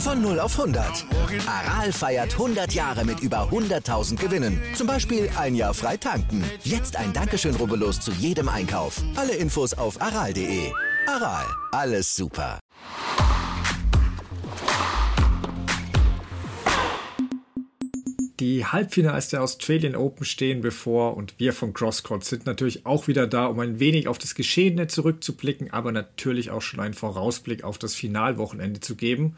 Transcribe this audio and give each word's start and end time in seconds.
Von 0.00 0.22
0 0.22 0.40
auf 0.40 0.58
100. 0.58 1.04
Aral 1.46 1.92
feiert 1.92 2.32
100 2.32 2.72
Jahre 2.72 3.04
mit 3.04 3.20
über 3.20 3.50
100.000 3.50 4.16
Gewinnen. 4.16 4.58
Zum 4.74 4.86
Beispiel 4.86 5.28
ein 5.36 5.54
Jahr 5.54 5.74
frei 5.74 5.98
tanken. 5.98 6.42
Jetzt 6.64 6.96
ein 6.96 7.12
Dankeschön, 7.12 7.54
rubbellos 7.54 8.00
zu 8.00 8.10
jedem 8.12 8.48
Einkauf. 8.48 9.02
Alle 9.14 9.34
Infos 9.34 9.74
auf 9.74 10.00
aral.de. 10.00 10.72
Aral, 11.06 11.44
alles 11.72 12.16
super. 12.16 12.58
Die 18.40 18.64
Halbfinals 18.64 19.28
der 19.28 19.42
Australian 19.42 19.94
Open 19.96 20.24
stehen 20.24 20.62
bevor 20.62 21.14
und 21.14 21.34
wir 21.36 21.52
von 21.52 21.74
Crosscourt 21.74 22.24
sind 22.24 22.46
natürlich 22.46 22.86
auch 22.86 23.06
wieder 23.06 23.26
da, 23.26 23.44
um 23.44 23.60
ein 23.60 23.80
wenig 23.80 24.08
auf 24.08 24.16
das 24.16 24.34
Geschehene 24.34 24.86
zurückzublicken, 24.86 25.70
aber 25.74 25.92
natürlich 25.92 26.50
auch 26.50 26.62
schon 26.62 26.80
einen 26.80 26.94
Vorausblick 26.94 27.64
auf 27.64 27.76
das 27.76 27.94
Finalwochenende 27.94 28.80
zu 28.80 28.96
geben. 28.96 29.36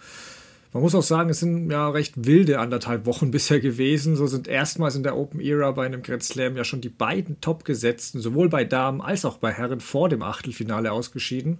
Man 0.72 0.82
muss 0.82 0.94
auch 0.94 1.02
sagen, 1.02 1.28
es 1.28 1.40
sind 1.40 1.70
ja 1.70 1.90
recht 1.90 2.24
wilde 2.24 2.58
anderthalb 2.58 3.04
Wochen 3.04 3.30
bisher 3.30 3.60
gewesen. 3.60 4.16
So 4.16 4.26
sind 4.26 4.48
erstmals 4.48 4.96
in 4.96 5.02
der 5.02 5.16
Open 5.16 5.40
Era 5.40 5.70
bei 5.72 5.84
einem 5.84 6.02
Grand 6.02 6.22
Slam 6.22 6.56
ja 6.56 6.64
schon 6.64 6.80
die 6.80 6.88
beiden 6.88 7.40
Topgesetzten, 7.40 8.20
sowohl 8.20 8.48
bei 8.48 8.64
Damen 8.64 9.00
als 9.00 9.24
auch 9.24 9.38
bei 9.38 9.52
Herren, 9.52 9.80
vor 9.80 10.08
dem 10.08 10.22
Achtelfinale 10.22 10.92
ausgeschieden. 10.92 11.58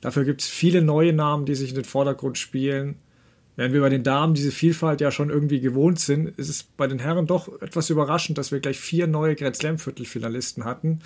Dafür 0.00 0.24
gibt 0.24 0.40
es 0.40 0.48
viele 0.48 0.82
neue 0.82 1.12
Namen, 1.12 1.46
die 1.46 1.54
sich 1.54 1.70
in 1.70 1.74
den 1.74 1.84
Vordergrund 1.84 2.38
spielen. 2.38 2.96
Während 3.56 3.72
wir 3.72 3.80
bei 3.80 3.88
den 3.88 4.02
Damen 4.02 4.34
diese 4.34 4.50
Vielfalt 4.50 5.00
ja 5.00 5.10
schon 5.10 5.30
irgendwie 5.30 5.60
gewohnt 5.60 5.98
sind, 5.98 6.28
ist 6.38 6.50
es 6.50 6.62
bei 6.62 6.86
den 6.86 6.98
Herren 6.98 7.26
doch 7.26 7.60
etwas 7.62 7.88
überraschend, 7.88 8.36
dass 8.36 8.52
wir 8.52 8.60
gleich 8.60 8.78
vier 8.78 9.06
neue 9.06 9.34
Grand 9.34 9.56
Slam 9.56 9.78
Viertelfinalisten 9.78 10.64
hatten. 10.64 10.98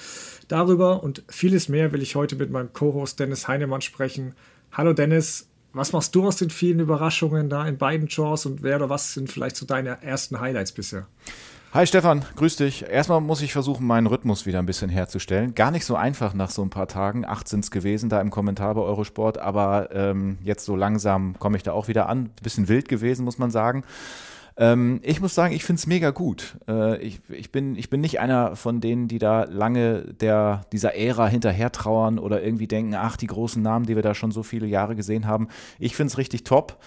Darüber 0.48 1.04
und 1.04 1.22
vieles 1.28 1.68
mehr 1.68 1.92
will 1.92 2.02
ich 2.02 2.16
heute 2.16 2.34
mit 2.34 2.50
meinem 2.50 2.72
Co-Host 2.72 3.20
Dennis 3.20 3.46
Heinemann 3.46 3.82
sprechen. 3.82 4.34
Hallo 4.72 4.92
Dennis, 4.92 5.49
was 5.72 5.92
machst 5.92 6.14
du 6.14 6.26
aus 6.26 6.36
den 6.36 6.50
vielen 6.50 6.80
Überraschungen 6.80 7.48
da 7.48 7.66
in 7.66 7.78
beiden 7.78 8.08
Chores 8.08 8.46
und 8.46 8.62
wer 8.62 8.76
oder 8.76 8.90
was 8.90 9.14
sind 9.14 9.30
vielleicht 9.30 9.56
so 9.56 9.66
deine 9.66 10.02
ersten 10.02 10.40
Highlights 10.40 10.72
bisher? 10.72 11.06
Hi 11.72 11.86
Stefan, 11.86 12.24
grüß 12.34 12.56
dich. 12.56 12.82
Erstmal 12.82 13.20
muss 13.20 13.42
ich 13.42 13.52
versuchen, 13.52 13.86
meinen 13.86 14.08
Rhythmus 14.08 14.44
wieder 14.44 14.58
ein 14.58 14.66
bisschen 14.66 14.90
herzustellen. 14.90 15.54
Gar 15.54 15.70
nicht 15.70 15.84
so 15.84 15.94
einfach 15.94 16.34
nach 16.34 16.50
so 16.50 16.62
ein 16.62 16.70
paar 16.70 16.88
Tagen. 16.88 17.24
Acht 17.24 17.46
sind 17.46 17.62
es 17.62 17.70
gewesen 17.70 18.08
da 18.08 18.20
im 18.20 18.30
Kommentar 18.30 18.74
bei 18.74 18.80
Eurosport, 18.80 19.38
aber 19.38 19.90
ähm, 19.92 20.38
jetzt 20.42 20.64
so 20.64 20.74
langsam 20.74 21.38
komme 21.38 21.56
ich 21.56 21.62
da 21.62 21.70
auch 21.70 21.86
wieder 21.86 22.08
an. 22.08 22.30
Bisschen 22.42 22.66
wild 22.66 22.88
gewesen, 22.88 23.24
muss 23.24 23.38
man 23.38 23.52
sagen. 23.52 23.84
Ähm, 24.60 25.00
ich 25.02 25.22
muss 25.22 25.34
sagen, 25.34 25.54
ich 25.54 25.64
finde 25.64 25.80
es 25.80 25.86
mega 25.86 26.10
gut. 26.10 26.58
Äh, 26.68 26.98
ich, 26.98 27.22
ich, 27.30 27.50
bin, 27.50 27.76
ich 27.76 27.88
bin 27.88 28.02
nicht 28.02 28.20
einer 28.20 28.56
von 28.56 28.82
denen, 28.82 29.08
die 29.08 29.18
da 29.18 29.44
lange 29.44 30.02
der, 30.20 30.66
dieser 30.70 30.94
Ära 30.94 31.26
hinterher 31.28 31.72
trauern 31.72 32.18
oder 32.18 32.42
irgendwie 32.42 32.68
denken, 32.68 32.94
ach, 32.94 33.16
die 33.16 33.26
großen 33.26 33.62
Namen, 33.62 33.86
die 33.86 33.96
wir 33.96 34.02
da 34.02 34.14
schon 34.14 34.32
so 34.32 34.42
viele 34.42 34.66
Jahre 34.66 34.94
gesehen 34.94 35.26
haben. 35.26 35.48
Ich 35.78 35.96
finde 35.96 36.10
es 36.10 36.18
richtig 36.18 36.44
top. 36.44 36.78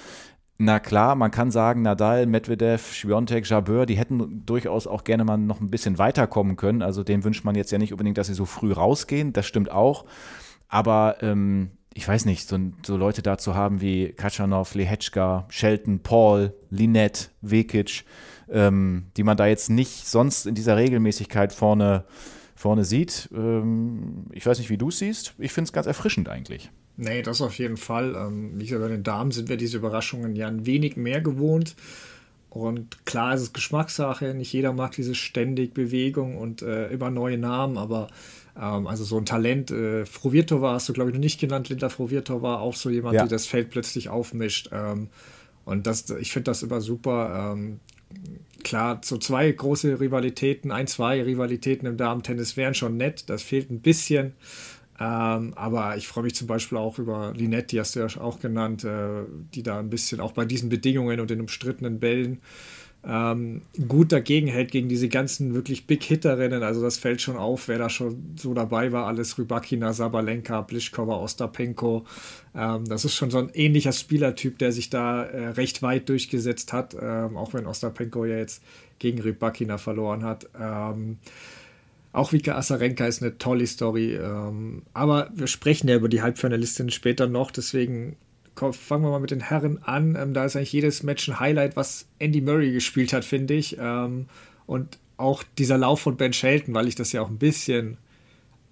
Na 0.60 0.80
klar, 0.80 1.16
man 1.16 1.32
kann 1.32 1.50
sagen, 1.50 1.82
Nadal, 1.82 2.28
Medvedev, 2.28 2.94
Schwiontek, 2.94 3.50
Jabeur, 3.50 3.88
die 3.88 3.98
hätten 3.98 4.46
durchaus 4.46 4.86
auch 4.86 5.04
gerne 5.04 5.26
mal 5.26 5.38
noch 5.38 5.60
ein 5.60 5.72
bisschen 5.72 5.98
weiterkommen 5.98 6.58
können. 6.58 6.84
Also 6.84 7.04
dem 7.04 7.24
wünscht 7.24 7.44
man 7.44 7.56
jetzt 7.56 7.72
ja 7.72 7.80
nicht 7.80 7.92
unbedingt, 7.92 8.20
dass 8.20 8.28
sie 8.28 8.36
so 8.36 8.46
früh 8.46 8.72
rausgehen. 8.72 9.34
Das 9.34 9.48
stimmt 9.48 9.72
auch. 9.72 10.06
Aber 10.68 11.18
ähm, 11.22 11.72
ich 11.94 12.08
weiß 12.08 12.26
nicht, 12.26 12.48
so, 12.48 12.58
so, 12.86 12.98
Leute 12.98 13.22
da 13.22 13.38
zu 13.38 13.56
haben 13.56 13.82
wie 13.82 14.10
Kachanov, 14.14 14.74
Lehetschka, 14.76 15.46
Shelton, 15.50 16.00
Paul, 16.00 16.54
Linette, 16.70 17.28
Vekic, 17.42 18.04
ähm, 18.50 19.06
die 19.16 19.24
man 19.24 19.38
da 19.38 19.46
jetzt 19.46 19.70
nicht 19.70 20.08
sonst 20.08 20.46
in 20.46 20.56
dieser 20.56 20.78
Regelmäßigkeit 20.78 21.54
vorne, 21.54 22.06
vorne 22.56 22.84
sieht. 22.84 23.30
Ähm, 23.34 24.26
ich 24.32 24.46
weiß 24.46 24.58
nicht, 24.58 24.70
wie 24.70 24.78
du 24.78 24.90
es 24.90 25.00
siehst. 25.00 25.36
Ich 25.38 25.52
finde 25.52 25.68
es 25.68 25.74
ganz 25.74 25.88
erfrischend 25.88 26.30
eigentlich. 26.30 26.72
Nee, 26.98 27.22
das 27.22 27.42
auf 27.42 27.58
jeden 27.58 27.78
Fall. 27.78 28.16
Ähm, 28.16 28.54
wie 28.56 28.66
gesagt, 28.66 28.82
bei 28.82 28.90
den 28.90 29.04
Damen 29.04 29.32
sind 29.32 29.50
wir 29.50 29.58
diese 29.58 29.78
Überraschungen 29.78 30.36
ja 30.36 30.48
ein 30.48 30.66
wenig 30.66 30.96
mehr 30.96 31.22
gewohnt. 31.22 31.76
Und 32.50 33.06
klar 33.06 33.34
ist 33.34 33.42
es 33.42 33.54
Geschmackssache. 33.54 34.34
Nicht 34.36 34.54
jeder 34.54 34.74
mag 34.74 34.92
diese 34.92 35.16
ständig 35.16 35.74
Bewegung 35.74 36.38
und 36.38 36.62
äh, 36.62 36.88
immer 36.90 37.10
neue 37.10 37.38
Namen, 37.40 37.78
aber 37.78 38.10
also 38.56 39.04
so 39.04 39.18
ein 39.18 39.26
Talent. 39.26 39.72
Äh, 39.72 40.06
Frovirtova 40.06 40.74
hast 40.74 40.90
du, 40.90 40.94
glaube 40.94 41.10
ich, 41.10 41.16
noch 41.16 41.22
nicht 41.22 41.40
genannt. 41.40 41.70
Linda 41.70 41.90
Frovirtova, 41.90 42.60
auch 42.60 42.76
so 42.76 42.90
jemand, 42.90 43.16
ja. 43.16 43.24
die 43.24 43.30
das 43.30 43.46
Feld 43.46 43.70
plötzlich 43.70 44.10
aufmischt. 44.10 44.70
Ähm, 44.72 45.10
und 45.66 45.88
das, 45.88 46.10
ich 46.10 46.32
finde 46.32 46.52
das 46.52 46.64
immer 46.64 46.82
super. 46.82 47.54
Ähm, 47.54 47.80
klar, 48.64 49.02
so 49.04 49.18
zwei 49.18 49.52
große 49.52 50.00
Rivalitäten, 50.00 50.72
ein, 50.72 50.88
zwei 50.88 51.22
Rivalitäten 51.24 51.88
im 51.88 51.98
Damen-Tennis 51.98 52.58
wären 52.58 52.74
schon 52.74 52.98
nett. 52.98 53.30
Das 53.30 53.42
fehlt 53.42 53.72
ein 53.72 53.82
bisschen. 53.82 54.34
Ähm, 55.00 55.54
aber 55.56 55.98
ich 55.98 56.08
freue 56.08 56.26
mich 56.26 56.36
zum 56.36 56.48
Beispiel 56.48 56.78
auch 56.78 57.00
über 57.00 57.34
Linette, 57.36 57.68
die 57.68 57.80
hast 57.80 57.96
du 57.96 58.00
ja 58.00 58.08
auch 58.22 58.40
genannt, 58.40 58.84
äh, 58.84 59.24
die 59.54 59.64
da 59.64 59.80
ein 59.80 59.90
bisschen 59.90 60.20
auch 60.20 60.34
bei 60.34 60.46
diesen 60.46 60.70
Bedingungen 60.70 61.20
und 61.20 61.32
den 61.32 61.42
umstrittenen 61.42 62.00
Bällen 62.00 62.42
ähm, 63.06 63.64
gut 63.88 64.12
dagegen 64.14 64.48
hält 64.48 64.72
gegen 64.72 64.88
diese 64.88 65.10
ganzen 65.10 65.54
wirklich 65.54 65.88
Big 65.88 66.04
Hitterinnen. 66.04 66.64
Also 66.64 66.82
das 66.82 66.98
fällt 66.98 67.22
schon 67.22 67.36
auf, 67.36 67.68
wer 67.68 67.78
da 67.78 67.90
schon 67.90 68.36
so 68.38 68.54
dabei 68.54 68.92
war. 68.92 69.08
Alles 69.08 69.38
Rybakina, 69.38 69.92
Sabalenka, 69.92 70.62
Pliskova, 70.62 71.18
Ostapenko. 71.18 72.06
Ähm, 72.56 72.86
das 72.86 73.04
ist 73.04 73.16
schon 73.16 73.30
so 73.30 73.40
ein 73.40 73.50
ähnlicher 73.54 73.92
Spielertyp, 73.92 74.58
der 74.58 74.72
sich 74.72 74.90
da 74.90 75.24
äh, 75.24 75.50
recht 75.50 75.82
weit 75.82 76.08
durchgesetzt 76.08 76.72
hat. 76.72 76.96
Ähm, 77.00 77.36
auch 77.36 77.54
wenn 77.54 77.68
Ostapenko 77.68 78.26
ja 78.26 78.38
jetzt 78.38 78.64
gegen 79.00 79.20
Rybakina 79.20 79.78
verloren 79.78 80.24
hat. 80.24 80.48
Ähm, 80.58 81.18
auch 82.14 82.32
Vika 82.32 82.56
Asarenka 82.56 83.06
ist 83.06 83.22
eine 83.22 83.38
tolle 83.38 83.68
Story. 83.68 84.16
Ähm, 84.16 84.84
aber 84.94 85.30
wir 85.36 85.48
sprechen 85.48 85.90
ja 85.90 85.96
über 85.96 86.08
die 86.08 86.22
Halbfinalistin 86.22 86.90
später 86.90 87.28
noch. 87.28 87.52
Deswegen 87.52 88.16
fangen 88.56 89.04
wir 89.04 89.12
mal 89.12 89.20
mit 89.20 89.32
den 89.32 89.42
Herren 89.42 89.82
an. 89.84 90.16
Ähm, 90.16 90.34
da 90.34 90.46
ist 90.46 90.56
eigentlich 90.56 90.74
jedes 90.74 91.04
Match 91.04 91.28
ein 91.28 91.40
Highlight, 91.40 91.76
was 91.76 92.08
Andy 92.20 92.42
Murray 92.42 92.72
gespielt 92.72 93.14
hat, 93.14 93.26
finde 93.26 93.54
ich. 93.54 93.78
Ähm, 93.80 94.28
und 94.66 94.98
auch 95.18 95.44
dieser 95.58 95.78
Lauf 95.78 96.02
von 96.02 96.18
Ben 96.18 96.34
Shelton, 96.34 96.74
weil 96.74 96.88
ich 96.88 96.96
das 96.96 97.12
ja 97.12 97.22
auch 97.22 97.30
ein 97.30 97.38
bisschen 97.38 97.98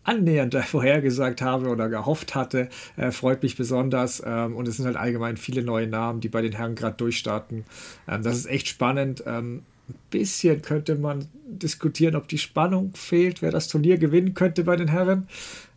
annähernd 0.03 0.55
vorhergesagt 0.65 1.41
habe 1.41 1.69
oder 1.69 1.89
gehofft 1.89 2.35
hatte, 2.35 2.69
äh, 2.97 3.11
freut 3.11 3.43
mich 3.43 3.55
besonders. 3.55 4.21
Ähm, 4.25 4.55
und 4.55 4.67
es 4.67 4.77
sind 4.77 4.85
halt 4.85 4.97
allgemein 4.97 5.37
viele 5.37 5.63
neue 5.63 5.87
Namen, 5.87 6.21
die 6.21 6.29
bei 6.29 6.41
den 6.41 6.53
Herren 6.53 6.75
gerade 6.75 6.97
durchstarten. 6.97 7.65
Ähm, 8.07 8.23
das 8.23 8.37
ist 8.37 8.47
echt 8.47 8.67
spannend. 8.67 9.23
Ähm, 9.25 9.63
ein 9.89 9.95
bisschen 10.09 10.61
könnte 10.61 10.95
man 10.95 11.27
diskutieren, 11.45 12.15
ob 12.15 12.27
die 12.27 12.37
Spannung 12.37 12.93
fehlt, 12.93 13.41
wer 13.41 13.51
das 13.51 13.67
Turnier 13.67 13.97
gewinnen 13.97 14.33
könnte 14.33 14.63
bei 14.63 14.75
den 14.75 14.87
Herren. 14.87 15.27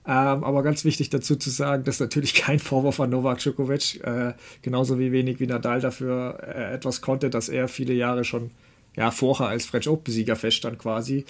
Ähm, 0.07 0.45
aber 0.45 0.63
ganz 0.63 0.85
wichtig 0.85 1.09
dazu 1.11 1.37
zu 1.37 1.51
sagen, 1.51 1.85
dass 1.85 2.01
natürlich 2.01 2.35
kein 2.35 2.59
Vorwurf 2.59 3.01
an 3.01 3.11
Novak 3.11 3.39
Djokovic, 3.39 4.05
äh, 4.05 4.35
genauso 4.63 4.99
wie 4.99 5.13
wenig 5.13 5.41
wie 5.41 5.47
Nadal 5.47 5.81
dafür 5.81 6.39
äh, 6.43 6.75
etwas 6.75 7.01
konnte, 7.01 7.31
dass 7.31 7.49
er 7.49 7.69
viele 7.69 7.95
Jahre 7.95 8.25
schon 8.25 8.51
ja, 8.97 9.11
vorher 9.11 9.49
als 9.49 9.65
French 9.67 9.89
Open-Sieger 9.89 10.37
feststand 10.37 10.79
quasi. 10.79 11.25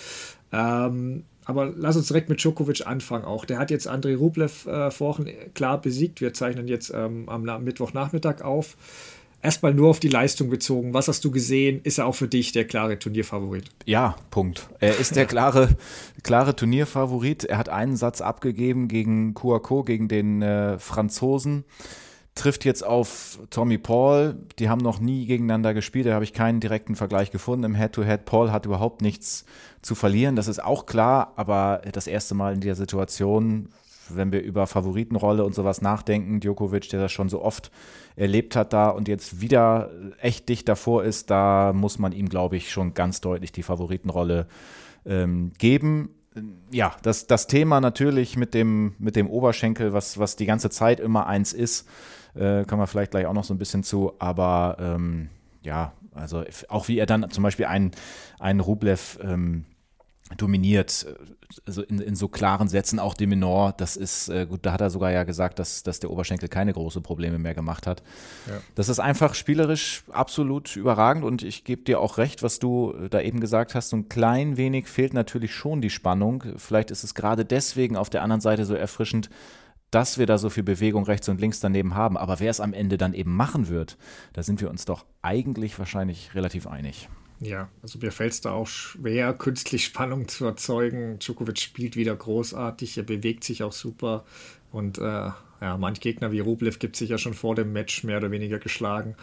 Ähm, 0.53 1.25
aber 1.47 1.73
lass 1.77 1.97
uns 1.97 2.09
direkt 2.09 2.29
mit 2.29 2.43
Djokovic 2.43 2.87
anfangen 2.87 3.25
auch. 3.25 3.45
Der 3.45 3.59
hat 3.59 3.71
jetzt 3.71 3.87
Andrei 3.87 4.17
Rublev 4.17 4.67
äh, 4.67 4.91
vorhin 4.91 5.31
klar 5.55 5.81
besiegt. 5.81 6.21
Wir 6.21 6.33
zeichnen 6.33 6.69
jetzt 6.69 6.93
ähm, 6.95 7.29
am 7.29 7.43
Mittwochnachmittag 7.65 8.43
auf 8.43 8.77
erstmal 9.45 9.75
nur 9.75 9.91
auf 9.91 10.01
die 10.01 10.09
Leistung 10.09 10.49
bezogen. 10.49 10.95
Was 10.95 11.07
hast 11.09 11.25
du 11.25 11.31
gesehen? 11.31 11.81
Ist 11.85 11.99
er 11.99 12.07
auch 12.07 12.15
für 12.15 12.29
dich 12.29 12.53
der 12.53 12.67
klare 12.67 12.99
Turnierfavorit? 12.99 13.71
Ja, 13.85 14.17
Punkt. 14.31 14.69
Er 14.81 14.99
ist 14.99 15.15
der 15.15 15.27
klare, 15.35 15.69
klare 16.23 16.57
Turnierfavorit. 16.57 17.45
Er 17.45 17.59
hat 17.59 17.69
einen 17.69 17.97
Satz 17.97 18.21
abgegeben 18.21 18.89
gegen 18.89 19.35
Kouakou, 19.35 19.85
gegen 19.85 20.09
den 20.09 20.43
äh, 20.43 20.79
Franzosen. 20.79 21.65
Trifft 22.35 22.65
jetzt 22.65 22.85
auf 22.85 23.39
Tommy 23.51 23.79
Paul. 23.79 24.35
Die 24.59 24.69
haben 24.69 24.81
noch 24.81 24.99
nie 24.99 25.27
gegeneinander 25.27 25.73
gespielt. 25.73 26.07
Da 26.07 26.15
habe 26.15 26.25
ich 26.25 26.33
keinen 26.33 26.59
direkten 26.59 26.97
Vergleich 26.97 27.31
gefunden 27.31 27.65
im 27.65 27.75
Head-to-Head. 27.77 28.23
-Head. 28.23 28.25
Paul 28.25 28.51
hat 28.51 28.67
überhaupt 28.67 29.03
nichts 29.03 29.45
zu 29.83 29.95
verlieren. 29.95 30.35
Das 30.35 30.49
ist 30.49 30.65
auch 30.65 30.87
klar. 30.87 31.35
Aber 31.37 31.83
das 31.93 32.09
erste 32.09 32.35
Mal 32.35 32.55
in 32.55 32.61
der 32.61 32.75
Situation 32.75 33.69
wenn 34.09 34.33
wir 34.33 34.43
über 34.43 34.67
Favoritenrolle 34.67 35.45
und 35.45 35.55
sowas 35.55 35.83
nachdenken, 35.83 36.41
Djokovic, 36.41 36.89
der 36.91 37.01
das 37.01 37.13
schon 37.13 37.29
so 37.29 37.43
oft 37.43 37.71
erlebt 38.17 38.57
hat 38.57 38.73
da 38.73 38.89
und 38.91 39.09
jetzt 39.09 39.41
wieder 39.41 39.91
echt 40.21 40.49
dicht 40.49 40.69
davor 40.69 41.05
ist, 41.05 41.31
da 41.31 41.73
muss 41.75 41.99
man 41.99 42.13
ihm, 42.13 42.29
glaube 42.29 42.57
ich, 42.57 42.71
schon 42.71 42.95
ganz 42.95 43.21
deutlich 43.21 43.53
die 43.53 43.63
Favoritenrolle 43.63 44.47
ähm, 45.05 45.53
geben. 45.59 46.11
Ja, 46.71 46.95
das, 47.03 47.27
das 47.27 47.47
Thema 47.47 47.81
natürlich 47.81 48.37
mit 48.37 48.55
dem, 48.55 48.95
mit 48.99 49.17
dem 49.17 49.29
Oberschenkel, 49.29 49.93
was, 49.93 50.19
was 50.19 50.37
die 50.37 50.47
ganze 50.47 50.71
Zeit 50.71 51.01
immer 51.01 51.27
eins 51.27 51.53
ist, 51.53 51.89
äh, 52.35 52.65
kann 52.65 52.79
man 52.79 52.87
vielleicht 52.87 53.13
gleich 53.13 53.27
auch 53.27 53.33
noch 53.33 53.45
so 53.45 53.55
ein 53.55 53.59
bisschen 53.59 53.85
zu, 53.85 54.13
aber 54.19 54.77
ähm, 54.81 55.29
ja, 55.63 55.93
also 56.15 56.45
auch 56.69 56.89
wie 56.89 56.99
er 56.99 57.07
dann 57.07 57.31
zum 57.31 57.43
Beispiel 57.43 57.67
einen, 57.67 57.93
einen 58.39 58.61
Rublev 58.61 59.19
ähm, 59.23 59.65
dominiert, 60.39 61.07
also 61.67 61.83
in, 61.83 61.99
in 62.01 62.17
so 62.17 62.29
klaren 62.29 62.69
Sätzen, 62.69 62.99
auch 62.99 63.15
de 63.15 63.27
Menor, 63.27 63.75
das 63.77 63.97
ist, 63.97 64.29
äh, 64.31 64.47
gut, 64.47 64.61
da 64.63 64.73
hat 64.73 64.81
er 64.81 64.89
sogar 64.89 65.11
ja 65.11 65.25
gesagt, 65.25 65.59
dass, 65.59 65.83
dass 65.83 66.01
der 66.01 66.11
Oberschenkel 66.11 66.49
keine 66.49 66.73
großen 66.73 67.03
Probleme 67.03 67.39
mehr 67.39 67.55
gemacht 67.55 67.87
hat. 67.87 68.03
Ja. 68.49 68.55
Das 68.75 68.89
ist 68.89 69.01
einfach 69.01 69.35
spielerisch 69.35 70.03
absolut 70.11 70.77
überragend 70.77 71.25
und 71.25 71.43
ich 71.43 71.65
gebe 71.65 71.83
dir 71.83 72.01
auch 72.01 72.17
recht, 72.17 72.43
was 72.43 72.59
du 72.59 72.95
da 73.11 73.21
eben 73.21 73.39
gesagt 73.39 73.75
hast, 73.75 73.91
so 73.91 73.97
ein 73.97 74.09
klein 74.09 74.57
wenig 74.57 74.89
fehlt 74.89 75.13
natürlich 75.13 75.55
schon 75.55 75.83
die 75.83 75.91
Spannung. 75.91 76.43
Vielleicht 76.57 76.91
ist 76.91 77.05
es 77.05 77.15
gerade 77.15 77.45
deswegen 77.45 77.97
auf 77.97 78.09
der 78.09 78.23
anderen 78.23 78.41
Seite 78.41 78.65
so 78.65 78.75
erfrischend, 78.75 79.29
dass 79.91 80.19
wir 80.19 80.27
da 80.27 80.39
so 80.39 80.51
viel 80.51 80.65
Bewegung 80.65 81.05
rechts 81.05 81.29
und 81.29 81.41
links 81.41 81.61
daneben 81.61 81.95
haben. 81.95 82.17
Aber 82.17 82.41
wer 82.41 82.51
es 82.51 82.61
am 82.61 82.73
Ende 82.73 82.97
dann 82.97 83.15
eben 83.15 83.37
machen 83.37 83.69
wird, 83.69 83.97
da 84.33 84.43
sind 84.43 84.61
wir 84.61 84.71
uns 84.71 84.87
doch 84.87 85.05
eigentlich 85.23 85.79
wahrscheinlich 85.79 86.35
relativ 86.35 86.67
einig. 86.67 87.09
Ja, 87.41 87.69
also 87.83 87.99
mir 87.99 88.13
fällt 88.13 88.33
es 88.33 88.41
da 88.41 88.53
auch 88.53 88.67
schwer, 88.67 89.33
künstlich 89.39 89.85
Spannung 89.85 90.29
zu 90.29 90.45
erzeugen. 90.45 91.19
Djokovic 91.19 91.59
spielt 91.59 91.97
wieder 91.97 92.15
großartig, 92.15 92.97
er 92.97 93.05
bewegt 93.05 93.45
sich 93.45 93.63
auch 93.63 93.73
super. 93.73 94.25
Und 94.73 94.99
äh, 94.99 95.31
ja, 95.61 95.77
manch 95.79 96.01
Gegner 96.01 96.33
wie 96.33 96.41
Rublev 96.41 96.79
gibt 96.79 96.97
sich 96.97 97.11
ja 97.11 97.19
schon 97.19 97.35
vor 97.35 97.55
dem 97.55 97.73
Match 97.73 98.05
mehr 98.05 98.19
oder 98.19 98.31
weniger 98.31 98.59
geschlagen. 98.59 99.17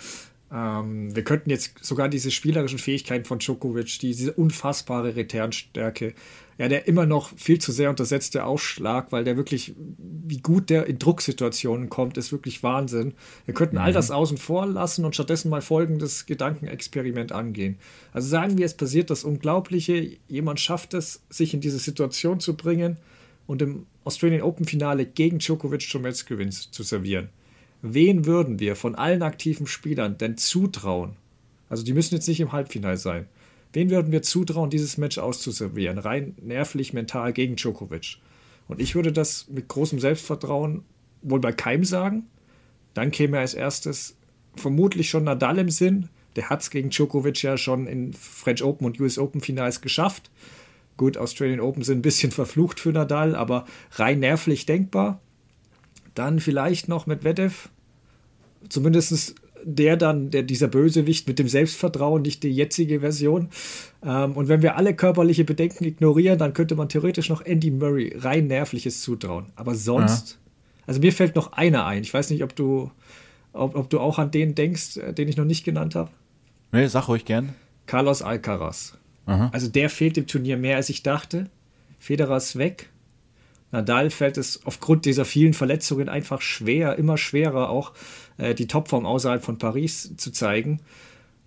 Ähm, 0.54 1.16
wir 1.16 1.24
könnten 1.24 1.50
jetzt 1.50 1.84
sogar 1.84 2.10
diese 2.10 2.30
spielerischen 2.30 2.80
Fähigkeiten 2.80 3.26
von 3.26 3.40
Djokovic, 3.40 4.00
diese 4.00 4.34
unfassbare 4.34 5.16
Returnstärke, 5.16 6.14
ja, 6.58 6.68
der 6.68 6.88
immer 6.88 7.06
noch 7.06 7.32
viel 7.38 7.60
zu 7.60 7.72
sehr 7.72 7.90
untersetzte 7.90 8.44
Aufschlag, 8.44 9.12
weil 9.12 9.24
der 9.24 9.38
wirklich, 9.38 9.74
wie 9.98 10.38
gut 10.38 10.70
der 10.70 10.88
in 10.88 11.00
Drucksituationen 11.00 11.90
kommt, 11.90 12.18
ist 12.18 12.32
wirklich 12.32 12.62
Wahnsinn. 12.64 13.14
Wir 13.46 13.54
könnten 13.54 13.78
mhm. 13.78 13.82
all 13.82 13.94
das 13.94 14.12
außen 14.12 14.38
vor 14.38 14.66
lassen 14.66 15.06
und 15.06 15.16
stattdessen 15.16 15.50
mal 15.50 15.62
folgendes 15.62 16.26
Gedankenexperiment 16.26 17.32
angehen. 17.32 17.78
Also 18.12 18.28
sagen 18.28 18.58
wir, 18.58 18.66
es 18.66 18.76
passiert 18.76 19.10
das 19.10 19.24
Unglaubliche, 19.24 20.18
jemand 20.28 20.60
schafft 20.60 20.94
es, 20.94 21.24
sich 21.30 21.54
in 21.54 21.62
diese 21.62 21.80
Situation 21.80 22.40
zu 22.42 22.56
bringen 22.56 22.98
und 23.48 23.62
im 23.62 23.86
Australian 24.04 24.42
Open 24.42 24.66
Finale 24.66 25.06
gegen 25.06 25.40
Djokovic 25.40 25.90
zum 25.90 26.02
Matchgewinn 26.02 26.52
zu 26.52 26.84
servieren. 26.84 27.30
Wen 27.82 28.26
würden 28.26 28.60
wir 28.60 28.76
von 28.76 28.96
allen 28.96 29.24
aktiven 29.24 29.68
Spielern 29.68 30.18
denn 30.18 30.38
zutrauen? 30.38 31.16
Also 31.70 31.84
die 31.84 31.94
müssen 31.94 32.16
jetzt 32.16 32.28
nicht 32.28 32.40
im 32.40 32.52
Halbfinale 32.52 32.98
sein 32.98 33.28
Wen 33.74 33.90
würden 33.90 34.12
wir 34.12 34.22
zutrauen, 34.22 34.70
dieses 34.70 34.98
Match 34.98 35.18
auszuservieren? 35.18 35.98
Rein 35.98 36.36
nervlich, 36.42 36.94
mental 36.94 37.32
gegen 37.32 37.56
Djokovic. 37.56 38.18
Und 38.68 38.82
ich 38.82 38.96
würde 38.96 39.12
das 39.12 39.48
mit 39.50 39.68
großem 39.68 40.00
Selbstvertrauen 40.00 40.84
wohl 41.22 41.40
bei 41.40 41.52
keinem 41.54 41.86
sagen. 41.86 42.28
Dann 42.94 43.12
käme 43.12 43.40
als 43.40 43.54
erstes 43.54 44.18
vermutlich 44.56 45.10
schon 45.10 45.24
Nadal 45.24 45.58
im 45.58 45.70
Sinn. 45.70 46.10
Der 46.36 46.50
hat 46.50 46.62
es 46.62 46.70
gegen 46.70 46.90
Djokovic 46.90 47.42
ja 47.44 47.58
schon 47.58 47.88
in 47.88 48.14
French 48.14 48.64
Open 48.64 48.86
und 48.86 49.00
US 49.00 49.18
Open 49.18 49.42
Finals 49.42 49.80
geschafft. 49.80 50.30
Gut, 50.98 51.18
Australian 51.18 51.62
Open 51.62 51.84
sind 51.84 52.00
ein 52.00 52.04
bisschen 52.04 52.32
verflucht 52.32 52.80
für 52.80 52.92
Nadal, 52.92 53.36
aber 53.36 53.66
rein 53.92 54.20
nervlich 54.20 54.66
denkbar. 54.66 55.22
Dann 56.16 56.40
vielleicht 56.40 56.88
noch 56.88 57.08
mit 57.08 57.24
Medvedev. 57.24 57.70
Zumindest 58.70 59.36
der 59.64 59.98
dann, 59.98 60.30
der, 60.30 60.44
dieser 60.44 60.68
Bösewicht 60.68 61.28
mit 61.28 61.40
dem 61.40 61.48
Selbstvertrauen, 61.48 62.22
nicht 62.22 62.44
die 62.44 62.50
jetzige 62.50 63.02
Version. 63.02 63.50
Ähm, 64.04 64.34
und 64.34 64.48
wenn 64.48 64.62
wir 64.62 64.76
alle 64.76 64.96
körperliche 64.96 65.44
Bedenken 65.44 65.86
ignorieren, 65.86 66.40
dann 66.40 66.54
könnte 66.54 66.76
man 66.76 66.90
theoretisch 66.90 67.30
noch 67.30 67.42
Andy 67.42 67.72
Murray 67.72 68.14
rein 68.18 68.48
nervliches 68.48 69.02
zutrauen. 69.02 69.48
Aber 69.56 69.76
sonst, 69.76 70.32
ja. 70.32 70.38
also 70.88 71.00
mir 71.00 71.14
fällt 71.14 71.36
noch 71.36 71.54
einer 71.54 71.86
ein. 71.86 72.02
Ich 72.04 72.14
weiß 72.14 72.30
nicht, 72.32 72.44
ob 72.44 72.56
du, 72.56 72.92
ob, 73.54 73.76
ob 73.76 73.90
du 73.90 74.00
auch 74.00 74.20
an 74.20 74.32
den 74.32 74.56
denkst, 74.56 74.98
äh, 74.98 75.14
den 75.14 75.28
ich 75.28 75.38
noch 75.38 75.46
nicht 75.46 75.64
genannt 75.64 75.96
habe. 75.96 76.12
Nee, 76.72 76.88
sag 76.88 77.08
ruhig 77.08 77.26
gern. 77.26 77.54
Carlos 77.86 78.22
Alcaraz. 78.22 78.98
Aha. 79.26 79.50
Also 79.54 79.68
der 79.68 79.90
fehlt 79.90 80.18
im 80.18 80.28
Turnier 80.28 80.58
mehr, 80.58 80.78
als 80.78 80.90
ich 80.90 81.04
dachte. 81.04 81.50
Federer 82.00 82.38
ist 82.38 82.58
weg. 82.58 82.90
Nadal 83.72 84.10
fällt 84.10 84.38
es 84.38 84.66
aufgrund 84.66 85.06
dieser 85.06 85.26
vielen 85.26 85.54
Verletzungen 85.54 86.10
einfach 86.10 86.42
schwer, 86.42 86.98
immer 86.98 87.18
schwerer 87.18 87.70
auch 87.70 87.94
äh, 88.38 88.54
die 88.54 88.68
Topform 88.68 89.06
außerhalb 89.06 89.44
von 89.44 89.58
Paris 89.58 90.16
zu 90.18 90.32
zeigen. 90.32 90.82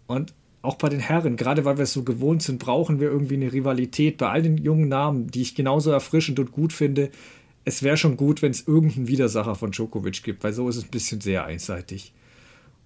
Und 0.06 0.34
auch 0.62 0.76
bei 0.76 0.88
den 0.88 1.00
Herren, 1.00 1.36
gerade 1.36 1.64
weil 1.64 1.76
wir 1.76 1.84
es 1.84 1.92
so 1.92 2.02
gewohnt 2.02 2.42
sind, 2.42 2.58
brauchen 2.58 2.98
wir 2.98 3.08
irgendwie 3.08 3.34
eine 3.34 3.52
Rivalität. 3.52 4.16
Bei 4.16 4.30
all 4.30 4.42
den 4.42 4.56
jungen 4.56 4.88
Namen, 4.88 5.26
die 5.26 5.42
ich 5.42 5.54
genauso 5.54 5.90
erfrischend 5.90 6.38
und 6.38 6.52
gut 6.52 6.72
finde, 6.72 7.10
es 7.64 7.82
wäre 7.82 7.96
schon 7.96 8.16
gut, 8.16 8.42
wenn 8.42 8.50
es 8.50 8.66
irgendeinen 8.66 9.08
Widersacher 9.08 9.54
von 9.54 9.70
Djokovic 9.70 10.22
gibt, 10.22 10.44
weil 10.44 10.52
so 10.52 10.68
ist 10.68 10.76
es 10.76 10.84
ein 10.84 10.90
bisschen 10.90 11.20
sehr 11.20 11.44
einseitig. 11.44 12.12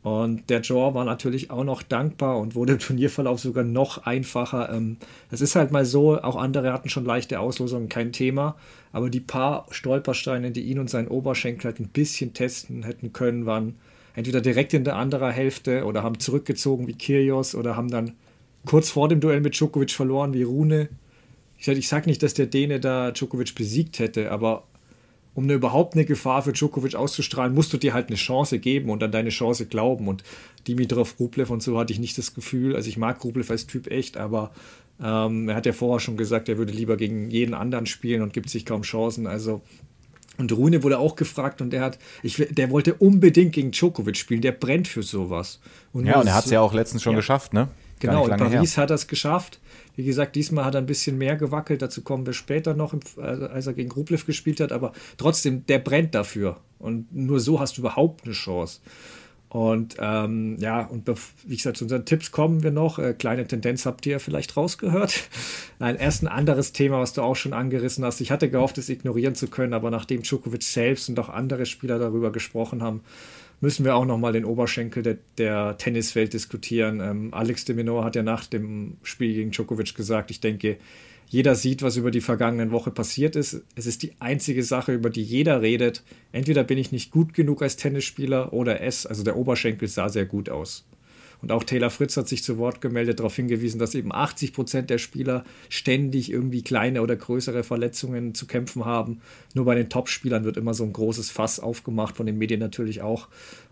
Und 0.03 0.49
der 0.49 0.63
Jaw 0.63 0.95
war 0.95 1.05
natürlich 1.05 1.51
auch 1.51 1.65
noch 1.65 1.83
dankbar 1.83 2.39
und 2.39 2.55
wurde 2.55 2.75
im 2.75 2.79
Turnierverlauf 2.79 3.41
sogar 3.41 3.65
noch 3.65 4.07
einfacher. 4.07 4.73
Ähm, 4.73 4.97
es 5.31 5.41
ist 5.41 5.57
halt 5.57 5.73
mal 5.73 5.85
so, 5.85 6.21
auch 6.21 6.37
andere 6.37 6.73
hatten 6.73 6.89
schon 6.89 7.05
leichte 7.05 7.41
Auslosungen, 7.41 7.89
kein 7.89 8.13
Thema. 8.13 8.57
Aber 8.93 9.11
die 9.11 9.21
paar 9.21 9.67
Stolpersteine, 9.71 10.53
die 10.53 10.63
ihn 10.63 10.79
und 10.79 10.89
seinen 10.89 11.09
Oberschenkel 11.09 11.65
halt 11.65 11.81
ein 11.81 11.89
bisschen 11.89 12.33
testen 12.33 12.85
hätten 12.85 13.13
können, 13.13 13.45
waren 13.45 13.75
entweder 14.15 14.41
direkt 14.41 14.73
in 14.73 14.85
der 14.85 14.97
anderen 14.97 15.33
Hälfte 15.33 15.85
oder 15.85 16.03
haben 16.03 16.21
zurückgezogen 16.21 16.87
wie 16.87 16.97
Kyrgios 16.97 17.55
oder 17.55 17.77
haben 17.77 17.91
dann 17.91 18.13
kurz 18.67 18.91
vor 18.91 19.09
dem 19.09 19.21
Duell 19.21 19.41
mit 19.41 19.55
Djokovic 19.59 19.91
verloren 19.91 20.33
wie 20.33 20.43
Rune. 20.45 20.89
Ich, 21.59 21.89
sage 21.89 22.09
nicht, 22.09 22.23
dass 22.23 22.35
der 22.35 22.47
Däne 22.47 22.79
da 22.79 23.11
Djokovic 23.11 23.55
besiegt 23.57 23.99
hätte, 23.99 24.31
aber 24.31 24.65
um 25.39 25.45
eine, 25.45 25.53
überhaupt 25.53 25.95
eine 25.95 26.05
Gefahr 26.05 26.43
für 26.43 26.53
Djokovic 26.53 26.97
auszustrahlen, 26.97 27.55
musst 27.55 27.73
du 27.73 27.77
dir 27.77 27.95
halt 27.95 28.09
eine 28.09 28.17
Chance 28.17 28.59
geben 28.59 28.91
und 28.91 29.05
an 29.05 29.13
deine 29.13 29.29
Chance 29.29 29.67
glauben. 29.67 30.09
Und 30.09 30.25
Dimitrov, 30.67 31.15
Rublev 31.21 31.53
und 31.53 31.63
so 31.63 31.79
hatte 31.79 31.93
ich 31.93 32.01
nicht 32.01 32.19
das 32.19 32.35
Gefühl. 32.35 32.75
Also 32.75 32.89
ich 32.89 32.97
mag 32.97 33.23
Rublev 33.23 33.49
als 33.49 33.69
Typ 33.69 33.87
echt, 33.87 34.17
aber 34.17 34.51
ähm, 35.01 35.49
er 35.49 35.55
hat 35.55 35.65
ja 35.65 35.73
vorher 35.73 36.01
schon 36.01 36.17
gesagt, 36.17 36.49
er 36.49 36.59
würde 36.59 36.73
lieber 36.73 36.97
gegen 36.97 37.31
jeden 37.31 37.55
anderen 37.55 37.87
spielen 37.87 38.23
und 38.23 38.33
gibt 38.33 38.51
sich 38.51 38.67
kaum 38.67 38.83
Chancen. 38.83 39.29
Also 39.29 39.63
und 40.39 40.51
Rune 40.51 40.83
wurde 40.83 40.99
auch 40.99 41.15
gefragt 41.15 41.63
und 41.63 41.71
der 41.71 41.83
hat, 41.83 42.01
ich, 42.25 42.45
der 42.51 42.71
wollte 42.71 42.95
unbedingt 42.95 43.53
gegen 43.53 43.71
Djokovic 43.71 44.17
spielen, 44.17 44.41
der 44.41 44.53
brennt 44.53 44.89
für 44.89 45.05
sowas. 45.05 45.61
Und 45.93 46.07
ja, 46.07 46.21
und 46.21 46.27
er 46.27 46.35
hat 46.35 46.47
es 46.47 46.51
ja 46.51 46.61
auch 46.61 46.75
letztens 46.75 47.05
schon 47.05 47.13
ja. 47.13 47.19
geschafft, 47.21 47.53
ne? 47.53 47.69
Genau, 48.01 48.27
in 48.27 48.37
Paris 48.37 48.77
her. 48.77 48.83
hat 48.83 48.91
er 48.91 48.95
es 48.95 49.07
geschafft. 49.07 49.61
Wie 49.97 50.05
gesagt, 50.05 50.37
diesmal 50.37 50.65
hat 50.65 50.75
er 50.75 50.81
ein 50.81 50.87
bisschen 50.87 51.19
mehr 51.19 51.37
gewackelt, 51.37 51.83
dazu 51.83 52.03
kommen 52.03 52.25
wir 52.25 52.33
später 52.33 52.75
noch, 52.75 52.95
als 53.17 53.67
er 53.67 53.73
gegen 53.73 53.91
Rublev 53.91 54.27
gespielt 54.27 54.61
hat, 54.61 54.71
aber 54.71 54.93
trotzdem, 55.17 55.67
der 55.67 55.81
brennt 55.81 56.15
dafür. 56.15 56.59
Und 56.79 57.13
nur 57.15 57.41
so 57.41 57.59
hast 57.59 57.77
du 57.77 57.81
überhaupt 57.81 58.25
eine 58.25 58.33
Chance. 58.33 58.81
Und 59.49 59.97
ähm, 59.99 60.59
ja, 60.59 60.83
und 60.83 61.09
wie 61.47 61.57
gesagt, 61.57 61.79
zu 61.79 61.85
unseren 61.85 62.05
Tipps 62.05 62.33
kommen 62.33 62.63
wir 62.63 62.71
noch. 62.71 62.99
Äh, 62.99 63.15
kleine 63.15 63.47
Tendenz 63.47 63.87
habt 63.87 64.05
ihr 64.05 64.21
vielleicht 64.21 64.57
rausgehört. 64.57 65.29
Nein, 65.79 65.97
erst 65.97 66.23
ein 66.23 66.29
anderes 66.29 66.73
Thema, 66.73 67.01
was 67.01 67.15
du 67.15 67.23
auch 67.23 67.37
schon 67.37 67.55
angerissen 67.55 68.05
hast. 68.05 68.21
Ich 68.21 68.31
hatte 68.31 68.51
gehofft, 68.51 68.77
es 68.77 68.91
ignorieren 68.91 69.35
zu 69.35 69.49
können, 69.49 69.73
aber 69.73 69.91
nachdem 69.91 70.23
Djokovic 70.23 70.63
selbst 70.63 71.09
und 71.09 71.19
auch 71.19 71.31
andere 71.31 71.65
Spieler 71.65 71.99
darüber 71.99 72.31
gesprochen 72.31 72.83
haben, 72.83 73.01
müssen 73.61 73.85
wir 73.85 73.97
auch 73.97 74.05
nochmal 74.05 74.33
den 74.33 74.45
Oberschenkel 74.45 75.03
der, 75.03 75.19
der 75.37 75.79
Tenniswelt 75.79 76.33
diskutieren. 76.33 77.01
Ähm, 77.01 77.35
Alex 77.35 77.65
de 77.65 77.75
Minaur 77.75 78.05
hat 78.05 78.17
ja 78.17 78.23
nach 78.23 78.47
dem 78.47 78.97
Spiel 79.03 79.35
gegen 79.35 79.51
Djokovic 79.51 79.95
gesagt, 79.95 80.31
ich 80.31 80.41
denke, 80.41 80.77
jeder 81.31 81.55
sieht, 81.55 81.83
was 81.83 81.97
über 81.97 82.11
die 82.11 82.23
vergangenen 82.23 82.71
Woche 82.71 82.91
passiert 82.91 83.37
ist. 83.37 83.63
Es 83.75 83.87
ist 83.87 84.03
die 84.03 84.13
einzige 84.19 84.63
Sache, 84.63 84.95
über 84.95 85.11
die 85.11 85.23
jeder 85.23 85.61
redet. 85.61 86.03
Entweder 86.33 86.65
bin 86.65 86.79
ich 86.79 86.91
nicht 86.91 87.11
gut 87.11 87.35
genug 87.35 87.63
als 87.63 87.77
Tennisspieler 87.77 88.53
oder 88.53 88.81
es, 88.81 89.05
also 89.05 89.23
der 89.23 89.37
Oberschenkel 89.37 89.89
sah 89.89 90.09
sehr 90.09 90.25
gut 90.25 90.49
aus. 90.49 90.87
Und 91.41 91.53
auch 91.53 91.63
Taylor 91.63 91.91
Fritz 91.91 92.17
hat 92.17 92.29
sich 92.29 92.43
zu 92.43 92.59
Wort 92.59 92.81
gemeldet, 92.81 93.21
darauf 93.21 93.37
hingewiesen, 93.37 93.79
dass 93.79 93.95
eben 93.95 94.13
80 94.13 94.53
Prozent 94.53 94.91
der 94.91 94.99
Spieler 94.99 95.45
ständig 95.69 96.33
irgendwie 96.33 96.63
kleine 96.63 97.01
oder 97.03 97.15
größere 97.15 97.63
Verletzungen 97.63 98.35
zu 98.35 98.47
kämpfen 98.47 98.85
haben. 98.85 99.21
Nur 99.55 99.65
bei 99.65 99.75
den 99.75 99.89
Top-Spielern 99.89 100.45
wird 100.45 100.57
immer 100.57 100.75
so 100.75 100.85
ein 100.85 100.93
großes 100.93 101.31
Fass 101.31 101.61
aufgemacht, 101.61 102.17
von 102.17 102.27
den 102.27 102.39
Medien 102.39 102.61
natürlich 102.61 103.03
auch. 103.03 103.29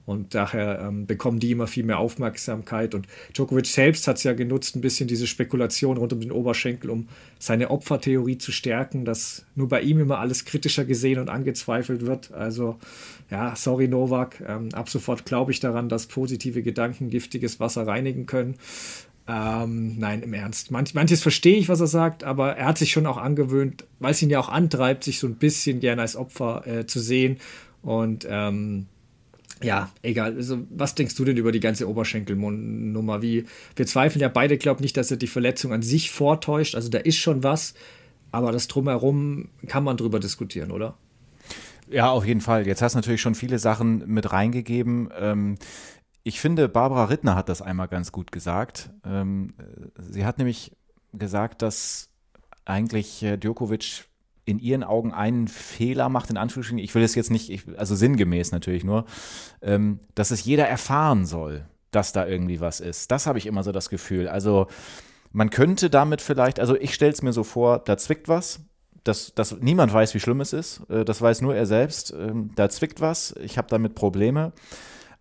Und 0.06 0.36
daher 0.36 0.80
ähm, 0.80 1.06
bekommen 1.06 1.40
die 1.40 1.50
immer 1.50 1.66
viel 1.66 1.84
mehr 1.84 1.98
Aufmerksamkeit. 1.98 2.94
Und 2.94 3.08
Djokovic 3.34 3.66
selbst 3.66 4.06
hat 4.06 4.18
es 4.18 4.22
ja 4.22 4.32
genutzt, 4.34 4.76
ein 4.76 4.80
bisschen 4.80 5.08
diese 5.08 5.26
Spekulation 5.26 5.96
rund 5.96 6.12
um 6.12 6.20
den 6.20 6.30
Oberschenkel, 6.30 6.90
um 6.90 7.08
seine 7.40 7.70
Opfertheorie 7.70 8.38
zu 8.38 8.52
stärken, 8.52 9.04
dass 9.04 9.44
nur 9.56 9.68
bei 9.68 9.82
ihm 9.82 9.98
immer 9.98 10.18
alles 10.18 10.44
kritischer 10.44 10.84
gesehen 10.84 11.18
und 11.18 11.28
angezweifelt 11.28 12.06
wird. 12.06 12.32
Also 12.32 12.78
ja, 13.30 13.56
sorry 13.56 13.88
Novak, 13.88 14.40
ähm, 14.46 14.68
ab 14.72 14.88
sofort 14.88 15.26
glaube 15.26 15.50
ich 15.50 15.58
daran, 15.58 15.88
dass 15.88 16.06
positive 16.06 16.62
Gedanken 16.62 17.10
giftiges 17.10 17.58
Wasser 17.58 17.86
reinigen 17.86 18.26
können. 18.26 18.54
Ähm, 19.28 19.98
nein, 19.98 20.22
im 20.22 20.32
Ernst. 20.32 20.70
Manch, 20.70 20.94
manches 20.94 21.20
verstehe 21.20 21.56
ich, 21.56 21.68
was 21.68 21.80
er 21.80 21.88
sagt, 21.88 22.22
aber 22.22 22.56
er 22.56 22.66
hat 22.66 22.78
sich 22.78 22.92
schon 22.92 23.06
auch 23.06 23.16
angewöhnt, 23.16 23.84
weil 23.98 24.12
es 24.12 24.22
ihn 24.22 24.30
ja 24.30 24.38
auch 24.38 24.48
antreibt, 24.48 25.02
sich 25.02 25.18
so 25.18 25.26
ein 25.26 25.34
bisschen 25.34 25.80
gerne 25.80 26.02
als 26.02 26.14
Opfer 26.14 26.64
äh, 26.64 26.86
zu 26.86 27.00
sehen. 27.00 27.38
Und 27.82 28.25
ähm, 28.30 28.86
ja, 29.62 29.90
egal. 30.02 30.34
Also, 30.34 30.58
was 30.70 30.94
denkst 30.94 31.14
du 31.14 31.25
denn 31.25 31.36
über 31.36 31.52
die 31.52 31.60
ganze 31.60 31.88
Oberschenkelnummer? 31.88 33.22
Wie, 33.22 33.46
wir 33.75 33.86
zweifeln 33.86 34.20
ja 34.20 34.28
beide, 34.28 34.58
glaube 34.58 34.82
nicht, 34.82 34.96
dass 34.96 35.10
er 35.10 35.16
die 35.16 35.26
Verletzung 35.26 35.72
an 35.72 35.82
sich 35.82 36.10
vortäuscht. 36.10 36.75
Also 36.75 36.90
da 36.90 36.98
ist 36.98 37.16
schon 37.16 37.42
was, 37.42 37.75
aber 38.32 38.52
das 38.52 38.68
drumherum 38.68 39.48
kann 39.66 39.84
man 39.84 39.96
drüber 39.96 40.20
diskutieren, 40.20 40.70
oder? 40.70 40.96
Ja, 41.88 42.10
auf 42.10 42.26
jeden 42.26 42.40
Fall. 42.40 42.66
Jetzt 42.66 42.82
hast 42.82 42.94
du 42.94 42.98
natürlich 42.98 43.22
schon 43.22 43.34
viele 43.34 43.58
Sachen 43.58 44.06
mit 44.06 44.32
reingegeben. 44.32 45.08
Ähm, 45.18 45.56
ich 46.22 46.40
finde, 46.40 46.68
Barbara 46.68 47.04
Rittner 47.04 47.36
hat 47.36 47.48
das 47.48 47.62
einmal 47.62 47.88
ganz 47.88 48.12
gut 48.12 48.32
gesagt. 48.32 48.90
Ähm, 49.04 49.54
sie 49.96 50.25
hat 50.25 50.38
nämlich 50.38 50.72
gesagt, 51.12 51.62
dass 51.62 52.10
eigentlich 52.64 53.22
äh, 53.22 53.36
Djokovic 53.36 54.04
in 54.47 54.59
ihren 54.61 54.85
Augen 54.85 55.12
einen 55.12 55.49
Fehler 55.49 56.09
macht, 56.09 56.31
in 56.31 56.37
Anführungsstrichen, 56.37 56.79
ich 56.79 56.95
will 56.95 57.03
es 57.03 57.15
jetzt 57.15 57.31
nicht, 57.31 57.50
ich, 57.50 57.65
also 57.76 57.95
sinngemäß 57.95 58.53
natürlich 58.53 58.85
nur, 58.85 59.05
ähm, 59.61 59.99
dass 60.15 60.31
es 60.31 60.45
jeder 60.45 60.67
erfahren 60.67 61.26
soll, 61.26 61.67
dass 61.91 62.12
da 62.12 62.26
irgendwie 62.26 62.61
was 62.61 62.81
ist. 62.81 63.11
Das 63.11 63.26
habe 63.26 63.38
ich 63.38 63.47
immer 63.47 63.65
so 63.65 63.73
das 63.73 63.91
Gefühl. 63.91 64.29
Also 64.29 64.69
man 65.33 65.50
könnte 65.50 65.91
damit 65.91 66.23
vielleicht, 66.23 66.61
also 66.61 66.76
ich 66.76 66.95
stelle 66.95 67.12
es 67.12 67.23
mir 67.23 67.33
so 67.33 67.43
vor, 67.43 67.81
da 67.81 67.99
zwickt 67.99 68.29
was, 68.29 68.61
dass, 69.03 69.35
dass 69.35 69.61
niemand 69.61 69.93
weiß, 69.93 70.15
wie 70.15 70.21
schlimm 70.21 70.41
es 70.41 70.53
ist. 70.53 70.81
Äh, 70.88 71.05
das 71.05 71.21
weiß 71.21 71.43
nur 71.43 71.55
er 71.55 71.67
selbst. 71.67 72.15
Ähm, 72.17 72.50
da 72.55 72.69
zwickt 72.69 73.00
was, 73.00 73.35
ich 73.43 73.59
habe 73.59 73.69
damit 73.69 73.97
Probleme. 73.97 74.53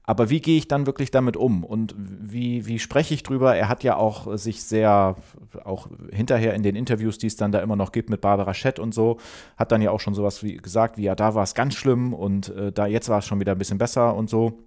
Aber 0.05 0.29
wie 0.29 0.39
gehe 0.39 0.57
ich 0.57 0.67
dann 0.67 0.85
wirklich 0.85 1.12
damit 1.12 1.38
um 1.38 1.63
und 1.63 1.95
wie, 1.97 2.65
wie 2.65 2.79
spreche 2.79 3.13
ich 3.13 3.24
drüber? 3.24 3.55
Er 3.55 3.69
hat 3.69 3.83
ja 3.83 3.97
auch 3.97 4.38
sich 4.38 4.63
sehr, 4.63 5.15
auch 5.63 5.88
hinterher 6.12 6.53
in 6.53 6.63
den 6.63 6.75
Interviews, 6.75 7.17
die 7.17 7.27
es 7.27 7.35
dann 7.35 7.51
da 7.51 7.59
immer 7.59 7.75
noch 7.75 7.91
gibt 7.91 8.09
mit 8.09 8.21
Barbara 8.21 8.53
Schett 8.53 8.79
und 8.79 8.93
so, 8.93 9.17
hat 9.57 9.71
dann 9.71 9.81
ja 9.81 9.91
auch 9.91 10.00
schon 10.00 10.13
sowas 10.13 10.43
wie 10.43 10.57
gesagt, 10.57 10.97
wie 10.97 11.03
ja, 11.03 11.15
da 11.15 11.35
war 11.35 11.43
es 11.43 11.55
ganz 11.55 11.75
schlimm 11.75 12.13
und 12.13 12.50
äh, 12.50 12.71
da 12.71 12.85
jetzt 12.85 13.09
war 13.09 13.19
es 13.19 13.25
schon 13.25 13.39
wieder 13.39 13.53
ein 13.53 13.57
bisschen 13.57 13.77
besser 13.77 14.15
und 14.15 14.29
so. 14.29 14.59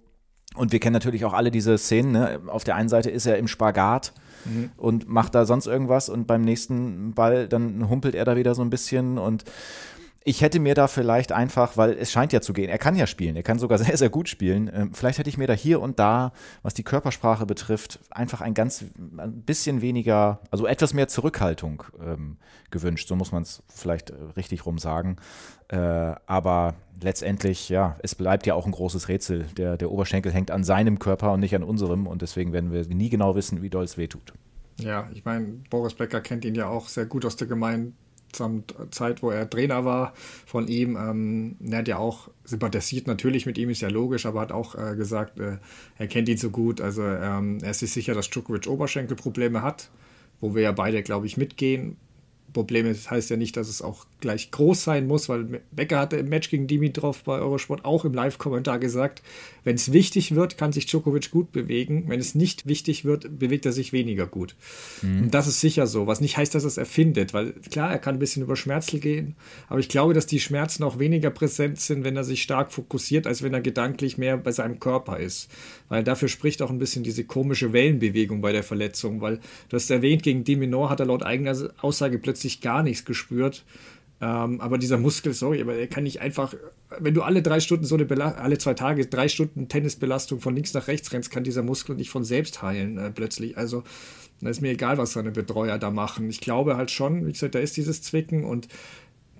Und 0.55 0.71
wir 0.71 0.79
kennen 0.79 0.93
natürlich 0.93 1.25
auch 1.25 1.33
alle 1.33 1.51
diese 1.51 1.77
Szenen. 1.77 2.11
Ne? 2.13 2.41
Auf 2.47 2.63
der 2.63 2.75
einen 2.75 2.89
Seite 2.89 3.11
ist 3.11 3.27
er 3.27 3.37
im 3.37 3.47
Spagat 3.47 4.13
mhm. 4.45 4.71
und 4.77 5.07
macht 5.07 5.35
da 5.35 5.45
sonst 5.45 5.67
irgendwas 5.67 6.09
und 6.09 6.25
beim 6.25 6.41
nächsten 6.41 7.13
Ball 7.13 7.47
dann 7.47 7.87
humpelt 7.87 8.15
er 8.15 8.25
da 8.25 8.35
wieder 8.35 8.55
so 8.55 8.63
ein 8.63 8.69
bisschen 8.69 9.17
und 9.17 9.43
ich 10.23 10.41
hätte 10.41 10.59
mir 10.59 10.75
da 10.75 10.87
vielleicht 10.87 11.31
einfach, 11.31 11.77
weil 11.77 11.91
es 11.93 12.11
scheint 12.11 12.33
ja 12.33 12.41
zu 12.41 12.51
gehen, 12.51 12.69
er 12.69 12.77
kann 12.77 12.95
ja 12.95 13.07
spielen, 13.07 13.35
er 13.35 13.43
kann 13.43 13.57
sogar 13.57 13.77
sehr, 13.79 13.95
sehr 13.97 14.09
gut 14.09 14.27
spielen. 14.27 14.69
Ähm, 14.73 14.93
vielleicht 14.93 15.19
hätte 15.19 15.29
ich 15.29 15.37
mir 15.37 15.47
da 15.47 15.53
hier 15.53 15.81
und 15.81 15.99
da, 15.99 16.33
was 16.61 16.73
die 16.73 16.83
Körpersprache 16.83 17.45
betrifft, 17.45 17.99
einfach 18.11 18.41
ein 18.41 18.53
ganz 18.53 18.85
ein 19.17 19.41
bisschen 19.43 19.81
weniger, 19.81 20.39
also 20.51 20.65
etwas 20.67 20.93
mehr 20.93 21.07
Zurückhaltung 21.07 21.83
ähm, 22.03 22.37
gewünscht. 22.69 23.07
So 23.07 23.15
muss 23.15 23.31
man 23.31 23.43
es 23.43 23.63
vielleicht 23.67 24.09
äh, 24.09 24.15
richtig 24.35 24.65
rum 24.65 24.77
sagen. 24.77 25.17
Äh, 25.69 25.77
aber 25.77 26.75
letztendlich, 27.01 27.69
ja, 27.69 27.95
es 28.03 28.15
bleibt 28.15 28.45
ja 28.45 28.55
auch 28.55 28.65
ein 28.65 28.71
großes 28.71 29.07
Rätsel. 29.07 29.45
Der, 29.57 29.77
der 29.77 29.89
Oberschenkel 29.89 30.33
hängt 30.33 30.51
an 30.51 30.63
seinem 30.63 30.99
Körper 30.99 31.31
und 31.31 31.39
nicht 31.39 31.55
an 31.55 31.63
unserem 31.63 32.07
und 32.07 32.21
deswegen 32.21 32.51
werden 32.51 32.71
wir 32.71 32.85
nie 32.87 33.09
genau 33.09 33.35
wissen, 33.35 33.61
wie 33.61 33.69
doll 33.69 33.85
es 33.85 33.97
wehtut. 33.97 34.33
Ja, 34.77 35.09
ich 35.13 35.25
meine, 35.25 35.61
Boris 35.69 35.93
Becker 35.93 36.21
kennt 36.21 36.45
ihn 36.45 36.55
ja 36.55 36.67
auch 36.67 36.87
sehr 36.87 37.05
gut 37.05 37.25
aus 37.25 37.35
der 37.35 37.47
Gemeinde 37.47 37.93
Zeit, 38.31 39.23
wo 39.23 39.31
er 39.31 39.49
Trainer 39.49 39.85
war 39.85 40.13
von 40.45 40.67
ihm. 40.67 40.95
Ähm, 40.95 41.55
er 41.69 41.79
hat 41.79 41.87
ja 41.87 41.97
auch 41.97 42.29
sympathisiert 42.43 43.07
natürlich 43.07 43.45
mit 43.45 43.57
ihm, 43.57 43.69
ist 43.69 43.81
ja 43.81 43.89
logisch, 43.89 44.25
aber 44.25 44.41
hat 44.41 44.51
auch 44.51 44.75
äh, 44.75 44.95
gesagt, 44.95 45.39
äh, 45.39 45.57
er 45.97 46.07
kennt 46.07 46.29
ihn 46.29 46.37
so 46.37 46.49
gut. 46.49 46.81
Also 46.81 47.03
ähm, 47.03 47.59
er 47.61 47.71
ist 47.71 47.79
sich 47.79 47.91
sicher, 47.91 48.13
dass 48.13 48.29
Djokovic 48.29 48.67
Oberschenkelprobleme 48.67 49.61
hat, 49.61 49.89
wo 50.39 50.55
wir 50.55 50.61
ja 50.61 50.71
beide, 50.71 51.03
glaube 51.03 51.25
ich, 51.25 51.37
mitgehen. 51.37 51.97
Probleme 52.53 52.89
das 52.89 53.09
heißt 53.09 53.29
ja 53.29 53.37
nicht, 53.37 53.57
dass 53.57 53.69
es 53.69 53.81
auch 53.81 54.05
gleich 54.21 54.51
groß 54.51 54.83
sein 54.83 55.07
muss, 55.07 55.29
weil 55.29 55.61
Becker 55.71 55.99
hatte 55.99 56.17
im 56.17 56.29
Match 56.29 56.49
gegen 56.49 56.67
Dimitrov 56.67 57.23
bei 57.23 57.39
Eurosport 57.39 57.85
auch 57.85 58.05
im 58.05 58.13
Live-Kommentar 58.13 58.79
gesagt, 58.79 59.21
wenn 59.63 59.75
es 59.75 59.93
wichtig 59.93 60.35
wird, 60.35 60.57
kann 60.57 60.71
sich 60.71 60.85
Djokovic 60.85 61.31
gut 61.31 61.51
bewegen. 61.51 62.05
Wenn 62.07 62.19
es 62.19 62.35
nicht 62.35 62.67
wichtig 62.67 63.05
wird, 63.05 63.39
bewegt 63.39 63.65
er 63.65 63.71
sich 63.71 63.93
weniger 63.93 64.25
gut. 64.25 64.55
Mhm. 65.01 65.23
Und 65.23 65.33
das 65.33 65.47
ist 65.47 65.61
sicher 65.61 65.87
so, 65.87 66.07
was 66.07 66.21
nicht 66.21 66.37
heißt, 66.37 66.55
dass 66.55 66.63
er 66.63 66.67
es 66.67 66.77
erfindet, 66.77 67.33
weil 67.33 67.53
klar, 67.71 67.91
er 67.91 67.99
kann 67.99 68.15
ein 68.15 68.19
bisschen 68.19 68.43
über 68.43 68.55
Schmerzen 68.55 68.99
gehen, 68.99 69.35
aber 69.67 69.79
ich 69.79 69.89
glaube, 69.89 70.13
dass 70.13 70.25
die 70.25 70.39
Schmerzen 70.39 70.83
auch 70.83 70.99
weniger 70.99 71.29
präsent 71.29 71.79
sind, 71.79 72.03
wenn 72.03 72.15
er 72.15 72.23
sich 72.23 72.41
stark 72.41 72.71
fokussiert, 72.71 73.27
als 73.27 73.43
wenn 73.43 73.53
er 73.53 73.61
gedanklich 73.61 74.17
mehr 74.17 74.37
bei 74.37 74.51
seinem 74.51 74.79
Körper 74.79 75.19
ist. 75.19 75.49
Weil 75.89 76.03
dafür 76.03 76.27
spricht 76.27 76.61
auch 76.61 76.69
ein 76.69 76.79
bisschen 76.79 77.03
diese 77.03 77.23
komische 77.23 77.73
Wellenbewegung 77.73 78.41
bei 78.41 78.51
der 78.51 78.63
Verletzung, 78.63 79.21
weil 79.21 79.39
du 79.69 79.75
hast 79.75 79.89
erwähnt, 79.89 80.23
gegen 80.23 80.43
Diminor 80.43 80.89
hat 80.89 80.99
er 80.99 81.05
laut 81.05 81.23
eigener 81.23 81.55
Aussage 81.81 82.19
plötzlich 82.19 82.38
gar 82.61 82.83
nichts 82.83 83.05
gespürt. 83.05 83.65
Ähm, 84.21 84.59
aber 84.59 84.77
dieser 84.77 84.97
Muskel, 84.97 85.33
sorry, 85.33 85.61
aber 85.61 85.75
er 85.75 85.87
kann 85.87 86.03
nicht 86.03 86.19
einfach, 86.19 86.53
wenn 86.99 87.13
du 87.13 87.21
alle 87.21 87.41
drei 87.41 87.61
Stunden 87.61 87.85
so 87.85 87.95
eine 87.95 88.05
Bela 88.05 88.31
alle 88.33 88.57
zwei 88.57 88.73
Tage 88.73 89.05
drei 89.05 89.29
Stunden 89.29 89.69
Tennisbelastung 89.69 90.41
von 90.41 90.55
links 90.55 90.73
nach 90.73 90.87
rechts 90.87 91.13
rennst, 91.13 91.31
kann 91.31 91.45
dieser 91.45 91.63
Muskel 91.63 91.95
nicht 91.95 92.09
von 92.09 92.25
selbst 92.25 92.61
heilen 92.61 92.97
äh, 92.97 93.11
plötzlich. 93.11 93.57
Also 93.57 93.83
da 94.41 94.49
ist 94.49 94.61
mir 94.61 94.71
egal, 94.71 94.97
was 94.97 95.13
seine 95.13 95.31
Betreuer 95.31 95.77
da 95.77 95.89
machen. 95.89 96.29
Ich 96.29 96.41
glaube 96.41 96.75
halt 96.75 96.91
schon, 96.91 97.25
wie 97.25 97.31
gesagt, 97.31 97.55
da 97.55 97.59
ist 97.59 97.77
dieses 97.77 98.01
Zwicken 98.01 98.43
und 98.43 98.67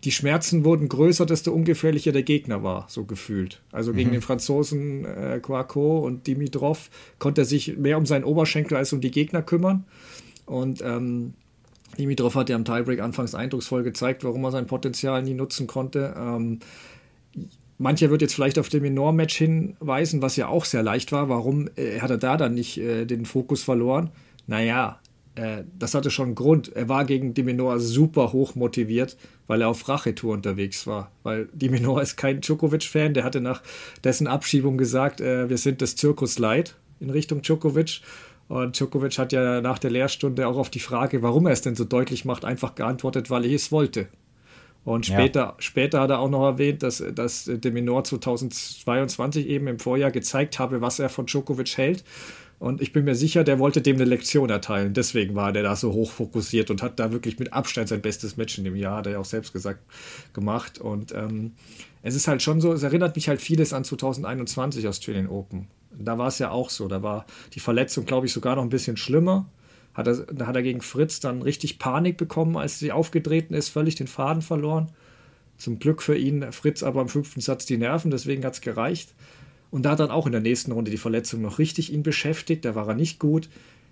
die 0.05 0.11
Schmerzen 0.11 0.63
wurden 0.63 0.87
größer, 0.87 1.25
desto 1.25 1.51
ungefährlicher 1.51 2.13
der 2.13 2.23
Gegner 2.23 2.63
war, 2.63 2.85
so 2.87 3.03
gefühlt. 3.03 3.61
Also 3.71 3.93
gegen 3.93 4.09
mhm. 4.09 4.13
den 4.13 4.21
Franzosen 4.21 5.03
äh, 5.03 5.39
Kouakou 5.41 5.99
und 5.99 6.25
Dimitrov 6.25 6.89
konnte 7.17 7.41
er 7.41 7.45
sich 7.45 7.77
mehr 7.77 7.97
um 7.97 8.05
seinen 8.05 8.23
Oberschenkel 8.23 8.77
als 8.77 8.93
um 8.93 9.01
die 9.01 9.11
Gegner 9.11 9.41
kümmern. 9.41 9.83
Und 10.45 10.81
ähm, 10.81 11.33
Dimitrov 11.97 12.35
hat 12.35 12.49
ja 12.49 12.55
im 12.55 12.65
Tiebreak 12.65 13.01
anfangs 13.01 13.35
eindrucksvoll 13.35 13.83
gezeigt, 13.83 14.23
warum 14.23 14.43
er 14.43 14.51
sein 14.51 14.67
Potenzial 14.67 15.21
nie 15.23 15.33
nutzen 15.33 15.67
konnte. 15.67 16.13
Ähm, 16.17 16.59
mancher 17.77 18.09
wird 18.09 18.21
jetzt 18.21 18.35
vielleicht 18.35 18.59
auf 18.59 18.69
dem 18.69 18.83
Enorm-Match 18.83 19.35
hinweisen, 19.35 20.21
was 20.21 20.35
ja 20.35 20.47
auch 20.47 20.65
sehr 20.65 20.83
leicht 20.83 21.11
war. 21.11 21.29
Warum 21.29 21.69
äh, 21.75 21.99
hat 21.99 22.11
er 22.11 22.17
da 22.17 22.37
dann 22.37 22.53
nicht 22.53 22.77
äh, 22.77 23.05
den 23.05 23.25
Fokus 23.25 23.63
verloren? 23.63 24.11
Naja, 24.47 24.99
äh, 25.35 25.63
das 25.77 25.93
hatte 25.93 26.11
schon 26.11 26.27
einen 26.27 26.35
Grund. 26.35 26.75
Er 26.75 26.89
war 26.89 27.05
gegen 27.05 27.33
Diminor 27.33 27.79
super 27.79 28.33
hoch 28.33 28.55
motiviert, 28.55 29.17
weil 29.47 29.61
er 29.61 29.69
auf 29.69 29.87
Rachetour 29.87 30.33
unterwegs 30.33 30.85
war. 30.87 31.11
Weil 31.23 31.47
Diminor 31.53 32.01
ist 32.01 32.17
kein 32.17 32.41
Djokovic-Fan, 32.41 33.13
der 33.13 33.23
hatte 33.23 33.41
nach 33.41 33.61
dessen 34.03 34.27
Abschiebung 34.27 34.77
gesagt, 34.77 35.21
äh, 35.21 35.49
wir 35.49 35.57
sind 35.57 35.81
das 35.81 35.95
Zirkus 35.95 36.39
Light 36.39 36.75
in 36.99 37.09
Richtung 37.09 37.41
Djokovic. 37.41 38.01
Und 38.49 38.77
Djokovic 38.77 39.17
hat 39.19 39.31
ja 39.31 39.61
nach 39.61 39.77
der 39.79 39.91
Lehrstunde 39.91 40.47
auch 40.47 40.57
auf 40.57 40.71
die 40.71 40.79
Frage, 40.79 41.21
warum 41.21 41.45
er 41.45 41.53
es 41.53 41.61
denn 41.61 41.75
so 41.75 41.85
deutlich 41.85 42.25
macht, 42.25 42.43
einfach 42.43 42.75
geantwortet, 42.75 43.29
weil 43.29 43.45
er 43.45 43.53
es 43.53 43.71
wollte. 43.71 44.07
Und 44.83 45.05
später, 45.05 45.39
ja. 45.39 45.55
später 45.59 46.01
hat 46.01 46.09
er 46.09 46.19
auch 46.19 46.29
noch 46.29 46.43
erwähnt, 46.43 46.81
dass, 46.81 47.03
dass 47.13 47.45
De 47.45 47.71
Minor 47.71 48.03
2022 48.03 49.47
eben 49.47 49.67
im 49.67 49.77
Vorjahr 49.77 50.09
gezeigt 50.09 50.57
habe, 50.57 50.81
was 50.81 50.97
er 50.97 51.09
von 51.09 51.27
Djokovic 51.27 51.77
hält. 51.77 52.03
Und 52.57 52.81
ich 52.81 52.91
bin 52.91 53.05
mir 53.05 53.15
sicher, 53.15 53.43
der 53.43 53.59
wollte 53.59 53.81
dem 53.81 53.97
eine 53.97 54.05
Lektion 54.05 54.49
erteilen. 54.49 54.93
Deswegen 54.93 55.35
war 55.35 55.53
der 55.53 55.63
da 55.63 55.75
so 55.75 55.93
hoch 55.93 56.11
fokussiert 56.11 56.71
und 56.71 56.81
hat 56.81 56.99
da 56.99 57.11
wirklich 57.11 57.37
mit 57.37 57.53
Abstand 57.53 57.87
sein 57.87 58.01
bestes 58.01 58.35
Match 58.35 58.57
in 58.57 58.63
dem 58.63 58.75
Jahr, 58.75 58.97
hat 58.97 59.05
er 59.05 59.13
ja 59.13 59.19
auch 59.19 59.25
selbst 59.25 59.53
gesagt, 59.53 59.79
gemacht. 60.33 60.79
Und 60.79 61.13
ähm, 61.13 61.53
es 62.01 62.15
ist 62.15 62.27
halt 62.27 62.41
schon 62.41 62.61
so, 62.61 62.73
es 62.73 62.83
erinnert 62.83 63.15
mich 63.15 63.29
halt 63.29 63.41
vieles 63.41 63.73
an 63.73 63.83
2021 63.83 64.87
Australian 64.87 65.27
Open. 65.27 65.67
Da 65.97 66.17
war 66.17 66.27
es 66.27 66.39
ja 66.39 66.51
auch 66.51 66.69
so. 66.69 66.87
Da 66.87 67.03
war 67.03 67.25
die 67.53 67.59
Verletzung, 67.59 68.05
glaube 68.05 68.27
ich, 68.27 68.33
sogar 68.33 68.55
noch 68.55 68.63
ein 68.63 68.69
bisschen 68.69 68.97
schlimmer. 68.97 69.49
Hat 69.93 70.07
er, 70.07 70.15
da 70.17 70.47
hat 70.47 70.55
er 70.55 70.63
gegen 70.63 70.81
Fritz 70.81 71.19
dann 71.19 71.41
richtig 71.41 71.79
Panik 71.79 72.17
bekommen, 72.17 72.57
als 72.57 72.79
sie 72.79 72.91
aufgetreten 72.91 73.53
ist, 73.53 73.69
völlig 73.69 73.95
den 73.95 74.07
Faden 74.07 74.41
verloren. 74.41 74.91
Zum 75.57 75.79
Glück 75.79 76.01
für 76.01 76.17
ihn, 76.17 76.51
Fritz 76.51 76.83
aber 76.83 77.01
im 77.01 77.09
fünften 77.09 77.41
Satz 77.41 77.65
die 77.65 77.77
Nerven, 77.77 78.11
deswegen 78.11 78.45
hat 78.45 78.53
es 78.53 78.61
gereicht. 78.61 79.13
Und 79.71 79.83
da 79.83 79.91
hat 79.91 79.99
dann 79.99 80.11
auch 80.11 80.25
in 80.25 80.31
der 80.31 80.41
nächsten 80.41 80.71
Runde 80.71 80.89
die 80.89 80.97
Verletzung 80.97 81.41
noch 81.41 81.59
richtig 81.59 81.91
ihn 81.91 82.03
beschäftigt, 82.03 82.65
da 82.65 82.75
war 82.75 82.87
er 82.87 82.95
nicht 82.95 83.19
gut. 83.19 83.49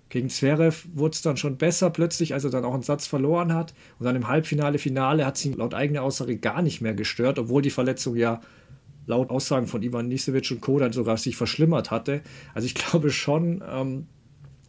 Gegen 0.08 0.30
Zverev 0.30 0.88
wurde 0.94 1.14
es 1.14 1.22
dann 1.22 1.36
schon 1.36 1.58
besser 1.58 1.90
plötzlich, 1.90 2.32
als 2.32 2.44
er 2.44 2.50
dann 2.50 2.64
auch 2.64 2.72
einen 2.72 2.82
Satz 2.82 3.06
verloren 3.06 3.52
hat. 3.52 3.74
Und 3.98 4.06
dann 4.06 4.16
im 4.16 4.28
Halbfinale, 4.28 4.78
Finale 4.78 5.26
hat 5.26 5.36
es 5.36 5.44
ihn 5.44 5.52
laut 5.52 5.74
eigener 5.74 6.02
Aussage 6.02 6.38
gar 6.38 6.62
nicht 6.62 6.80
mehr 6.80 6.94
gestört, 6.94 7.38
obwohl 7.38 7.60
die 7.60 7.70
Verletzung 7.70 8.16
ja 8.16 8.40
laut 9.08 9.30
Aussagen 9.30 9.66
von 9.66 9.82
Ivan 9.82 10.06
Nisevic 10.06 10.50
und 10.52 10.60
Co. 10.60 10.78
dann 10.78 10.92
sogar 10.92 11.16
sich 11.16 11.36
verschlimmert 11.36 11.90
hatte. 11.90 12.20
Also 12.54 12.66
ich 12.66 12.74
glaube 12.76 13.10
schon, 13.10 13.64
ähm, 13.68 14.06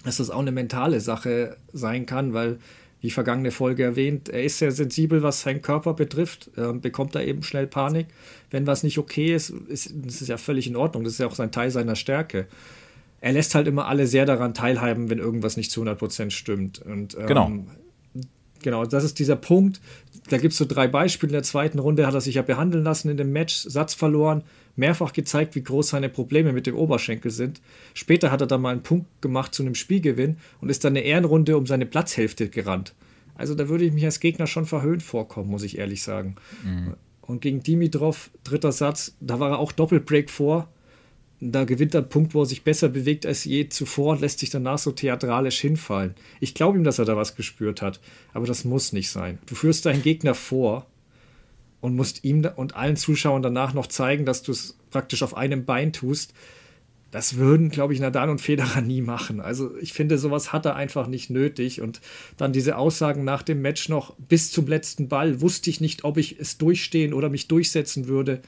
dass 0.03 0.17
das 0.17 0.31
auch 0.31 0.39
eine 0.39 0.51
mentale 0.51 1.01
Sache 1.01 1.57
sein 1.71 2.05
kann, 2.05 2.33
weil, 2.33 2.57
wie 3.01 3.11
vergangene 3.11 3.51
Folge 3.51 3.83
erwähnt, 3.83 4.29
er 4.29 4.43
ist 4.43 4.57
sehr 4.57 4.71
sensibel, 4.71 5.21
was 5.23 5.41
seinen 5.41 5.61
Körper 5.61 5.93
betrifft, 5.93 6.49
äh, 6.57 6.73
bekommt 6.73 7.15
er 7.15 7.25
eben 7.27 7.43
schnell 7.43 7.67
Panik. 7.67 8.07
Wenn 8.49 8.65
was 8.65 8.83
nicht 8.83 8.97
okay 8.97 9.35
ist, 9.35 9.51
ist 9.51 9.93
das 10.03 10.21
ist 10.21 10.29
ja 10.29 10.37
völlig 10.37 10.67
in 10.67 10.75
Ordnung, 10.75 11.03
das 11.03 11.13
ist 11.13 11.19
ja 11.19 11.27
auch 11.27 11.37
ein 11.37 11.51
Teil 11.51 11.69
seiner 11.69 11.95
Stärke. 11.95 12.47
Er 13.21 13.33
lässt 13.33 13.53
halt 13.53 13.67
immer 13.67 13.87
alle 13.87 14.07
sehr 14.07 14.25
daran 14.25 14.53
teilhaben, 14.53 15.09
wenn 15.09 15.19
irgendwas 15.19 15.57
nicht 15.57 15.71
zu 15.71 15.83
100% 15.83 16.31
stimmt. 16.31 16.79
Und, 16.79 17.17
ähm, 17.17 17.27
genau. 17.27 17.51
Genau, 18.61 18.85
das 18.85 19.03
ist 19.03 19.19
dieser 19.19 19.35
Punkt. 19.35 19.79
Da 20.29 20.37
gibt 20.37 20.51
es 20.51 20.57
so 20.57 20.65
drei 20.65 20.87
Beispiele. 20.87 21.31
In 21.31 21.33
der 21.33 21.43
zweiten 21.43 21.79
Runde 21.79 22.05
hat 22.05 22.13
er 22.13 22.21
sich 22.21 22.35
ja 22.35 22.41
behandeln 22.41 22.83
lassen 22.83 23.09
in 23.09 23.17
dem 23.17 23.31
Match, 23.31 23.55
Satz 23.55 23.93
verloren, 23.93 24.43
mehrfach 24.75 25.13
gezeigt, 25.13 25.55
wie 25.55 25.63
groß 25.63 25.89
seine 25.89 26.09
Probleme 26.09 26.53
mit 26.53 26.67
dem 26.67 26.75
Oberschenkel 26.75 27.31
sind. 27.31 27.61
Später 27.93 28.31
hat 28.31 28.41
er 28.41 28.47
dann 28.47 28.61
mal 28.61 28.71
einen 28.71 28.83
Punkt 28.83 29.07
gemacht 29.21 29.53
zu 29.53 29.63
einem 29.63 29.75
Spielgewinn 29.75 30.37
und 30.61 30.69
ist 30.69 30.83
dann 30.83 30.93
eine 30.93 31.01
Ehrenrunde 31.01 31.57
um 31.57 31.65
seine 31.65 31.85
Platzhälfte 31.85 32.49
gerannt. 32.49 32.93
Also 33.35 33.55
da 33.55 33.69
würde 33.69 33.85
ich 33.85 33.93
mich 33.93 34.05
als 34.05 34.19
Gegner 34.19 34.47
schon 34.47 34.65
verhöhnt 34.65 35.01
vorkommen, 35.01 35.49
muss 35.49 35.63
ich 35.63 35.77
ehrlich 35.77 36.03
sagen. 36.03 36.35
Mhm. 36.63 36.95
Und 37.21 37.41
gegen 37.41 37.61
Dimitrov, 37.61 38.31
dritter 38.43 38.71
Satz, 38.71 39.15
da 39.19 39.39
war 39.39 39.51
er 39.51 39.59
auch 39.59 39.71
Doppelbreak 39.71 40.29
vor 40.29 40.67
da 41.41 41.63
gewinnt 41.63 41.93
er 41.93 42.01
einen 42.01 42.09
Punkt, 42.09 42.33
wo 42.33 42.41
er 42.41 42.45
sich 42.45 42.63
besser 42.63 42.89
bewegt 42.89 43.25
als 43.25 43.45
je 43.45 43.69
zuvor 43.69 44.13
und 44.13 44.21
lässt 44.21 44.39
sich 44.39 44.49
danach 44.49 44.77
so 44.77 44.91
theatralisch 44.91 45.59
hinfallen. 45.59 46.15
Ich 46.39 46.53
glaube 46.53 46.77
ihm, 46.77 46.83
dass 46.83 46.99
er 46.99 47.05
da 47.05 47.15
was 47.15 47.35
gespürt 47.35 47.81
hat, 47.81 47.99
aber 48.33 48.45
das 48.45 48.65
muss 48.65 48.91
nicht 48.91 49.09
sein. 49.09 49.39
Du 49.45 49.55
führst 49.55 49.85
deinen 49.85 50.01
Gegner 50.01 50.35
vor 50.35 50.85
und 51.81 51.95
musst 51.95 52.25
ihm 52.25 52.45
und 52.55 52.75
allen 52.75 52.97
Zuschauern 52.97 53.41
danach 53.41 53.73
noch 53.73 53.87
zeigen, 53.87 54.25
dass 54.25 54.43
du 54.43 54.51
es 54.51 54.77
praktisch 54.91 55.23
auf 55.23 55.35
einem 55.35 55.65
Bein 55.65 55.93
tust. 55.93 56.33
das 57.11 57.37
würden, 57.37 57.69
glaube 57.69 57.93
ich, 57.93 57.99
Nadal 57.99 58.29
und 58.29 58.41
Federer 58.41 58.81
nie 58.85 59.01
machen. 59.01 59.39
Also 59.39 59.75
ich 59.77 59.93
finde, 59.93 60.17
sowas 60.17 60.53
hat 60.53 60.65
er 60.65 60.75
einfach 60.75 61.07
nicht 61.07 61.29
nötig. 61.29 61.81
Und 61.81 62.01
dann 62.37 62.53
diese 62.53 62.77
Aussagen 62.77 63.23
nach 63.23 63.41
dem 63.43 63.61
Match 63.61 63.89
noch, 63.89 64.15
bis 64.17 64.51
zum 64.51 64.67
letzten 64.67 65.07
Ball 65.07 65.41
wusste 65.41 65.69
ich 65.69 65.81
nicht, 65.81 66.03
ob 66.03 66.17
ich 66.17 66.39
es 66.39 66.57
durchstehen 66.57 67.13
oder 67.13 67.29
mich 67.29 67.47
durchsetzen 67.47 68.07
würde. 68.07 68.41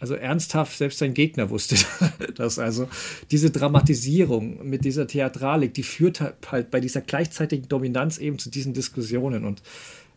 Also 0.00 0.14
ernsthaft, 0.14 0.78
selbst 0.78 0.98
sein 0.98 1.12
Gegner 1.12 1.50
wusste 1.50 1.76
das. 2.36 2.58
Also 2.58 2.88
diese 3.30 3.50
Dramatisierung 3.50 4.68
mit 4.68 4.84
dieser 4.84 5.06
Theatralik, 5.06 5.74
die 5.74 5.82
führt 5.82 6.20
halt 6.20 6.70
bei 6.70 6.80
dieser 6.80 7.00
gleichzeitigen 7.00 7.68
Dominanz 7.68 8.18
eben 8.18 8.38
zu 8.38 8.48
diesen 8.48 8.74
Diskussionen. 8.74 9.44
Und 9.44 9.62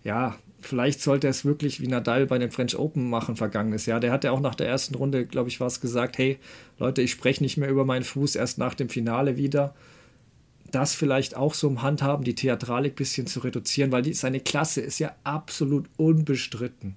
ja, 0.03 0.37
vielleicht 0.59 1.01
sollte 1.01 1.27
er 1.27 1.31
es 1.31 1.45
wirklich 1.45 1.81
wie 1.81 1.87
Nadal 1.87 2.27
bei 2.27 2.37
den 2.37 2.51
French 2.51 2.77
Open 2.77 3.09
machen 3.09 3.35
vergangenes 3.35 3.87
Jahr. 3.87 3.99
Der 3.99 4.11
hat 4.11 4.23
ja 4.23 4.31
auch 4.31 4.39
nach 4.39 4.55
der 4.55 4.67
ersten 4.67 4.93
Runde, 4.93 5.25
glaube 5.25 5.49
ich, 5.49 5.59
war 5.59 5.67
es 5.67 5.81
gesagt, 5.81 6.17
hey 6.19 6.37
Leute, 6.77 7.01
ich 7.01 7.11
spreche 7.11 7.43
nicht 7.43 7.57
mehr 7.57 7.69
über 7.69 7.85
meinen 7.85 8.03
Fuß, 8.03 8.35
erst 8.35 8.59
nach 8.59 8.75
dem 8.75 8.89
Finale 8.89 9.37
wieder. 9.37 9.73
Das 10.71 10.93
vielleicht 10.93 11.35
auch 11.35 11.55
so 11.55 11.67
im 11.67 11.81
Handhaben, 11.81 12.23
die 12.23 12.35
Theatralik 12.35 12.93
ein 12.93 12.95
bisschen 12.95 13.27
zu 13.27 13.39
reduzieren, 13.39 13.91
weil 13.91 14.03
die, 14.03 14.13
seine 14.13 14.39
Klasse 14.39 14.81
ist 14.81 14.99
ja 14.99 15.15
absolut 15.23 15.89
unbestritten. 15.97 16.95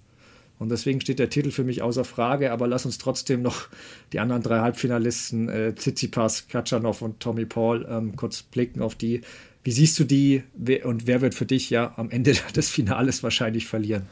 Und 0.65 0.71
deswegen 0.71 0.99
steht 0.99 1.19
der 1.19 1.29
Titel 1.29 1.51
für 1.51 1.63
mich 1.63 1.83
außer 1.83 2.05
Frage, 2.05 2.51
aber 2.51 2.67
lass 2.67 2.87
uns 2.87 2.97
trotzdem 2.97 3.43
noch 3.43 3.69
die 4.15 4.19
anderen 4.19 4.43
drei 4.43 4.61
Halbfinalisten, 4.61 5.51
äh, 5.51 5.75
Tsitsipas, 5.75 6.49
Katschanov 6.49 7.03
und 7.03 7.21
Tommy 7.21 7.45
Paul, 7.45 7.87
ähm, 7.87 8.17
kurz 8.17 8.43
blicken 8.43 8.81
auf 8.81 8.95
die. 8.95 9.21
Wie 9.63 9.73
siehst 9.73 9.99
du 9.99 10.05
die 10.05 10.43
und 10.85 11.07
wer 11.07 11.21
wird 11.21 11.35
für 11.35 11.45
dich 11.45 11.69
ja 11.69 11.93
am 11.99 12.09
Ende 12.09 12.35
des 12.57 12.71
Finales 12.71 13.23
wahrscheinlich 13.23 13.67
verlieren? 13.67 14.07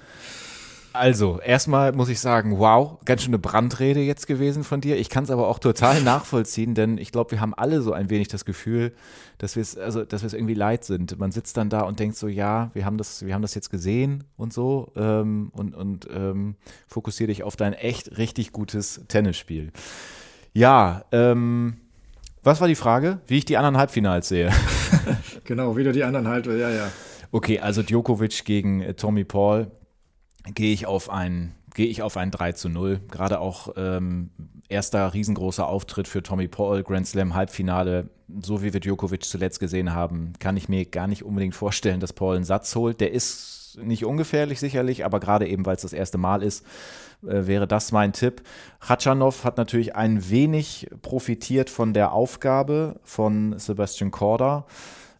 Also, 0.95 1.41
erstmal 1.41 1.93
muss 1.93 2.09
ich 2.09 2.21
sagen, 2.21 2.59
wow, 2.59 2.99
ganz 3.05 3.23
schöne 3.23 3.39
Brandrede 3.39 4.01
jetzt 4.01 4.27
gewesen 4.27 4.63
von 4.63 4.81
dir. 4.81 4.99
Ich 4.99 5.09
kann 5.09 5.25
es 5.25 5.31
aber 5.31 5.49
auch 5.49 5.59
total 5.59 6.03
nachvollziehen, 6.05 6.75
denn 6.75 6.99
ich 6.99 7.13
glaube, 7.13 7.31
wir 7.33 7.41
haben 7.41 7.55
alle 7.55 7.81
so 7.81 7.93
ein 7.93 8.11
wenig 8.11 8.29
das 8.29 8.45
Gefühl, 8.45 8.93
dass 9.39 9.57
wir 9.57 9.63
es 9.63 9.79
also, 9.79 10.05
dass 10.05 10.23
wir 10.23 10.27
es 10.27 10.35
irgendwie 10.35 10.55
leid 10.55 10.85
sind. 10.85 11.19
Man 11.19 11.33
sitzt 11.33 11.57
dann 11.57 11.71
da 11.71 11.83
und 11.83 11.99
denkt 11.99 12.17
so, 12.17 12.29
ja, 12.29 12.71
wir 12.75 12.85
haben 12.85 12.99
das, 12.99 13.25
wir 13.25 13.35
haben 13.35 13.43
das 13.43 13.55
jetzt 13.55 13.71
gesehen 13.71 14.25
und 14.37 14.53
so 14.53 14.93
ähm, 14.97 15.51
und 15.55 15.75
und 15.75 16.09
ähm, 16.15 16.57
fokussiere 16.87 17.29
dich 17.29 17.43
auf 17.43 17.57
dein 17.57 17.73
echt 17.73 18.19
richtig 18.19 18.53
gutes 18.53 19.03
Tennisspiel. 19.09 19.73
Ja, 20.53 21.05
ähm, 21.13 21.79
was 22.43 22.61
war 22.61 22.69
die 22.69 22.75
Frage? 22.75 23.21
Wie 23.27 23.39
ich 23.39 23.45
die 23.45 23.57
anderen 23.57 23.79
Halbfinals 23.79 24.29
sehe. 24.29 24.51
genau, 25.45 25.77
wie 25.77 25.85
du 25.85 25.93
die 25.93 26.05
anderen 26.05 26.29
halt, 26.29 26.47
ja, 26.47 26.71
ja. 26.71 26.89
Okay, 27.31 27.61
also 27.61 27.83
Djokovic 27.83 28.45
gegen 28.45 28.83
äh, 28.83 28.95
Tommy 28.95 29.25
Paul 29.25 29.71
gehe 30.55 30.73
ich 30.73 30.87
auf 30.87 31.11
ein 31.11 31.55
gehe 31.75 31.87
ich 31.87 32.03
auf 32.03 32.17
ein 32.17 32.31
3 32.31 32.53
zu 32.53 32.69
0. 32.69 33.01
Gerade 33.11 33.41
auch 33.41 33.73
ähm, 33.77 34.31
erster 34.69 35.15
riesengroßer 35.15 35.67
Auftritt 35.67 36.09
für 36.09 36.23
Tommy 36.23 36.49
Paul, 36.49 36.83
Grand 36.83 37.07
Slam 37.07 37.35
Halbfinale, 37.35 38.11
so 38.43 38.63
wie 38.63 38.73
wir 38.73 38.81
Djokovic 38.81 39.25
zuletzt 39.25 39.61
gesehen 39.61 39.95
haben, 39.95 40.33
kann 40.39 40.57
ich 40.57 40.69
mir 40.69 40.85
gar 40.85 41.07
nicht 41.07 41.23
unbedingt 41.23 41.55
vorstellen, 41.55 42.01
dass 42.01 42.13
Paul 42.13 42.37
einen 42.37 42.45
Satz 42.45 42.75
holt. 42.75 43.01
Der 43.01 43.13
ist 43.13 43.79
nicht 43.83 44.05
ungefährlich 44.05 44.61
sicherlich, 44.61 45.05
aber 45.05 45.21
gerade 45.21 45.49
eben, 45.49 45.65
weil 45.65 45.77
es 45.77 45.83
das 45.83 45.93
erste 45.93 46.19
Mal 46.19 46.43
ist, 46.43 46.65
äh, 47.23 47.47
wäre 47.47 47.67
das 47.67 47.93
mein 47.93 48.13
Tipp. 48.13 48.43
Khachanov 48.81 49.45
hat 49.45 49.57
natürlich 49.57 49.97
ein 49.97 50.29
wenig 50.29 50.89
profitiert 51.01 51.71
von 51.71 51.95
der 51.95 52.13
Aufgabe 52.13 53.01
von 53.03 53.59
Sebastian 53.59 54.11
Korda 54.11 54.67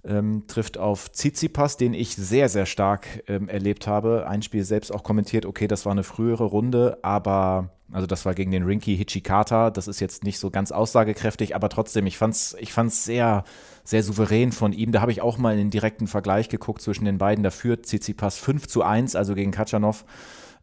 ähm, 0.05 0.45
trifft 0.49 0.79
auf 0.79 1.13
Tsitsipas, 1.13 1.77
den 1.77 1.95
ich 1.95 2.17
sehr, 2.17 2.49
sehr 2.49 2.67
stark 2.67 3.23
ähm, 3.29 3.49
erlebt 3.49 3.87
habe. 3.87 4.27
Ein 4.29 4.43
Spiel 4.43 4.65
selbst 4.65 4.93
auch 4.93 5.03
kommentiert, 5.03 5.47
okay, 5.47 5.69
das 5.69 5.87
war 5.87 5.93
eine 5.93 6.03
frühere 6.03 6.45
Runde, 6.45 6.99
aber 7.03 7.71
also 7.93 8.07
das 8.07 8.25
war 8.25 8.35
gegen 8.35 8.51
den 8.51 8.65
Rinky 8.65 8.97
Hichikata. 8.97 9.71
Das 9.71 9.87
ist 9.87 10.01
jetzt 10.01 10.25
nicht 10.25 10.39
so 10.39 10.51
ganz 10.51 10.73
aussagekräftig, 10.73 11.55
aber 11.55 11.69
trotzdem, 11.69 12.07
ich 12.07 12.17
fand's, 12.17 12.57
ich 12.59 12.73
fand's 12.73 13.05
sehr, 13.05 13.45
sehr 13.85 14.03
souverän 14.03 14.51
von 14.51 14.73
ihm. 14.73 14.93
Da 14.93 15.03
habe 15.03 15.13
ich 15.13 15.21
auch 15.21 15.39
mal 15.39 15.53
in 15.53 15.59
den 15.59 15.71
direkten 15.71 16.07
Vergleich 16.07 16.49
geguckt 16.49 16.81
zwischen 16.81 17.05
den 17.05 17.19
beiden. 17.19 17.45
Da 17.45 17.51
führt 17.51 17.87
Tsitsipas 17.87 18.39
5 18.39 18.67
zu 18.67 18.83
1, 18.83 19.15
also 19.15 19.35
gegen 19.35 19.51
Kachanov. 19.51 20.05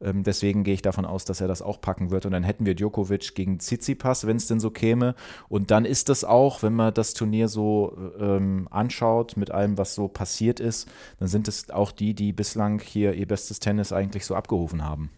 Ähm, 0.02 0.24
deswegen 0.24 0.64
gehe 0.64 0.74
ich 0.74 0.82
davon 0.82 1.06
aus, 1.06 1.26
dass 1.26 1.42
er 1.42 1.48
das 1.48 1.62
auch 1.62 1.82
packen 1.82 2.12
wird. 2.12 2.26
Und 2.26 2.32
dann 2.32 2.44
hätten 2.44 2.66
wir 2.66 2.76
Djokovic 2.76 3.36
gegen 3.36 3.60
Tsitsipas, 3.60 4.28
wenn 4.28 4.38
es 4.38 4.48
denn 4.48 4.60
so 4.60 4.72
käme. 4.72 5.16
Und 5.48 5.72
dann 5.72 5.86
ist 5.86 6.10
das 6.10 6.24
auch, 6.24 6.64
wenn 6.64 6.74
man 6.74 6.94
das 6.94 7.14
Turnier 7.14 7.48
so 7.48 7.98
ähm, 8.20 8.68
anschaut, 8.72 9.38
mit 9.38 9.52
allem, 9.52 9.78
was 9.78 9.96
so 9.96 10.08
passiert 10.08 10.60
ist, 10.60 10.90
dann 11.20 11.28
sind 11.28 11.48
es 11.48 11.70
auch 11.70 11.92
die, 11.92 12.14
die 12.14 12.34
bislang 12.34 12.80
hier 12.80 13.14
ihr 13.14 13.28
bestes 13.28 13.60
Tennis 13.60 13.92
eigentlich 13.92 14.26
so 14.26 14.36
abgerufen 14.36 14.84
haben. 14.84 15.10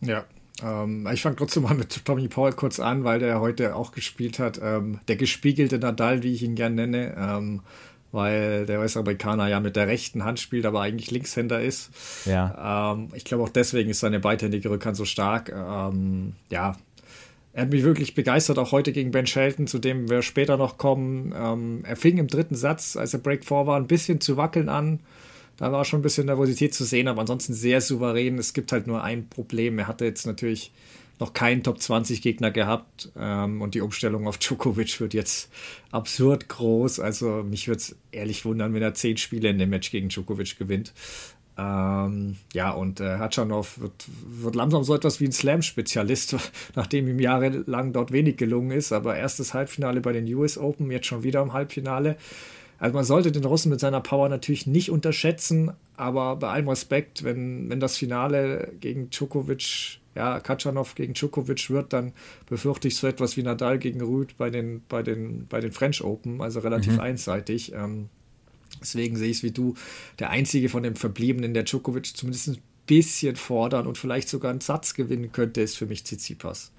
Ja, 0.00 0.24
ähm, 0.62 1.08
ich 1.12 1.22
fange 1.22 1.36
trotzdem 1.36 1.64
mal 1.64 1.74
mit 1.74 2.04
Tommy 2.04 2.28
Paul 2.28 2.52
kurz 2.52 2.80
an, 2.80 3.04
weil 3.04 3.18
der 3.18 3.40
heute 3.40 3.74
auch 3.74 3.92
gespielt 3.92 4.38
hat. 4.38 4.60
Ähm, 4.62 5.00
der 5.08 5.16
gespiegelte 5.16 5.78
Nadal, 5.78 6.22
wie 6.22 6.32
ich 6.32 6.42
ihn 6.42 6.54
gerne 6.54 6.86
nenne. 6.86 7.14
Ähm, 7.16 7.62
weil 8.16 8.66
der 8.66 8.80
US-Amerikaner 8.80 9.46
ja 9.46 9.60
mit 9.60 9.76
der 9.76 9.86
rechten 9.86 10.24
Hand 10.24 10.40
spielt, 10.40 10.66
aber 10.66 10.80
eigentlich 10.80 11.12
Linkshänder 11.12 11.60
ist. 11.62 11.90
Ja. 12.24 12.92
Ähm, 12.94 13.10
ich 13.14 13.24
glaube 13.24 13.44
auch 13.44 13.48
deswegen 13.48 13.90
ist 13.90 14.00
seine 14.00 14.18
beidhändige 14.18 14.70
Rückhand 14.70 14.96
so 14.96 15.04
stark. 15.04 15.52
Ähm, 15.54 16.32
ja, 16.50 16.74
er 17.52 17.62
hat 17.62 17.70
mich 17.70 17.84
wirklich 17.84 18.14
begeistert, 18.14 18.58
auch 18.58 18.72
heute 18.72 18.92
gegen 18.92 19.12
Ben 19.12 19.26
Shelton, 19.26 19.66
zu 19.66 19.78
dem 19.78 20.10
wir 20.10 20.22
später 20.22 20.56
noch 20.56 20.76
kommen. 20.76 21.32
Ähm, 21.34 21.80
er 21.84 21.96
fing 21.96 22.18
im 22.18 22.26
dritten 22.26 22.54
Satz, 22.54 22.96
als 22.96 23.14
er 23.14 23.20
Break 23.20 23.44
4 23.46 23.66
war, 23.66 23.76
ein 23.76 23.86
bisschen 23.86 24.20
zu 24.20 24.36
wackeln 24.36 24.68
an. 24.68 25.00
Da 25.56 25.72
war 25.72 25.86
schon 25.86 26.00
ein 26.00 26.02
bisschen 26.02 26.26
Nervosität 26.26 26.74
zu 26.74 26.84
sehen, 26.84 27.08
aber 27.08 27.22
ansonsten 27.22 27.54
sehr 27.54 27.80
souverän. 27.80 28.38
Es 28.38 28.52
gibt 28.52 28.72
halt 28.72 28.86
nur 28.86 29.02
ein 29.02 29.28
Problem. 29.28 29.78
Er 29.78 29.86
hatte 29.86 30.04
jetzt 30.04 30.26
natürlich 30.26 30.72
noch 31.18 31.32
keinen 31.32 31.62
Top 31.62 31.80
20 31.80 32.20
Gegner 32.20 32.50
gehabt 32.50 33.10
ähm, 33.18 33.62
und 33.62 33.74
die 33.74 33.80
Umstellung 33.80 34.26
auf 34.26 34.38
Djokovic 34.38 35.00
wird 35.00 35.14
jetzt 35.14 35.50
absurd 35.90 36.48
groß. 36.48 37.00
Also 37.00 37.42
mich 37.42 37.68
würde 37.68 37.78
es 37.78 37.96
ehrlich 38.12 38.44
wundern, 38.44 38.74
wenn 38.74 38.82
er 38.82 38.94
zehn 38.94 39.16
Spiele 39.16 39.48
in 39.48 39.58
dem 39.58 39.70
Match 39.70 39.90
gegen 39.90 40.08
Djokovic 40.08 40.58
gewinnt. 40.58 40.92
Ähm, 41.58 42.36
ja, 42.52 42.70
und 42.70 43.00
äh, 43.00 43.16
Hatschanov 43.16 43.80
wird, 43.80 44.04
wird 44.26 44.54
langsam 44.54 44.84
so 44.84 44.94
etwas 44.94 45.20
wie 45.20 45.24
ein 45.24 45.32
Slam-Spezialist, 45.32 46.36
nachdem 46.74 47.08
ihm 47.08 47.18
jahrelang 47.18 47.94
dort 47.94 48.12
wenig 48.12 48.36
gelungen 48.36 48.72
ist. 48.72 48.92
Aber 48.92 49.16
erstes 49.16 49.54
Halbfinale 49.54 50.02
bei 50.02 50.12
den 50.12 50.32
US 50.34 50.58
Open, 50.58 50.90
jetzt 50.90 51.06
schon 51.06 51.22
wieder 51.22 51.40
im 51.40 51.54
Halbfinale. 51.54 52.16
Also 52.78 52.94
man 52.94 53.04
sollte 53.04 53.32
den 53.32 53.44
Russen 53.44 53.70
mit 53.70 53.80
seiner 53.80 54.02
Power 54.02 54.28
natürlich 54.28 54.66
nicht 54.66 54.90
unterschätzen, 54.90 55.72
aber 55.96 56.36
bei 56.36 56.48
allem 56.48 56.68
Respekt, 56.68 57.24
wenn, 57.24 57.70
wenn 57.70 57.80
das 57.80 57.96
Finale 57.96 58.72
gegen 58.80 59.08
Djokovic 59.08 60.00
ja, 60.16 60.40
Katschanov 60.40 60.94
gegen 60.94 61.14
Djokovic 61.14 61.70
wird, 61.70 61.92
dann 61.92 62.12
befürchte 62.48 62.88
ich 62.88 62.96
so 62.96 63.06
etwas 63.06 63.36
wie 63.36 63.42
Nadal 63.42 63.78
gegen 63.78 64.00
Rüd 64.00 64.36
bei 64.36 64.50
den, 64.50 64.82
bei 64.88 65.02
den, 65.02 65.46
bei 65.46 65.60
den 65.60 65.72
French 65.72 66.02
Open, 66.02 66.40
also 66.40 66.60
relativ 66.60 66.94
mhm. 66.94 67.00
einseitig. 67.00 67.72
Ähm, 67.72 68.08
deswegen 68.80 69.16
sehe 69.16 69.30
ich 69.30 69.38
es 69.38 69.42
wie 69.42 69.52
du, 69.52 69.74
der 70.18 70.30
einzige 70.30 70.68
von 70.68 70.82
den 70.82 70.96
Verbliebenen, 70.96 71.54
der 71.54 71.64
Djokovic 71.64 72.16
zumindest 72.16 72.48
ein 72.48 72.58
bisschen 72.86 73.36
fordern 73.36 73.86
und 73.86 73.98
vielleicht 73.98 74.28
sogar 74.28 74.50
einen 74.50 74.60
Satz 74.60 74.94
gewinnen 74.94 75.32
könnte, 75.32 75.60
ist 75.60 75.76
für 75.76 75.86
mich 75.86 76.04
Tsitsipas. 76.04 76.72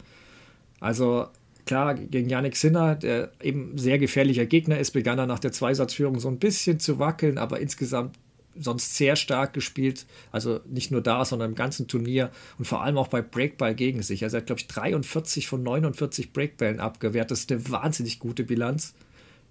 Also 0.80 1.28
klar, 1.66 1.96
gegen 1.96 2.30
Yannick 2.30 2.56
Sinner, 2.56 2.96
der 2.96 3.32
eben 3.42 3.78
sehr 3.78 4.00
gefährlicher 4.00 4.46
Gegner 4.46 4.80
ist, 4.80 4.92
begann 4.92 5.20
er 5.20 5.28
nach 5.28 5.40
der 5.40 5.52
Zweisatzführung 5.52 6.20
so 6.20 6.28
ein 6.28 6.40
bisschen 6.40 6.80
zu 6.80 6.98
wackeln, 6.98 7.38
aber 7.38 7.60
insgesamt 7.60 8.16
sonst 8.60 8.96
sehr 8.96 9.16
stark 9.16 9.54
gespielt. 9.54 10.06
Also 10.32 10.60
nicht 10.68 10.92
nur 10.92 11.02
da, 11.02 11.26
sondern 11.26 11.52
im 11.52 11.56
ganzen 11.56 11.88
Turnier 11.88 12.32
und 12.58 12.66
vor 12.66 12.84
allem 12.84 12.98
auch 12.98 13.08
bei 13.08 13.22
Breakball 13.22 13.76
gegen 13.76 14.02
sich. 14.02 14.24
Also 14.24 14.38
er 14.38 14.42
hat, 14.42 14.48
glaube 14.48 14.62
ich, 14.62 14.68
43 14.68 15.48
von 15.48 15.64
49 15.64 16.34
Breakballen 16.34 16.80
abgewehrt. 16.80 17.32
Das 17.32 17.40
ist 17.40 17.52
eine 17.52 17.70
wahnsinnig 17.70 18.20
gute 18.20 18.44
Bilanz. 18.44 18.94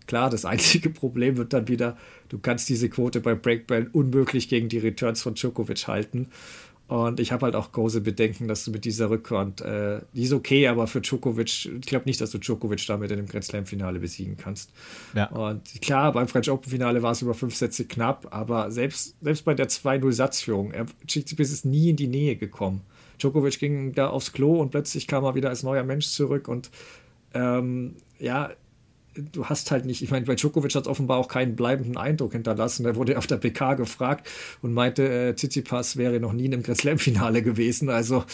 Klar, 0.07 0.31
das 0.31 0.45
einzige 0.45 0.91
Problem 0.91 1.37
wird 1.37 1.53
dann 1.53 1.69
wieder, 1.69 1.97
du 2.29 2.39
kannst 2.39 2.69
diese 2.69 2.89
Quote 2.89 3.21
bei 3.21 3.35
Breakballen 3.35 3.89
unmöglich 3.89 4.49
gegen 4.49 4.69
die 4.69 4.79
Returns 4.79 5.23
von 5.23 5.35
Djokovic 5.35 5.89
halten. 5.89 6.29
Und 6.89 7.19
ich 7.19 7.33
habe 7.33 7.47
halt 7.47 7.57
auch 7.57 7.73
große 7.73 8.01
Bedenken, 8.01 8.47
dass 8.47 8.65
du 8.65 8.71
mit 8.71 8.85
dieser 8.85 9.11
Rückhand, 9.11 9.61
äh, 9.61 10.01
die 10.13 10.23
ist 10.23 10.33
okay, 10.33 10.69
aber 10.69 10.87
für 10.87 11.01
Djokovic, 11.01 11.67
ich 11.67 11.81
glaube 11.87 12.05
nicht, 12.05 12.21
dass 12.21 12.31
du 12.31 12.39
Djokovic 12.39 12.87
damit 12.87 13.11
in 13.11 13.17
dem 13.17 13.27
Grand 13.27 13.45
Slam-Finale 13.45 13.99
besiegen 13.99 14.37
kannst. 14.37 14.71
Ja. 15.15 15.27
Und 15.31 15.83
klar, 15.83 16.13
beim 16.13 16.29
French 16.29 16.49
Open-Finale 16.49 17.03
war 17.03 17.11
es 17.11 17.23
über 17.23 17.35
fünf 17.35 17.57
Sätze 17.57 17.87
knapp, 17.87 18.29
aber 18.31 18.71
selbst, 18.71 19.17
selbst 19.21 19.45
bei 19.45 19.55
der 19.55 19.69
2-0-Satzführung, 19.69 20.73
Tsitsipas 21.09 21.51
ist 21.51 21.65
nie 21.65 21.91
in 21.91 21.97
die 21.97 22.07
Nähe 22.07 22.37
gekommen. 22.37 22.83
Djokovic 23.19 23.59
ging 23.59 23.93
da 23.93 24.09
aufs 24.09 24.33
Klo 24.33 24.61
und 24.61 24.71
plötzlich 24.71 25.09
kam 25.09 25.25
er 25.25 25.35
wieder 25.35 25.49
als 25.49 25.65
neuer 25.65 25.83
Mensch 25.83 26.07
zurück 26.07 26.47
und 26.47 26.71
ähm, 27.35 27.97
ja, 28.21 28.51
du 29.33 29.47
hast 29.47 29.71
halt 29.71 29.85
nicht, 29.85 30.03
ich 30.03 30.11
meine, 30.11 30.27
bei 30.27 30.35
Djokovic 30.35 30.75
hat 30.75 30.87
offenbar 30.87 31.19
auch 31.19 31.29
keinen 31.29 31.57
bleibenden 31.57 31.97
Eindruck 31.97 32.33
hinterlassen. 32.33 32.87
Er 32.87 32.97
wurde 32.97 33.19
auf 33.19 33.27
der 33.27 33.37
PK 33.37 33.75
gefragt 33.75 34.29
und 34.63 34.73
meinte, 34.73 35.09
äh, 35.09 35.35
Tsitsipas 35.35 35.97
wäre 35.97 36.21
noch 36.21 36.33
nie 36.33 36.47
in 36.47 36.55
einem 36.55 36.63
Grand 36.63 36.79
Slam-Finale 36.79 37.43
gewesen. 37.43 37.89
Also 37.89 38.25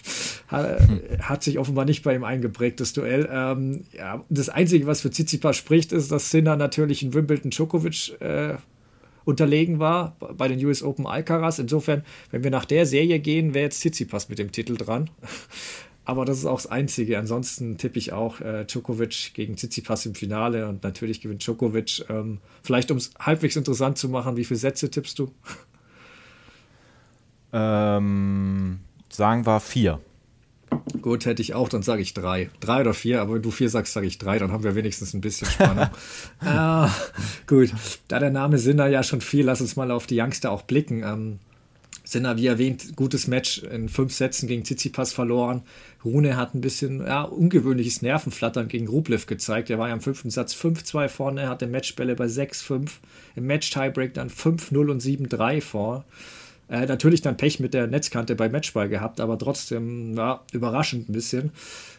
hat 0.48 1.42
sich 1.42 1.58
offenbar 1.58 1.84
nicht 1.84 2.02
bei 2.02 2.14
ihm 2.14 2.24
eingeprägt, 2.24 2.80
das 2.80 2.92
Duell. 2.92 3.28
Ähm, 3.30 3.84
ja, 3.92 4.24
das 4.28 4.48
Einzige, 4.48 4.86
was 4.86 5.00
für 5.00 5.10
Tsitsipas 5.10 5.56
spricht, 5.56 5.92
ist, 5.92 6.10
dass 6.10 6.30
Sinner 6.30 6.56
natürlich 6.56 7.02
in 7.02 7.14
Wimbledon 7.14 7.50
Djokovic 7.50 8.20
äh, 8.20 8.54
unterlegen 9.24 9.78
war 9.78 10.16
bei 10.38 10.48
den 10.48 10.64
US 10.64 10.82
Open 10.82 11.06
Alcaraz. 11.06 11.58
Insofern, 11.58 12.02
wenn 12.30 12.44
wir 12.44 12.50
nach 12.50 12.64
der 12.64 12.86
Serie 12.86 13.20
gehen, 13.20 13.52
wäre 13.52 13.64
jetzt 13.64 13.80
Tsitsipas 13.80 14.30
mit 14.30 14.38
dem 14.38 14.52
Titel 14.52 14.76
dran. 14.76 15.10
Aber 16.08 16.24
das 16.24 16.38
ist 16.38 16.46
auch 16.46 16.56
das 16.56 16.70
Einzige. 16.70 17.18
Ansonsten 17.18 17.76
tippe 17.76 17.98
ich 17.98 18.14
auch 18.14 18.40
äh, 18.40 18.64
Djokovic 18.64 19.34
gegen 19.34 19.58
Tsitsipas 19.58 20.06
im 20.06 20.14
Finale 20.14 20.66
und 20.66 20.82
natürlich 20.82 21.20
gewinnt 21.20 21.44
Djokovic. 21.44 22.06
Ähm, 22.08 22.38
vielleicht, 22.62 22.90
um 22.90 22.96
es 22.96 23.10
halbwegs 23.20 23.56
interessant 23.56 23.98
zu 23.98 24.08
machen, 24.08 24.38
wie 24.38 24.44
viele 24.44 24.58
Sätze 24.58 24.90
tippst 24.90 25.18
du? 25.18 25.30
Ähm, 27.52 28.78
sagen 29.10 29.44
wir 29.44 29.60
vier. 29.60 30.00
Gut, 31.02 31.26
hätte 31.26 31.42
ich 31.42 31.52
auch, 31.52 31.68
dann 31.68 31.82
sage 31.82 32.00
ich 32.00 32.14
drei. 32.14 32.48
Drei 32.60 32.80
oder 32.80 32.94
vier, 32.94 33.20
aber 33.20 33.34
wenn 33.34 33.42
du 33.42 33.50
vier 33.50 33.68
sagst, 33.68 33.92
sage 33.92 34.06
ich 34.06 34.16
drei, 34.16 34.38
dann 34.38 34.50
haben 34.50 34.64
wir 34.64 34.74
wenigstens 34.74 35.12
ein 35.12 35.20
bisschen 35.20 35.46
Spannung. 35.46 35.88
ah, 36.40 36.90
gut, 37.46 37.70
da 38.08 38.18
der 38.18 38.30
Name 38.30 38.56
Sinner 38.56 38.86
ja 38.86 39.02
schon 39.02 39.20
viel, 39.20 39.44
lass 39.44 39.60
uns 39.60 39.76
mal 39.76 39.90
auf 39.90 40.06
die 40.06 40.18
Youngster 40.18 40.52
auch 40.52 40.62
blicken. 40.62 41.02
Ähm, 41.02 41.38
Sinner, 42.08 42.38
wie 42.38 42.46
erwähnt, 42.46 42.96
gutes 42.96 43.26
Match 43.26 43.62
in 43.64 43.90
fünf 43.90 44.14
Sätzen 44.14 44.48
gegen 44.48 44.64
Tsitsipas 44.64 45.12
verloren. 45.12 45.60
Rune 46.02 46.38
hat 46.38 46.54
ein 46.54 46.62
bisschen 46.62 47.04
ja, 47.04 47.20
ungewöhnliches 47.20 48.00
Nervenflattern 48.00 48.68
gegen 48.68 48.88
Rublev 48.88 49.26
gezeigt. 49.26 49.68
Er 49.68 49.78
war 49.78 49.88
ja 49.88 49.94
im 49.94 50.00
fünften 50.00 50.30
Satz 50.30 50.54
5-2 50.54 51.08
vorne, 51.08 51.50
hatte 51.50 51.66
Matchbälle 51.66 52.14
bei 52.14 52.24
6-5, 52.24 52.88
im 53.36 53.46
Match-Tiebreak 53.46 54.14
dann 54.14 54.30
5-0 54.30 54.90
und 54.90 55.02
7-3 55.02 55.60
vor. 55.60 56.06
Äh, 56.70 56.86
natürlich 56.86 57.20
dann 57.20 57.36
Pech 57.36 57.60
mit 57.60 57.74
der 57.74 57.86
Netzkante 57.86 58.34
bei 58.36 58.48
Matchball 58.48 58.88
gehabt, 58.88 59.20
aber 59.20 59.38
trotzdem 59.38 60.16
ja, 60.16 60.40
überraschend 60.52 61.10
ein 61.10 61.12
bisschen. 61.12 61.52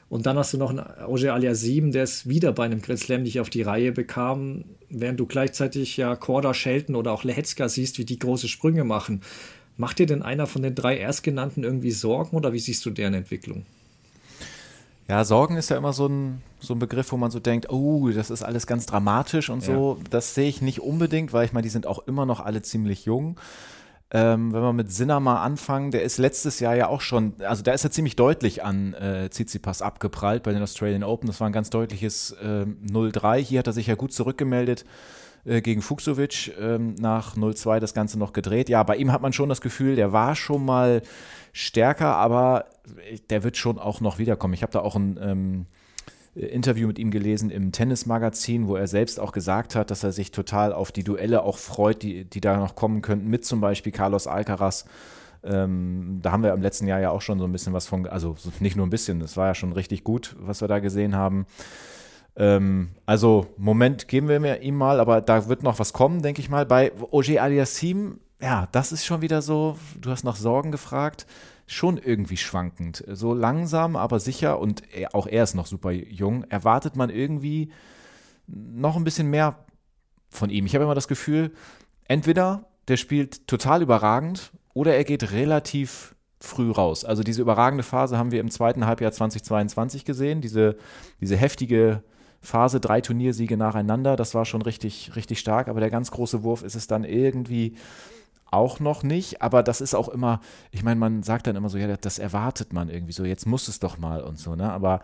Und 0.09 0.25
dann 0.25 0.39
hast 0.39 0.53
du 0.53 0.57
noch 0.57 0.71
einen 0.71 0.79
Roger 0.79 1.35
Alias 1.35 1.61
7, 1.61 1.91
der 1.91 2.01
es 2.01 2.27
wieder 2.27 2.51
bei 2.51 2.65
einem 2.65 2.81
Grand 2.81 2.99
Slam 2.99 3.21
nicht 3.21 3.39
auf 3.39 3.51
die 3.51 3.61
Reihe 3.61 3.91
bekam, 3.91 4.65
während 4.89 5.19
du 5.19 5.27
gleichzeitig 5.27 5.97
ja 5.97 6.15
Korda, 6.15 6.55
Shelton 6.55 6.95
oder 6.95 7.11
auch 7.11 7.23
Lehetzka 7.23 7.69
siehst, 7.69 7.99
wie 7.99 8.05
die 8.05 8.17
große 8.17 8.47
Sprünge 8.47 8.83
machen. 8.83 9.21
Macht 9.79 9.99
dir 9.99 10.07
denn 10.07 10.21
einer 10.21 10.45
von 10.45 10.61
den 10.61 10.75
drei 10.75 10.97
Erstgenannten 10.97 11.63
irgendwie 11.63 11.91
Sorgen 11.91 12.35
oder 12.35 12.51
wie 12.51 12.59
siehst 12.59 12.85
du 12.85 12.89
deren 12.89 13.13
Entwicklung? 13.13 13.65
Ja, 15.07 15.23
Sorgen 15.23 15.55
ist 15.55 15.69
ja 15.69 15.77
immer 15.77 15.93
so 15.93 16.05
ein, 16.05 16.41
so 16.59 16.73
ein 16.73 16.79
Begriff, 16.79 17.13
wo 17.13 17.17
man 17.17 17.31
so 17.31 17.39
denkt, 17.39 17.71
oh, 17.71 18.09
das 18.09 18.29
ist 18.29 18.43
alles 18.43 18.67
ganz 18.67 18.87
dramatisch 18.87 19.49
und 19.49 19.63
so. 19.63 19.95
Ja. 19.97 20.03
Das 20.09 20.35
sehe 20.35 20.49
ich 20.49 20.61
nicht 20.61 20.81
unbedingt, 20.81 21.31
weil 21.31 21.45
ich 21.45 21.53
meine, 21.53 21.63
die 21.63 21.69
sind 21.69 21.87
auch 21.87 22.05
immer 22.07 22.25
noch 22.25 22.41
alle 22.41 22.61
ziemlich 22.61 23.05
jung. 23.05 23.39
Ähm, 24.11 24.51
wenn 24.51 24.61
wir 24.61 24.73
mit 24.73 24.91
Sinner 24.91 25.21
mal 25.21 25.41
anfangen, 25.41 25.91
der 25.91 26.03
ist 26.03 26.17
letztes 26.17 26.59
Jahr 26.59 26.75
ja 26.75 26.87
auch 26.89 26.99
schon, 26.99 27.35
also 27.39 27.63
da 27.63 27.71
ist 27.71 27.85
er 27.85 27.91
ziemlich 27.91 28.17
deutlich 28.17 28.65
an 28.65 28.93
äh, 28.95 29.29
Tsitsipas 29.29 29.81
abgeprallt 29.81 30.43
bei 30.43 30.51
den 30.51 30.61
Australian 30.61 31.05
Open. 31.05 31.27
Das 31.27 31.39
war 31.39 31.47
ein 31.47 31.53
ganz 31.53 31.69
deutliches 31.69 32.31
äh, 32.31 32.65
0-3. 32.85 33.37
Hier 33.37 33.59
hat 33.59 33.67
er 33.67 33.73
sich 33.73 33.87
ja 33.87 33.95
gut 33.95 34.11
zurückgemeldet 34.11 34.83
äh, 35.45 35.61
gegen 35.61 35.81
Fuchsovic 35.81 36.53
ähm, 36.59 36.95
nach 36.95 37.35
0-2 37.35 37.79
das 37.79 37.93
Ganze 37.93 38.19
noch 38.19 38.33
gedreht. 38.33 38.69
Ja, 38.69 38.83
bei 38.83 38.97
ihm 38.97 39.11
hat 39.11 39.21
man 39.21 39.33
schon 39.33 39.49
das 39.49 39.61
Gefühl, 39.61 39.95
der 39.95 40.11
war 40.11 40.35
schon 40.35 40.65
mal 40.65 41.01
stärker, 41.53 42.15
aber 42.15 42.65
der 43.29 43.43
wird 43.43 43.57
schon 43.57 43.79
auch 43.79 44.01
noch 44.01 44.19
wiederkommen. 44.19 44.53
Ich 44.53 44.61
habe 44.61 44.71
da 44.71 44.79
auch 44.79 44.95
ein 44.95 45.19
ähm, 45.21 45.65
Interview 46.35 46.87
mit 46.87 46.99
ihm 46.99 47.11
gelesen 47.11 47.49
im 47.49 47.71
Tennismagazin, 47.71 48.67
wo 48.67 48.75
er 48.75 48.87
selbst 48.87 49.19
auch 49.19 49.31
gesagt 49.31 49.75
hat, 49.75 49.91
dass 49.91 50.03
er 50.03 50.11
sich 50.11 50.31
total 50.31 50.73
auf 50.73 50.91
die 50.91 51.03
Duelle 51.03 51.43
auch 51.43 51.57
freut, 51.57 52.03
die, 52.03 52.25
die 52.25 52.41
da 52.41 52.57
noch 52.57 52.75
kommen 52.75 53.01
könnten, 53.01 53.29
mit 53.29 53.45
zum 53.45 53.61
Beispiel 53.61 53.91
Carlos 53.91 54.27
Alcaraz. 54.27 54.85
Ähm, 55.43 56.19
da 56.21 56.31
haben 56.31 56.43
wir 56.43 56.53
im 56.53 56.61
letzten 56.61 56.87
Jahr 56.87 56.99
ja 56.99 57.11
auch 57.11 57.21
schon 57.21 57.39
so 57.39 57.45
ein 57.45 57.51
bisschen 57.51 57.73
was 57.73 57.87
von, 57.87 58.05
also 58.07 58.35
nicht 58.59 58.75
nur 58.75 58.85
ein 58.85 58.89
bisschen, 58.89 59.19
das 59.19 59.37
war 59.37 59.47
ja 59.47 59.55
schon 59.55 59.73
richtig 59.73 60.03
gut, 60.03 60.35
was 60.39 60.61
wir 60.61 60.67
da 60.67 60.79
gesehen 60.79 61.15
haben. 61.15 61.45
Ähm, 62.35 62.89
also, 63.05 63.47
Moment 63.57 64.07
geben 64.07 64.27
wir 64.27 64.61
ihm 64.61 64.75
mal, 64.75 64.99
aber 64.99 65.21
da 65.21 65.47
wird 65.47 65.63
noch 65.63 65.79
was 65.79 65.93
kommen, 65.93 66.21
denke 66.21 66.41
ich 66.41 66.49
mal. 66.49 66.65
Bei 66.65 66.91
Oje 67.11 67.41
Aliassim, 67.41 68.19
ja, 68.41 68.67
das 68.71 68.91
ist 68.91 69.05
schon 69.05 69.21
wieder 69.21 69.41
so, 69.41 69.77
du 69.99 70.11
hast 70.11 70.23
nach 70.23 70.35
Sorgen 70.35 70.71
gefragt 70.71 71.25
schon 71.69 71.97
irgendwie 71.97 72.37
schwankend. 72.37 73.03
So 73.07 73.33
langsam, 73.33 73.95
aber 73.95 74.19
sicher 74.19 74.59
und 74.59 74.81
er, 74.91 75.13
auch 75.13 75.27
er 75.27 75.43
ist 75.43 75.53
noch 75.53 75.67
super 75.67 75.91
jung. 75.91 76.43
Erwartet 76.45 76.95
man 76.95 77.11
irgendwie 77.11 77.71
noch 78.47 78.95
ein 78.95 79.03
bisschen 79.03 79.29
mehr 79.29 79.65
von 80.29 80.49
ihm. 80.49 80.65
Ich 80.65 80.73
habe 80.73 80.83
immer 80.83 80.95
das 80.95 81.07
Gefühl, 81.07 81.51
entweder 82.05 82.65
der 82.87 82.97
spielt 82.97 83.47
total 83.47 83.83
überragend 83.83 84.51
oder 84.73 84.95
er 84.95 85.03
geht 85.03 85.31
relativ 85.31 86.15
früh 86.39 86.71
raus. 86.71 87.05
Also 87.05 87.21
diese 87.21 87.41
überragende 87.41 87.83
Phase 87.83 88.17
haben 88.17 88.31
wir 88.31 88.39
im 88.39 88.49
zweiten 88.49 88.87
Halbjahr 88.87 89.11
2022 89.11 90.05
gesehen, 90.05 90.41
diese, 90.41 90.75
diese 91.21 91.37
heftige 91.37 92.01
Phase, 92.41 92.79
drei 92.79 93.01
Turniersiege 93.01 93.57
nacheinander, 93.57 94.15
das 94.15 94.33
war 94.33 94.45
schon 94.45 94.61
richtig, 94.61 95.15
richtig 95.15 95.39
stark, 95.39 95.67
aber 95.67 95.79
der 95.79 95.89
ganz 95.89 96.11
große 96.11 96.43
Wurf 96.43 96.63
ist 96.63 96.75
es 96.75 96.87
dann 96.87 97.03
irgendwie 97.03 97.75
auch 98.51 98.79
noch 98.79 99.03
nicht, 99.03 99.41
aber 99.41 99.61
das 99.61 99.81
ist 99.81 99.93
auch 99.93 100.09
immer, 100.09 100.39
ich 100.71 100.83
meine, 100.83 100.99
man 100.99 101.23
sagt 101.23 101.47
dann 101.47 101.55
immer 101.55 101.69
so, 101.69 101.77
ja, 101.77 101.95
das 101.97 102.17
erwartet 102.19 102.73
man 102.73 102.89
irgendwie 102.89 103.13
so, 103.13 103.23
jetzt 103.25 103.45
muss 103.45 103.67
es 103.67 103.79
doch 103.79 103.97
mal 103.97 104.23
und 104.23 104.39
so, 104.39 104.55
ne? 104.55 104.71
Aber 104.71 105.01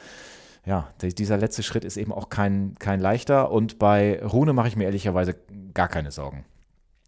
ja, 0.66 0.88
dieser 1.02 1.38
letzte 1.38 1.62
Schritt 1.62 1.86
ist 1.86 1.96
eben 1.98 2.12
auch 2.12 2.30
kein, 2.30 2.76
kein 2.80 3.00
leichter 3.00 3.52
und 3.52 3.78
bei 3.78 4.20
Rune 4.24 4.54
mache 4.54 4.68
ich 4.68 4.76
mir 4.76 4.86
ehrlicherweise 4.86 5.36
gar 5.76 5.88
keine 5.88 6.12
Sorgen. 6.12 6.44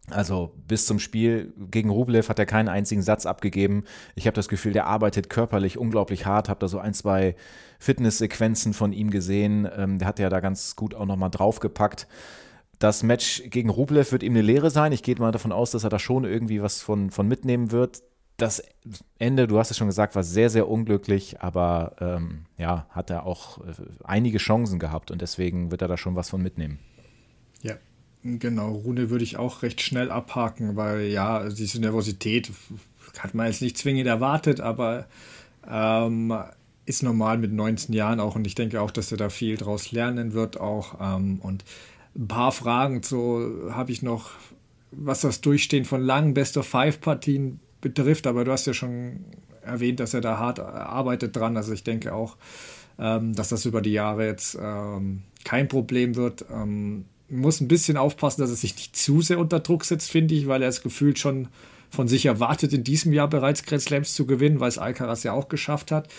Also 0.10 0.54
bis 0.68 0.86
zum 0.86 1.00
Spiel 1.00 1.54
gegen 1.70 1.90
Rublev 1.90 2.30
hat 2.30 2.40
er 2.40 2.46
keinen 2.46 2.70
einzigen 2.70 3.02
Satz 3.02 3.26
abgegeben. 3.26 3.84
Ich 4.16 4.26
habe 4.26 4.36
das 4.36 4.48
Gefühl, 4.48 4.72
der 4.72 4.86
arbeitet 4.86 5.30
körperlich 5.30 5.78
unglaublich 5.78 6.26
hart. 6.26 6.48
Habe 6.48 6.62
da 6.62 6.70
so 6.70 6.80
ein, 6.80 6.94
zwei 6.94 7.36
Fitnesssequenzen 7.80 8.74
von 8.74 8.94
ihm 8.94 9.10
gesehen. 9.10 9.68
Ähm, 9.76 10.00
der 10.00 10.08
hat 10.08 10.20
ja 10.20 10.30
da 10.30 10.40
ganz 10.40 10.78
gut 10.78 10.96
auch 10.96 11.06
nochmal 11.06 11.30
draufgepackt. 11.30 12.08
Das 12.80 13.04
Match 13.04 13.44
gegen 13.50 13.70
Rublev 13.70 14.12
wird 14.14 14.24
ihm 14.24 14.34
eine 14.34 14.42
Lehre 14.42 14.70
sein. 14.70 14.94
Ich 14.94 15.04
gehe 15.04 15.16
mal 15.16 15.32
davon 15.32 15.52
aus, 15.52 15.72
dass 15.72 15.84
er 15.84 15.90
da 15.90 16.00
schon 16.00 16.24
irgendwie 16.24 16.62
was 16.62 16.82
von, 16.82 17.12
von 17.12 17.28
mitnehmen 17.28 17.72
wird. 17.72 18.02
Das 18.38 18.64
Ende, 19.18 19.48
du 19.48 19.58
hast 19.58 19.72
es 19.72 19.78
schon 19.78 19.88
gesagt, 19.88 20.16
war 20.16 20.24
sehr, 20.24 20.50
sehr 20.50 20.70
unglücklich, 20.70 21.42
aber 21.42 21.96
ähm, 22.00 22.46
ja, 22.58 22.86
hat 22.92 23.10
er 23.10 23.26
auch 23.26 23.58
äh, 23.66 23.72
einige 24.04 24.38
Chancen 24.38 24.78
gehabt 24.78 25.10
und 25.10 25.22
deswegen 25.22 25.72
wird 25.72 25.82
er 25.82 25.88
da 25.88 25.98
schon 25.98 26.16
was 26.16 26.30
von 26.30 26.42
mitnehmen. 26.42 26.78
Ja, 27.64 27.74
genau. 28.40 28.74
Rune 28.74 29.10
würde 29.10 29.24
ich 29.24 29.38
auch 29.38 29.62
recht 29.62 29.82
schnell 29.82 30.12
abhaken, 30.12 30.76
weil 30.76 31.08
ja, 31.08 31.48
diese 31.50 31.80
Nervosität 31.80 32.52
hat 33.20 33.34
man 33.34 33.48
jetzt 33.48 33.62
nicht 33.62 33.78
zwingend 33.78 34.08
erwartet, 34.08 34.60
aber 34.60 35.08
ähm, 35.70 36.34
ist 36.86 37.04
normal 37.04 37.38
mit 37.38 37.52
19 37.52 37.94
Jahren 37.94 38.20
auch 38.20 38.36
und 38.36 38.48
ich 38.48 38.56
denke 38.56 38.82
auch, 38.82 38.92
dass 38.92 39.12
er 39.12 39.18
da 39.18 39.30
viel 39.30 39.58
draus 39.58 39.92
lernen 39.92 40.34
wird 40.34 40.60
auch 40.60 40.98
ähm, 41.02 41.40
und 41.42 41.66
ein 42.16 42.28
paar 42.28 42.52
Fragen 42.52 43.04
so 43.04 43.70
habe 43.72 43.92
ich 43.92 44.02
noch, 44.02 44.32
was 44.92 45.22
das 45.22 45.42
Durchstehen 45.42 45.86
von 45.86 46.02
langen 46.02 46.34
Best-of-Five-Partien 46.34 47.60
betrifft, 47.82 48.26
aber 48.26 48.46
du 48.46 48.52
hast 48.52 48.66
ja 48.66 48.74
schon 48.74 49.26
erwähnt, 49.62 50.00
dass 50.00 50.14
er 50.14 50.22
da 50.22 50.38
hart 50.38 50.60
arbeitet 50.60 51.36
dran. 51.36 51.58
Also 51.58 51.74
ich 51.74 51.84
denke 51.84 52.14
auch, 52.14 52.38
ähm, 52.98 53.36
dass 53.36 53.50
das 53.50 53.66
über 53.66 53.82
die 53.82 53.92
Jahre 53.92 54.26
jetzt 54.26 54.58
ähm, 54.60 55.24
kein 55.44 55.68
Problem 55.68 56.16
wird. 56.16 56.46
Ähm, 56.52 57.06
muss 57.30 57.62
ein 57.62 57.68
bisschen 57.68 57.98
aufpassen, 57.98 58.42
dass 58.42 58.50
er 58.50 58.56
sich 58.56 58.76
nicht 58.76 58.96
zu 58.96 59.22
sehr 59.22 59.40
unter 59.40 59.60
Druck 59.60 59.86
setzt, 59.86 60.10
finde 60.10 60.36
ich, 60.36 60.48
weil 60.48 60.62
er 60.62 60.70
es 60.70 60.82
gefühlt 60.82 61.20
schon 61.20 61.48
von 61.90 62.08
sich 62.08 62.26
erwartet, 62.26 62.74
in 62.74 62.84
diesem 62.84 63.14
Jahr 63.14 63.30
bereits 63.30 63.64
Grand 63.64 63.82
Slams 63.82 64.14
zu 64.14 64.26
gewinnen, 64.26 64.60
weil 64.60 64.70
es 64.70 64.78
Alcaraz 64.78 65.24
ja 65.24 65.34
auch 65.34 65.48
geschafft 65.48 65.92
hat. 65.92 66.10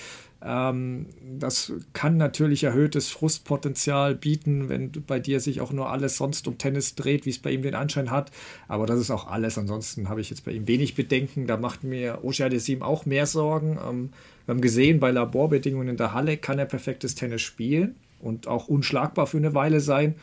Ähm, 0.41 1.07
das 1.39 1.73
kann 1.93 2.17
natürlich 2.17 2.63
erhöhtes 2.65 3.09
Frustpotenzial 3.09 4.15
bieten, 4.15 4.69
wenn 4.69 4.93
bei 5.07 5.19
dir 5.19 5.41
sich 5.41 5.61
auch 5.61 5.73
nur 5.73 5.91
alles 5.91 6.17
sonst 6.17 6.47
um 6.47 6.59
Tennis 6.59 6.95
dreht, 6.95 7.27
wie 7.27 7.31
es 7.31 7.41
bei 7.41 7.51
ihm 7.51 7.63
den 7.63 7.75
Anschein 7.75 8.11
hat. 8.11 8.31
Aber 8.69 8.87
das 8.87 9.01
ist 9.01 9.11
auch 9.11 9.27
alles. 9.27 9.59
Ansonsten 9.59 10.09
habe 10.09 10.21
ich 10.21 10.31
jetzt 10.31 10.45
bei 10.45 10.53
ihm 10.53 10.69
wenig 10.69 10.95
Bedenken. 10.95 11.47
Da 11.47 11.57
macht 11.57 11.83
mir 11.83 12.21
Oshia 12.23 12.49
Desim 12.49 12.83
auch 12.83 13.05
mehr 13.05 13.27
Sorgen. 13.27 13.79
Ähm, 13.85 14.11
wir 14.47 14.55
haben 14.55 14.61
gesehen, 14.61 15.01
bei 15.01 15.11
Laborbedingungen 15.11 15.89
in 15.89 15.97
der 15.97 16.15
Halle 16.15 16.37
kann 16.37 16.59
er 16.59 16.67
perfektes 16.67 17.15
Tennis 17.15 17.43
spielen 17.43 17.97
und 18.21 18.47
auch 18.47 18.69
unschlagbar 18.69 19.27
für 19.27 19.39
eine 19.39 19.55
Weile 19.55 19.81
sein. 19.81 20.15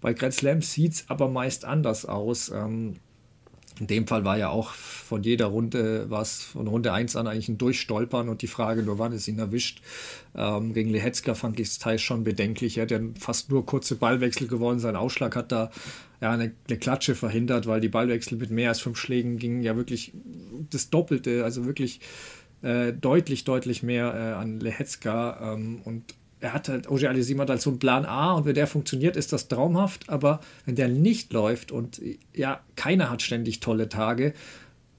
Bei 0.00 0.12
Grand 0.12 0.34
Slam 0.34 0.62
sieht 0.62 0.92
es 0.92 1.04
aber 1.08 1.28
meist 1.28 1.64
anders 1.64 2.04
aus. 2.06 2.50
Ähm, 2.50 2.94
in 3.80 3.86
dem 3.86 4.06
Fall 4.06 4.24
war 4.24 4.36
ja 4.36 4.48
auch 4.48 4.72
von 4.72 5.22
jeder 5.22 5.46
Runde, 5.46 6.10
war 6.10 6.22
es 6.22 6.42
von 6.42 6.66
Runde 6.66 6.92
1 6.92 7.14
an 7.16 7.26
eigentlich 7.26 7.48
ein 7.48 7.58
Durchstolpern 7.58 8.28
und 8.28 8.42
die 8.42 8.48
Frage 8.48 8.82
nur, 8.82 8.98
wann 8.98 9.12
es 9.12 9.28
ihn 9.28 9.38
erwischt. 9.38 9.82
Ähm, 10.34 10.72
gegen 10.72 10.90
Lehetzka 10.90 11.34
fand 11.34 11.60
ich 11.60 11.68
es 11.68 11.78
teils 11.78 12.02
schon 12.02 12.24
bedenklich. 12.24 12.78
Er 12.78 12.82
hat 12.82 12.90
ja 12.90 12.98
fast 13.18 13.50
nur 13.50 13.64
kurze 13.66 13.94
Ballwechsel 13.94 14.48
gewonnen. 14.48 14.80
Sein 14.80 14.96
Ausschlag 14.96 15.36
hat 15.36 15.52
da 15.52 15.70
ja, 16.20 16.32
eine, 16.32 16.52
eine, 16.68 16.78
Klatsche 16.78 17.14
verhindert, 17.14 17.66
weil 17.66 17.80
die 17.80 17.88
Ballwechsel 17.88 18.36
mit 18.36 18.50
mehr 18.50 18.70
als 18.70 18.80
fünf 18.80 18.98
Schlägen 18.98 19.38
gingen 19.38 19.62
ja 19.62 19.76
wirklich 19.76 20.12
das 20.70 20.90
Doppelte, 20.90 21.44
also 21.44 21.64
wirklich 21.64 22.00
äh, 22.62 22.92
deutlich, 22.92 23.44
deutlich 23.44 23.84
mehr 23.84 24.12
äh, 24.12 24.32
an 24.34 24.58
Lehetzka. 24.58 25.54
Ähm, 25.54 25.82
und 25.84 26.14
er 26.40 26.52
hat 26.52 26.68
halt, 26.68 26.90
Oje 26.90 27.08
Alisim 27.08 27.40
hat 27.40 27.50
halt 27.50 27.60
so 27.60 27.70
einen 27.70 27.78
Plan 27.78 28.04
A 28.04 28.34
und 28.34 28.44
wenn 28.44 28.54
der 28.54 28.66
funktioniert, 28.66 29.16
ist 29.16 29.32
das 29.32 29.48
traumhaft, 29.48 30.08
aber 30.08 30.40
wenn 30.66 30.76
der 30.76 30.88
nicht 30.88 31.32
läuft 31.32 31.72
und 31.72 32.00
ja, 32.34 32.60
keiner 32.76 33.10
hat 33.10 33.22
ständig 33.22 33.60
tolle 33.60 33.88
Tage, 33.88 34.34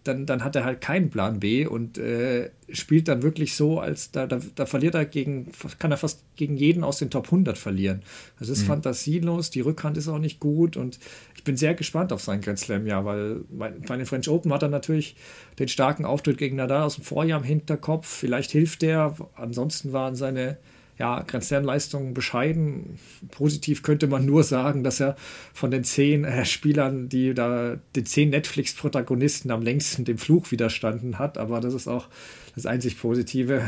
dann, 0.04 0.25
dann 0.25 0.43
hat 0.43 0.56
er 0.56 0.63
halt 0.63 0.82
keinen 0.82 1.10
Plan 1.10 1.39
B 1.39 1.65
und 1.65 1.97
äh, 1.97 2.52
spielt 2.71 3.08
dann 3.08 3.21
wirklich 3.21 3.56
so, 3.56 3.80
als 3.80 4.12
da, 4.12 4.28
da, 4.28 4.39
da, 4.56 4.65
verliert 4.65 4.95
er 4.95 5.06
gegen, 5.06 5.52
kann 5.78 5.91
er 5.91 5.97
fast 5.97 6.23
gegen 6.36 6.56
jeden 6.56 6.84
aus 6.84 6.99
den 6.99 7.10
Top 7.10 7.25
100 7.25 7.58
verlieren. 7.58 8.02
Das 8.39 8.49
ist 8.49 8.63
mhm. 8.63 8.67
fantasielos, 8.67 9.49
die 9.49 9.62
Rückhand 9.62 9.97
ist 9.97 10.08
auch 10.08 10.19
nicht 10.19 10.39
gut 10.39 10.78
und 10.78 10.99
ich 11.36 11.43
bin 11.43 11.58
sehr 11.58 11.73
gespannt 11.73 12.13
auf 12.13 12.21
sein 12.21 12.41
Grand 12.41 12.60
Slam, 12.60 12.88
ja, 12.88 13.04
weil 13.04 13.41
bei, 13.49 13.71
bei 13.71 13.97
den 13.97 14.06
French 14.06 14.30
Open 14.30 14.54
hat 14.54 14.63
er 14.63 14.69
natürlich 14.69 15.15
den 15.60 15.67
starken 15.67 16.06
Auftritt 16.06 16.38
gegen 16.38 16.56
Nadal 16.56 16.84
aus 16.84 16.95
dem 16.95 17.04
Vorjahr 17.04 17.39
im 17.39 17.45
Hinterkopf. 17.45 18.08
Vielleicht 18.08 18.52
hilft 18.52 18.82
der, 18.82 19.15
ansonsten 19.36 19.91
waren 19.91 20.15
seine 20.15 20.58
ja, 21.00 21.24
Grand 21.26 21.46
Slam-Leistungen 21.46 22.14
bescheiden. 22.14 23.00
Positiv 23.32 23.84
könnte 23.84 24.08
man 24.08 24.26
nur 24.26 24.44
sagen, 24.44 24.84
dass 24.84 25.00
er 25.00 25.16
von 25.54 25.72
den 25.72 25.86
zehn 25.86 26.26
äh, 26.26 26.44
Spielern, 26.46 27.08
die 27.08 27.34
da, 27.34 27.78
den 27.96 28.06
zehn 28.06 28.30
Netflix-Protagonisten 28.30 29.50
am 29.50 29.62
längsten 29.62 30.04
dem 30.04 30.18
Fluch 30.18 30.52
widerstanden 30.52 31.18
hat. 31.18 31.38
Aber 31.38 31.62
das 31.62 31.74
ist 31.74 31.88
auch 31.88 32.10
das 32.54 32.66
einzig 32.66 33.00
Positive. 33.00 33.64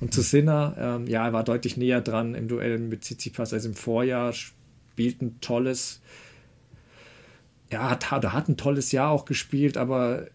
Und 0.00 0.14
zu 0.14 0.22
Sinner, 0.22 0.76
ähm, 0.78 1.08
ja, 1.08 1.26
er 1.26 1.32
war 1.32 1.42
deutlich 1.42 1.76
näher 1.76 2.00
dran 2.00 2.36
im 2.36 2.46
Duell 2.46 2.78
mit 2.78 3.02
Tsitsipas 3.02 3.52
als 3.52 3.64
im 3.64 3.74
Vorjahr, 3.74 4.32
spielt 4.32 5.20
ein 5.22 5.40
tolles 5.40 6.00
ja, 7.72 7.90
hat, 7.90 8.10
hat, 8.12 8.32
hat 8.32 8.48
ein 8.48 8.56
tolles 8.56 8.92
Jahr 8.92 9.10
auch 9.10 9.24
gespielt, 9.24 9.76
aber 9.76 10.26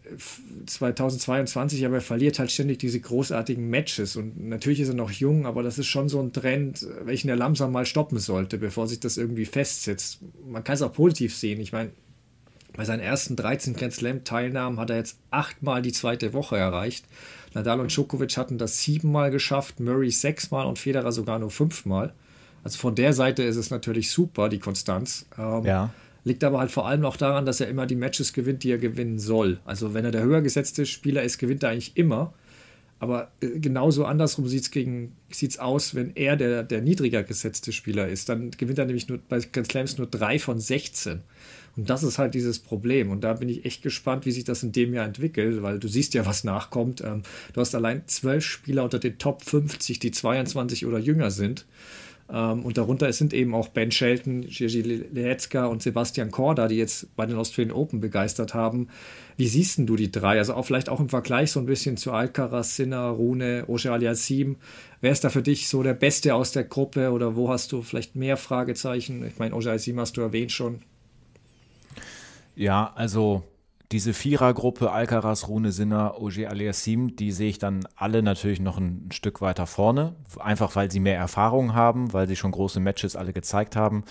2022, 0.65 1.85
aber 1.85 1.95
er 1.95 2.01
verliert 2.01 2.39
halt 2.39 2.51
ständig 2.51 2.79
diese 2.79 2.99
großartigen 2.99 3.69
Matches. 3.69 4.17
Und 4.17 4.49
natürlich 4.49 4.81
ist 4.81 4.89
er 4.89 4.95
noch 4.95 5.11
jung, 5.11 5.45
aber 5.45 5.63
das 5.63 5.79
ist 5.79 5.87
schon 5.87 6.09
so 6.09 6.21
ein 6.21 6.33
Trend, 6.33 6.85
welchen 7.03 7.29
er 7.29 7.37
langsam 7.37 7.71
mal 7.71 7.85
stoppen 7.85 8.19
sollte, 8.19 8.57
bevor 8.57 8.87
sich 8.87 8.99
das 8.99 9.17
irgendwie 9.17 9.45
festsetzt. 9.45 10.19
Man 10.45 10.63
kann 10.63 10.75
es 10.75 10.81
auch 10.81 10.91
positiv 10.91 11.35
sehen. 11.35 11.61
Ich 11.61 11.71
meine, 11.71 11.91
bei 12.73 12.83
seinen 12.83 12.99
ersten 12.99 13.37
13 13.37 13.75
Grand 13.75 13.93
Slam-Teilnahmen 13.93 14.79
hat 14.79 14.89
er 14.89 14.97
jetzt 14.97 15.17
achtmal 15.29 15.81
die 15.81 15.93
zweite 15.93 16.33
Woche 16.33 16.57
erreicht. 16.57 17.05
Nadal 17.53 17.79
und 17.79 17.95
Djokovic 17.95 18.35
hatten 18.37 18.57
das 18.57 18.81
siebenmal 18.81 19.31
geschafft, 19.31 19.79
Murray 19.79 20.11
sechsmal 20.11 20.65
und 20.65 20.79
Federer 20.79 21.11
sogar 21.11 21.39
nur 21.39 21.51
fünfmal. 21.51 22.13
Also 22.63 22.77
von 22.77 22.95
der 22.95 23.13
Seite 23.13 23.43
ist 23.43 23.55
es 23.55 23.71
natürlich 23.71 24.11
super, 24.11 24.49
die 24.49 24.59
Konstanz. 24.59 25.25
Ähm, 25.37 25.65
ja. 25.65 25.93
Liegt 26.23 26.43
aber 26.43 26.59
halt 26.59 26.71
vor 26.71 26.87
allem 26.87 27.05
auch 27.05 27.17
daran, 27.17 27.45
dass 27.45 27.59
er 27.59 27.67
immer 27.67 27.87
die 27.87 27.95
Matches 27.95 28.33
gewinnt, 28.33 28.63
die 28.63 28.71
er 28.71 28.77
gewinnen 28.77 29.17
soll. 29.17 29.59
Also 29.65 29.93
wenn 29.93 30.05
er 30.05 30.11
der 30.11 30.23
höher 30.23 30.41
gesetzte 30.41 30.85
Spieler 30.85 31.23
ist, 31.23 31.37
gewinnt 31.39 31.63
er 31.63 31.69
eigentlich 31.69 31.97
immer. 31.97 32.33
Aber 32.99 33.31
äh, 33.41 33.59
genauso 33.59 34.05
andersrum 34.05 34.47
sieht 34.47 34.69
es 34.69 35.59
aus, 35.59 35.95
wenn 35.95 36.15
er 36.15 36.37
der, 36.37 36.61
der 36.61 36.81
niedriger 36.81 37.23
gesetzte 37.23 37.71
Spieler 37.71 38.07
ist. 38.07 38.29
Dann 38.29 38.51
gewinnt 38.51 38.77
er 38.77 38.85
nämlich 38.85 39.09
nur 39.09 39.17
bei 39.17 39.39
Grand 39.39 39.71
Slams 39.71 39.97
nur 39.97 40.05
drei 40.05 40.37
von 40.37 40.59
16. 40.59 41.21
Und 41.77 41.89
das 41.89 42.03
ist 42.03 42.19
halt 42.19 42.35
dieses 42.35 42.59
Problem. 42.59 43.09
Und 43.09 43.23
da 43.23 43.33
bin 43.33 43.49
ich 43.49 43.65
echt 43.65 43.81
gespannt, 43.81 44.27
wie 44.27 44.31
sich 44.31 44.43
das 44.43 44.61
in 44.61 44.71
dem 44.71 44.93
Jahr 44.93 45.07
entwickelt, 45.07 45.63
weil 45.63 45.79
du 45.79 45.87
siehst 45.87 46.13
ja, 46.13 46.27
was 46.27 46.43
nachkommt. 46.43 47.01
Ähm, 47.01 47.23
du 47.53 47.61
hast 47.61 47.73
allein 47.73 48.03
zwölf 48.07 48.45
Spieler 48.45 48.83
unter 48.83 48.99
den 48.99 49.17
Top 49.17 49.43
50, 49.43 49.97
die 49.97 50.11
22 50.11 50.85
oder 50.85 50.99
jünger 50.99 51.31
sind. 51.31 51.65
Ähm, 52.29 52.63
und 52.63 52.77
darunter 52.77 53.11
sind 53.13 53.33
eben 53.33 53.53
auch 53.53 53.69
Ben 53.69 53.91
Shelton, 53.91 54.41
Gigi 54.41 54.81
Lehetzka 54.81 55.65
und 55.65 55.81
Sebastian 55.81 56.31
Korda, 56.31 56.67
die 56.67 56.75
jetzt 56.75 57.15
bei 57.15 57.25
den 57.25 57.37
Australian 57.37 57.75
Open 57.75 57.99
begeistert 57.99 58.53
haben. 58.53 58.87
Wie 59.37 59.47
siehst 59.47 59.79
du 59.79 59.95
die 59.95 60.11
drei? 60.11 60.37
Also 60.37 60.53
auch 60.53 60.65
vielleicht 60.65 60.89
auch 60.89 60.99
im 60.99 61.09
Vergleich 61.09 61.51
so 61.51 61.59
ein 61.59 61.65
bisschen 61.65 61.97
zu 61.97 62.11
Alcaraz, 62.11 62.75
Sinner, 62.75 63.07
Rune, 63.09 63.65
Oje 63.67 63.91
Aliassim. 63.91 64.57
Wer 65.01 65.11
ist 65.11 65.23
da 65.23 65.29
für 65.29 65.41
dich 65.41 65.67
so 65.67 65.83
der 65.83 65.93
Beste 65.93 66.35
aus 66.35 66.51
der 66.51 66.63
Gruppe 66.63 67.11
oder 67.11 67.35
wo 67.35 67.49
hast 67.49 67.71
du 67.71 67.81
vielleicht 67.81 68.15
mehr 68.15 68.37
Fragezeichen? 68.37 69.25
Ich 69.25 69.39
meine, 69.39 69.55
Oje 69.55 69.69
Aliassim 69.69 69.99
hast 69.99 70.17
du 70.17 70.21
erwähnt 70.21 70.51
schon. 70.51 70.81
Ja, 72.55 72.91
also 72.95 73.43
diese 73.91 74.13
Vierergruppe 74.13 74.91
Alcaraz, 74.91 75.47
Rune 75.47 75.71
Sinner, 75.71 76.21
Ogier 76.21 76.49
Aliassim, 76.49 77.15
die 77.15 77.31
sehe 77.31 77.49
ich 77.49 77.59
dann 77.59 77.81
alle 77.95 78.23
natürlich 78.23 78.61
noch 78.61 78.77
ein 78.77 79.09
Stück 79.11 79.41
weiter 79.41 79.67
vorne, 79.67 80.15
einfach 80.39 80.75
weil 80.75 80.89
sie 80.89 80.99
mehr 80.99 81.17
Erfahrung 81.17 81.73
haben, 81.73 82.13
weil 82.13 82.27
sie 82.27 82.35
schon 82.35 82.51
große 82.51 82.79
Matches 82.79 83.15
alle 83.15 83.33
gezeigt 83.33 83.75
haben. 83.75 84.03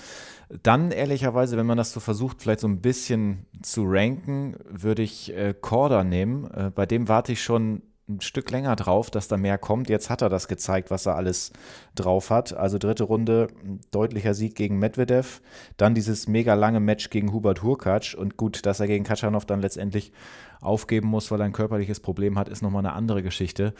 Dann 0.63 0.91
ehrlicherweise, 0.91 1.57
wenn 1.57 1.67
man 1.67 1.79
das 1.79 1.93
so 1.93 2.01
versucht, 2.01 2.43
vielleicht 2.43 2.61
so 2.61 2.69
ein 2.69 2.81
bisschen 2.81 3.47
zu 3.63 3.85
ranken, 3.87 4.57
würde 4.69 5.03
ich 5.03 5.33
äh, 5.35 5.55
Korda 5.59 6.05
nehmen. 6.05 6.51
Äh, 6.51 6.71
bei 6.75 6.87
dem 6.87 7.09
warte 7.09 7.33
ich 7.33 7.43
schon 7.43 7.83
ein 8.11 8.21
Stück 8.21 8.51
länger 8.51 8.77
drauf, 8.77 9.11
dass 9.11 9.29
da 9.29 9.37
mehr 9.37 9.59
kommt. 9.59 9.89
Jetzt 9.89 10.11
hat 10.11 10.23
er 10.23 10.29
das 10.29 10.49
gezeigt, 10.49 10.91
was 10.91 11.07
er 11.07 11.17
alles 11.17 11.53
drauf 11.95 12.31
hat. 12.31 12.53
Also 12.53 12.79
dritte 12.79 13.05
Runde, 13.05 13.49
deutlicher 13.91 14.35
Sieg 14.35 14.55
gegen 14.55 14.79
Medvedev. 14.79 15.41
Dann 15.77 15.95
dieses 15.95 16.27
mega 16.27 16.55
lange 16.55 16.81
Match 16.81 17.11
gegen 17.11 17.33
Hubert 17.33 17.63
Hurkacz. 17.63 18.15
Und 18.15 18.37
gut, 18.37 18.67
dass 18.67 18.81
er 18.81 18.87
gegen 18.87 19.05
Katschanov 19.05 19.47
dann 19.47 19.61
letztendlich 19.61 20.13
aufgeben 20.61 21.09
muss, 21.09 21.31
weil 21.31 21.41
er 21.41 21.47
ein 21.47 21.53
körperliches 21.53 22.01
Problem 22.01 22.39
hat, 22.39 22.49
ist 22.49 22.63
nochmal 22.63 22.85
eine 22.85 22.95
andere 22.95 23.23
Geschichte. 23.23 23.75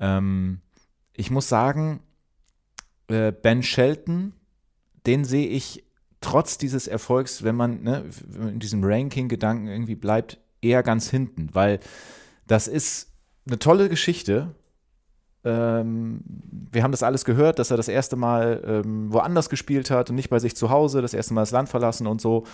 Ähm, 0.00 0.60
ich 1.12 1.30
muss 1.30 1.48
sagen, 1.48 2.00
äh, 3.08 3.32
Ben 3.32 3.62
Shelton, 3.62 4.32
den 5.06 5.24
sehe 5.24 5.48
ich 5.48 5.84
trotz 6.20 6.56
dieses 6.56 6.88
Erfolgs, 6.88 7.44
wenn 7.44 7.54
man 7.54 7.82
ne, 7.82 8.04
in 8.34 8.58
diesem 8.58 8.82
Ranking-Gedanken 8.82 9.68
irgendwie 9.68 9.94
bleibt, 9.94 10.40
eher 10.62 10.82
ganz 10.82 11.10
hinten, 11.10 11.50
weil 11.52 11.80
das 12.46 12.68
ist 12.68 13.13
eine 13.46 13.58
tolle 13.58 13.88
Geschichte. 13.88 14.54
Ähm, 15.44 16.20
wir 16.72 16.82
haben 16.82 16.90
das 16.90 17.02
alles 17.02 17.24
gehört, 17.24 17.58
dass 17.58 17.70
er 17.70 17.76
das 17.76 17.88
erste 17.88 18.16
Mal 18.16 18.62
ähm, 18.66 19.12
woanders 19.12 19.50
gespielt 19.50 19.90
hat 19.90 20.10
und 20.10 20.16
nicht 20.16 20.30
bei 20.30 20.38
sich 20.38 20.56
zu 20.56 20.70
Hause, 20.70 21.02
das 21.02 21.14
erste 21.14 21.34
Mal 21.34 21.42
das 21.42 21.50
Land 21.50 21.68
verlassen 21.68 22.06
und 22.06 22.20
so. 22.20 22.44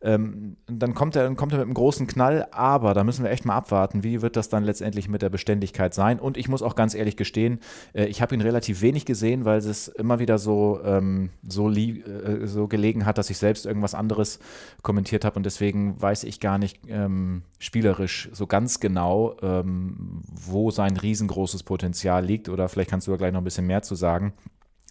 Ähm, 0.00 0.56
dann 0.66 0.94
kommt 0.94 1.16
er, 1.16 1.24
dann 1.24 1.36
kommt 1.36 1.52
er 1.52 1.58
mit 1.58 1.66
einem 1.66 1.74
großen 1.74 2.06
Knall, 2.06 2.46
aber 2.52 2.94
da 2.94 3.04
müssen 3.04 3.24
wir 3.24 3.30
echt 3.30 3.44
mal 3.44 3.56
abwarten, 3.56 4.04
wie 4.04 4.22
wird 4.22 4.36
das 4.36 4.48
dann 4.48 4.64
letztendlich 4.64 5.08
mit 5.08 5.22
der 5.22 5.28
Beständigkeit 5.28 5.92
sein. 5.92 6.20
Und 6.20 6.36
ich 6.36 6.48
muss 6.48 6.62
auch 6.62 6.76
ganz 6.76 6.94
ehrlich 6.94 7.16
gestehen, 7.16 7.60
äh, 7.92 8.04
ich 8.06 8.22
habe 8.22 8.34
ihn 8.34 8.40
relativ 8.40 8.80
wenig 8.80 9.04
gesehen, 9.04 9.44
weil 9.44 9.58
es 9.58 9.88
immer 9.88 10.18
wieder 10.18 10.38
so, 10.38 10.80
ähm, 10.84 11.30
so, 11.46 11.70
äh, 11.70 12.46
so 12.46 12.68
gelegen 12.68 13.06
hat, 13.06 13.18
dass 13.18 13.30
ich 13.30 13.38
selbst 13.38 13.66
irgendwas 13.66 13.94
anderes 13.94 14.38
kommentiert 14.82 15.24
habe 15.24 15.36
und 15.36 15.44
deswegen 15.44 16.00
weiß 16.00 16.24
ich 16.24 16.40
gar 16.40 16.58
nicht 16.58 16.78
ähm, 16.88 17.42
spielerisch 17.58 18.28
so 18.32 18.46
ganz 18.46 18.80
genau, 18.80 19.36
ähm, 19.42 20.22
wo 20.30 20.70
sein 20.70 20.96
riesengroßes 20.96 21.64
Potenzial 21.64 22.24
liegt. 22.24 22.37
Oder 22.46 22.68
vielleicht 22.68 22.90
kannst 22.90 23.06
du 23.06 23.10
da 23.10 23.16
gleich 23.16 23.32
noch 23.32 23.40
ein 23.40 23.44
bisschen 23.44 23.66
mehr 23.66 23.82
zu 23.82 23.94
sagen. 23.94 24.34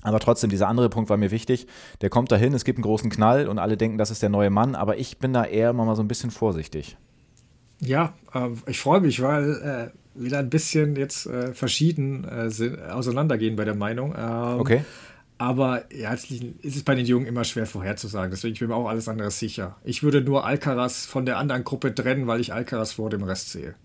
Aber 0.02 0.20
trotzdem, 0.20 0.50
dieser 0.50 0.68
andere 0.68 0.90
Punkt 0.90 1.10
war 1.10 1.18
mir 1.18 1.32
wichtig. 1.32 1.68
Der 2.02 2.10
kommt 2.10 2.32
dahin, 2.32 2.54
es 2.54 2.66
gibt 2.66 2.78
einen 2.78 2.84
großen 2.84 3.10
Knall 3.10 3.48
und 3.48 3.60
alle 3.60 3.78
denken, 3.78 3.98
das 3.98 4.12
ist 4.12 4.22
der 4.22 4.30
neue 4.30 4.50
Mann, 4.50 4.76
aber 4.76 4.98
ich 4.98 5.18
bin 5.18 5.34
da 5.34 5.44
eher 5.46 5.72
immer 5.72 5.86
mal 5.86 5.96
so 5.96 6.02
ein 6.02 6.08
bisschen 6.08 6.32
vorsichtig. 6.32 6.98
Ja, 7.80 8.14
äh, 8.34 8.50
ich 8.68 8.80
freue 8.80 9.02
mich, 9.02 9.22
weil 9.22 9.92
äh, 9.94 10.22
wieder 10.22 10.40
ein 10.40 10.50
bisschen 10.50 10.96
jetzt 10.96 11.28
äh, 11.28 11.54
verschieden 11.54 12.26
äh, 12.26 12.92
auseinandergehen 12.92 13.56
bei 13.56 13.66
der 13.66 13.76
Meinung. 13.76 14.16
Ähm, 14.18 14.60
okay. 14.60 14.82
Aber 15.40 15.84
ja, 15.94 16.14
ist 16.14 16.32
es 16.64 16.84
bei 16.84 16.96
den 16.96 17.06
Jungen 17.06 17.28
immer 17.28 17.44
schwer 17.44 17.68
vorherzusagen. 17.68 18.32
Deswegen 18.32 18.56
bin 18.56 18.64
ich 18.64 18.70
mir 18.70 18.76
auch 18.76 18.90
alles 18.90 19.08
andere 19.08 19.30
sicher. 19.30 19.78
Ich 19.84 20.02
würde 20.02 20.22
nur 20.22 20.46
Alcaraz 20.46 21.06
von 21.06 21.28
der 21.28 21.38
anderen 21.38 21.64
Gruppe 21.64 21.94
trennen, 21.94 22.26
weil 22.26 22.40
ich 22.40 22.54
Alcaraz 22.54 22.94
vor 22.94 23.12
dem 23.12 23.24
Rest 23.24 23.52
sehe. 23.52 23.76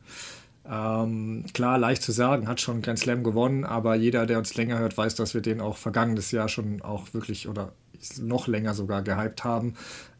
Ähm, 0.69 1.45
klar, 1.53 1.79
leicht 1.79 2.03
zu 2.03 2.13
sagen, 2.13 2.47
hat 2.47 2.61
schon 2.61 2.83
Grand 2.83 2.99
Slam 2.99 3.25
gewonnen, 3.25 3.65
aber 3.65 3.97
jeder, 3.97 4.27
der 4.27 4.39
uns 4.39 4.55
länger 4.55 4.79
hört, 4.79 4.97
weiß, 4.97 5.15
dass 5.17 5.35
wir 5.35 5.41
den 5.41 5.61
auch 5.61 5.77
vergangenes 5.77 6.31
Jahr 6.31 6.49
schon 6.49 6.83
auch 6.83 7.13
wirklich 7.15 7.49
oder 7.49 7.73
noch 8.21 8.47
länger 8.47 8.75
sogar 8.75 9.03
gehypt 9.03 9.45
haben, 9.45 9.75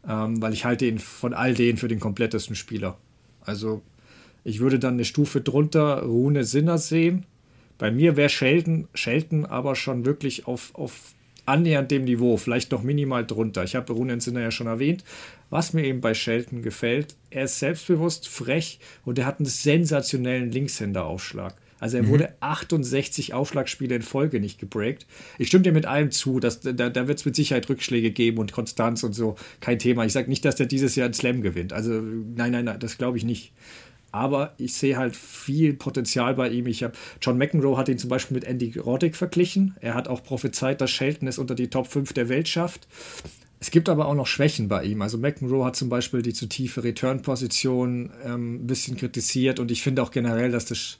ähm, 0.07 0.41
weil 0.41 0.53
ich 0.53 0.65
halte 0.65 0.85
ihn 0.85 0.99
von 0.99 1.33
all 1.33 1.53
denen 1.53 1.77
für 1.77 1.87
den 1.87 1.99
komplettesten 1.99 2.55
Spieler. 2.55 2.97
Also 3.41 3.81
ich 4.43 4.59
würde 4.59 4.79
dann 4.79 4.95
eine 4.95 5.05
Stufe 5.05 5.41
drunter 5.41 6.03
Rune 6.03 6.43
Sinner 6.43 6.77
sehen. 6.77 7.25
Bei 7.77 7.91
mir 7.91 8.15
wäre 8.17 8.29
Shelton, 8.29 8.87
Shelton 8.93 9.45
aber 9.45 9.75
schon 9.75 10.05
wirklich 10.05 10.47
auf, 10.47 10.75
auf 10.75 11.13
annähernd 11.45 11.91
dem 11.91 12.05
Niveau, 12.05 12.37
vielleicht 12.37 12.71
noch 12.71 12.83
minimal 12.83 13.25
drunter. 13.25 13.63
Ich 13.63 13.75
habe 13.75 13.93
Rune 13.93 14.19
Sinner 14.21 14.41
ja 14.41 14.51
schon 14.51 14.67
erwähnt. 14.67 15.03
Was 15.49 15.73
mir 15.73 15.83
eben 15.83 16.01
bei 16.01 16.13
Shelton 16.13 16.61
gefällt, 16.61 17.15
er 17.29 17.45
ist 17.45 17.59
selbstbewusst, 17.59 18.27
frech 18.27 18.79
und 19.05 19.19
er 19.19 19.25
hat 19.25 19.39
einen 19.39 19.45
sensationellen 19.45 20.51
Linkshänderaufschlag. 20.51 21.55
Also 21.83 21.97
er 21.97 22.03
mhm. 22.03 22.07
wurde 22.07 22.33
68 22.39 23.33
Aufschlagspiele 23.33 23.95
in 23.95 24.01
Folge 24.03 24.39
nicht 24.39 24.57
gebreakt. 24.57 25.05
Ich 25.37 25.49
stimme 25.49 25.63
dir 25.63 25.73
mit 25.73 25.85
allem 25.85 26.11
zu, 26.11 26.39
dass, 26.39 26.61
da, 26.61 26.71
da 26.71 27.07
wird 27.09 27.19
es 27.19 27.25
mit 27.25 27.35
Sicherheit 27.35 27.67
Rückschläge 27.67 28.11
geben 28.11 28.37
und 28.37 28.53
Konstanz 28.53 29.03
und 29.03 29.11
so. 29.11 29.35
Kein 29.59 29.79
Thema. 29.79 30.05
Ich 30.05 30.13
sage 30.13 30.29
nicht, 30.29 30.45
dass 30.45 30.55
der 30.55 30.65
dieses 30.65 30.95
Jahr 30.95 31.05
einen 31.05 31.13
Slam 31.13 31.41
gewinnt. 31.41 31.73
Also 31.73 31.91
nein, 31.91 32.53
nein, 32.53 32.63
nein, 32.63 32.79
das 32.79 32.97
glaube 32.97 33.17
ich 33.17 33.25
nicht. 33.25 33.51
Aber 34.13 34.53
ich 34.57 34.75
sehe 34.75 34.95
halt 34.95 35.15
viel 35.15 35.73
Potenzial 35.73 36.35
bei 36.35 36.49
ihm. 36.49 36.67
Ich 36.67 36.83
habe 36.83 36.93
John 37.19 37.37
McEnroe 37.37 37.77
hat 37.77 37.89
ihn 37.89 37.97
zum 37.97 38.11
Beispiel 38.11 38.35
mit 38.35 38.43
Andy 38.43 38.77
Roddick 38.77 39.15
verglichen. 39.15 39.75
Er 39.81 39.95
hat 39.95 40.07
auch 40.07 40.23
prophezeit, 40.23 40.81
dass 40.81 40.91
Shelton 40.91 41.27
es 41.27 41.39
unter 41.39 41.55
die 41.55 41.69
Top 41.69 41.87
5 41.87 42.13
der 42.13 42.29
Welt 42.29 42.47
schafft. 42.47 42.87
Es 43.59 43.71
gibt 43.71 43.89
aber 43.89 44.07
auch 44.07 44.13
noch 44.13 44.27
Schwächen 44.27 44.67
bei 44.67 44.83
ihm. 44.83 45.01
Also 45.01 45.17
McEnroe 45.17 45.65
hat 45.65 45.75
zum 45.75 45.89
Beispiel 45.89 46.21
die 46.21 46.33
zu 46.33 46.45
tiefe 46.45 46.83
Return-Position 46.83 48.11
ähm, 48.23 48.55
ein 48.55 48.67
bisschen 48.67 48.97
kritisiert 48.97 49.59
und 49.59 49.71
ich 49.71 49.81
finde 49.81 50.03
auch 50.03 50.11
generell, 50.11 50.51
dass 50.51 50.65
das 50.65 50.99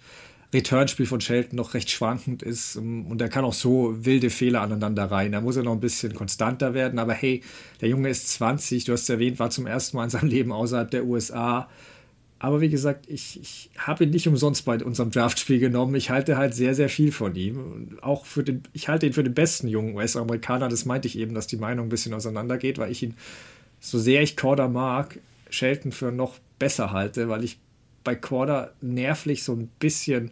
Return-Spiel 0.51 1.05
von 1.05 1.21
Shelton 1.21 1.57
noch 1.57 1.75
recht 1.75 1.91
schwankend 1.91 2.41
ist 2.41 2.77
ähm, 2.77 3.05
und 3.05 3.21
er 3.21 3.29
kann 3.29 3.45
auch 3.45 3.53
so 3.53 3.93
wilde 4.03 4.31
Fehler 4.31 4.61
aneinander 4.61 5.05
rein. 5.05 5.33
Da 5.33 5.41
muss 5.41 5.55
er 5.55 5.63
noch 5.63 5.73
ein 5.73 5.81
bisschen 5.81 6.15
konstanter 6.15 6.73
werden, 6.73 6.97
aber 6.97 7.13
hey, 7.13 7.43
der 7.81 7.89
Junge 7.89 8.09
ist 8.09 8.29
20, 8.29 8.85
du 8.85 8.93
hast 8.93 9.03
es 9.03 9.09
erwähnt, 9.09 9.37
war 9.37 9.51
zum 9.51 9.67
ersten 9.67 9.97
Mal 9.97 10.05
in 10.05 10.09
seinem 10.09 10.29
Leben 10.29 10.51
außerhalb 10.51 10.89
der 10.89 11.05
USA, 11.05 11.69
Aber 12.43 12.59
wie 12.59 12.67
gesagt, 12.67 13.05
ich, 13.07 13.39
ich 13.39 13.69
habe 13.77 14.03
ihn 14.03 14.09
nicht 14.09 14.27
umsonst 14.27 14.65
bei 14.65 14.83
unserem 14.83 15.11
Draftspiel 15.11 15.59
genommen. 15.59 15.95
Ich 15.95 16.09
halte 16.09 16.35
halt 16.35 16.53
sehr, 16.53 16.75
sehr 16.75 16.89
viel 16.89 17.13
von 17.13 17.33
ihm. 17.35 17.97
auch 18.01 18.25
für 18.25 18.43
den, 18.43 18.63
ich 18.73 18.89
halte 18.89 19.05
ihn 19.05 19.13
für 19.13 19.23
den 19.23 19.33
besten 19.33 19.69
jungen 19.69 19.95
US-Amerikaner. 19.95 20.67
Das 20.67 20.83
meinte 20.83 21.07
ich 21.07 21.17
eben, 21.17 21.35
dass 21.35 21.47
die 21.47 21.55
Meinung 21.55 21.85
ein 21.85 21.89
bisschen 21.89 22.13
auseinandergeht, 22.13 22.79
weil 22.79 22.91
ich 22.91 23.01
ihn, 23.01 23.15
so 23.79 23.97
sehr 23.97 24.21
ich 24.23 24.35
Corder 24.35 24.67
mag, 24.67 25.19
Shelton 25.49 25.93
für 25.93 26.11
noch 26.11 26.37
besser 26.59 26.91
halte, 26.91 27.29
weil 27.29 27.45
ich 27.45 27.59
bei 28.03 28.13
Corder 28.13 28.73
nervlich 28.81 29.45
so 29.45 29.53
ein 29.53 29.69
bisschen 29.79 30.31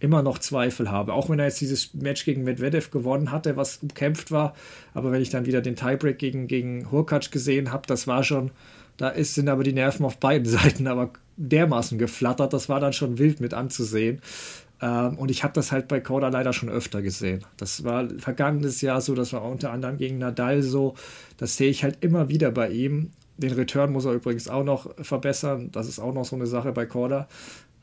immer 0.00 0.24
noch 0.24 0.40
Zweifel 0.40 0.90
habe. 0.90 1.12
Auch 1.12 1.30
wenn 1.30 1.38
er 1.38 1.44
jetzt 1.44 1.60
dieses 1.60 1.94
Match 1.94 2.24
gegen 2.24 2.42
Medvedev 2.42 2.90
gewonnen 2.90 3.30
hatte, 3.30 3.56
was 3.56 3.76
umkämpft 3.76 4.32
war. 4.32 4.56
Aber 4.94 5.12
wenn 5.12 5.22
ich 5.22 5.30
dann 5.30 5.46
wieder 5.46 5.60
den 5.60 5.76
Tiebreak 5.76 6.18
gegen, 6.18 6.48
gegen 6.48 6.90
Hurkacz 6.90 7.30
gesehen 7.30 7.70
habe, 7.70 7.86
das 7.86 8.08
war 8.08 8.24
schon, 8.24 8.50
da 8.96 9.10
ist, 9.10 9.36
sind 9.36 9.48
aber 9.48 9.62
die 9.62 9.72
Nerven 9.72 10.04
auf 10.04 10.18
beiden 10.18 10.46
Seiten 10.48 10.88
aber 10.88 11.12
dermaßen 11.36 11.98
geflattert, 11.98 12.52
das 12.52 12.68
war 12.68 12.80
dann 12.80 12.92
schon 12.92 13.18
wild 13.18 13.40
mit 13.40 13.54
anzusehen. 13.54 14.20
Ähm, 14.80 15.16
und 15.16 15.30
ich 15.30 15.44
habe 15.44 15.54
das 15.54 15.72
halt 15.72 15.88
bei 15.88 16.00
Korda 16.00 16.28
leider 16.28 16.52
schon 16.52 16.68
öfter 16.68 17.02
gesehen. 17.02 17.44
Das 17.56 17.84
war 17.84 18.08
vergangenes 18.18 18.80
Jahr 18.80 19.00
so, 19.00 19.14
das 19.14 19.32
war 19.32 19.42
unter 19.44 19.72
anderem 19.72 19.96
gegen 19.96 20.18
Nadal 20.18 20.62
so. 20.62 20.94
Das 21.36 21.56
sehe 21.56 21.70
ich 21.70 21.84
halt 21.84 21.98
immer 22.00 22.28
wieder 22.28 22.50
bei 22.50 22.70
ihm. 22.70 23.12
Den 23.38 23.52
Return 23.52 23.92
muss 23.92 24.04
er 24.04 24.12
übrigens 24.12 24.48
auch 24.48 24.64
noch 24.64 24.90
verbessern. 25.02 25.70
Das 25.72 25.88
ist 25.88 25.98
auch 25.98 26.12
noch 26.12 26.24
so 26.24 26.36
eine 26.36 26.46
Sache 26.46 26.72
bei 26.72 26.84
Korda. 26.84 27.28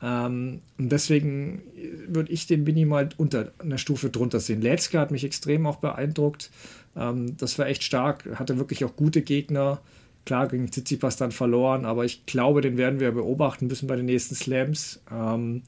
Ähm, 0.02 0.60
und 0.78 0.92
deswegen 0.92 1.62
würde 2.06 2.32
ich 2.32 2.46
den 2.46 2.64
minimal 2.64 3.08
unter 3.16 3.52
einer 3.58 3.78
Stufe 3.78 4.10
drunter 4.10 4.40
sehen. 4.40 4.60
Letzke 4.60 4.98
hat 4.98 5.10
mich 5.10 5.24
extrem 5.24 5.66
auch 5.66 5.76
beeindruckt. 5.76 6.50
Ähm, 6.96 7.36
das 7.36 7.58
war 7.58 7.66
echt 7.66 7.82
stark, 7.82 8.28
hatte 8.34 8.58
wirklich 8.58 8.84
auch 8.84 8.96
gute 8.96 9.22
Gegner. 9.22 9.80
Klar, 10.26 10.48
gegen 10.48 10.70
Tsitsipas 10.70 11.16
dann 11.16 11.32
verloren, 11.32 11.84
aber 11.84 12.04
ich 12.04 12.26
glaube, 12.26 12.60
den 12.60 12.76
werden 12.76 13.00
wir 13.00 13.12
beobachten 13.12 13.66
müssen 13.66 13.86
bei 13.86 13.96
den 13.96 14.06
nächsten 14.06 14.34
Slams. 14.34 15.00
Ähm, 15.10 15.62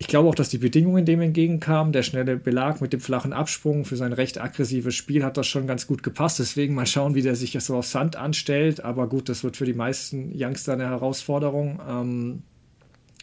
ich 0.00 0.06
glaube 0.06 0.30
auch, 0.30 0.34
dass 0.34 0.48
die 0.48 0.56
Bedingungen 0.56 1.04
dem 1.04 1.20
entgegenkamen. 1.20 1.92
Der 1.92 2.02
schnelle 2.02 2.38
Belag 2.38 2.80
mit 2.80 2.94
dem 2.94 3.00
flachen 3.00 3.34
Absprung 3.34 3.84
für 3.84 3.96
sein 3.96 4.14
recht 4.14 4.40
aggressives 4.40 4.94
Spiel 4.94 5.22
hat 5.22 5.36
das 5.36 5.46
schon 5.46 5.66
ganz 5.66 5.86
gut 5.86 6.02
gepasst. 6.02 6.38
Deswegen 6.38 6.74
mal 6.74 6.86
schauen, 6.86 7.14
wie 7.14 7.20
der 7.20 7.36
sich 7.36 7.52
so 7.60 7.76
auf 7.76 7.86
Sand 7.86 8.16
anstellt. 8.16 8.82
Aber 8.82 9.08
gut, 9.08 9.28
das 9.28 9.44
wird 9.44 9.58
für 9.58 9.66
die 9.66 9.74
meisten 9.74 10.32
Youngster 10.34 10.72
eine 10.72 10.88
Herausforderung. 10.88 11.80
Ähm, 11.86 12.42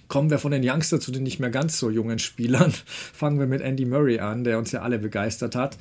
kommen 0.08 0.30
wir 0.30 0.38
von 0.38 0.52
den 0.52 0.62
Youngster 0.64 1.00
zu 1.00 1.12
den 1.12 1.24
nicht 1.24 1.40
mehr 1.40 1.50
ganz 1.50 1.80
so 1.80 1.90
jungen 1.90 2.20
Spielern. 2.20 2.72
Fangen 2.86 3.40
wir 3.40 3.48
mit 3.48 3.62
Andy 3.62 3.86
Murray 3.86 4.20
an, 4.20 4.44
der 4.44 4.60
uns 4.60 4.72
ja 4.72 4.84
alle 4.84 5.00
begeistert 5.00 5.56
hat. 5.56 5.80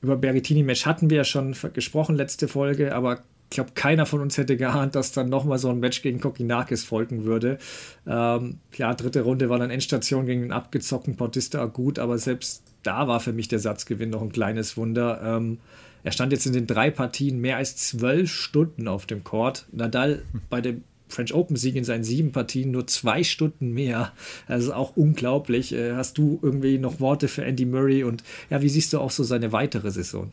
Über 0.00 0.16
Berrettini-Match 0.16 0.86
hatten 0.86 1.10
wir 1.10 1.18
ja 1.18 1.24
schon 1.24 1.54
gesprochen 1.74 2.16
letzte 2.16 2.48
Folge, 2.48 2.94
aber 2.94 3.22
glaube, 3.54 3.70
keiner 3.74 4.06
von 4.06 4.20
uns 4.20 4.36
hätte 4.38 4.56
geahnt, 4.56 4.94
dass 4.94 5.12
dann 5.12 5.28
nochmal 5.28 5.58
so 5.58 5.68
ein 5.68 5.80
Match 5.80 6.02
gegen 6.02 6.20
Kokinakis 6.20 6.84
folgen 6.84 7.24
würde. 7.24 7.58
Ähm, 8.06 8.58
ja, 8.76 8.94
dritte 8.94 9.22
Runde 9.22 9.48
war 9.48 9.58
dann 9.58 9.70
Endstation 9.70 10.26
gegen 10.26 10.42
den 10.42 10.52
abgezockten 10.52 11.16
Bautista 11.16 11.64
gut, 11.66 11.98
aber 11.98 12.18
selbst 12.18 12.62
da 12.82 13.08
war 13.08 13.20
für 13.20 13.32
mich 13.32 13.48
der 13.48 13.58
Satzgewinn 13.58 14.10
noch 14.10 14.22
ein 14.22 14.32
kleines 14.32 14.76
Wunder. 14.76 15.20
Ähm, 15.22 15.58
er 16.04 16.12
stand 16.12 16.32
jetzt 16.32 16.46
in 16.46 16.52
den 16.52 16.66
drei 16.66 16.90
Partien 16.90 17.40
mehr 17.40 17.56
als 17.56 17.76
zwölf 17.76 18.30
Stunden 18.30 18.88
auf 18.88 19.06
dem 19.06 19.22
Court. 19.22 19.66
Nadal 19.72 20.22
bei 20.50 20.60
dem 20.60 20.82
French 21.12 21.34
Open 21.34 21.56
Sieg 21.56 21.76
in 21.76 21.84
seinen 21.84 22.04
sieben 22.04 22.32
Partien 22.32 22.70
nur 22.70 22.86
zwei 22.86 23.22
Stunden 23.22 23.72
mehr. 23.72 24.12
Also 24.48 24.72
auch 24.72 24.96
unglaublich. 24.96 25.72
Äh, 25.72 25.92
hast 25.92 26.18
du 26.18 26.40
irgendwie 26.42 26.78
noch 26.78 27.00
Worte 27.00 27.28
für 27.28 27.44
Andy 27.44 27.66
Murray 27.66 28.02
und 28.02 28.24
ja, 28.50 28.62
wie 28.62 28.68
siehst 28.68 28.92
du 28.92 28.98
auch 28.98 29.10
so 29.10 29.22
seine 29.22 29.52
weitere 29.52 29.90
Saison? 29.90 30.32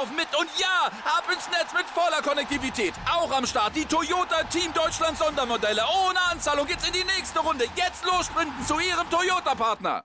laufen 0.01 0.15
mit. 0.15 0.27
Und 0.39 0.49
ja, 0.57 0.87
ab 1.05 1.23
ins 1.31 1.47
Netz 1.49 1.73
mit 1.73 1.85
voller 1.85 2.21
Konnektivität. 2.21 2.93
Auch 3.05 3.31
am 3.31 3.45
Start 3.45 3.75
die 3.75 3.85
Toyota 3.85 4.43
Team 4.49 4.73
Deutschland 4.73 5.17
Sondermodelle. 5.17 5.81
Ohne 6.07 6.19
Anzahlung 6.31 6.65
geht's 6.65 6.87
in 6.87 6.93
die 6.93 7.03
nächste 7.03 7.39
Runde. 7.39 7.65
Jetzt 7.75 8.05
los 8.05 8.25
sprinten 8.25 8.65
zu 8.65 8.79
ihrem 8.79 9.09
Toyota-Partner. 9.09 10.03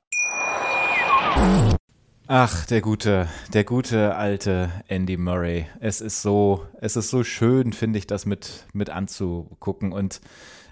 Ach, 2.29 2.67
der 2.67 2.81
gute, 2.81 3.29
der 3.53 3.65
gute 3.65 4.17
alte 4.17 4.71
Andy 4.89 5.17
Murray. 5.17 5.67
Es 5.81 6.01
ist 6.01 6.23
so, 6.23 6.67
es 6.81 6.97
ist 6.97 7.11
so 7.11 7.23
schön, 7.23 7.73
finde 7.73 7.99
ich, 7.99 8.07
das 8.07 8.27
mit, 8.27 8.67
mit 8.73 8.91
anzugucken. 8.91 9.93
Und 9.93 10.21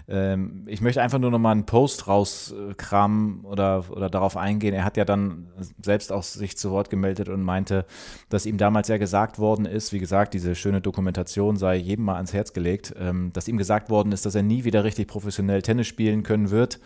ähm, 0.07 0.63
ich 0.67 0.81
möchte 0.81 1.01
einfach 1.01 1.19
nur 1.19 1.31
noch 1.31 1.39
mal 1.39 1.51
einen 1.51 1.65
Post 1.65 2.07
rauskramen 2.07 3.43
oder, 3.43 3.85
oder 3.89 4.09
darauf 4.09 4.37
eingehen. 4.37 4.73
Er 4.73 4.85
hat 4.85 4.97
ja 4.97 5.05
dann 5.05 5.47
selbst 5.81 6.11
auch 6.11 6.23
sich 6.23 6.57
zu 6.57 6.71
Wort 6.71 6.89
gemeldet 6.89 7.29
und 7.29 7.41
meinte, 7.41 7.85
dass 8.29 8.45
ihm 8.45 8.57
damals 8.57 8.87
ja 8.87 8.97
gesagt 8.97 9.39
worden 9.39 9.65
ist, 9.65 9.93
wie 9.93 9.99
gesagt, 9.99 10.33
diese 10.33 10.55
schöne 10.55 10.81
Dokumentation 10.81 11.57
sei 11.57 11.77
jedem 11.77 12.05
mal 12.05 12.15
ans 12.15 12.33
Herz 12.33 12.53
gelegt, 12.53 12.93
ähm, 12.99 13.31
dass 13.33 13.47
ihm 13.47 13.57
gesagt 13.57 13.89
worden 13.89 14.11
ist, 14.11 14.25
dass 14.25 14.35
er 14.35 14.43
nie 14.43 14.63
wieder 14.63 14.83
richtig 14.83 15.07
professionell 15.07 15.61
Tennis 15.61 15.87
spielen 15.87 16.23
können 16.23 16.51
wird 16.51 16.79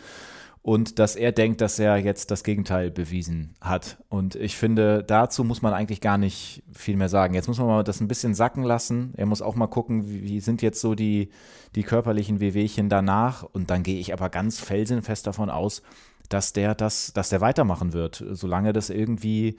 und 0.61 0.99
dass 0.99 1.15
er 1.15 1.31
denkt, 1.31 1.61
dass 1.61 1.79
er 1.79 1.97
jetzt 1.97 2.31
das 2.31 2.43
Gegenteil 2.43 2.91
bewiesen 2.91 3.55
hat. 3.61 3.97
Und 4.09 4.35
ich 4.35 4.57
finde, 4.57 5.03
dazu 5.03 5.43
muss 5.43 5.61
man 5.61 5.73
eigentlich 5.73 6.01
gar 6.01 6.17
nicht 6.17 6.63
viel 6.73 6.97
mehr 6.97 7.07
sagen. 7.07 7.33
Jetzt 7.33 7.47
muss 7.47 7.59
man 7.59 7.67
mal 7.67 7.83
das 7.83 8.01
ein 8.01 8.09
bisschen 8.09 8.33
sacken 8.33 8.63
lassen. 8.63 9.13
Er 9.15 9.25
muss 9.25 9.41
auch 9.41 9.55
mal 9.55 9.67
gucken, 9.67 10.03
wie, 10.05 10.41
sind 10.41 10.61
jetzt 10.61 10.81
so 10.81 10.95
die, 10.95 11.29
die 11.75 11.83
körperlichen 11.83 12.41
Wehwehchen 12.41 12.89
danach. 12.89 13.43
Und 13.43 13.69
dann 13.69 13.83
gehe 13.83 13.99
ich 13.99 14.11
aber 14.11 14.29
ganz 14.29 14.59
felsenfest 14.59 15.25
davon 15.25 15.49
aus, 15.49 15.81
dass 16.27 16.51
der 16.51 16.75
das, 16.75 17.13
dass 17.13 17.29
der 17.29 17.41
weitermachen 17.41 17.93
wird, 17.93 18.23
solange 18.31 18.73
das 18.73 18.89
irgendwie 18.89 19.57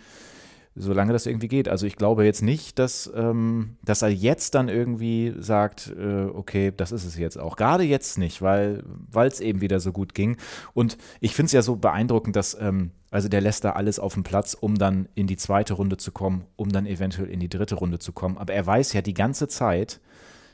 solange 0.74 1.12
das 1.12 1.26
irgendwie 1.26 1.48
geht. 1.48 1.68
Also 1.68 1.86
ich 1.86 1.96
glaube 1.96 2.24
jetzt 2.24 2.42
nicht, 2.42 2.78
dass, 2.78 3.10
ähm, 3.14 3.76
dass 3.82 4.02
er 4.02 4.08
jetzt 4.08 4.54
dann 4.54 4.68
irgendwie 4.68 5.34
sagt, 5.38 5.92
äh, 5.98 6.24
okay, 6.24 6.72
das 6.76 6.92
ist 6.92 7.04
es 7.04 7.16
jetzt 7.18 7.38
auch. 7.38 7.56
Gerade 7.56 7.84
jetzt 7.84 8.18
nicht, 8.18 8.40
weil 8.40 8.84
es 9.12 9.40
eben 9.40 9.60
wieder 9.60 9.80
so 9.80 9.92
gut 9.92 10.14
ging. 10.14 10.36
Und 10.72 10.96
ich 11.20 11.34
finde 11.34 11.46
es 11.46 11.52
ja 11.52 11.62
so 11.62 11.76
beeindruckend, 11.76 12.36
dass, 12.36 12.56
ähm, 12.60 12.92
also 13.10 13.28
der 13.28 13.40
lässt 13.40 13.64
da 13.64 13.72
alles 13.72 13.98
auf 13.98 14.14
dem 14.14 14.22
Platz, 14.22 14.54
um 14.54 14.76
dann 14.76 15.08
in 15.14 15.26
die 15.26 15.36
zweite 15.36 15.74
Runde 15.74 15.96
zu 15.96 16.12
kommen, 16.12 16.44
um 16.56 16.70
dann 16.70 16.86
eventuell 16.86 17.28
in 17.28 17.40
die 17.40 17.48
dritte 17.48 17.74
Runde 17.74 17.98
zu 17.98 18.12
kommen. 18.12 18.38
Aber 18.38 18.52
er 18.52 18.64
weiß 18.64 18.92
ja 18.92 19.02
die 19.02 19.14
ganze 19.14 19.48
Zeit, 19.48 20.00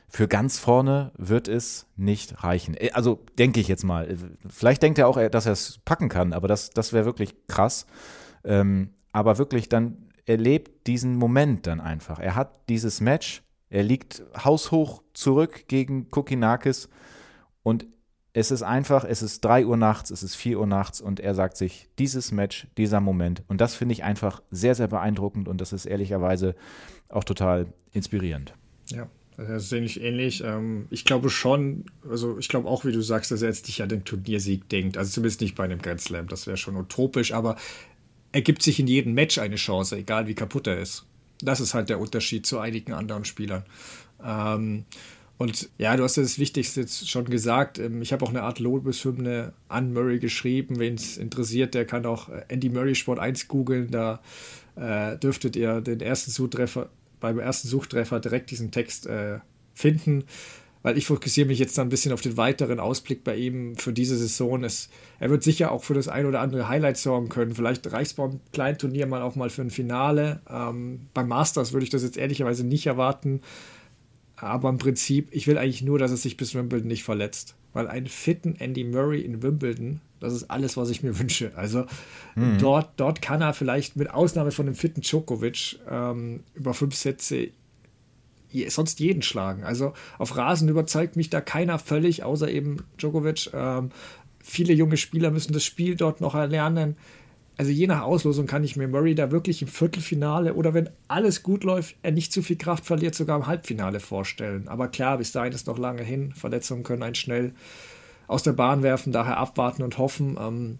für 0.09 0.27
ganz 0.27 0.57
vorne 0.57 1.11
wird 1.17 1.47
es 1.47 1.85
nicht 1.95 2.43
reichen. 2.43 2.75
Äh, 2.75 2.91
also 2.93 3.19
denke 3.37 3.59
ich 3.59 3.67
jetzt 3.67 3.83
mal. 3.83 4.17
Vielleicht 4.49 4.81
denkt 4.81 4.97
er 4.97 5.07
auch, 5.07 5.19
dass 5.29 5.45
er 5.45 5.51
es 5.51 5.79
packen 5.85 6.09
kann, 6.09 6.33
aber 6.33 6.47
das, 6.47 6.71
das 6.71 6.91
wäre 6.91 7.05
wirklich 7.05 7.35
krass. 7.47 7.85
Ähm, 8.43 8.89
aber 9.11 9.37
wirklich 9.37 9.67
dann 9.69 10.06
er 10.27 10.37
lebt 10.37 10.85
diesen 10.87 11.15
Moment 11.15 11.65
dann 11.65 11.79
einfach. 11.79 12.19
Er 12.19 12.35
hat 12.35 12.69
dieses 12.69 13.01
Match, 13.01 13.41
er 13.69 13.83
liegt 13.83 14.21
haushoch 14.43 15.01
zurück 15.13 15.67
gegen 15.67 16.11
Kokinakis 16.11 16.89
und 17.63 17.87
es 18.33 18.51
ist 18.51 18.61
einfach, 18.61 19.03
es 19.03 19.23
ist 19.23 19.43
3 19.43 19.65
Uhr 19.65 19.77
nachts, 19.77 20.11
es 20.11 20.21
ist 20.21 20.35
4 20.35 20.59
Uhr 20.59 20.67
nachts 20.67 21.01
und 21.01 21.19
er 21.19 21.33
sagt 21.33 21.57
sich, 21.57 21.89
dieses 21.97 22.31
Match, 22.31 22.67
dieser 22.77 22.99
Moment. 23.01 23.41
Und 23.47 23.61
das 23.61 23.73
finde 23.73 23.93
ich 23.93 24.03
einfach 24.03 24.43
sehr, 24.51 24.75
sehr 24.75 24.87
beeindruckend 24.87 25.47
und 25.47 25.59
das 25.59 25.73
ist 25.73 25.85
ehrlicherweise 25.85 26.55
auch 27.09 27.23
total 27.23 27.67
inspirierend. 27.93 28.53
Ja, 28.89 29.07
das 29.37 29.69
sehe 29.69 29.81
ich 29.81 30.01
ähnlich. 30.01 30.43
Ähm, 30.43 30.87
ich 30.89 31.05
glaube 31.05 31.29
schon, 31.29 31.85
also 32.07 32.37
ich 32.37 32.49
glaube 32.49 32.67
auch, 32.67 32.83
wie 32.85 32.91
du 32.91 33.01
sagst, 33.01 33.31
dass 33.31 33.41
er 33.41 33.47
jetzt 33.47 33.67
nicht 33.67 33.81
an 33.81 33.89
den 33.89 34.03
Turniersieg 34.03 34.67
denkt. 34.67 34.97
Also 34.97 35.09
zumindest 35.11 35.41
nicht 35.41 35.55
bei 35.55 35.63
einem 35.63 35.81
Grand 35.81 36.01
Slam, 36.01 36.27
das 36.27 36.47
wäre 36.47 36.57
schon 36.57 36.75
utopisch, 36.75 37.33
aber 37.33 37.55
ergibt 38.37 38.61
sich 38.61 38.79
in 38.79 38.85
jedem 38.85 39.15
Match 39.15 39.39
eine 39.39 39.55
Chance, 39.55 39.97
egal 39.97 40.27
wie 40.27 40.35
kaputt 40.35 40.67
er 40.67 40.77
ist. 40.77 41.07
Das 41.41 41.59
ist 41.59 41.73
halt 41.73 41.89
der 41.89 41.99
Unterschied 41.99 42.45
zu 42.45 42.59
einigen 42.59 42.93
anderen 42.93 43.25
Spielern. 43.25 43.63
Ähm, 44.23 44.85
und 45.39 45.69
ja, 45.79 45.97
du 45.97 46.03
hast 46.03 46.17
das 46.17 46.37
Wichtigste 46.37 46.81
jetzt 46.81 47.09
schon 47.09 47.25
gesagt. 47.25 47.79
Ähm, 47.79 48.03
ich 48.03 48.13
habe 48.13 48.23
auch 48.23 48.29
eine 48.29 48.43
Art 48.43 48.59
Lobeshymne 48.59 49.53
an 49.69 49.91
Murray 49.91 50.19
geschrieben. 50.19 50.77
Wen 50.77 50.93
es 50.93 51.17
interessiert, 51.17 51.73
der 51.73 51.85
kann 51.85 52.05
auch 52.05 52.29
äh, 52.29 52.43
Andy 52.47 52.69
Murray 52.69 52.93
Sport 52.93 53.17
1 53.17 53.47
googeln. 53.47 53.89
Da 53.89 54.21
äh, 54.75 55.17
dürftet 55.17 55.55
ihr 55.55 55.81
den 55.81 55.99
ersten 55.99 56.29
Suchtreffer, 56.29 56.89
beim 57.19 57.39
ersten 57.39 57.67
Suchtreffer 57.67 58.19
direkt 58.19 58.51
diesen 58.51 58.69
Text 58.69 59.07
äh, 59.07 59.39
finden 59.73 60.25
weil 60.87 60.97
ich 60.97 61.05
fokussiere 61.05 61.49
mich 61.49 61.59
jetzt 61.59 61.77
dann 61.77 61.87
ein 61.87 61.89
bisschen 61.89 62.13
auf 62.13 62.21
den 62.21 62.37
weiteren 62.37 62.79
Ausblick 62.79 63.25
bei 63.25 63.35
ihm 63.35 63.75
für 63.75 63.91
diese 63.91 64.15
Saison. 64.15 64.63
Es, 64.63 64.87
er 65.19 65.29
wird 65.29 65.43
sicher 65.43 65.73
auch 65.73 65.83
für 65.83 65.93
das 65.93 66.07
ein 66.07 66.25
oder 66.25 66.39
andere 66.39 66.69
Highlight 66.69 66.95
sorgen 66.95 67.27
können. 67.27 67.53
Vielleicht 67.53 67.91
reicht 67.91 68.11
es 68.11 68.13
beim 68.13 68.39
kleinen 68.53 68.77
Turnier 68.77 69.05
mal 69.05 69.21
auch 69.21 69.35
mal 69.35 69.49
für 69.49 69.63
ein 69.63 69.69
Finale. 69.69 70.39
Ähm, 70.49 71.09
beim 71.13 71.27
Masters 71.27 71.73
würde 71.73 71.83
ich 71.83 71.89
das 71.89 72.03
jetzt 72.03 72.15
ehrlicherweise 72.15 72.65
nicht 72.65 72.87
erwarten. 72.87 73.41
Aber 74.37 74.69
im 74.69 74.77
Prinzip, 74.77 75.27
ich 75.31 75.45
will 75.45 75.57
eigentlich 75.57 75.81
nur, 75.81 75.99
dass 75.99 76.11
er 76.11 76.15
sich 76.15 76.37
bis 76.37 76.55
Wimbledon 76.55 76.87
nicht 76.87 77.03
verletzt. 77.03 77.55
Weil 77.73 77.89
einen 77.89 78.07
fitten 78.07 78.55
Andy 78.55 78.85
Murray 78.85 79.19
in 79.19 79.43
Wimbledon, 79.43 79.99
das 80.21 80.31
ist 80.31 80.49
alles, 80.49 80.77
was 80.77 80.89
ich 80.89 81.03
mir 81.03 81.19
wünsche. 81.19 81.51
Also 81.57 81.85
mhm. 82.35 82.59
dort, 82.59 82.91
dort 82.95 83.21
kann 83.21 83.41
er 83.41 83.53
vielleicht 83.53 83.97
mit 83.97 84.09
Ausnahme 84.09 84.51
von 84.51 84.67
dem 84.67 84.75
fitten 84.75 85.01
Djokovic 85.01 85.79
ähm, 85.91 86.45
über 86.53 86.73
fünf 86.73 86.95
Sätze 86.95 87.49
sonst 88.69 88.99
jeden 88.99 89.21
schlagen. 89.21 89.63
Also 89.63 89.93
auf 90.17 90.35
Rasen 90.35 90.69
überzeugt 90.69 91.15
mich 91.15 91.29
da 91.29 91.41
keiner 91.41 91.79
völlig, 91.79 92.23
außer 92.23 92.49
eben 92.49 92.83
Djokovic. 92.97 93.51
Ähm, 93.53 93.89
viele 94.39 94.73
junge 94.73 94.97
Spieler 94.97 95.31
müssen 95.31 95.53
das 95.53 95.63
Spiel 95.63 95.95
dort 95.95 96.21
noch 96.21 96.35
erlernen 96.35 96.95
also 97.57 97.71
je 97.71 97.87
nach 97.87 98.03
Auslosung 98.03 98.45
kann 98.45 98.63
ich 98.63 98.75
mir 98.75 98.87
Murray 98.87 99.15
da 99.15 99.31
wirklich 99.31 99.63
im 99.63 99.67
Viertelfinale 99.67 100.53
oder 100.53 100.75
wenn 100.75 100.91
alles 101.07 101.41
gut 101.41 101.63
läuft, 101.63 101.95
er 102.03 102.11
nicht 102.11 102.31
zu 102.31 102.43
viel 102.43 102.55
Kraft 102.55 102.85
verliert, 102.85 103.15
sogar 103.15 103.35
im 103.35 103.47
Halbfinale 103.47 103.99
vorstellen. 103.99 104.67
Aber 104.67 104.87
klar, 104.87 105.17
bis 105.17 105.31
dahin 105.31 105.53
ist 105.53 105.65
noch 105.65 105.79
lange 105.79 106.03
hin. 106.03 106.33
Verletzungen 106.33 106.83
können 106.83 107.01
einen 107.01 107.15
schnell 107.15 107.53
aus 108.27 108.43
der 108.43 108.53
Bahn 108.53 108.83
werfen, 108.83 109.11
daher 109.11 109.37
abwarten 109.37 109.81
und 109.81 109.97
hoffen. 109.97 110.37
Ähm, 110.39 110.77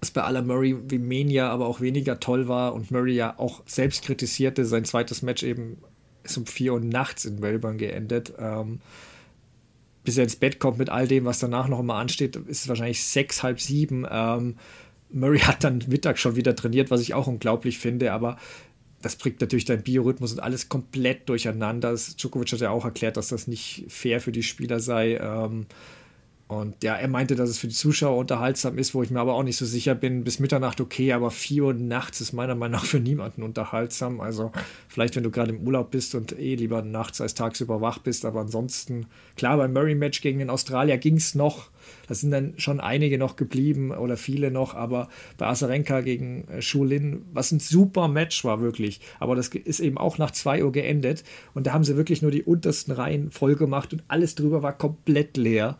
was 0.00 0.10
bei 0.10 0.22
aller 0.22 0.42
Murray 0.42 0.76
wie 0.88 0.98
Mania 0.98 1.48
aber 1.48 1.66
auch 1.66 1.80
weniger 1.80 2.20
toll 2.20 2.46
war 2.46 2.74
und 2.74 2.90
Murray 2.90 3.14
ja 3.14 3.38
auch 3.38 3.62
selbst 3.66 4.04
kritisierte, 4.04 4.66
sein 4.66 4.84
zweites 4.84 5.22
Match 5.22 5.42
eben 5.42 5.78
ist 6.24 6.36
um 6.36 6.46
4 6.46 6.74
Uhr 6.74 6.80
nachts 6.80 7.24
in 7.24 7.40
Melbourne 7.40 7.78
geendet. 7.78 8.32
Ähm, 8.38 8.80
bis 10.04 10.16
er 10.16 10.24
ins 10.24 10.36
Bett 10.36 10.58
kommt 10.58 10.78
mit 10.78 10.90
all 10.90 11.06
dem, 11.06 11.24
was 11.24 11.38
danach 11.38 11.68
noch 11.68 11.80
immer 11.80 11.94
ansteht, 11.94 12.36
ist 12.36 12.62
es 12.62 12.68
wahrscheinlich 12.68 13.04
sechs, 13.04 13.42
halb 13.42 13.60
sieben. 13.60 14.06
Ähm, 14.10 14.56
Murray 15.10 15.40
hat 15.40 15.64
dann 15.64 15.84
Mittag 15.88 16.18
schon 16.18 16.36
wieder 16.36 16.56
trainiert, 16.56 16.90
was 16.90 17.00
ich 17.00 17.14
auch 17.14 17.26
unglaublich 17.26 17.78
finde, 17.78 18.12
aber 18.12 18.38
das 19.00 19.16
bringt 19.16 19.40
natürlich 19.40 19.64
dein 19.64 19.82
Biorhythmus 19.82 20.32
und 20.32 20.40
alles 20.40 20.68
komplett 20.68 21.28
durcheinander. 21.28 21.94
Djokovic 21.94 22.52
hat 22.52 22.60
ja 22.60 22.70
auch 22.70 22.84
erklärt, 22.84 23.16
dass 23.16 23.28
das 23.28 23.46
nicht 23.46 23.84
fair 23.88 24.20
für 24.20 24.32
die 24.32 24.44
Spieler 24.44 24.80
sei. 24.80 25.16
Ähm, 25.16 25.66
und 26.52 26.84
ja, 26.84 26.96
er 26.96 27.08
meinte, 27.08 27.34
dass 27.34 27.48
es 27.48 27.56
für 27.56 27.66
die 27.66 27.74
Zuschauer 27.74 28.18
unterhaltsam 28.18 28.76
ist, 28.76 28.94
wo 28.94 29.02
ich 29.02 29.10
mir 29.10 29.20
aber 29.20 29.34
auch 29.34 29.42
nicht 29.42 29.56
so 29.56 29.64
sicher 29.64 29.94
bin. 29.94 30.22
Bis 30.22 30.38
Mitternacht 30.38 30.82
okay, 30.82 31.12
aber 31.12 31.30
4 31.30 31.64
Uhr 31.64 31.72
nachts 31.72 32.20
ist 32.20 32.34
meiner 32.34 32.54
Meinung 32.54 32.72
nach 32.72 32.84
für 32.84 33.00
niemanden 33.00 33.42
unterhaltsam. 33.42 34.20
Also 34.20 34.52
vielleicht, 34.88 35.16
wenn 35.16 35.22
du 35.22 35.30
gerade 35.30 35.52
im 35.52 35.66
Urlaub 35.66 35.90
bist 35.90 36.14
und 36.14 36.38
eh 36.38 36.54
lieber 36.54 36.82
nachts 36.82 37.22
als 37.22 37.34
tagsüber 37.34 37.80
wach 37.80 37.98
bist. 37.98 38.26
Aber 38.26 38.40
ansonsten, 38.40 39.06
klar, 39.34 39.56
beim 39.56 39.72
Murray-Match 39.72 40.20
gegen 40.20 40.40
den 40.40 40.50
Australier 40.50 40.98
ging 40.98 41.16
es 41.16 41.34
noch. 41.34 41.70
Da 42.06 42.14
sind 42.14 42.30
dann 42.30 42.52
schon 42.58 42.80
einige 42.80 43.16
noch 43.16 43.36
geblieben 43.36 43.90
oder 43.90 44.18
viele 44.18 44.50
noch. 44.50 44.74
Aber 44.74 45.08
bei 45.38 45.46
Asarenka 45.46 46.02
gegen 46.02 46.46
äh, 46.48 46.60
Shulin, 46.60 47.24
was 47.32 47.50
ein 47.50 47.60
super 47.60 48.08
Match 48.08 48.44
war 48.44 48.60
wirklich. 48.60 49.00
Aber 49.20 49.36
das 49.36 49.48
ist 49.48 49.80
eben 49.80 49.96
auch 49.96 50.18
nach 50.18 50.32
2 50.32 50.64
Uhr 50.64 50.72
geendet. 50.72 51.24
Und 51.54 51.66
da 51.66 51.72
haben 51.72 51.84
sie 51.84 51.96
wirklich 51.96 52.20
nur 52.20 52.30
die 52.30 52.42
untersten 52.42 52.92
Reihen 52.92 53.30
voll 53.30 53.56
gemacht 53.56 53.94
und 53.94 54.04
alles 54.08 54.34
drüber 54.34 54.62
war 54.62 54.76
komplett 54.76 55.38
leer. 55.38 55.78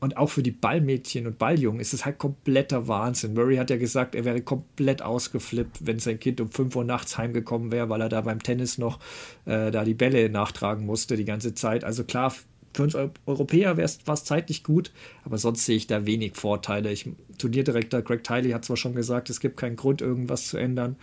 Und 0.00 0.16
auch 0.16 0.30
für 0.30 0.44
die 0.44 0.52
Ballmädchen 0.52 1.26
und 1.26 1.38
Balljungen 1.38 1.80
ist 1.80 1.92
es 1.92 2.04
halt 2.04 2.18
kompletter 2.18 2.86
Wahnsinn. 2.86 3.34
Murray 3.34 3.56
hat 3.56 3.70
ja 3.70 3.76
gesagt, 3.76 4.14
er 4.14 4.24
wäre 4.24 4.40
komplett 4.40 5.02
ausgeflippt, 5.02 5.86
wenn 5.86 5.98
sein 5.98 6.20
Kind 6.20 6.40
um 6.40 6.50
5 6.50 6.76
Uhr 6.76 6.84
nachts 6.84 7.18
heimgekommen 7.18 7.72
wäre, 7.72 7.88
weil 7.88 8.00
er 8.00 8.08
da 8.08 8.20
beim 8.20 8.40
Tennis 8.40 8.78
noch 8.78 9.00
äh, 9.44 9.72
da 9.72 9.84
die 9.84 9.94
Bälle 9.94 10.30
nachtragen 10.30 10.86
musste 10.86 11.16
die 11.16 11.24
ganze 11.24 11.54
Zeit. 11.54 11.82
Also 11.82 12.04
klar, 12.04 12.32
für 12.74 12.84
uns 12.84 12.94
Europäer 13.26 13.76
wäre 13.76 13.86
es 13.86 14.24
zeitlich 14.24 14.62
gut, 14.62 14.92
aber 15.24 15.38
sonst 15.38 15.66
sehe 15.66 15.76
ich 15.76 15.88
da 15.88 16.06
wenig 16.06 16.36
Vorteile. 16.36 16.92
Ich, 16.92 17.10
Turnierdirektor 17.38 18.02
Greg 18.02 18.22
Tiley 18.22 18.50
hat 18.50 18.64
zwar 18.64 18.76
schon 18.76 18.94
gesagt, 18.94 19.30
es 19.30 19.40
gibt 19.40 19.56
keinen 19.56 19.74
Grund, 19.74 20.00
irgendwas 20.00 20.46
zu 20.46 20.58
ändern. 20.58 20.94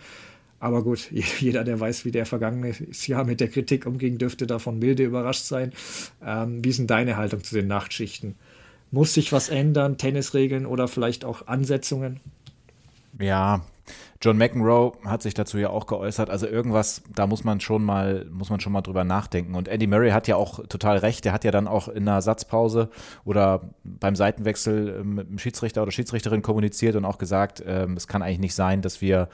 Aber 0.58 0.82
gut, 0.82 1.10
jeder, 1.40 1.64
der 1.64 1.78
weiß, 1.78 2.06
wie 2.06 2.12
der 2.12 2.24
vergangene 2.24 2.72
Jahr 3.06 3.24
mit 3.24 3.40
der 3.40 3.48
Kritik 3.48 3.84
umging, 3.84 4.16
dürfte 4.16 4.46
davon 4.46 4.78
milde 4.78 5.04
überrascht 5.04 5.44
sein. 5.44 5.72
Ähm, 6.24 6.64
wie 6.64 6.70
ist 6.70 6.78
denn 6.78 6.86
deine 6.86 7.18
Haltung 7.18 7.44
zu 7.44 7.54
den 7.54 7.66
Nachtschichten? 7.66 8.36
Muss 8.90 9.14
sich 9.14 9.32
was 9.32 9.48
ändern, 9.48 9.98
Tennisregeln 9.98 10.66
oder 10.66 10.88
vielleicht 10.88 11.24
auch 11.24 11.46
Ansetzungen? 11.46 12.20
Ja, 13.18 13.62
John 14.22 14.38
McEnroe 14.38 14.92
hat 15.04 15.22
sich 15.22 15.34
dazu 15.34 15.58
ja 15.58 15.70
auch 15.70 15.86
geäußert. 15.86 16.30
Also 16.30 16.46
irgendwas, 16.46 17.02
da 17.14 17.26
muss 17.26 17.44
man 17.44 17.60
schon 17.60 17.84
mal, 17.84 18.26
muss 18.30 18.50
man 18.50 18.60
schon 18.60 18.72
mal 18.72 18.80
drüber 18.80 19.04
nachdenken. 19.04 19.54
Und 19.54 19.68
Andy 19.68 19.86
Murray 19.86 20.10
hat 20.10 20.26
ja 20.26 20.36
auch 20.36 20.66
total 20.66 20.98
recht. 20.98 21.24
Der 21.24 21.32
hat 21.32 21.44
ja 21.44 21.50
dann 21.50 21.68
auch 21.68 21.88
in 21.88 22.08
einer 22.08 22.22
Satzpause 22.22 22.88
oder 23.24 23.62
beim 23.84 24.16
Seitenwechsel 24.16 25.00
ähm, 25.00 25.14
mit 25.16 25.28
dem 25.28 25.38
Schiedsrichter 25.38 25.82
oder 25.82 25.92
Schiedsrichterin 25.92 26.42
kommuniziert 26.42 26.96
und 26.96 27.04
auch 27.04 27.18
gesagt, 27.18 27.62
ähm, 27.66 27.96
es 27.96 28.08
kann 28.08 28.22
eigentlich 28.22 28.38
nicht 28.38 28.54
sein, 28.54 28.80
dass 28.82 29.00
wir 29.00 29.28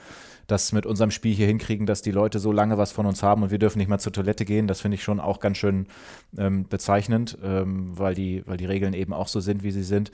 das 0.46 0.72
mit 0.72 0.86
unserem 0.86 1.10
Spiel 1.10 1.34
hier 1.34 1.46
hinkriegen, 1.46 1.86
dass 1.86 2.02
die 2.02 2.10
Leute 2.10 2.38
so 2.38 2.52
lange 2.52 2.78
was 2.78 2.92
von 2.92 3.06
uns 3.06 3.22
haben 3.22 3.42
und 3.42 3.50
wir 3.50 3.58
dürfen 3.58 3.78
nicht 3.78 3.88
mal 3.88 3.98
zur 3.98 4.12
Toilette 4.12 4.44
gehen. 4.44 4.66
Das 4.66 4.80
finde 4.80 4.96
ich 4.96 5.02
schon 5.02 5.20
auch 5.20 5.40
ganz 5.40 5.58
schön 5.58 5.86
ähm, 6.36 6.66
bezeichnend, 6.68 7.38
ähm, 7.42 7.98
weil, 7.98 8.14
die, 8.14 8.42
weil 8.46 8.56
die 8.56 8.66
Regeln 8.66 8.94
eben 8.94 9.12
auch 9.12 9.28
so 9.28 9.40
sind, 9.40 9.62
wie 9.62 9.70
sie 9.70 9.84
sind. 9.84 10.12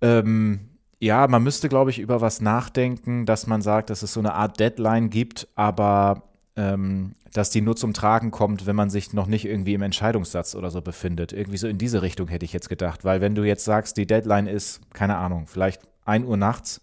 Ähm, 0.00 0.60
ja, 1.00 1.28
man 1.28 1.42
müsste, 1.42 1.68
glaube 1.68 1.90
ich, 1.90 1.98
über 1.98 2.20
was 2.20 2.40
nachdenken, 2.40 3.24
dass 3.24 3.46
man 3.46 3.62
sagt, 3.62 3.90
dass 3.90 4.02
es 4.02 4.12
so 4.12 4.20
eine 4.20 4.34
Art 4.34 4.58
Deadline 4.58 5.10
gibt, 5.10 5.46
aber 5.54 6.24
ähm, 6.56 7.14
dass 7.32 7.50
die 7.50 7.60
nur 7.60 7.76
zum 7.76 7.92
Tragen 7.92 8.30
kommt, 8.30 8.66
wenn 8.66 8.74
man 8.74 8.90
sich 8.90 9.12
noch 9.12 9.26
nicht 9.26 9.44
irgendwie 9.44 9.74
im 9.74 9.82
Entscheidungssatz 9.82 10.54
oder 10.54 10.70
so 10.70 10.82
befindet. 10.82 11.32
Irgendwie 11.32 11.58
so 11.58 11.68
in 11.68 11.78
diese 11.78 12.02
Richtung 12.02 12.28
hätte 12.28 12.44
ich 12.44 12.52
jetzt 12.52 12.68
gedacht, 12.68 13.04
weil 13.04 13.20
wenn 13.20 13.34
du 13.34 13.44
jetzt 13.44 13.64
sagst, 13.64 13.96
die 13.96 14.06
Deadline 14.06 14.48
ist, 14.48 14.80
keine 14.92 15.16
Ahnung, 15.16 15.46
vielleicht 15.46 15.82
1 16.04 16.26
Uhr 16.26 16.36
nachts 16.36 16.80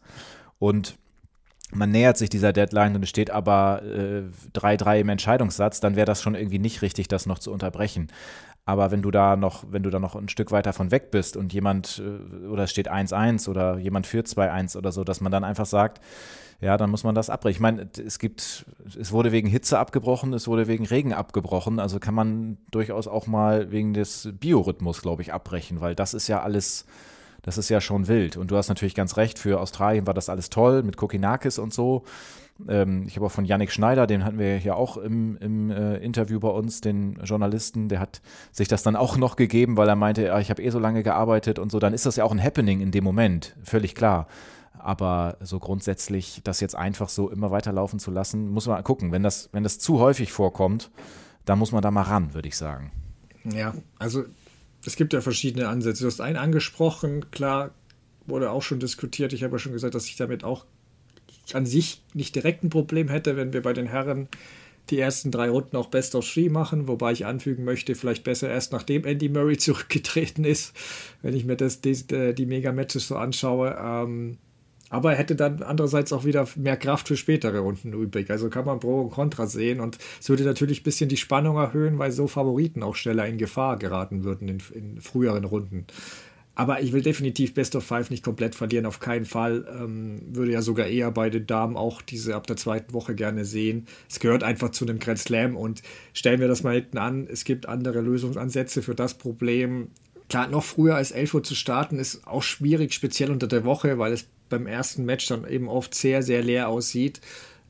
und 0.59 0.97
man 1.71 1.91
nähert 1.91 2.17
sich 2.17 2.29
dieser 2.29 2.53
Deadline 2.53 2.95
und 2.95 3.03
es 3.03 3.09
steht 3.09 3.31
aber 3.31 3.81
3-3 4.53 4.95
äh, 4.95 5.01
im 5.01 5.09
Entscheidungssatz, 5.09 5.79
dann 5.79 5.95
wäre 5.95 6.05
das 6.05 6.21
schon 6.21 6.35
irgendwie 6.35 6.59
nicht 6.59 6.81
richtig, 6.81 7.07
das 7.07 7.25
noch 7.25 7.39
zu 7.39 7.51
unterbrechen. 7.51 8.07
Aber 8.67 8.89
wenn 8.89 9.03
du 9.03 9.11
da 9.11 9.35
noch, 9.35 9.63
wenn 9.69 9.83
du 9.83 9.91
da 9.91 9.99
noch 9.99 10.15
ein 10.15 10.27
Stück 10.27 10.51
weiter 10.51 10.73
von 10.73 10.89
weg 10.89 11.11
bist 11.11 11.37
und 11.37 11.53
jemand, 11.53 12.01
äh, 12.03 12.47
oder 12.47 12.63
es 12.63 12.71
steht 12.71 12.91
1-1 12.91 13.47
oder 13.49 13.77
jemand 13.77 14.07
führt 14.07 14.27
2-1 14.27 14.77
oder 14.77 14.91
so, 14.91 15.03
dass 15.03 15.21
man 15.21 15.31
dann 15.31 15.43
einfach 15.43 15.67
sagt, 15.67 16.01
ja, 16.61 16.77
dann 16.77 16.89
muss 16.89 17.03
man 17.03 17.15
das 17.15 17.29
abbrechen. 17.29 17.57
Ich 17.57 17.61
meine, 17.61 17.89
es 18.05 18.17
gibt, 18.17 18.65
es 18.99 19.11
wurde 19.11 19.31
wegen 19.31 19.47
Hitze 19.47 19.77
abgebrochen, 19.77 20.33
es 20.33 20.47
wurde 20.47 20.67
wegen 20.67 20.85
Regen 20.85 21.13
abgebrochen, 21.13 21.79
also 21.79 21.99
kann 21.99 22.13
man 22.13 22.57
durchaus 22.71 23.07
auch 23.07 23.27
mal 23.27 23.71
wegen 23.71 23.93
des 23.93 24.29
Biorhythmus, 24.39 25.01
glaube 25.01 25.21
ich, 25.21 25.33
abbrechen, 25.33 25.81
weil 25.81 25.95
das 25.95 26.13
ist 26.13 26.27
ja 26.27 26.41
alles, 26.41 26.85
das 27.45 27.59
ist 27.59 27.69
ja 27.69 27.79
schon 27.79 28.07
wild. 28.07 28.37
Und 28.37 28.49
du 28.49 28.57
hast 28.57 28.69
natürlich 28.69 28.95
ganz 28.95 29.17
recht, 29.17 29.37
für 29.37 29.61
Australien 29.61 30.07
war 30.07 30.15
das 30.15 30.29
alles 30.29 30.49
toll 30.49 30.81
mit 30.81 30.97
Kokinakis 30.97 31.59
und 31.59 31.71
so. 31.71 32.03
Ähm, 32.67 33.03
ich 33.05 33.15
habe 33.17 33.27
auch 33.27 33.31
von 33.31 33.45
Yannick 33.45 33.71
Schneider, 33.71 34.07
den 34.07 34.25
hatten 34.25 34.39
wir 34.39 34.57
ja 34.57 34.73
auch 34.73 34.97
im, 34.97 35.37
im 35.37 35.69
äh, 35.69 35.97
Interview 35.97 36.39
bei 36.39 36.47
uns, 36.47 36.81
den 36.81 37.19
Journalisten, 37.23 37.87
der 37.87 37.99
hat 37.99 38.21
sich 38.51 38.67
das 38.67 38.81
dann 38.81 38.95
auch 38.95 39.15
noch 39.15 39.35
gegeben, 39.35 39.77
weil 39.77 39.87
er 39.87 39.95
meinte, 39.95 40.23
ja, 40.23 40.39
ich 40.39 40.49
habe 40.49 40.63
eh 40.63 40.71
so 40.71 40.79
lange 40.79 41.03
gearbeitet 41.03 41.59
und 41.59 41.71
so. 41.71 41.77
Dann 41.77 41.93
ist 41.93 42.07
das 42.07 42.15
ja 42.15 42.23
auch 42.23 42.31
ein 42.31 42.43
Happening 42.43 42.81
in 42.81 42.89
dem 42.89 43.03
Moment, 43.03 43.55
völlig 43.63 43.93
klar. 43.93 44.27
Aber 44.79 45.37
so 45.39 45.59
grundsätzlich, 45.59 46.41
das 46.43 46.61
jetzt 46.61 46.75
einfach 46.75 47.09
so 47.09 47.29
immer 47.29 47.51
weiterlaufen 47.51 47.99
zu 47.99 48.09
lassen, 48.09 48.49
muss 48.49 48.65
man 48.65 48.83
gucken. 48.83 49.11
Wenn 49.11 49.21
das, 49.21 49.49
wenn 49.51 49.61
das 49.61 49.77
zu 49.77 49.99
häufig 49.99 50.31
vorkommt, 50.31 50.89
dann 51.45 51.59
muss 51.59 51.71
man 51.71 51.83
da 51.83 51.91
mal 51.91 52.01
ran, 52.01 52.33
würde 52.33 52.47
ich 52.47 52.57
sagen. 52.57 52.91
Ja, 53.43 53.75
also 53.99 54.23
es 54.85 54.95
gibt 54.95 55.13
ja 55.13 55.21
verschiedene 55.21 55.67
Ansätze. 55.67 56.03
Du 56.03 56.07
hast 56.07 56.21
einen 56.21 56.37
angesprochen, 56.37 57.31
klar, 57.31 57.71
wurde 58.25 58.51
auch 58.51 58.61
schon 58.61 58.79
diskutiert. 58.79 59.33
Ich 59.33 59.43
habe 59.43 59.55
ja 59.55 59.59
schon 59.59 59.73
gesagt, 59.73 59.95
dass 59.95 60.07
ich 60.07 60.15
damit 60.15 60.43
auch 60.43 60.65
an 61.53 61.65
sich 61.65 62.01
nicht 62.13 62.35
direkt 62.35 62.63
ein 62.63 62.69
Problem 62.69 63.07
hätte, 63.07 63.37
wenn 63.37 63.53
wir 63.53 63.61
bei 63.61 63.73
den 63.73 63.87
Herren 63.87 64.27
die 64.89 64.99
ersten 64.99 65.31
drei 65.31 65.49
Runden 65.49 65.75
auch 65.77 65.87
Best 65.87 66.13
of 66.13 66.31
Three 66.31 66.49
machen, 66.49 66.87
wobei 66.87 67.11
ich 67.11 67.25
anfügen 67.25 67.63
möchte, 67.63 67.95
vielleicht 67.95 68.23
besser 68.23 68.49
erst 68.49 68.71
nachdem 68.71 69.03
Andy 69.03 69.29
Murray 69.29 69.57
zurückgetreten 69.57 70.45
ist, 70.45 70.75
wenn 71.21 71.35
ich 71.35 71.45
mir 71.45 71.55
das, 71.55 71.81
die, 71.81 71.95
die 72.35 72.45
Mega-Matches 72.45 73.07
so 73.07 73.15
anschaue. 73.15 73.75
Ähm, 73.79 74.37
aber 74.89 75.13
er 75.13 75.17
hätte 75.17 75.35
dann 75.35 75.63
andererseits 75.63 76.13
auch 76.13 76.25
wieder 76.25 76.47
mehr 76.55 76.77
Kraft 76.77 77.07
für 77.07 77.17
spätere 77.17 77.59
Runden 77.59 77.93
übrig. 77.93 78.29
Also 78.29 78.49
kann 78.49 78.65
man 78.65 78.79
Pro 78.79 79.01
und 79.01 79.09
Contra 79.09 79.47
sehen. 79.47 79.79
Und 79.79 79.97
es 80.19 80.29
würde 80.29 80.43
natürlich 80.43 80.81
ein 80.81 80.83
bisschen 80.83 81.09
die 81.09 81.17
Spannung 81.17 81.57
erhöhen, 81.57 81.97
weil 81.97 82.11
so 82.11 82.27
Favoriten 82.27 82.83
auch 82.83 82.95
schneller 82.95 83.27
in 83.27 83.37
Gefahr 83.37 83.77
geraten 83.77 84.23
würden 84.23 84.47
in, 84.47 84.61
in 84.73 85.01
früheren 85.01 85.43
Runden. 85.43 85.87
Aber 86.57 86.81
ich 86.81 86.93
will 86.93 87.01
definitiv 87.01 87.53
Best 87.53 87.75
of 87.75 87.83
Five 87.83 88.09
nicht 88.09 88.23
komplett 88.23 88.55
verlieren, 88.55 88.85
auf 88.85 89.01
keinen 89.01 89.25
Fall. 89.25 89.65
Ähm, 89.77 90.21
würde 90.27 90.53
ja 90.53 90.61
sogar 90.61 90.87
eher 90.87 91.11
bei 91.11 91.29
den 91.29 91.45
Damen 91.45 91.75
auch 91.75 92.01
diese 92.01 92.33
ab 92.33 92.47
der 92.47 92.55
zweiten 92.55 92.93
Woche 92.93 93.13
gerne 93.13 93.43
sehen. 93.43 93.87
Es 94.09 94.21
gehört 94.21 94.41
einfach 94.41 94.69
zu 94.69 94.85
einem 94.85 94.99
Grand 94.99 95.19
Slam 95.19 95.57
und 95.57 95.81
stellen 96.13 96.39
wir 96.39 96.47
das 96.47 96.63
mal 96.63 96.75
hinten 96.75 96.97
an. 96.97 97.27
Es 97.29 97.43
gibt 97.43 97.67
andere 97.67 97.99
Lösungsansätze 97.99 98.81
für 98.81 98.95
das 98.95 99.15
Problem. 99.15 99.89
Klar, 100.29 100.47
noch 100.47 100.63
früher 100.63 100.95
als 100.95 101.11
11 101.11 101.33
Uhr 101.35 101.43
zu 101.43 101.55
starten 101.55 101.99
ist 101.99 102.27
auch 102.27 102.41
schwierig, 102.43 102.93
speziell 102.93 103.31
unter 103.31 103.47
der 103.47 103.63
Woche, 103.63 103.99
weil 103.99 104.13
es 104.13 104.27
beim 104.49 104.67
ersten 104.67 105.05
Match 105.05 105.27
dann 105.27 105.47
eben 105.47 105.67
oft 105.67 105.93
sehr, 105.93 106.23
sehr 106.23 106.41
leer 106.41 106.69
aussieht. 106.69 107.21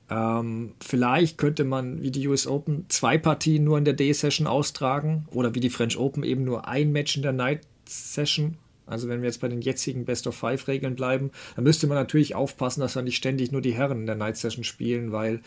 Ähm, 0.09 0.73
vielleicht 0.79 1.37
könnte 1.37 1.63
man 1.63 2.01
wie 2.01 2.11
die 2.11 2.27
US 2.27 2.47
Open 2.47 2.85
zwei 2.89 3.17
Partien 3.17 3.63
nur 3.63 3.77
in 3.77 3.85
der 3.85 3.93
Day-Session 3.93 4.45
austragen 4.45 5.27
oder 5.31 5.55
wie 5.55 5.59
die 5.59 5.69
French 5.69 5.97
Open 5.97 6.23
eben 6.23 6.43
nur 6.43 6.67
ein 6.67 6.91
Match 6.91 7.15
in 7.15 7.23
der 7.23 7.33
Night-Session. 7.33 8.57
Also 8.85 9.09
wenn 9.09 9.21
wir 9.21 9.27
jetzt 9.27 9.41
bei 9.41 9.47
den 9.47 9.61
jetzigen 9.61 10.05
Best-of-Five-Regeln 10.05 10.95
bleiben, 10.95 11.31
dann 11.55 11.63
müsste 11.63 11.87
man 11.87 11.97
natürlich 11.97 12.35
aufpassen, 12.35 12.81
dass 12.81 12.95
wir 12.95 13.01
nicht 13.01 13.17
ständig 13.17 13.51
nur 13.51 13.61
die 13.61 13.73
Herren 13.73 14.01
in 14.01 14.05
der 14.05 14.15
Night-Session 14.15 14.63
spielen, 14.63 15.11
weil 15.11 15.41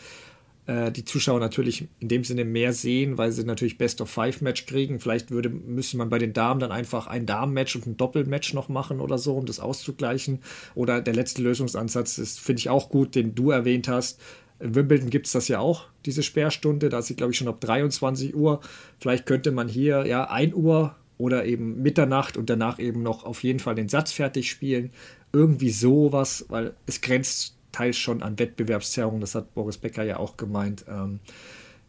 äh, 0.69 0.91
die 0.91 1.03
Zuschauer 1.03 1.39
natürlich 1.39 1.87
in 1.99 2.09
dem 2.09 2.23
Sinne 2.23 2.45
mehr 2.45 2.73
sehen, 2.73 3.17
weil 3.17 3.31
sie 3.31 3.43
natürlich 3.43 3.79
Best 3.79 4.01
of 4.01 4.09
Five 4.09 4.41
Match 4.41 4.67
kriegen. 4.67 4.99
Vielleicht 4.99 5.31
würde, 5.31 5.49
müsste 5.49 5.97
man 5.97 6.11
bei 6.11 6.19
den 6.19 6.31
Damen 6.31 6.59
dann 6.59 6.71
einfach 6.71 7.07
ein 7.07 7.25
Damen-Match 7.25 7.75
und 7.75 7.87
ein 7.87 7.97
Doppelmatch 7.97 8.53
noch 8.53 8.69
machen 8.69 8.99
oder 8.99 9.17
so, 9.17 9.35
um 9.35 9.47
das 9.47 9.59
auszugleichen. 9.59 10.39
Oder 10.75 11.01
der 11.01 11.15
letzte 11.15 11.41
Lösungsansatz 11.41 12.19
ist, 12.19 12.39
finde 12.39 12.59
ich 12.59 12.69
auch 12.69 12.89
gut, 12.89 13.15
den 13.15 13.33
du 13.33 13.49
erwähnt 13.49 13.87
hast. 13.87 14.21
In 14.59 14.75
Wimbledon 14.75 15.09
gibt 15.09 15.25
es 15.25 15.31
das 15.31 15.47
ja 15.47 15.57
auch, 15.57 15.87
diese 16.05 16.21
Sperrstunde. 16.21 16.89
Da 16.89 16.99
ist 16.99 17.07
sie, 17.07 17.15
glaube 17.15 17.31
ich, 17.31 17.39
schon 17.39 17.47
ab 17.47 17.61
23 17.61 18.35
Uhr. 18.35 18.59
Vielleicht 18.99 19.25
könnte 19.25 19.51
man 19.51 19.67
hier 19.67 20.05
ja 20.05 20.25
1 20.25 20.53
Uhr 20.53 20.95
oder 21.17 21.45
eben 21.45 21.81
Mitternacht 21.81 22.37
und 22.37 22.47
danach 22.47 22.77
eben 22.77 23.01
noch 23.01 23.23
auf 23.23 23.43
jeden 23.43 23.59
Fall 23.59 23.73
den 23.73 23.89
Satz 23.89 24.11
fertig 24.11 24.51
spielen. 24.51 24.91
Irgendwie 25.33 25.71
sowas, 25.71 26.45
weil 26.49 26.75
es 26.85 27.01
grenzt 27.01 27.58
teils 27.71 27.97
schon 27.97 28.23
an 28.23 28.39
Wettbewerbszerrung, 28.39 29.19
das 29.19 29.35
hat 29.35 29.53
Boris 29.53 29.77
Becker 29.77 30.03
ja 30.03 30.17
auch 30.17 30.37
gemeint. 30.37 30.85
Ähm, 30.87 31.19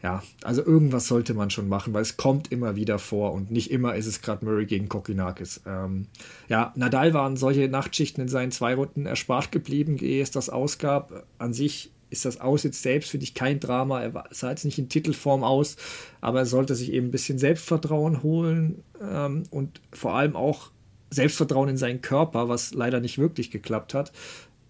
ja, 0.03 0.23
also 0.43 0.65
irgendwas 0.65 1.07
sollte 1.07 1.35
man 1.35 1.51
schon 1.51 1.69
machen, 1.69 1.93
weil 1.93 2.01
es 2.01 2.17
kommt 2.17 2.51
immer 2.51 2.75
wieder 2.75 2.97
vor 2.97 3.33
und 3.33 3.51
nicht 3.51 3.69
immer 3.69 3.95
ist 3.95 4.07
es 4.07 4.21
gerade 4.21 4.43
Murray 4.43 4.65
gegen 4.65 4.89
Kokinakis. 4.89 5.61
Ähm, 5.67 6.07
ja, 6.49 6.73
Nadal 6.75 7.13
waren 7.13 7.37
solche 7.37 7.67
Nachtschichten 7.67 8.23
in 8.23 8.27
seinen 8.27 8.51
zwei 8.51 8.73
Runden 8.73 9.05
erspart 9.05 9.51
geblieben, 9.51 9.97
ehe 9.99 10.23
es 10.23 10.31
das 10.31 10.49
ausgab. 10.49 11.25
An 11.37 11.53
sich 11.53 11.91
ist 12.09 12.25
das 12.25 12.41
Aus 12.41 12.63
jetzt 12.63 12.81
selbst, 12.81 13.11
finde 13.11 13.23
ich, 13.25 13.35
kein 13.35 13.59
Drama. 13.59 14.01
Er 14.01 14.25
sah 14.31 14.49
jetzt 14.49 14.65
nicht 14.65 14.79
in 14.79 14.89
Titelform 14.89 15.43
aus, 15.43 15.77
aber 16.19 16.39
er 16.39 16.45
sollte 16.45 16.75
sich 16.75 16.91
eben 16.91 17.07
ein 17.07 17.11
bisschen 17.11 17.37
Selbstvertrauen 17.37 18.23
holen 18.23 18.83
ähm, 19.01 19.43
und 19.49 19.81
vor 19.93 20.15
allem 20.15 20.35
auch 20.35 20.71
Selbstvertrauen 21.11 21.69
in 21.69 21.77
seinen 21.77 22.01
Körper, 22.01 22.49
was 22.49 22.73
leider 22.73 22.99
nicht 22.99 23.17
wirklich 23.17 23.51
geklappt 23.51 23.93
hat. 23.93 24.11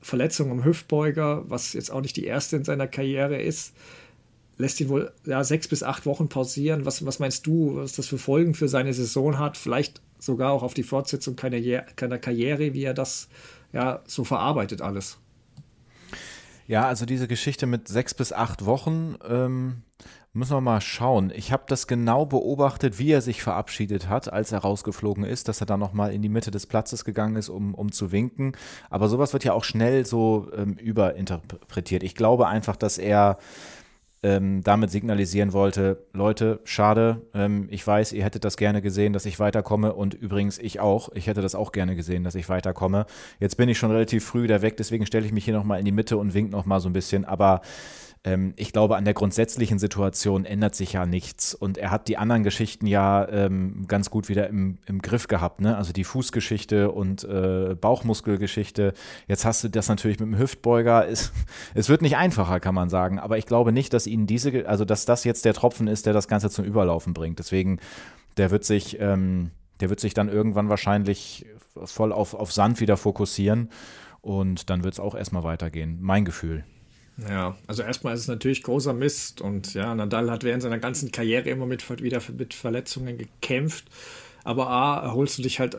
Verletzung 0.02 0.52
am 0.52 0.64
Hüftbeuger, 0.64 1.44
was 1.48 1.74
jetzt 1.74 1.92
auch 1.92 2.02
nicht 2.02 2.18
die 2.18 2.26
erste 2.26 2.58
in 2.58 2.64
seiner 2.64 2.88
Karriere 2.88 3.42
ist, 3.42 3.74
lässt 4.58 4.80
ihn 4.80 4.90
wohl 4.90 5.12
ja, 5.26 5.44
sechs 5.44 5.68
bis 5.68 5.84
acht 5.84 6.06
Wochen 6.06 6.30
pausieren. 6.30 6.86
Was, 6.86 7.06
was 7.06 7.20
meinst 7.20 7.46
du, 7.48 7.76
was 7.76 7.94
das 7.94 8.08
für 8.08 8.18
Folgen 8.18 8.54
für 8.54 8.68
seine 8.68 8.94
Saison 8.94 9.38
hat? 9.40 9.58
Vielleicht 9.58 10.02
sogar 10.20 10.52
auch 10.52 10.64
auf 10.64 10.74
die 10.74 10.84
Fortsetzung 10.84 11.36
keiner, 11.36 11.82
keiner 11.96 12.20
Karriere, 12.20 12.74
wie 12.74 12.84
er 12.84 12.94
das 12.94 13.28
ja 13.74 14.02
so 14.06 14.24
verarbeitet 14.24 14.82
alles. 14.82 15.18
Ja, 16.68 16.88
also 16.88 17.06
diese 17.06 17.28
Geschichte 17.28 17.66
mit 17.66 17.88
sechs 17.88 18.14
bis 18.14 18.32
acht 18.32 18.66
Wochen, 18.66 19.16
ähm, 19.28 19.82
Müssen 20.34 20.56
wir 20.56 20.62
mal 20.62 20.80
schauen. 20.80 21.30
Ich 21.36 21.52
habe 21.52 21.64
das 21.68 21.88
genau 21.88 22.26
beobachtet, 22.26 22.98
wie 23.00 23.12
er 23.12 23.20
sich 23.20 23.44
verabschiedet 23.44 24.08
hat, 24.08 24.32
als 24.32 24.54
er 24.54 24.60
rausgeflogen 24.60 25.26
ist, 25.26 25.50
dass 25.50 25.60
er 25.60 25.66
dann 25.66 25.82
nochmal 25.82 26.14
in 26.14 26.22
die 26.22 26.30
Mitte 26.30 26.52
des 26.52 26.68
Platzes 26.68 27.04
gegangen 27.04 27.36
ist, 27.36 27.50
um, 27.50 27.76
um 27.76 27.92
zu 27.92 28.14
winken. 28.14 28.54
Aber 28.90 29.10
sowas 29.10 29.34
wird 29.34 29.44
ja 29.44 29.52
auch 29.52 29.66
schnell 29.66 30.06
so 30.06 30.48
ähm, 30.56 30.76
überinterpretiert. 30.76 32.02
Ich 32.04 32.16
glaube 32.16 32.48
einfach, 32.48 32.78
dass 32.78 32.98
er 32.98 33.40
ähm, 34.24 34.64
damit 34.64 34.90
signalisieren 34.90 35.52
wollte, 35.52 36.06
Leute, 36.14 36.62
schade, 36.64 37.24
ähm, 37.34 37.68
ich 37.70 37.86
weiß, 37.86 38.14
ihr 38.14 38.24
hättet 38.24 38.46
das 38.46 38.56
gerne 38.56 38.82
gesehen, 38.82 39.12
dass 39.12 39.26
ich 39.26 39.38
weiterkomme 39.38 39.94
und 39.94 40.14
übrigens 40.14 40.60
ich 40.60 40.80
auch, 40.80 41.10
ich 41.14 41.28
hätte 41.28 41.42
das 41.42 41.56
auch 41.56 41.74
gerne 41.74 41.96
gesehen, 41.96 42.24
dass 42.24 42.36
ich 42.36 42.48
weiterkomme. 42.48 43.06
Jetzt 43.40 43.58
bin 43.58 43.68
ich 43.68 43.80
schon 43.80 43.92
relativ 43.92 44.24
früh 44.24 44.44
wieder 44.44 44.62
weg, 44.62 44.78
deswegen 44.78 45.06
stelle 45.06 45.26
ich 45.26 45.34
mich 45.34 45.44
hier 45.44 45.56
nochmal 45.56 45.80
in 45.80 45.86
die 45.86 45.92
Mitte 45.92 46.18
und 46.18 46.34
wink 46.34 46.52
nochmal 46.52 46.80
so 46.80 46.88
ein 46.88 46.94
bisschen, 46.94 47.26
aber 47.26 47.62
ähm, 48.24 48.54
ich 48.56 48.72
glaube, 48.72 48.98
an 48.98 49.06
der 49.06 49.16
grundsätzlichen 49.16 49.80
Situation 49.80 50.46
ändert 50.46 50.76
sich 50.76 50.94
ja 50.94 51.06
nichts. 51.06 51.56
Und 51.56 51.78
er 51.78 51.90
hat 51.90 52.08
die 52.08 52.18
anderen 52.18 52.44
Geschichten 52.44 52.86
ja 52.86 53.28
ähm, 53.28 53.86
ganz 53.88 54.12
gut 54.12 54.30
wieder 54.30 54.48
im, 54.48 54.78
im 54.86 55.02
Griff 55.02 55.28
gehabt. 55.28 55.62
Ne? 55.62 55.76
Also 55.76 55.92
die 55.92 56.04
Fußgeschichte 56.04 56.92
und 56.92 57.24
äh, 57.24 57.76
Bauchmuskelgeschichte. 57.80 58.94
Jetzt 59.28 59.46
hast 59.46 59.64
du 59.64 59.70
das 59.70 59.90
natürlich 59.90 60.20
mit 60.20 60.28
dem 60.28 60.38
Hüftbeuger. 60.38 61.08
Es, 61.08 61.32
es 61.74 61.90
wird 61.90 62.04
nicht 62.04 62.16
einfacher, 62.16 62.60
kann 62.60 62.76
man 62.76 62.90
sagen. 62.90 63.18
Aber 63.18 63.38
ich 63.38 63.48
glaube 63.48 63.72
nicht, 63.72 63.94
dass 63.94 64.06
ihnen 64.06 64.28
diese, 64.28 64.68
also 64.68 64.86
dass 64.86 65.06
das 65.06 65.24
jetzt 65.24 65.46
der 65.46 65.54
Tropfen 65.54 65.88
ist, 65.88 66.06
der 66.06 66.14
das 66.14 66.28
Ganze 66.28 66.52
zum 66.52 66.66
Überlaufen 66.66 67.14
bringt. 67.16 67.40
Deswegen, 67.40 67.80
der 68.38 68.52
wird 68.52 68.66
sich, 68.66 69.00
ähm, 69.00 69.50
der 69.80 69.90
wird 69.90 70.00
sich 70.00 70.14
dann 70.14 70.30
irgendwann 70.30 70.70
wahrscheinlich 70.70 71.48
voll 71.86 72.12
auf, 72.12 72.36
auf 72.36 72.52
Sand 72.52 72.82
wieder 72.82 72.98
fokussieren. 72.98 73.70
Und 74.22 74.70
dann 74.70 74.84
wird 74.84 74.94
es 74.94 75.00
auch 75.00 75.16
erstmal 75.16 75.44
weitergehen. 75.44 75.98
Mein 76.02 76.24
Gefühl. 76.24 76.64
Ja, 77.30 77.56
also 77.68 77.84
erstmal 77.84 78.14
ist 78.16 78.22
es 78.22 78.28
natürlich 78.28 78.64
großer 78.64 78.94
Mist 78.94 79.42
und 79.42 79.74
ja, 79.74 79.94
Nadal 79.94 80.32
hat 80.32 80.44
während 80.44 80.64
seiner 80.64 80.80
ganzen 80.80 81.12
Karriere 81.12 81.50
immer 81.50 81.66
mit, 81.66 81.88
wieder 82.02 82.22
mit 82.38 82.54
Verletzungen 82.54 83.18
gekämpft. 83.18 83.86
Aber 84.44 84.70
A, 84.70 85.04
erholst 85.04 85.38
du 85.38 85.44
dich 85.44 85.60
halt 85.60 85.78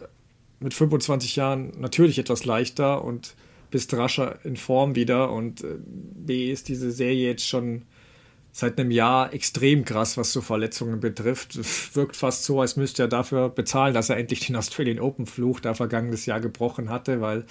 mit 0.61 0.75
25 0.75 1.37
Jahren 1.37 1.73
natürlich 1.81 2.19
etwas 2.19 2.45
leichter 2.45 3.05
und 3.05 3.35
bist 3.71 3.93
rascher 3.95 4.39
in 4.45 4.57
Form 4.57 4.95
wieder. 4.95 5.33
Und 5.33 5.65
äh, 5.65 5.79
B 5.85 6.53
ist 6.53 6.69
diese 6.69 6.93
Serie 6.93 7.27
jetzt 7.27 7.49
schon 7.49 7.83
seit 8.53 8.79
einem 8.79 8.91
Jahr 8.91 9.33
extrem 9.33 9.85
krass, 9.85 10.17
was 10.17 10.33
so 10.33 10.43
Verletzungen 10.43 11.01
betrifft. 11.01 11.59
Wirkt 11.97 12.15
fast 12.15 12.45
so, 12.45 12.61
als 12.61 12.77
müsste 12.77 13.03
er 13.03 13.09
dafür 13.09 13.49
bezahlen, 13.49 13.95
dass 13.95 14.11
er 14.11 14.19
endlich 14.19 14.47
den 14.47 14.57
Australian 14.57 15.01
Open 15.01 15.27
Fluch 15.27 15.59
da 15.59 15.75
vergangenes 15.75 16.27
Jahr 16.27 16.41
gebrochen 16.41 16.91
hatte, 16.91 17.21
weil 17.21 17.47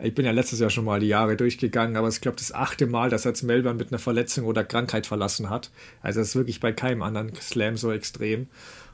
ich 0.00 0.14
bin 0.14 0.24
ja 0.24 0.30
letztes 0.30 0.60
Jahr 0.60 0.70
schon 0.70 0.84
mal 0.84 1.00
die 1.00 1.08
Jahre 1.08 1.36
durchgegangen, 1.36 1.96
aber 1.96 2.08
ich 2.08 2.20
glaube, 2.20 2.36
das 2.36 2.52
achte 2.52 2.86
Mal, 2.86 3.10
dass 3.10 3.24
er 3.24 3.32
jetzt 3.32 3.42
Melbourne 3.42 3.78
mit 3.78 3.90
einer 3.90 3.98
Verletzung 3.98 4.44
oder 4.44 4.64
Krankheit 4.64 5.06
verlassen 5.06 5.50
hat. 5.50 5.70
Also 6.02 6.20
das 6.20 6.28
ist 6.28 6.36
wirklich 6.36 6.60
bei 6.60 6.72
keinem 6.72 7.02
anderen 7.02 7.34
Slam 7.34 7.76
so 7.76 7.90
extrem. 7.90 8.46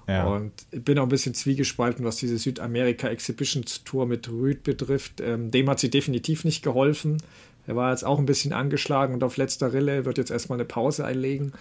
Ja. 0.09 0.27
Und 0.27 0.53
ich 0.71 0.83
bin 0.83 0.99
auch 0.99 1.05
ein 1.05 1.09
bisschen 1.09 1.35
zwiegespalten, 1.35 2.05
was 2.05 2.17
diese 2.17 2.39
Südamerika 2.39 3.09
Exhibitions 3.09 3.85
Tour 3.85 4.07
mit 4.07 4.29
Rüd 4.31 4.63
betrifft. 4.63 5.21
Ähm, 5.21 5.51
dem 5.51 5.69
hat 5.69 5.79
sie 5.79 5.91
definitiv 5.91 6.45
nicht 6.45 6.63
geholfen. 6.63 7.19
Er 7.67 7.77
war 7.77 7.91
jetzt 7.91 8.05
auch 8.05 8.19
ein 8.19 8.27
bisschen 8.27 8.53
angeschlagen 8.53 9.15
und 9.15 9.25
auf 9.25 9.37
letzter 9.37 9.73
Rille 9.73 10.05
wird 10.05 10.19
jetzt 10.19 10.31
erstmal 10.31 10.59
eine 10.59 10.67
Pause 10.67 11.05
einlegen. 11.05 11.53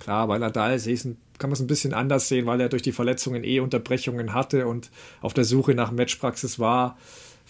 Klar, 0.00 0.26
bei 0.26 0.36
Nadal 0.38 0.80
kann 0.80 1.50
man 1.50 1.52
es 1.52 1.60
ein 1.60 1.68
bisschen 1.68 1.94
anders 1.94 2.26
sehen, 2.26 2.46
weil 2.46 2.60
er 2.60 2.68
durch 2.68 2.82
die 2.82 2.90
Verletzungen 2.90 3.44
eh 3.44 3.60
Unterbrechungen 3.60 4.34
hatte 4.34 4.66
und 4.66 4.90
auf 5.20 5.32
der 5.32 5.44
Suche 5.44 5.74
nach 5.74 5.92
Matchpraxis 5.92 6.58
war. 6.58 6.98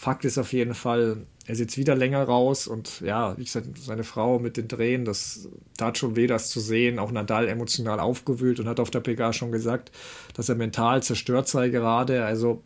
Fakt 0.03 0.25
ist 0.25 0.37
auf 0.37 0.51
jeden 0.51 0.73
Fall, 0.73 1.15
er 1.45 1.55
sitzt 1.55 1.77
wieder 1.77 1.95
länger 1.95 2.23
raus 2.23 2.67
und 2.67 2.99
ja, 2.99 3.37
wie 3.37 3.45
gesagt, 3.45 3.67
seine 3.77 4.03
Frau 4.03 4.37
mit 4.37 4.57
den 4.57 4.67
Drehen, 4.67 5.05
das 5.05 5.47
tat 5.77 5.97
schon 5.97 6.17
weh, 6.17 6.27
das 6.27 6.49
zu 6.49 6.59
sehen. 6.59 6.99
Auch 6.99 7.09
Nadal 7.09 7.47
emotional 7.47 8.01
aufgewühlt 8.01 8.59
und 8.59 8.67
hat 8.67 8.81
auf 8.81 8.91
der 8.91 8.99
PK 8.99 9.31
schon 9.31 9.53
gesagt, 9.53 9.93
dass 10.33 10.49
er 10.49 10.55
mental 10.55 11.01
zerstört 11.01 11.47
sei 11.47 11.69
gerade. 11.69 12.25
Also 12.25 12.61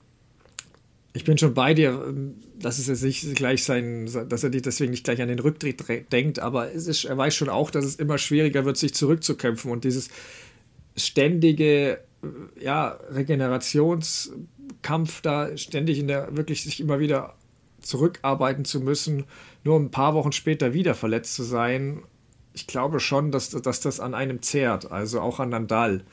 ich 1.14 1.26
bin 1.26 1.38
schon 1.38 1.54
bei 1.54 1.76
dir, 1.76 2.12
dass 2.58 2.80
es 2.80 2.88
jetzt 2.88 3.04
nicht 3.04 3.36
gleich 3.36 3.64
sein, 3.64 4.10
dass 4.28 4.44
er 4.44 4.50
deswegen 4.50 4.90
nicht 4.90 5.04
gleich 5.04 5.22
an 5.22 5.28
den 5.28 5.38
Rücktritt 5.38 5.84
denkt, 6.12 6.40
aber 6.40 6.72
ist, 6.72 7.06
er 7.06 7.20
weiß 7.20 7.36
schon 7.36 7.50
auch, 7.50 7.70
dass 7.70 7.86
es 7.86 7.98
immer 7.98 8.18
schwieriger 8.18 8.66
wird, 8.66 8.78
sich 8.78 8.96
zurückzukämpfen 8.96 9.70
und 9.70 9.84
dieses 9.84 10.10
ständige 10.96 12.00
ja, 12.60 12.98
Regenerationskampf 14.88 15.22
da 15.22 15.58
ständig 15.58 16.00
in 16.00 16.08
der 16.08 16.36
wirklich 16.36 16.64
sich 16.64 16.80
immer 16.80 17.00
wieder 17.00 17.36
zurückarbeiten 17.82 18.66
zu 18.66 18.80
müssen, 18.80 19.26
nur 19.64 19.80
ein 19.80 19.92
paar 19.92 20.14
Wochen 20.14 20.32
später 20.32 20.74
wieder 20.74 20.96
verletzt 20.96 21.36
zu 21.36 21.44
sein, 21.44 22.04
ich 22.54 22.66
glaube 22.66 23.00
schon, 23.00 23.32
dass, 23.32 23.52
dass 23.52 23.82
das 23.82 24.00
an 24.00 24.16
einem 24.16 24.42
zehrt, 24.42 24.92
also 24.92 25.22
auch 25.22 25.40
an 25.40 25.50
Nadal. 25.50 26.04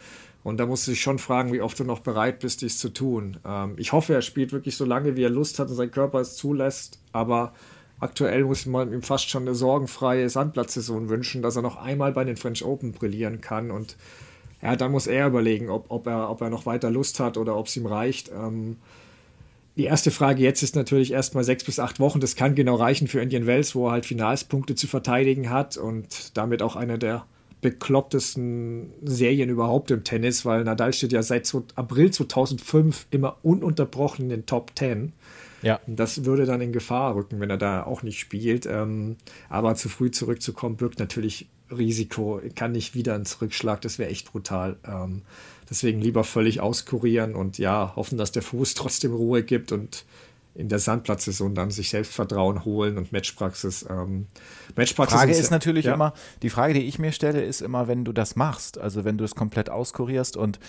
Und 0.42 0.58
da 0.58 0.66
musst 0.66 0.86
du 0.86 0.90
dich 0.90 1.00
schon 1.00 1.18
fragen, 1.18 1.54
wie 1.54 1.62
oft 1.62 1.78
du 1.80 1.84
noch 1.84 2.00
bereit 2.00 2.40
bist, 2.40 2.60
dies 2.60 2.76
zu 2.76 2.90
tun. 2.90 3.38
Ähm, 3.46 3.76
ich 3.78 3.92
hoffe, 3.92 4.12
er 4.12 4.20
spielt 4.20 4.52
wirklich 4.52 4.76
so 4.76 4.84
lange, 4.84 5.16
wie 5.16 5.22
er 5.22 5.30
Lust 5.30 5.58
hat 5.58 5.70
und 5.70 5.74
sein 5.74 5.90
Körper 5.90 6.20
es 6.20 6.36
zulässt. 6.36 7.00
Aber 7.12 7.54
aktuell 7.98 8.44
muss 8.44 8.66
man 8.66 8.92
ihm 8.92 9.00
fast 9.00 9.30
schon 9.30 9.44
eine 9.44 9.54
sorgenfreie 9.54 10.28
Sandplatzsaison 10.28 11.08
wünschen, 11.08 11.40
dass 11.40 11.56
er 11.56 11.62
noch 11.62 11.76
einmal 11.76 12.12
bei 12.12 12.24
den 12.24 12.36
French 12.36 12.62
Open 12.62 12.92
brillieren 12.92 13.40
kann. 13.40 13.70
Und 13.70 13.96
ja, 14.64 14.76
dann 14.76 14.92
muss 14.92 15.06
er 15.06 15.26
überlegen, 15.26 15.68
ob, 15.68 15.90
ob, 15.90 16.06
er, 16.06 16.30
ob 16.30 16.40
er 16.40 16.48
noch 16.48 16.64
weiter 16.64 16.90
Lust 16.90 17.20
hat 17.20 17.36
oder 17.36 17.54
ob 17.54 17.66
es 17.66 17.76
ihm 17.76 17.84
reicht. 17.84 18.30
Ähm, 18.30 18.76
die 19.76 19.84
erste 19.84 20.10
Frage 20.10 20.42
jetzt 20.42 20.62
ist 20.62 20.74
natürlich 20.74 21.12
erstmal 21.12 21.44
sechs 21.44 21.64
bis 21.64 21.78
acht 21.78 22.00
Wochen. 22.00 22.20
Das 22.20 22.34
kann 22.34 22.54
genau 22.54 22.76
reichen 22.76 23.06
für 23.06 23.20
Indian 23.20 23.46
Wells, 23.46 23.74
wo 23.74 23.88
er 23.88 23.92
halt 23.92 24.06
Finalspunkte 24.06 24.74
zu 24.74 24.86
verteidigen 24.86 25.50
hat 25.50 25.76
und 25.76 26.36
damit 26.36 26.62
auch 26.62 26.76
einer 26.76 26.96
der 26.96 27.26
beklopptesten 27.60 28.90
Serien 29.02 29.50
überhaupt 29.50 29.90
im 29.90 30.02
Tennis, 30.02 30.46
weil 30.46 30.64
Nadal 30.64 30.94
steht 30.94 31.12
ja 31.12 31.22
seit 31.22 31.52
April 31.74 32.10
2005 32.10 33.06
immer 33.10 33.36
ununterbrochen 33.42 34.24
in 34.24 34.28
den 34.30 34.46
Top 34.46 34.72
10. 34.76 35.12
Ja. 35.60 35.80
Das 35.86 36.24
würde 36.24 36.46
dann 36.46 36.62
in 36.62 36.72
Gefahr 36.72 37.14
rücken, 37.14 37.40
wenn 37.40 37.50
er 37.50 37.58
da 37.58 37.84
auch 37.84 38.02
nicht 38.02 38.18
spielt. 38.18 38.64
Ähm, 38.66 39.16
aber 39.50 39.74
zu 39.74 39.88
früh 39.90 40.10
zurückzukommen, 40.10 40.76
birgt 40.76 40.98
natürlich 40.98 41.48
Risiko. 41.70 42.40
Kann 42.54 42.72
nicht 42.72 42.94
wieder 42.94 43.16
ins 43.16 43.40
Rückschlag, 43.40 43.80
das 43.80 43.98
wäre 43.98 44.10
echt 44.10 44.30
brutal. 44.30 44.76
Ähm, 44.86 45.22
Deswegen 45.70 46.00
lieber 46.00 46.24
völlig 46.24 46.60
auskurieren 46.60 47.34
und 47.34 47.58
ja, 47.58 47.92
hoffen, 47.96 48.18
dass 48.18 48.32
der 48.32 48.42
Fuß 48.42 48.74
trotzdem 48.74 49.14
Ruhe 49.14 49.42
gibt 49.42 49.72
und 49.72 50.04
in 50.56 50.68
der 50.68 50.78
Sandplatzsaison 50.78 51.56
dann 51.56 51.72
sich 51.72 51.90
Selbstvertrauen 51.90 52.64
holen 52.64 52.96
und 52.96 53.10
Matchpraxis. 53.10 53.84
Ähm, 53.90 54.28
Matchpraxis 54.76 55.18
Frage 55.18 55.32
ist, 55.32 55.40
ist 55.40 55.50
natürlich 55.50 55.86
ja. 55.86 55.94
immer, 55.94 56.14
die 56.42 56.50
Frage, 56.50 56.74
die 56.74 56.82
ich 56.82 57.00
mir 57.00 57.10
stelle, 57.10 57.42
ist 57.42 57.60
immer, 57.60 57.88
wenn 57.88 58.04
du 58.04 58.12
das 58.12 58.36
machst, 58.36 58.78
also 58.78 59.04
wenn 59.04 59.18
du 59.18 59.24
es 59.24 59.34
komplett 59.34 59.68
auskurierst 59.68 60.36
und 60.36 60.60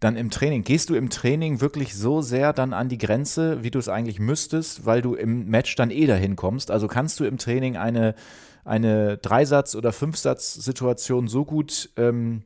dann 0.00 0.16
im 0.16 0.30
Training, 0.30 0.64
gehst 0.64 0.88
du 0.88 0.94
im 0.94 1.10
Training 1.10 1.60
wirklich 1.60 1.94
so 1.94 2.22
sehr 2.22 2.54
dann 2.54 2.72
an 2.72 2.88
die 2.88 2.96
Grenze, 2.96 3.62
wie 3.62 3.70
du 3.70 3.78
es 3.78 3.90
eigentlich 3.90 4.18
müsstest, 4.18 4.86
weil 4.86 5.02
du 5.02 5.14
im 5.14 5.46
Match 5.46 5.76
dann 5.76 5.90
eh 5.90 6.06
dahin 6.06 6.36
kommst? 6.36 6.70
Also 6.70 6.88
kannst 6.88 7.20
du 7.20 7.24
im 7.24 7.36
Training 7.36 7.76
eine 7.76 8.14
eine 8.64 9.18
Dreisatz- 9.18 9.74
oder 9.74 9.92
Fünfsatz-Situation 9.92 11.28
so 11.28 11.44
gut 11.44 11.90
ähm, 11.96 12.42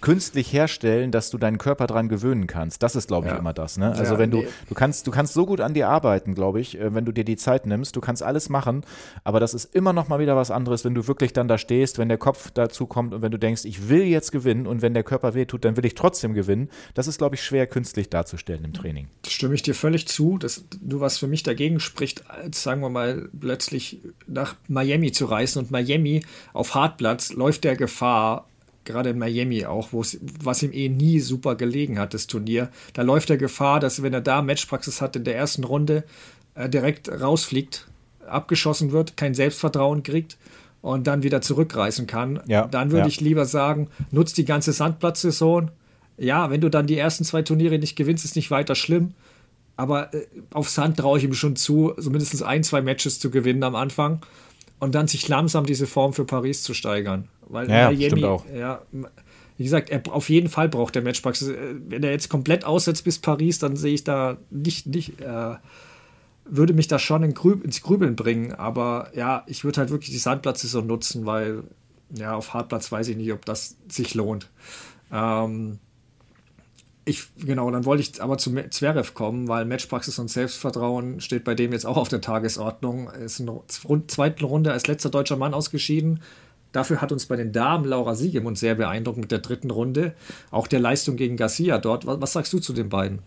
künstlich 0.00 0.52
herstellen, 0.52 1.10
dass 1.10 1.30
du 1.30 1.38
deinen 1.38 1.58
Körper 1.58 1.86
dran 1.86 2.08
gewöhnen 2.08 2.46
kannst. 2.46 2.82
Das 2.82 2.96
ist, 2.96 3.08
glaube 3.08 3.26
ich, 3.26 3.32
ja. 3.32 3.38
immer 3.38 3.52
das. 3.52 3.76
Ne? 3.76 3.92
Also 3.92 4.14
ja, 4.14 4.18
wenn 4.18 4.30
du, 4.30 4.38
nee. 4.38 4.48
du 4.68 4.74
kannst, 4.74 5.06
du 5.06 5.10
kannst 5.10 5.34
so 5.34 5.46
gut 5.46 5.60
an 5.60 5.74
dir 5.74 5.88
arbeiten, 5.88 6.34
glaube 6.34 6.60
ich, 6.60 6.78
äh, 6.78 6.94
wenn 6.94 7.04
du 7.04 7.12
dir 7.12 7.24
die 7.24 7.36
Zeit 7.36 7.66
nimmst. 7.66 7.96
Du 7.96 8.00
kannst 8.00 8.22
alles 8.22 8.48
machen, 8.48 8.84
aber 9.24 9.40
das 9.40 9.54
ist 9.54 9.74
immer 9.74 9.92
noch 9.92 10.08
mal 10.08 10.18
wieder 10.18 10.36
was 10.36 10.50
anderes, 10.50 10.84
wenn 10.84 10.94
du 10.94 11.06
wirklich 11.06 11.32
dann 11.32 11.48
da 11.48 11.58
stehst, 11.58 11.98
wenn 11.98 12.08
der 12.08 12.18
Kopf 12.18 12.50
dazu 12.52 12.86
kommt 12.86 13.14
und 13.14 13.22
wenn 13.22 13.32
du 13.32 13.38
denkst, 13.38 13.64
ich 13.64 13.88
will 13.88 14.02
jetzt 14.02 14.32
gewinnen 14.32 14.66
und 14.66 14.82
wenn 14.82 14.94
der 14.94 15.04
Körper 15.04 15.34
wehtut, 15.34 15.64
dann 15.64 15.76
will 15.76 15.84
ich 15.84 15.94
trotzdem 15.94 16.34
gewinnen. 16.34 16.70
Das 16.94 17.06
ist, 17.06 17.18
glaube 17.18 17.34
ich, 17.34 17.42
schwer 17.42 17.66
künstlich 17.66 18.08
darzustellen 18.08 18.64
im 18.64 18.72
Training. 18.72 19.08
Das 19.22 19.32
stimme 19.32 19.54
ich 19.54 19.62
dir 19.62 19.74
völlig 19.74 20.08
zu. 20.08 20.38
Das, 20.38 20.64
nur 20.80 21.00
was 21.00 21.18
für 21.18 21.26
mich 21.26 21.42
dagegen 21.42 21.80
spricht, 21.80 22.30
als 22.30 22.62
sagen 22.62 22.80
wir 22.80 22.90
mal, 22.90 23.28
plötzlich 23.38 24.00
nach 24.26 24.56
Miami 24.68 25.12
zu 25.12 25.26
reisen 25.26 25.60
und 25.60 25.70
Miami 25.70 26.24
auf 26.52 26.74
Hartplatz 26.74 27.32
läuft 27.32 27.64
der 27.64 27.76
Gefahr, 27.76 28.46
gerade 28.86 29.10
in 29.10 29.18
Miami 29.18 29.66
auch, 29.66 29.88
was 29.92 30.62
ihm 30.62 30.72
eh 30.72 30.88
nie 30.88 31.20
super 31.20 31.54
gelegen 31.56 31.98
hat, 31.98 32.14
das 32.14 32.26
Turnier. 32.26 32.70
Da 32.94 33.02
läuft 33.02 33.30
er 33.30 33.36
Gefahr, 33.36 33.80
dass 33.80 34.02
wenn 34.02 34.14
er 34.14 34.20
da 34.20 34.42
Matchpraxis 34.42 35.00
hat 35.00 35.16
in 35.16 35.24
der 35.24 35.36
ersten 35.36 35.64
Runde, 35.64 36.04
äh, 36.54 36.68
direkt 36.68 37.08
rausfliegt, 37.08 37.86
abgeschossen 38.26 38.92
wird, 38.92 39.16
kein 39.16 39.34
Selbstvertrauen 39.34 40.02
kriegt 40.02 40.36
und 40.82 41.06
dann 41.06 41.22
wieder 41.22 41.40
zurückreißen 41.40 42.06
kann. 42.06 42.40
Ja, 42.46 42.66
dann 42.66 42.90
würde 42.90 43.02
ja. 43.02 43.08
ich 43.08 43.20
lieber 43.20 43.44
sagen, 43.44 43.88
nutzt 44.10 44.38
die 44.38 44.44
ganze 44.44 44.72
Sandplatzsaison. 44.72 45.70
Ja, 46.16 46.50
wenn 46.50 46.60
du 46.60 46.70
dann 46.70 46.86
die 46.86 46.96
ersten 46.96 47.24
zwei 47.24 47.42
Turniere 47.42 47.78
nicht 47.78 47.96
gewinnst, 47.96 48.24
ist 48.24 48.36
nicht 48.36 48.50
weiter 48.50 48.74
schlimm. 48.74 49.12
Aber 49.76 50.14
äh, 50.14 50.26
auf 50.52 50.70
Sand 50.70 50.96
traue 50.96 51.18
ich 51.18 51.24
ihm 51.24 51.34
schon 51.34 51.56
zu, 51.56 51.92
so 51.96 52.10
mindestens 52.10 52.42
ein, 52.42 52.62
zwei 52.62 52.80
Matches 52.80 53.20
zu 53.20 53.30
gewinnen 53.30 53.62
am 53.62 53.74
Anfang 53.74 54.20
und 54.78 54.94
dann 54.94 55.08
sich 55.08 55.26
langsam 55.28 55.66
diese 55.66 55.86
Form 55.86 56.12
für 56.12 56.24
Paris 56.24 56.62
zu 56.62 56.74
steigern. 56.74 57.28
Weil 57.48 57.70
ja, 57.70 57.90
Miami, 57.90 58.24
auch. 58.24 58.44
ja, 58.54 58.82
wie 59.56 59.64
gesagt, 59.64 59.90
er, 59.90 60.02
auf 60.10 60.28
jeden 60.28 60.48
Fall 60.48 60.68
braucht 60.68 60.94
der 60.94 61.02
Matchpraxis. 61.02 61.48
Äh, 61.48 61.74
wenn 61.88 62.02
er 62.02 62.10
jetzt 62.10 62.28
komplett 62.28 62.64
aussetzt 62.64 63.04
bis 63.04 63.18
Paris, 63.18 63.58
dann 63.58 63.76
sehe 63.76 63.94
ich 63.94 64.04
da 64.04 64.36
nicht, 64.50 64.86
nicht 64.86 65.20
äh, 65.20 65.54
würde 66.44 66.74
mich 66.74 66.88
das 66.88 67.02
schon 67.02 67.22
in 67.22 67.34
Grüb 67.34 67.64
ins 67.64 67.82
Grübeln 67.82 68.16
bringen. 68.16 68.52
Aber 68.52 69.10
ja, 69.14 69.44
ich 69.46 69.64
würde 69.64 69.80
halt 69.80 69.90
wirklich 69.90 70.10
die 70.10 70.18
Sandplätze 70.18 70.66
so 70.66 70.80
nutzen, 70.80 71.26
weil 71.26 71.64
ja, 72.14 72.34
auf 72.34 72.54
Hartplatz 72.54 72.92
weiß 72.92 73.08
ich 73.08 73.16
nicht, 73.16 73.32
ob 73.32 73.44
das 73.44 73.76
sich 73.88 74.14
lohnt. 74.14 74.50
Ähm, 75.12 75.78
ich, 77.08 77.28
genau, 77.36 77.70
dann 77.70 77.84
wollte 77.84 78.02
ich 78.02 78.20
aber 78.20 78.36
zu 78.36 78.52
Zverev 78.70 79.14
kommen, 79.14 79.46
weil 79.46 79.64
Matchpraxis 79.64 80.18
und 80.18 80.28
Selbstvertrauen 80.28 81.20
steht 81.20 81.44
bei 81.44 81.54
dem 81.54 81.72
jetzt 81.72 81.86
auch 81.86 81.96
auf 81.96 82.08
der 82.08 82.20
Tagesordnung. 82.20 83.08
Er 83.08 83.20
ist 83.20 83.38
in 83.38 83.46
der 83.46 83.60
zweiten 84.08 84.44
Runde 84.44 84.72
als 84.72 84.88
letzter 84.88 85.08
deutscher 85.08 85.36
Mann 85.36 85.54
ausgeschieden. 85.54 86.20
Dafür 86.72 87.00
hat 87.00 87.12
uns 87.12 87.26
bei 87.26 87.36
den 87.36 87.52
Damen 87.52 87.84
Laura 87.84 88.16
Siegemund 88.16 88.58
sehr 88.58 88.74
beeindruckt 88.74 89.18
mit 89.18 89.30
der 89.30 89.38
dritten 89.38 89.70
Runde. 89.70 90.14
Auch 90.50 90.66
der 90.66 90.80
Leistung 90.80 91.14
gegen 91.14 91.36
Garcia 91.36 91.78
dort. 91.78 92.06
Was, 92.06 92.20
was 92.20 92.32
sagst 92.32 92.52
du 92.52 92.58
zu 92.58 92.72
den 92.72 92.88
beiden? 92.88 93.20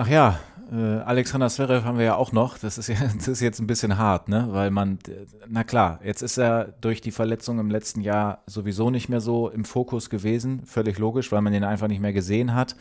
Ach 0.00 0.06
ja, 0.06 0.38
äh, 0.70 0.76
Alexander 0.76 1.48
Zverev 1.48 1.84
haben 1.84 1.98
wir 1.98 2.04
ja 2.04 2.14
auch 2.14 2.30
noch. 2.30 2.56
Das 2.56 2.78
ist, 2.78 2.86
ja, 2.86 2.94
das 3.16 3.26
ist 3.26 3.40
jetzt 3.40 3.58
ein 3.58 3.66
bisschen 3.66 3.98
hart, 3.98 4.28
ne? 4.28 4.46
Weil 4.52 4.70
man, 4.70 5.00
na 5.48 5.64
klar, 5.64 5.98
jetzt 6.04 6.22
ist 6.22 6.38
er 6.38 6.72
durch 6.80 7.00
die 7.00 7.10
Verletzung 7.10 7.58
im 7.58 7.68
letzten 7.68 8.00
Jahr 8.00 8.44
sowieso 8.46 8.90
nicht 8.90 9.08
mehr 9.08 9.20
so 9.20 9.48
im 9.48 9.64
Fokus 9.64 10.08
gewesen. 10.08 10.62
Völlig 10.66 11.00
logisch, 11.00 11.32
weil 11.32 11.42
man 11.42 11.52
ihn 11.52 11.64
einfach 11.64 11.88
nicht 11.88 11.98
mehr 11.98 12.12
gesehen 12.12 12.54
hat. 12.54 12.76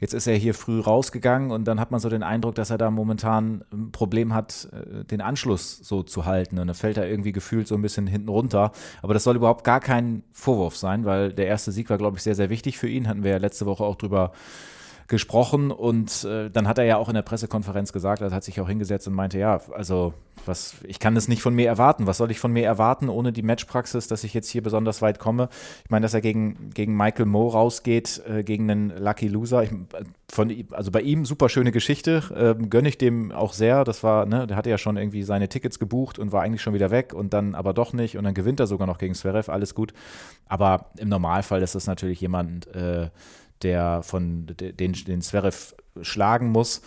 Jetzt 0.00 0.14
ist 0.14 0.26
er 0.26 0.34
hier 0.34 0.54
früh 0.54 0.80
rausgegangen 0.80 1.50
und 1.50 1.66
dann 1.66 1.78
hat 1.78 1.90
man 1.90 2.00
so 2.00 2.08
den 2.08 2.22
Eindruck, 2.22 2.54
dass 2.54 2.70
er 2.70 2.78
da 2.78 2.90
momentan 2.90 3.64
ein 3.70 3.92
Problem 3.92 4.32
hat, 4.32 4.70
äh, 4.72 5.04
den 5.04 5.20
Anschluss 5.20 5.76
so 5.76 6.02
zu 6.02 6.24
halten. 6.24 6.58
Und 6.58 6.68
dann 6.68 6.74
fällt 6.74 6.96
er 6.96 7.06
irgendwie 7.06 7.32
gefühlt 7.32 7.68
so 7.68 7.74
ein 7.74 7.82
bisschen 7.82 8.06
hinten 8.06 8.30
runter. 8.30 8.72
Aber 9.02 9.12
das 9.12 9.24
soll 9.24 9.36
überhaupt 9.36 9.64
gar 9.64 9.80
kein 9.80 10.22
Vorwurf 10.32 10.78
sein, 10.78 11.04
weil 11.04 11.34
der 11.34 11.48
erste 11.48 11.70
Sieg 11.70 11.90
war, 11.90 11.98
glaube 11.98 12.16
ich, 12.16 12.22
sehr, 12.22 12.34
sehr 12.34 12.48
wichtig 12.48 12.78
für 12.78 12.88
ihn. 12.88 13.08
Hatten 13.08 13.24
wir 13.24 13.32
ja 13.32 13.36
letzte 13.36 13.66
Woche 13.66 13.84
auch 13.84 13.96
drüber 13.96 14.28
gesprochen 14.28 14.71
und 15.70 16.24
äh, 16.24 16.50
dann 16.50 16.68
hat 16.68 16.78
er 16.78 16.84
ja 16.84 16.96
auch 16.96 17.08
in 17.08 17.14
der 17.14 17.22
Pressekonferenz 17.22 17.92
gesagt, 17.92 18.22
er 18.22 18.30
hat 18.30 18.44
sich 18.44 18.60
auch 18.60 18.68
hingesetzt 18.68 19.06
und 19.08 19.14
meinte, 19.14 19.38
ja, 19.38 19.60
also 19.74 20.14
was, 20.46 20.76
ich 20.84 20.98
kann 20.98 21.14
das 21.14 21.28
nicht 21.28 21.42
von 21.42 21.54
mir 21.54 21.68
erwarten. 21.68 22.06
Was 22.06 22.16
soll 22.16 22.30
ich 22.30 22.40
von 22.40 22.52
mir 22.52 22.64
erwarten 22.64 23.08
ohne 23.08 23.32
die 23.32 23.42
Matchpraxis, 23.42 24.08
dass 24.08 24.24
ich 24.24 24.34
jetzt 24.34 24.48
hier 24.48 24.62
besonders 24.62 25.02
weit 25.02 25.18
komme? 25.18 25.48
Ich 25.84 25.90
meine, 25.90 26.04
dass 26.04 26.14
er 26.14 26.20
gegen, 26.20 26.70
gegen 26.74 26.96
Michael 26.96 27.26
Moe 27.26 27.52
rausgeht, 27.52 28.22
äh, 28.26 28.42
gegen 28.42 28.70
einen 28.70 28.92
Lucky 28.98 29.28
Loser. 29.28 29.62
Ich, 29.62 29.70
von, 30.30 30.52
also 30.72 30.90
bei 30.90 31.00
ihm 31.02 31.24
super 31.24 31.48
schöne 31.48 31.72
Geschichte, 31.72 32.56
äh, 32.58 32.66
gönne 32.66 32.88
ich 32.88 32.98
dem 32.98 33.32
auch 33.32 33.52
sehr. 33.52 33.84
Das 33.84 34.02
war, 34.02 34.26
ne, 34.26 34.46
der 34.46 34.56
hatte 34.56 34.70
ja 34.70 34.78
schon 34.78 34.96
irgendwie 34.96 35.22
seine 35.22 35.48
Tickets 35.48 35.78
gebucht 35.78 36.18
und 36.18 36.32
war 36.32 36.42
eigentlich 36.42 36.62
schon 36.62 36.74
wieder 36.74 36.90
weg 36.90 37.14
und 37.14 37.32
dann 37.32 37.54
aber 37.54 37.72
doch 37.72 37.92
nicht 37.92 38.16
und 38.16 38.24
dann 38.24 38.34
gewinnt 38.34 38.60
er 38.60 38.66
sogar 38.66 38.86
noch 38.86 38.98
gegen 38.98 39.14
Zverev, 39.14 39.50
alles 39.50 39.74
gut. 39.74 39.92
Aber 40.46 40.86
im 40.98 41.08
Normalfall 41.08 41.62
ist 41.62 41.74
das 41.74 41.86
natürlich 41.86 42.20
jemand, 42.20 42.66
äh, 42.74 43.10
der 43.62 44.02
von 44.02 44.46
den, 44.46 44.92
den 44.92 45.22
Zverev 45.22 45.74
schlagen 46.00 46.50
muss. 46.50 46.82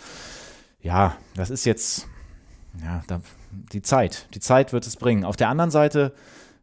Ja, 0.80 1.16
das 1.34 1.50
ist 1.50 1.64
jetzt 1.64 2.08
ja, 2.82 3.02
da, 3.06 3.20
die 3.72 3.82
Zeit. 3.82 4.28
Die 4.34 4.40
Zeit 4.40 4.72
wird 4.72 4.86
es 4.86 4.96
bringen. 4.96 5.24
Auf 5.24 5.36
der 5.36 5.48
anderen 5.48 5.70
Seite 5.70 6.12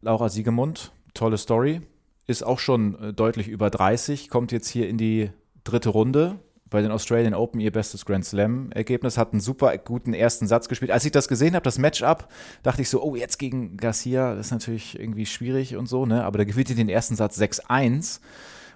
Laura 0.02 0.30
Siegemund, 0.30 0.92
tolle 1.14 1.38
Story, 1.38 1.82
ist 2.28 2.44
auch 2.44 2.60
schon 2.60 3.00
äh, 3.02 3.14
deutlich 3.14 3.48
über 3.48 3.70
30, 3.70 4.30
kommt 4.30 4.52
jetzt 4.52 4.70
hier 4.70 4.88
in 4.88 4.98
die 4.98 5.32
dritte 5.64 5.90
Runde 5.90 6.40
bei 6.70 6.82
den 6.82 6.92
Australian 6.92 7.36
Open 7.36 7.60
ihr 7.60 7.72
bestes 7.72 8.04
Grand 8.04 8.26
Slam-Ergebnis, 8.26 9.18
hat 9.18 9.32
einen 9.32 9.42
super 9.42 9.78
guten 9.78 10.16
ersten 10.16 10.48
Satz 10.48 10.68
gespielt. 10.68 10.90
Als 10.90 11.06
ich 11.06 11.12
das 11.12 11.28
gesehen 11.28 11.54
habe, 11.54 11.64
das 11.64 11.78
Matchup, 11.78 12.28
dachte 12.64 12.82
ich 12.82 12.90
so, 12.90 13.04
oh, 13.04 13.16
jetzt 13.16 13.38
gegen 13.38 13.78
Garcia, 13.78 14.34
das 14.34 14.48
ist 14.48 14.52
natürlich 14.52 15.00
irgendwie 15.00 15.28
schwierig 15.28 15.76
und 15.76 15.86
so, 15.86 16.08
ne? 16.08 16.24
Aber 16.24 16.40
da 16.40 16.46
gewinnt 16.46 16.72
ihr 16.72 16.76
den 16.76 16.90
ersten 16.90 17.16
Satz 17.16 17.40
6-1 17.40 18.22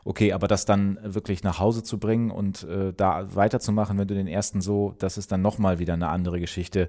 okay, 0.07 0.31
aber 0.31 0.47
das 0.47 0.65
dann 0.65 0.97
wirklich 1.03 1.43
nach 1.43 1.59
Hause 1.59 1.83
zu 1.83 1.99
bringen 1.99 2.31
und 2.31 2.63
äh, 2.63 2.93
da 2.95 3.35
weiterzumachen, 3.35 3.97
wenn 3.97 4.07
du 4.07 4.15
den 4.15 4.27
ersten 4.27 4.61
so, 4.61 4.95
das 4.99 5.17
ist 5.17 5.31
dann 5.31 5.41
nochmal 5.41 5.79
wieder 5.79 5.93
eine 5.93 6.07
andere 6.07 6.39
Geschichte. 6.39 6.87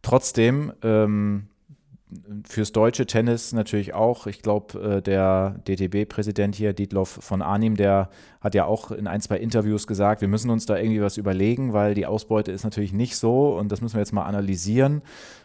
Trotzdem, 0.00 0.72
ähm, 0.82 1.48
fürs 2.46 2.72
deutsche 2.72 3.06
Tennis 3.06 3.52
natürlich 3.52 3.94
auch. 3.94 4.26
Ich 4.26 4.42
glaube, 4.42 4.78
äh, 4.78 5.02
der 5.02 5.60
DTB-Präsident 5.66 6.54
hier, 6.54 6.72
Dietloff 6.72 7.08
von 7.08 7.42
Arnim, 7.42 7.76
der 7.76 8.10
hat 8.40 8.54
ja 8.54 8.66
auch 8.66 8.90
in 8.90 9.06
ein, 9.06 9.20
zwei 9.20 9.38
Interviews 9.38 9.86
gesagt, 9.86 10.20
wir 10.20 10.28
müssen 10.28 10.50
uns 10.50 10.66
da 10.66 10.76
irgendwie 10.76 11.00
was 11.00 11.16
überlegen, 11.16 11.72
weil 11.72 11.94
die 11.94 12.06
Ausbeute 12.06 12.52
ist 12.52 12.64
natürlich 12.64 12.92
nicht 12.92 13.16
so 13.16 13.56
und 13.56 13.72
das 13.72 13.80
müssen 13.80 13.94
wir 13.94 14.00
jetzt 14.00 14.12
mal 14.12 14.24
analysieren 14.24 15.02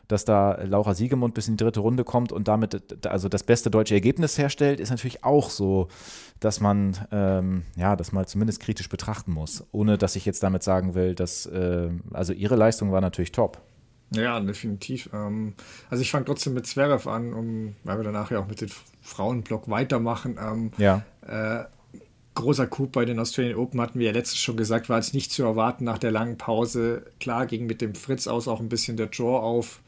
dass 0.09 0.25
da 0.25 0.59
Laura 0.63 0.95
Siegemund 0.95 1.35
bis 1.35 1.47
in 1.47 1.55
die 1.55 1.63
dritte 1.63 1.79
Runde 1.81 2.03
kommt 2.03 2.31
und 2.31 2.47
damit 2.47 3.05
also 3.05 3.29
das 3.29 3.43
beste 3.43 3.69
deutsche 3.69 3.93
Ergebnis 3.93 4.37
herstellt, 4.37 4.79
ist 4.79 4.89
natürlich 4.89 5.23
auch 5.23 5.51
so, 5.51 5.87
dass 6.39 6.59
man 6.59 6.97
ähm, 7.11 7.63
ja 7.77 7.95
das 7.95 8.11
mal 8.11 8.25
zumindest 8.25 8.59
kritisch 8.59 8.89
betrachten 8.89 9.31
muss, 9.31 9.63
ohne 9.71 9.99
dass 9.99 10.15
ich 10.15 10.25
jetzt 10.25 10.41
damit 10.41 10.63
sagen 10.63 10.95
will, 10.95 11.13
dass 11.13 11.45
äh, 11.45 11.89
also 12.11 12.33
ihre 12.33 12.55
Leistung 12.55 12.91
war 12.91 13.01
natürlich 13.01 13.31
top. 13.31 13.61
Ja, 14.11 14.39
definitiv. 14.39 15.09
Ähm, 15.13 15.53
also 15.89 16.01
ich 16.01 16.11
fange 16.11 16.25
trotzdem 16.25 16.53
mit 16.53 16.65
Zverev 16.65 17.07
an, 17.07 17.33
um, 17.33 17.75
weil 17.83 17.97
wir 17.97 18.03
danach 18.03 18.31
ja 18.31 18.39
auch 18.39 18.47
mit 18.47 18.61
dem 18.61 18.69
Frauenblock 19.01 19.69
weitermachen. 19.69 20.39
Ähm, 20.41 20.71
ja. 20.77 21.03
Äh, 21.27 21.65
großer 22.35 22.67
Coup 22.67 22.91
bei 22.91 23.05
den 23.05 23.19
Australian 23.19 23.57
Open 23.57 23.81
hatten 23.81 23.99
wir 23.99 24.07
ja 24.07 24.13
letztens 24.13 24.41
schon 24.41 24.57
gesagt, 24.57 24.89
war 24.89 24.97
jetzt 24.97 25.13
nicht 25.13 25.31
zu 25.31 25.43
erwarten 25.43 25.83
nach 25.83 25.97
der 25.97 26.11
langen 26.11 26.37
Pause. 26.37 27.05
Klar 27.19 27.45
ging 27.45 27.65
mit 27.65 27.81
dem 27.81 27.95
Fritz 27.95 28.27
aus 28.27 28.47
auch 28.47 28.59
ein 28.59 28.69
bisschen 28.69 28.97
der 28.97 29.07
Draw 29.07 29.39
auf 29.39 29.81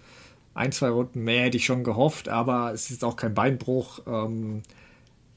ein, 0.54 0.72
zwei 0.72 0.90
Runden 0.90 1.24
mehr 1.24 1.46
hätte 1.46 1.58
ich 1.58 1.66
schon 1.66 1.84
gehofft, 1.84 2.28
aber 2.28 2.74
es 2.74 2.92
ist 2.92 3.04
auch 3.04 3.16
kein 3.16 3.34
Beinbruch. 3.34 4.02
Ähm, 4.06 4.64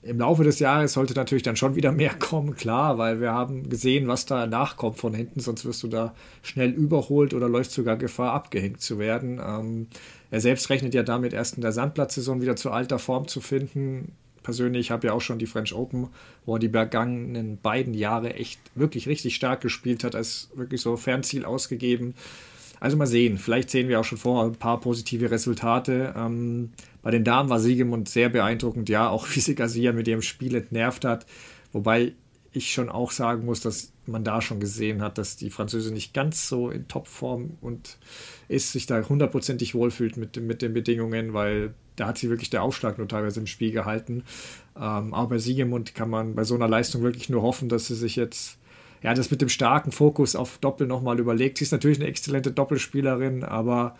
Im 0.04 0.18
Laufe 0.18 0.44
des 0.44 0.58
Jahres 0.58 0.92
sollte 0.92 1.14
natürlich 1.14 1.42
dann 1.42 1.56
schon 1.56 1.76
wieder 1.76 1.90
mehr 1.90 2.14
kommen, 2.18 2.54
klar, 2.54 2.98
weil 2.98 3.20
wir 3.20 3.32
haben 3.32 3.68
gesehen, 3.68 4.06
was 4.06 4.26
da 4.26 4.46
nachkommt 4.46 4.98
von 4.98 5.14
hinten, 5.14 5.40
sonst 5.40 5.64
wirst 5.64 5.82
du 5.82 5.88
da 5.88 6.14
schnell 6.42 6.70
überholt 6.70 7.32
oder 7.32 7.48
läuft 7.48 7.70
sogar 7.70 7.96
Gefahr, 7.96 8.32
abgehängt 8.32 8.80
zu 8.80 8.98
werden. 8.98 9.40
Ähm, 9.44 9.86
er 10.30 10.40
selbst 10.40 10.68
rechnet 10.68 10.94
ja 10.94 11.02
damit, 11.02 11.32
erst 11.32 11.56
in 11.56 11.62
der 11.62 11.72
Sandplatzsaison 11.72 12.42
wieder 12.42 12.56
zu 12.56 12.70
alter 12.70 12.98
Form 12.98 13.28
zu 13.28 13.40
finden. 13.40 14.12
Persönlich 14.42 14.90
habe 14.90 15.06
ja 15.06 15.14
auch 15.14 15.22
schon 15.22 15.38
die 15.38 15.46
French 15.46 15.74
Open, 15.74 16.08
wo 16.44 16.56
er 16.56 16.58
die 16.58 16.68
vergangenen 16.68 17.58
beiden 17.62 17.94
Jahre 17.94 18.34
echt 18.34 18.60
wirklich 18.74 19.08
richtig 19.08 19.34
stark 19.34 19.62
gespielt 19.62 20.04
hat, 20.04 20.14
als 20.14 20.50
wirklich 20.54 20.82
so 20.82 20.96
Fernziel 20.96 21.46
ausgegeben. 21.46 22.14
Also 22.78 22.98
mal 22.98 23.06
sehen, 23.06 23.38
vielleicht 23.38 23.70
sehen 23.70 23.88
wir 23.88 23.98
auch 23.98 24.04
schon 24.04 24.18
vorher 24.18 24.50
ein 24.50 24.56
paar 24.56 24.78
positive 24.80 25.30
Resultate. 25.30 26.12
Ähm, 26.14 26.72
bei 27.04 27.10
den 27.10 27.22
Damen 27.22 27.50
war 27.50 27.60
Siegemund 27.60 28.08
sehr 28.08 28.30
beeindruckend, 28.30 28.88
ja, 28.88 29.08
auch 29.08 29.28
wie 29.34 29.40
sie 29.40 29.54
Garcia 29.54 29.92
mit 29.92 30.08
ihrem 30.08 30.22
Spiel 30.22 30.56
entnervt 30.56 31.04
hat. 31.04 31.26
Wobei 31.72 32.14
ich 32.52 32.72
schon 32.72 32.88
auch 32.88 33.10
sagen 33.10 33.44
muss, 33.44 33.60
dass 33.60 33.92
man 34.06 34.24
da 34.24 34.40
schon 34.40 34.60
gesehen 34.60 35.02
hat, 35.02 35.18
dass 35.18 35.36
die 35.36 35.50
Französin 35.50 35.92
nicht 35.92 36.14
ganz 36.14 36.48
so 36.48 36.70
in 36.70 36.88
Topform 36.88 37.58
und 37.60 37.98
ist, 38.48 38.72
sich 38.72 38.86
da 38.86 39.02
hundertprozentig 39.02 39.74
wohlfühlt 39.74 40.16
mit, 40.16 40.40
mit 40.40 40.62
den 40.62 40.72
Bedingungen, 40.72 41.34
weil 41.34 41.74
da 41.96 42.06
hat 42.06 42.18
sie 42.18 42.30
wirklich 42.30 42.50
der 42.50 42.62
Aufschlag 42.62 42.98
nur 42.98 43.08
teilweise 43.08 43.40
im 43.40 43.46
Spiel 43.46 43.72
gehalten. 43.72 44.22
Ähm, 44.76 45.14
aber 45.14 45.28
bei 45.28 45.38
Siegemund 45.38 45.94
kann 45.94 46.10
man 46.10 46.34
bei 46.34 46.44
so 46.44 46.54
einer 46.54 46.68
Leistung 46.68 47.02
wirklich 47.02 47.28
nur 47.28 47.42
hoffen, 47.42 47.68
dass 47.68 47.86
sie 47.86 47.96
sich 47.96 48.16
jetzt 48.16 48.58
ja, 49.04 49.12
das 49.12 49.30
mit 49.30 49.42
dem 49.42 49.50
starken 49.50 49.92
Fokus 49.92 50.34
auf 50.34 50.56
Doppel 50.58 50.86
nochmal 50.86 51.20
überlegt. 51.20 51.58
Sie 51.58 51.64
ist 51.64 51.72
natürlich 51.72 51.98
eine 51.98 52.08
exzellente 52.08 52.50
Doppelspielerin, 52.50 53.44
aber 53.44 53.96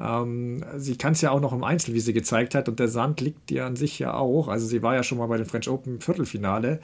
Ähm, 0.00 0.64
sie 0.76 0.96
kann 0.96 1.12
es 1.12 1.20
ja 1.20 1.30
auch 1.30 1.40
noch 1.40 1.52
im 1.52 1.64
Einzel, 1.64 1.94
wie 1.94 2.00
sie 2.00 2.12
gezeigt 2.12 2.54
hat, 2.54 2.68
und 2.68 2.80
der 2.80 2.88
Sand 2.88 3.20
liegt 3.20 3.50
ihr 3.50 3.66
an 3.66 3.76
sich 3.76 3.98
ja 3.98 4.14
auch. 4.14 4.48
Also 4.48 4.66
sie 4.66 4.82
war 4.82 4.94
ja 4.94 5.02
schon 5.02 5.18
mal 5.18 5.26
bei 5.26 5.36
den 5.36 5.46
French 5.46 5.68
Open 5.68 6.00
Viertelfinale. 6.00 6.80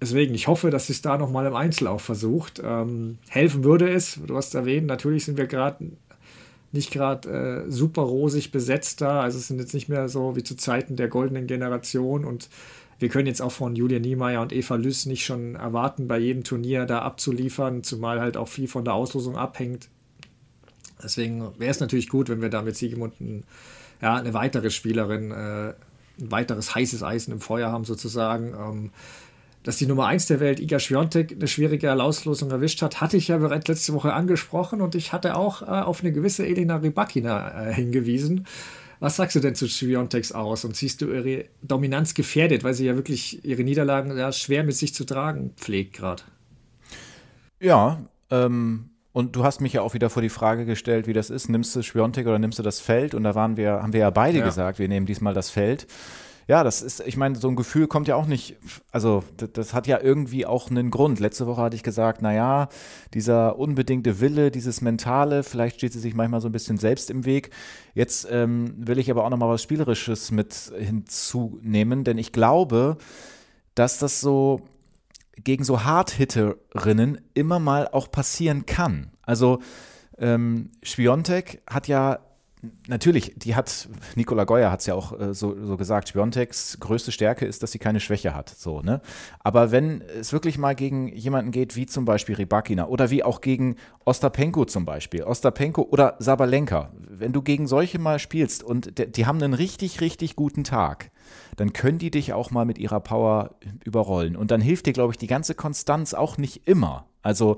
Deswegen, 0.00 0.34
ich 0.34 0.46
hoffe, 0.46 0.70
dass 0.70 0.88
sie 0.88 0.92
es 0.92 1.00
da 1.00 1.16
nochmal 1.16 1.46
im 1.46 1.54
Einzel 1.54 1.86
auch 1.86 2.00
versucht. 2.00 2.60
Ähm, 2.62 3.18
helfen 3.28 3.64
würde 3.64 3.88
es, 3.90 4.20
du 4.26 4.36
hast 4.36 4.54
erwähnt, 4.54 4.86
natürlich 4.86 5.24
sind 5.24 5.38
wir 5.38 5.46
gerade 5.46 5.92
nicht 6.72 6.90
gerade 6.90 7.64
äh, 7.66 7.70
super 7.70 8.02
rosig 8.02 8.52
besetzt 8.52 9.00
da. 9.00 9.20
Also 9.22 9.38
es 9.38 9.48
sind 9.48 9.58
jetzt 9.58 9.72
nicht 9.72 9.88
mehr 9.88 10.08
so 10.08 10.36
wie 10.36 10.42
zu 10.42 10.56
Zeiten 10.56 10.96
der 10.96 11.08
goldenen 11.08 11.46
Generation 11.46 12.24
und 12.24 12.50
wir 12.98 13.08
können 13.08 13.26
jetzt 13.26 13.42
auch 13.42 13.52
von 13.52 13.76
Julia 13.76 13.98
Niemeyer 13.98 14.40
und 14.40 14.52
Eva 14.52 14.76
Lüss 14.76 15.06
nicht 15.06 15.24
schon 15.24 15.54
erwarten, 15.54 16.08
bei 16.08 16.18
jedem 16.18 16.44
Turnier 16.44 16.86
da 16.86 17.00
abzuliefern, 17.00 17.82
zumal 17.82 18.20
halt 18.20 18.36
auch 18.36 18.48
viel 18.48 18.68
von 18.68 18.84
der 18.84 18.94
Auslosung 18.94 19.36
abhängt. 19.36 19.88
Deswegen 21.02 21.58
wäre 21.58 21.70
es 21.70 21.80
natürlich 21.80 22.08
gut, 22.08 22.28
wenn 22.28 22.40
wir 22.40 22.48
da 22.48 22.62
mit 22.62 22.76
Siegemund 22.76 23.20
ein, 23.20 23.44
ja, 24.00 24.14
eine 24.14 24.34
weitere 24.34 24.70
Spielerin, 24.70 25.30
äh, 25.30 25.74
ein 26.18 26.30
weiteres 26.30 26.74
heißes 26.74 27.02
Eisen 27.02 27.32
im 27.32 27.40
Feuer 27.40 27.70
haben 27.70 27.84
sozusagen. 27.84 28.54
Ähm, 28.54 28.90
dass 29.66 29.78
die 29.78 29.86
Nummer 29.86 30.06
1 30.06 30.26
der 30.26 30.38
Welt, 30.38 30.60
Iga 30.60 30.78
Świątek, 30.78 31.32
eine 31.32 31.48
schwierige 31.48 31.92
Auslosung 31.92 32.52
erwischt 32.52 32.82
hat, 32.82 33.00
hatte 33.00 33.16
ich 33.16 33.28
ja 33.28 33.38
bereits 33.38 33.66
letzte 33.66 33.94
Woche 33.94 34.12
angesprochen 34.12 34.80
und 34.80 34.94
ich 34.94 35.12
hatte 35.12 35.34
auch 35.34 35.62
äh, 35.62 35.64
auf 35.64 36.02
eine 36.02 36.12
gewisse 36.12 36.46
Elena 36.46 36.76
Rybakina 36.76 37.70
äh, 37.70 37.74
hingewiesen. 37.74 38.46
Was 39.00 39.16
sagst 39.16 39.34
du 39.34 39.40
denn 39.40 39.56
zu 39.56 39.66
Świąteks 39.66 40.30
aus 40.30 40.64
und 40.64 40.76
siehst 40.76 41.02
du 41.02 41.12
ihre 41.12 41.46
Dominanz 41.62 42.14
gefährdet, 42.14 42.62
weil 42.62 42.74
sie 42.74 42.86
ja 42.86 42.94
wirklich 42.94 43.44
ihre 43.44 43.64
Niederlagen 43.64 44.16
ja, 44.16 44.30
schwer 44.30 44.62
mit 44.62 44.76
sich 44.76 44.94
zu 44.94 45.04
tragen 45.04 45.52
pflegt 45.56 45.94
gerade? 45.94 46.22
Ja, 47.60 48.00
ähm, 48.30 48.90
und 49.16 49.34
du 49.34 49.44
hast 49.44 49.62
mich 49.62 49.72
ja 49.72 49.80
auch 49.80 49.94
wieder 49.94 50.10
vor 50.10 50.20
die 50.20 50.28
Frage 50.28 50.66
gestellt, 50.66 51.06
wie 51.06 51.14
das 51.14 51.30
ist. 51.30 51.48
Nimmst 51.48 51.74
du 51.74 51.80
Schwiontek 51.80 52.26
oder 52.26 52.38
nimmst 52.38 52.58
du 52.58 52.62
das 52.62 52.80
Feld? 52.80 53.14
Und 53.14 53.22
da 53.22 53.34
waren 53.34 53.56
wir, 53.56 53.82
haben 53.82 53.94
wir 53.94 54.00
ja 54.00 54.10
beide 54.10 54.40
ja. 54.40 54.44
gesagt, 54.44 54.78
wir 54.78 54.88
nehmen 54.88 55.06
diesmal 55.06 55.32
das 55.32 55.48
Feld 55.48 55.86
ja, 56.48 56.62
das 56.62 56.80
ist, 56.80 57.00
ich 57.00 57.16
meine, 57.16 57.34
so 57.36 57.48
ein 57.48 57.56
Gefühl 57.56 57.88
kommt 57.88 58.06
ja 58.06 58.14
auch 58.14 58.26
nicht, 58.26 58.56
also 58.92 59.24
das, 59.36 59.50
das, 59.52 59.74
hat 59.74 59.88
ja 59.88 60.00
irgendwie 60.00 60.46
auch 60.46 60.70
einen 60.70 60.90
Grund. 60.90 61.18
Letzte 61.18 61.46
Woche 61.48 61.60
hatte 61.60 61.74
ich 61.74 61.82
gesagt, 61.82 62.22
naja, 62.22 62.68
dieser 63.14 63.58
unbedingte 63.58 64.20
Wille, 64.20 64.52
dieses 64.52 64.80
Mentale, 64.80 65.42
vielleicht 65.42 65.76
steht 65.76 65.92
sie 65.92 65.98
sich 65.98 66.14
manchmal 66.14 66.40
so 66.40 66.48
ein 66.48 66.52
bisschen 66.52 66.78
selbst 66.78 67.10
im 67.10 67.24
Weg. 67.24 67.50
Jetzt 67.94 68.28
ähm, 68.30 68.74
will 68.76 68.98
ich 68.98 69.10
aber 69.10 69.24
auch 69.24 69.30
nochmal 69.30 69.48
was 69.48 69.62
Spielerisches 69.62 70.30
mit 70.30 70.72
hinzunehmen, 70.78 72.04
denn 72.04 72.16
ich 72.16 72.30
glaube, 72.30 72.96
dass 73.74 73.98
das 73.98 74.20
so 74.20 74.62
gegen 75.42 75.64
so 75.64 75.84
Hardhitterinnen 75.84 77.20
immer 77.34 77.58
mal 77.58 77.88
auch 77.88 78.10
passieren 78.10 78.66
kann. 78.66 79.10
Also 79.22 79.60
ähm, 80.18 80.70
Schwiontek 80.82 81.62
hat 81.68 81.88
ja 81.88 82.20
natürlich, 82.88 83.34
die 83.36 83.54
hat, 83.54 83.88
Nikola 84.14 84.44
Goya 84.44 84.70
hat 84.70 84.80
es 84.80 84.86
ja 84.86 84.94
auch 84.94 85.18
äh, 85.18 85.34
so, 85.34 85.56
so 85.64 85.76
gesagt, 85.76 86.08
Spiontex 86.08 86.78
größte 86.80 87.12
Stärke 87.12 87.46
ist, 87.46 87.62
dass 87.62 87.72
sie 87.72 87.78
keine 87.78 88.00
Schwäche 88.00 88.34
hat. 88.34 88.48
So, 88.48 88.80
ne? 88.80 89.00
Aber 89.40 89.70
wenn 89.70 90.00
es 90.00 90.32
wirklich 90.32 90.58
mal 90.58 90.74
gegen 90.74 91.08
jemanden 91.08 91.50
geht, 91.50 91.76
wie 91.76 91.86
zum 91.86 92.04
Beispiel 92.04 92.36
Rybakina 92.36 92.86
oder 92.86 93.10
wie 93.10 93.22
auch 93.22 93.40
gegen 93.40 93.76
Ostapenko 94.04 94.64
zum 94.64 94.84
Beispiel, 94.84 95.24
Ostapenko 95.24 95.82
oder 95.82 96.16
Sabalenka, 96.18 96.90
wenn 97.08 97.32
du 97.32 97.42
gegen 97.42 97.66
solche 97.66 97.98
mal 97.98 98.18
spielst 98.18 98.62
und 98.62 98.98
die 99.16 99.26
haben 99.26 99.42
einen 99.42 99.54
richtig, 99.54 100.00
richtig 100.00 100.36
guten 100.36 100.64
Tag, 100.64 101.10
dann 101.56 101.72
können 101.72 101.98
die 101.98 102.10
dich 102.10 102.32
auch 102.32 102.50
mal 102.50 102.64
mit 102.64 102.78
ihrer 102.78 103.00
Power 103.00 103.56
überrollen. 103.84 104.36
Und 104.36 104.50
dann 104.50 104.60
hilft 104.60 104.86
dir, 104.86 104.92
glaube 104.92 105.12
ich, 105.12 105.18
die 105.18 105.26
ganze 105.26 105.54
Konstanz 105.54 106.14
auch 106.14 106.38
nicht 106.38 106.66
immer. 106.66 107.06
Also 107.22 107.56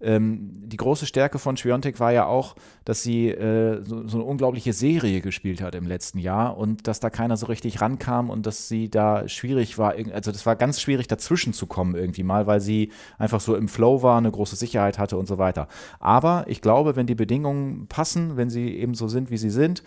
ähm, 0.00 0.50
die 0.52 0.76
große 0.76 1.06
Stärke 1.06 1.38
von 1.38 1.56
Schwiontek 1.56 2.00
war 2.00 2.12
ja 2.12 2.26
auch, 2.26 2.54
dass 2.84 3.02
sie 3.02 3.28
äh, 3.28 3.82
so, 3.82 4.06
so, 4.06 4.18
eine 4.18 4.26
unglaubliche 4.26 4.72
Serie 4.72 5.20
gespielt 5.20 5.62
hat 5.62 5.74
im 5.74 5.86
letzten 5.86 6.18
Jahr 6.18 6.56
und 6.56 6.86
dass 6.86 7.00
da 7.00 7.10
keiner 7.10 7.36
so 7.36 7.46
richtig 7.46 7.80
rankam 7.80 8.30
und 8.30 8.46
dass 8.46 8.68
sie 8.68 8.90
da 8.90 9.28
schwierig 9.28 9.78
war. 9.78 9.94
Also 10.12 10.32
das 10.32 10.44
war 10.44 10.56
ganz 10.56 10.80
schwierig 10.80 11.08
dazwischen 11.08 11.52
zu 11.52 11.66
kommen 11.66 11.94
irgendwie 11.94 12.24
mal, 12.24 12.46
weil 12.46 12.60
sie 12.60 12.92
einfach 13.18 13.40
so 13.40 13.56
im 13.56 13.68
Flow 13.68 14.02
war, 14.02 14.18
eine 14.18 14.30
große 14.30 14.56
Sicherheit 14.56 14.98
hatte 14.98 15.16
und 15.16 15.26
so 15.26 15.38
weiter. 15.38 15.68
Aber 15.98 16.44
ich 16.46 16.60
glaube, 16.60 16.96
wenn 16.96 17.06
die 17.06 17.14
Bedingungen 17.14 17.86
passen, 17.86 18.36
wenn 18.36 18.50
sie 18.50 18.76
eben 18.76 18.94
so 18.94 19.08
sind, 19.08 19.30
wie 19.30 19.38
sie 19.38 19.50
sind, 19.50 19.82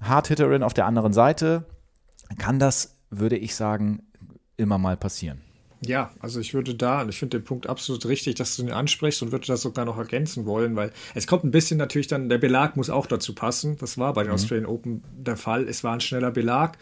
Hardhitterin 0.00 0.62
auf 0.62 0.74
der 0.74 0.86
anderen 0.86 1.12
Seite, 1.12 1.64
kann 2.36 2.58
das, 2.58 2.96
würde 3.10 3.36
ich 3.36 3.54
sagen, 3.54 4.02
immer 4.56 4.78
mal 4.78 4.96
passieren. 4.96 5.40
Ja, 5.80 6.10
also 6.18 6.40
ich 6.40 6.54
würde 6.54 6.74
da, 6.74 7.02
und 7.02 7.08
ich 7.08 7.18
finde 7.18 7.38
den 7.38 7.44
Punkt 7.44 7.68
absolut 7.68 8.04
richtig, 8.06 8.34
dass 8.34 8.56
du 8.56 8.62
ihn 8.62 8.72
ansprichst 8.72 9.22
und 9.22 9.30
würde 9.30 9.46
das 9.46 9.62
sogar 9.62 9.84
noch 9.84 9.96
ergänzen 9.96 10.44
wollen, 10.44 10.74
weil 10.74 10.90
es 11.14 11.28
kommt 11.28 11.44
ein 11.44 11.52
bisschen 11.52 11.78
natürlich 11.78 12.08
dann, 12.08 12.28
der 12.28 12.38
Belag 12.38 12.76
muss 12.76 12.90
auch 12.90 13.06
dazu 13.06 13.34
passen. 13.34 13.76
Das 13.78 13.96
war 13.96 14.12
bei 14.12 14.22
den 14.24 14.30
mhm. 14.30 14.34
Australian 14.34 14.66
Open 14.66 15.04
der 15.16 15.36
Fall. 15.36 15.68
Es 15.68 15.84
war 15.84 15.94
ein 15.94 16.00
schneller 16.00 16.32
Belag. 16.32 16.78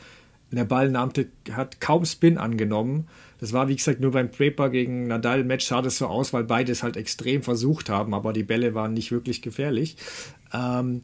Der 0.52 0.64
Ball 0.64 0.88
nahmte, 0.88 1.26
hat 1.52 1.80
kaum 1.80 2.04
Spin 2.04 2.38
angenommen. 2.38 3.08
Das 3.38 3.52
war, 3.52 3.68
wie 3.68 3.76
gesagt, 3.76 4.00
nur 4.00 4.12
beim 4.12 4.30
Draper 4.30 4.70
gegen 4.70 5.08
Nadal-Match 5.08 5.66
sah 5.66 5.82
das 5.82 5.98
so 5.98 6.06
aus, 6.06 6.32
weil 6.32 6.44
beide 6.44 6.72
es 6.72 6.82
halt 6.82 6.96
extrem 6.96 7.42
versucht 7.42 7.90
haben, 7.90 8.14
aber 8.14 8.32
die 8.32 8.44
Bälle 8.44 8.72
waren 8.72 8.94
nicht 8.94 9.10
wirklich 9.10 9.42
gefährlich. 9.42 9.96
Ähm, 10.54 11.02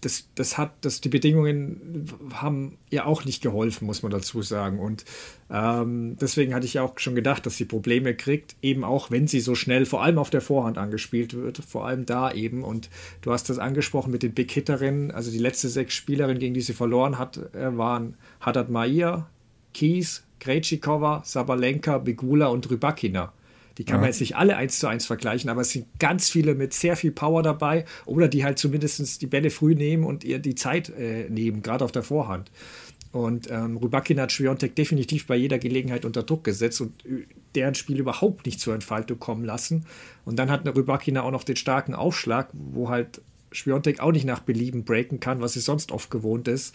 das, 0.00 0.28
das 0.34 0.56
hat, 0.56 0.72
das, 0.80 1.00
die 1.00 1.08
Bedingungen 1.08 2.06
haben 2.32 2.78
ihr 2.88 3.06
auch 3.06 3.24
nicht 3.24 3.42
geholfen, 3.42 3.86
muss 3.86 4.02
man 4.02 4.10
dazu 4.10 4.42
sagen. 4.42 4.78
Und 4.78 5.04
ähm, 5.50 6.16
deswegen 6.20 6.54
hatte 6.54 6.66
ich 6.66 6.78
auch 6.78 6.98
schon 6.98 7.14
gedacht, 7.14 7.44
dass 7.44 7.56
sie 7.56 7.66
Probleme 7.66 8.14
kriegt, 8.14 8.56
eben 8.62 8.84
auch 8.84 9.10
wenn 9.10 9.26
sie 9.26 9.40
so 9.40 9.54
schnell, 9.54 9.84
vor 9.86 10.02
allem 10.02 10.18
auf 10.18 10.30
der 10.30 10.40
Vorhand 10.40 10.78
angespielt 10.78 11.34
wird, 11.34 11.58
vor 11.58 11.86
allem 11.86 12.06
da 12.06 12.32
eben. 12.32 12.64
Und 12.64 12.88
du 13.20 13.32
hast 13.32 13.50
das 13.50 13.58
angesprochen 13.58 14.10
mit 14.10 14.22
den 14.22 14.32
Big 14.32 14.50
Hitterinnen, 14.50 15.10
also 15.10 15.30
die 15.30 15.38
letzte 15.38 15.68
sechs 15.68 15.94
Spielerinnen, 15.94 16.38
gegen 16.38 16.54
die 16.54 16.62
sie 16.62 16.74
verloren 16.74 17.18
hat, 17.18 17.38
äh, 17.54 17.76
waren 17.76 18.14
Haddad 18.40 18.70
Maia, 18.70 19.28
Kies, 19.74 20.24
Krejcikova, 20.38 21.22
Sabalenka, 21.24 21.98
Bigula 21.98 22.46
und 22.46 22.70
Rybakina. 22.70 23.32
Die 23.80 23.86
kann 23.86 23.94
ja. 23.94 24.00
man 24.00 24.10
jetzt 24.10 24.20
nicht 24.20 24.36
alle 24.36 24.58
eins 24.58 24.78
zu 24.78 24.88
eins 24.88 25.06
vergleichen, 25.06 25.48
aber 25.48 25.62
es 25.62 25.70
sind 25.70 25.86
ganz 25.98 26.28
viele 26.28 26.54
mit 26.54 26.74
sehr 26.74 26.96
viel 26.96 27.12
Power 27.12 27.42
dabei 27.42 27.86
oder 28.04 28.28
die 28.28 28.44
halt 28.44 28.58
zumindest 28.58 29.22
die 29.22 29.26
Bälle 29.26 29.48
früh 29.48 29.74
nehmen 29.74 30.04
und 30.04 30.22
ihr 30.22 30.38
die 30.38 30.54
Zeit 30.54 30.90
äh, 30.90 31.30
nehmen, 31.30 31.62
gerade 31.62 31.82
auf 31.82 31.90
der 31.90 32.02
Vorhand. 32.02 32.50
Und 33.10 33.50
ähm, 33.50 33.78
Rybakina 33.78 34.24
hat 34.24 34.32
Schwiontek 34.32 34.76
definitiv 34.76 35.26
bei 35.26 35.34
jeder 35.34 35.58
Gelegenheit 35.58 36.04
unter 36.04 36.22
Druck 36.22 36.44
gesetzt 36.44 36.82
und 36.82 37.06
äh, 37.06 37.24
deren 37.54 37.74
Spiel 37.74 37.98
überhaupt 37.98 38.44
nicht 38.44 38.60
zur 38.60 38.74
Entfaltung 38.74 39.18
kommen 39.18 39.46
lassen. 39.46 39.86
Und 40.26 40.38
dann 40.38 40.50
hat 40.50 40.66
eine 40.66 40.76
Rybakina 40.76 41.22
auch 41.22 41.30
noch 41.30 41.44
den 41.44 41.56
starken 41.56 41.94
Aufschlag, 41.94 42.50
wo 42.52 42.90
halt 42.90 43.22
Schwiontek 43.50 44.00
auch 44.00 44.12
nicht 44.12 44.26
nach 44.26 44.40
Belieben 44.40 44.84
breaken 44.84 45.20
kann, 45.20 45.40
was 45.40 45.54
sie 45.54 45.60
sonst 45.60 45.90
oft 45.90 46.10
gewohnt 46.10 46.48
ist. 46.48 46.74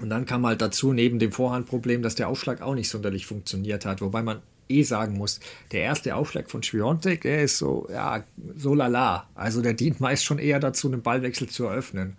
Und 0.00 0.10
dann 0.10 0.26
kam 0.26 0.44
halt 0.44 0.60
dazu, 0.60 0.92
neben 0.92 1.20
dem 1.20 1.30
Vorhandproblem, 1.30 2.02
dass 2.02 2.16
der 2.16 2.28
Aufschlag 2.28 2.60
auch 2.60 2.74
nicht 2.74 2.88
sonderlich 2.88 3.24
funktioniert 3.24 3.86
hat. 3.86 4.00
Wobei 4.00 4.24
man 4.24 4.42
eh 4.68 4.82
sagen 4.82 5.16
muss, 5.16 5.40
der 5.72 5.82
erste 5.82 6.14
Aufschlag 6.14 6.50
von 6.50 6.62
Schwiontek, 6.62 7.22
der 7.22 7.42
ist 7.42 7.58
so, 7.58 7.86
ja, 7.90 8.24
so 8.56 8.74
lala. 8.74 9.28
Also 9.34 9.62
der 9.62 9.74
dient 9.74 10.00
meist 10.00 10.24
schon 10.24 10.38
eher 10.38 10.60
dazu, 10.60 10.88
einen 10.88 11.02
Ballwechsel 11.02 11.48
zu 11.48 11.64
eröffnen. 11.66 12.16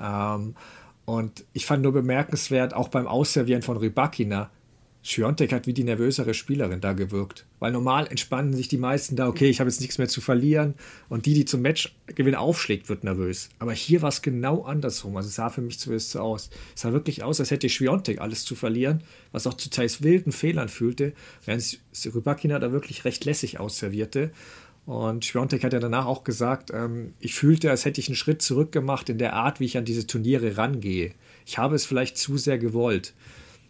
Ähm, 0.00 0.54
und 1.04 1.44
ich 1.52 1.66
fand 1.66 1.82
nur 1.82 1.92
bemerkenswert, 1.92 2.74
auch 2.74 2.88
beim 2.88 3.06
Ausservieren 3.06 3.62
von 3.62 3.76
Rybakina, 3.76 4.50
Schiontek 5.08 5.52
hat 5.52 5.68
wie 5.68 5.72
die 5.72 5.84
nervösere 5.84 6.34
Spielerin 6.34 6.80
da 6.80 6.92
gewirkt. 6.92 7.46
Weil 7.60 7.70
normal 7.70 8.08
entspannen 8.08 8.54
sich 8.54 8.66
die 8.66 8.76
meisten 8.76 9.14
da, 9.14 9.28
okay, 9.28 9.48
ich 9.48 9.60
habe 9.60 9.70
jetzt 9.70 9.80
nichts 9.80 9.98
mehr 9.98 10.08
zu 10.08 10.20
verlieren. 10.20 10.74
Und 11.08 11.26
die, 11.26 11.34
die 11.34 11.44
zum 11.44 11.62
Matchgewinn 11.62 12.34
aufschlägt, 12.34 12.88
wird 12.88 13.04
nervös. 13.04 13.48
Aber 13.60 13.72
hier 13.72 14.02
war 14.02 14.08
es 14.08 14.20
genau 14.20 14.64
andersrum. 14.64 15.16
Also 15.16 15.28
es 15.28 15.36
sah 15.36 15.48
für 15.48 15.60
mich 15.60 15.78
zumindest 15.78 16.10
so 16.10 16.20
aus. 16.20 16.50
Es 16.74 16.82
sah 16.82 16.92
wirklich 16.92 17.22
aus, 17.22 17.38
als 17.38 17.52
hätte 17.52 17.68
Schiontek 17.68 18.20
alles 18.20 18.44
zu 18.44 18.56
verlieren, 18.56 19.04
was 19.30 19.46
auch 19.46 19.54
zu 19.54 19.70
teils 19.70 20.02
wilden 20.02 20.32
Fehlern 20.32 20.68
fühlte, 20.68 21.12
während 21.44 21.78
Rybakina 22.04 22.58
da 22.58 22.72
wirklich 22.72 23.04
recht 23.04 23.24
lässig 23.24 23.60
ausservierte. 23.60 24.32
Und 24.86 25.24
Schwiontek 25.24 25.62
hat 25.62 25.72
ja 25.72 25.78
danach 25.80 26.06
auch 26.06 26.24
gesagt, 26.24 26.72
ähm, 26.72 27.14
ich 27.20 27.34
fühlte, 27.34 27.70
als 27.70 27.84
hätte 27.84 28.00
ich 28.00 28.08
einen 28.08 28.16
Schritt 28.16 28.42
zurück 28.42 28.72
gemacht 28.72 29.08
in 29.08 29.18
der 29.18 29.34
Art, 29.34 29.60
wie 29.60 29.64
ich 29.66 29.76
an 29.78 29.84
diese 29.84 30.06
Turniere 30.06 30.56
rangehe. 30.56 31.12
Ich 31.44 31.58
habe 31.58 31.76
es 31.76 31.86
vielleicht 31.86 32.16
zu 32.18 32.38
sehr 32.38 32.58
gewollt. 32.58 33.12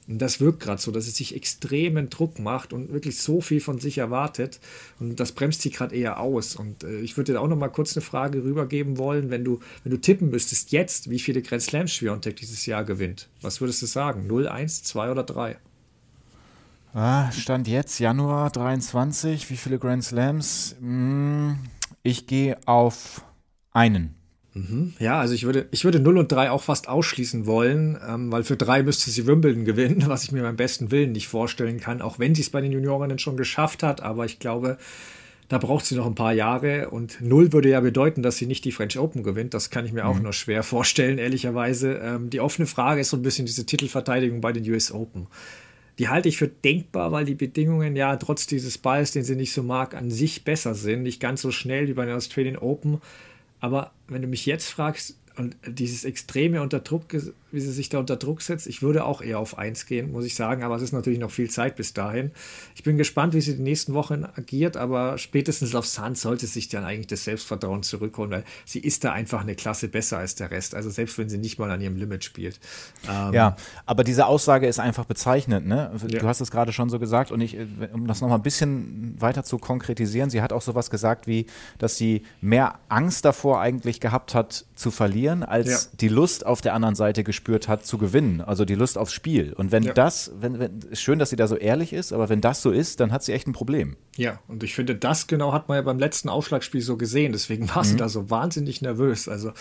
Und 0.08 0.18
das 0.20 0.40
wirkt 0.40 0.60
gerade 0.60 0.80
so, 0.80 0.92
dass 0.92 1.06
es 1.06 1.16
sich 1.16 1.34
extremen 1.34 2.10
Druck 2.10 2.38
macht 2.38 2.72
und 2.72 2.92
wirklich 2.92 3.18
so 3.18 3.40
viel 3.40 3.60
von 3.60 3.78
sich 3.78 3.98
erwartet. 3.98 4.60
Und 5.00 5.18
das 5.18 5.32
bremst 5.32 5.62
sie 5.62 5.70
gerade 5.70 5.96
eher 5.96 6.20
aus. 6.20 6.56
Und 6.56 6.84
äh, 6.84 7.00
ich 7.00 7.16
würde 7.16 7.32
dir 7.32 7.40
auch 7.40 7.48
noch 7.48 7.56
mal 7.56 7.68
kurz 7.68 7.96
eine 7.96 8.04
Frage 8.04 8.44
rübergeben 8.44 8.98
wollen, 8.98 9.30
wenn 9.30 9.44
du, 9.44 9.60
wenn 9.82 9.90
du 9.90 9.98
tippen 9.98 10.30
müsstest 10.30 10.72
jetzt, 10.72 11.10
wie 11.10 11.18
viele 11.18 11.42
Grand 11.42 11.62
Slams 11.62 11.92
Schwiontek 11.92 12.36
dieses 12.36 12.66
Jahr 12.66 12.84
gewinnt. 12.84 13.28
Was 13.42 13.60
würdest 13.60 13.82
du 13.82 13.86
sagen? 13.86 14.26
0, 14.26 14.48
1, 14.48 14.84
2 14.84 15.10
oder 15.10 15.24
3? 15.24 15.56
Ah, 16.94 17.30
Stand 17.32 17.68
jetzt 17.68 17.98
Januar 17.98 18.50
23. 18.50 19.50
Wie 19.50 19.56
viele 19.56 19.78
Grand 19.78 20.04
Slams? 20.04 20.76
Hm, 20.80 21.58
ich 22.02 22.26
gehe 22.26 22.56
auf 22.66 23.22
einen. 23.72 24.15
Mhm. 24.56 24.94
Ja, 24.98 25.20
also 25.20 25.34
ich 25.34 25.44
würde, 25.44 25.66
ich 25.70 25.84
würde 25.84 26.00
0 26.00 26.16
und 26.16 26.32
3 26.32 26.50
auch 26.50 26.62
fast 26.62 26.88
ausschließen 26.88 27.44
wollen, 27.44 27.98
ähm, 28.08 28.32
weil 28.32 28.42
für 28.42 28.56
3 28.56 28.82
müsste 28.82 29.10
sie 29.10 29.26
Wimbledon 29.26 29.66
gewinnen, 29.66 30.04
was 30.06 30.24
ich 30.24 30.32
mir 30.32 30.42
beim 30.42 30.56
besten 30.56 30.90
Willen 30.90 31.12
nicht 31.12 31.28
vorstellen 31.28 31.78
kann, 31.78 32.00
auch 32.00 32.18
wenn 32.18 32.34
sie 32.34 32.40
es 32.40 32.50
bei 32.50 32.62
den 32.62 32.72
Juniorinnen 32.72 33.18
schon 33.18 33.36
geschafft 33.36 33.82
hat. 33.82 34.02
Aber 34.02 34.24
ich 34.24 34.38
glaube, 34.38 34.78
da 35.48 35.58
braucht 35.58 35.84
sie 35.84 35.94
noch 35.94 36.06
ein 36.06 36.14
paar 36.14 36.32
Jahre 36.32 36.88
und 36.88 37.20
null 37.20 37.52
würde 37.52 37.68
ja 37.68 37.80
bedeuten, 37.80 38.22
dass 38.22 38.38
sie 38.38 38.46
nicht 38.46 38.64
die 38.64 38.72
French 38.72 38.98
Open 38.98 39.22
gewinnt. 39.22 39.52
Das 39.52 39.68
kann 39.68 39.84
ich 39.84 39.92
mir 39.92 40.04
mhm. 40.04 40.08
auch 40.08 40.20
nur 40.20 40.32
schwer 40.32 40.62
vorstellen, 40.62 41.18
ehrlicherweise. 41.18 42.00
Ähm, 42.02 42.30
die 42.30 42.40
offene 42.40 42.66
Frage 42.66 43.02
ist 43.02 43.10
so 43.10 43.18
ein 43.18 43.22
bisschen 43.22 43.44
diese 43.44 43.66
Titelverteidigung 43.66 44.40
bei 44.40 44.52
den 44.52 44.68
US 44.70 44.90
Open. 44.90 45.26
Die 45.98 46.08
halte 46.08 46.28
ich 46.30 46.38
für 46.38 46.48
denkbar, 46.48 47.12
weil 47.12 47.26
die 47.26 47.34
Bedingungen 47.34 47.94
ja 47.94 48.16
trotz 48.16 48.46
dieses 48.46 48.78
Balls, 48.78 49.12
den 49.12 49.24
sie 49.24 49.36
nicht 49.36 49.52
so 49.52 49.62
mag, 49.62 49.94
an 49.94 50.10
sich 50.10 50.44
besser 50.44 50.74
sind. 50.74 51.02
Nicht 51.02 51.20
ganz 51.20 51.42
so 51.42 51.50
schnell 51.50 51.88
wie 51.88 51.94
bei 51.94 52.06
den 52.06 52.14
Australian 52.14 52.56
Open. 52.56 53.00
Aber 53.60 53.92
wenn 54.08 54.22
du 54.22 54.28
mich 54.28 54.46
jetzt 54.46 54.68
fragst, 54.68 55.18
und 55.36 55.56
dieses 55.66 56.04
extreme 56.04 56.62
unter 56.62 56.80
Druck, 56.80 57.08
wie 57.52 57.60
sie 57.60 57.72
sich 57.72 57.88
da 57.88 57.98
unter 57.98 58.16
Druck 58.16 58.42
setzt, 58.42 58.66
ich 58.66 58.82
würde 58.82 59.04
auch 59.04 59.22
eher 59.22 59.38
auf 59.38 59.56
1 59.56 59.86
gehen, 59.86 60.10
muss 60.12 60.24
ich 60.24 60.34
sagen, 60.34 60.62
aber 60.62 60.76
es 60.76 60.82
ist 60.82 60.92
natürlich 60.92 61.18
noch 61.18 61.30
viel 61.30 61.48
Zeit 61.48 61.76
bis 61.76 61.92
dahin. 61.94 62.32
Ich 62.74 62.82
bin 62.82 62.96
gespannt, 62.96 63.34
wie 63.34 63.40
sie 63.40 63.56
die 63.56 63.62
nächsten 63.62 63.94
Wochen 63.94 64.24
agiert, 64.24 64.76
aber 64.76 65.18
spätestens 65.18 65.74
auf 65.74 65.86
Sand 65.86 66.18
sollte 66.18 66.46
sich 66.46 66.68
dann 66.68 66.84
eigentlich 66.84 67.06
das 67.06 67.24
Selbstvertrauen 67.24 67.82
zurückholen, 67.82 68.30
weil 68.30 68.44
sie 68.64 68.80
ist 68.80 69.04
da 69.04 69.12
einfach 69.12 69.40
eine 69.40 69.54
Klasse 69.54 69.88
besser 69.88 70.18
als 70.18 70.34
der 70.34 70.50
Rest, 70.50 70.74
also 70.74 70.90
selbst 70.90 71.18
wenn 71.18 71.28
sie 71.28 71.38
nicht 71.38 71.58
mal 71.58 71.70
an 71.70 71.80
ihrem 71.80 71.96
Limit 71.96 72.24
spielt. 72.24 72.58
Ähm, 73.08 73.32
ja, 73.32 73.56
aber 73.86 74.02
diese 74.02 74.26
Aussage 74.26 74.66
ist 74.66 74.80
einfach 74.80 75.04
bezeichnend, 75.04 75.66
ne? 75.66 75.92
Du 76.06 76.16
ja. 76.16 76.22
hast 76.24 76.40
es 76.40 76.50
gerade 76.50 76.72
schon 76.72 76.90
so 76.90 76.98
gesagt 76.98 77.30
und 77.30 77.40
ich, 77.40 77.56
um 77.92 78.06
das 78.06 78.20
nochmal 78.20 78.38
ein 78.38 78.42
bisschen 78.42 79.14
weiter 79.20 79.44
zu 79.44 79.58
konkretisieren, 79.58 80.30
sie 80.30 80.42
hat 80.42 80.52
auch 80.52 80.62
sowas 80.62 80.90
gesagt 80.90 81.26
wie, 81.26 81.46
dass 81.78 81.96
sie 81.96 82.22
mehr 82.40 82.80
Angst 82.88 83.24
davor 83.24 83.60
eigentlich 83.60 84.00
gehabt 84.00 84.34
hat, 84.34 84.64
zu 84.74 84.90
verlieren, 84.90 85.42
als 85.42 85.68
ja. 85.68 85.78
die 86.00 86.08
Lust 86.08 86.44
auf 86.44 86.60
der 86.60 86.74
anderen 86.74 86.94
Seite 86.94 87.24
gespürt 87.46 87.68
hat, 87.68 87.86
zu 87.86 87.96
gewinnen. 87.96 88.40
Also 88.40 88.64
die 88.64 88.74
Lust 88.74 88.98
aufs 88.98 89.12
Spiel. 89.12 89.52
Und 89.52 89.70
wenn 89.70 89.84
ja. 89.84 89.92
das, 89.92 90.32
wenn, 90.40 90.58
wenn, 90.58 90.80
schön, 90.94 91.20
dass 91.20 91.30
sie 91.30 91.36
da 91.36 91.46
so 91.46 91.56
ehrlich 91.56 91.92
ist, 91.92 92.12
aber 92.12 92.28
wenn 92.28 92.40
das 92.40 92.60
so 92.60 92.72
ist, 92.72 92.98
dann 92.98 93.12
hat 93.12 93.22
sie 93.22 93.32
echt 93.32 93.46
ein 93.46 93.52
Problem. 93.52 93.96
Ja, 94.16 94.40
und 94.48 94.64
ich 94.64 94.74
finde, 94.74 94.96
das 94.96 95.28
genau 95.28 95.52
hat 95.52 95.68
man 95.68 95.76
ja 95.76 95.82
beim 95.82 96.00
letzten 96.00 96.28
Aufschlagspiel 96.28 96.80
so 96.80 96.96
gesehen. 96.96 97.30
Deswegen 97.32 97.68
war 97.68 97.84
mhm. 97.84 97.88
sie 97.88 97.96
da 97.96 98.08
so 98.08 98.30
wahnsinnig 98.30 98.82
nervös. 98.82 99.28
Also, 99.28 99.52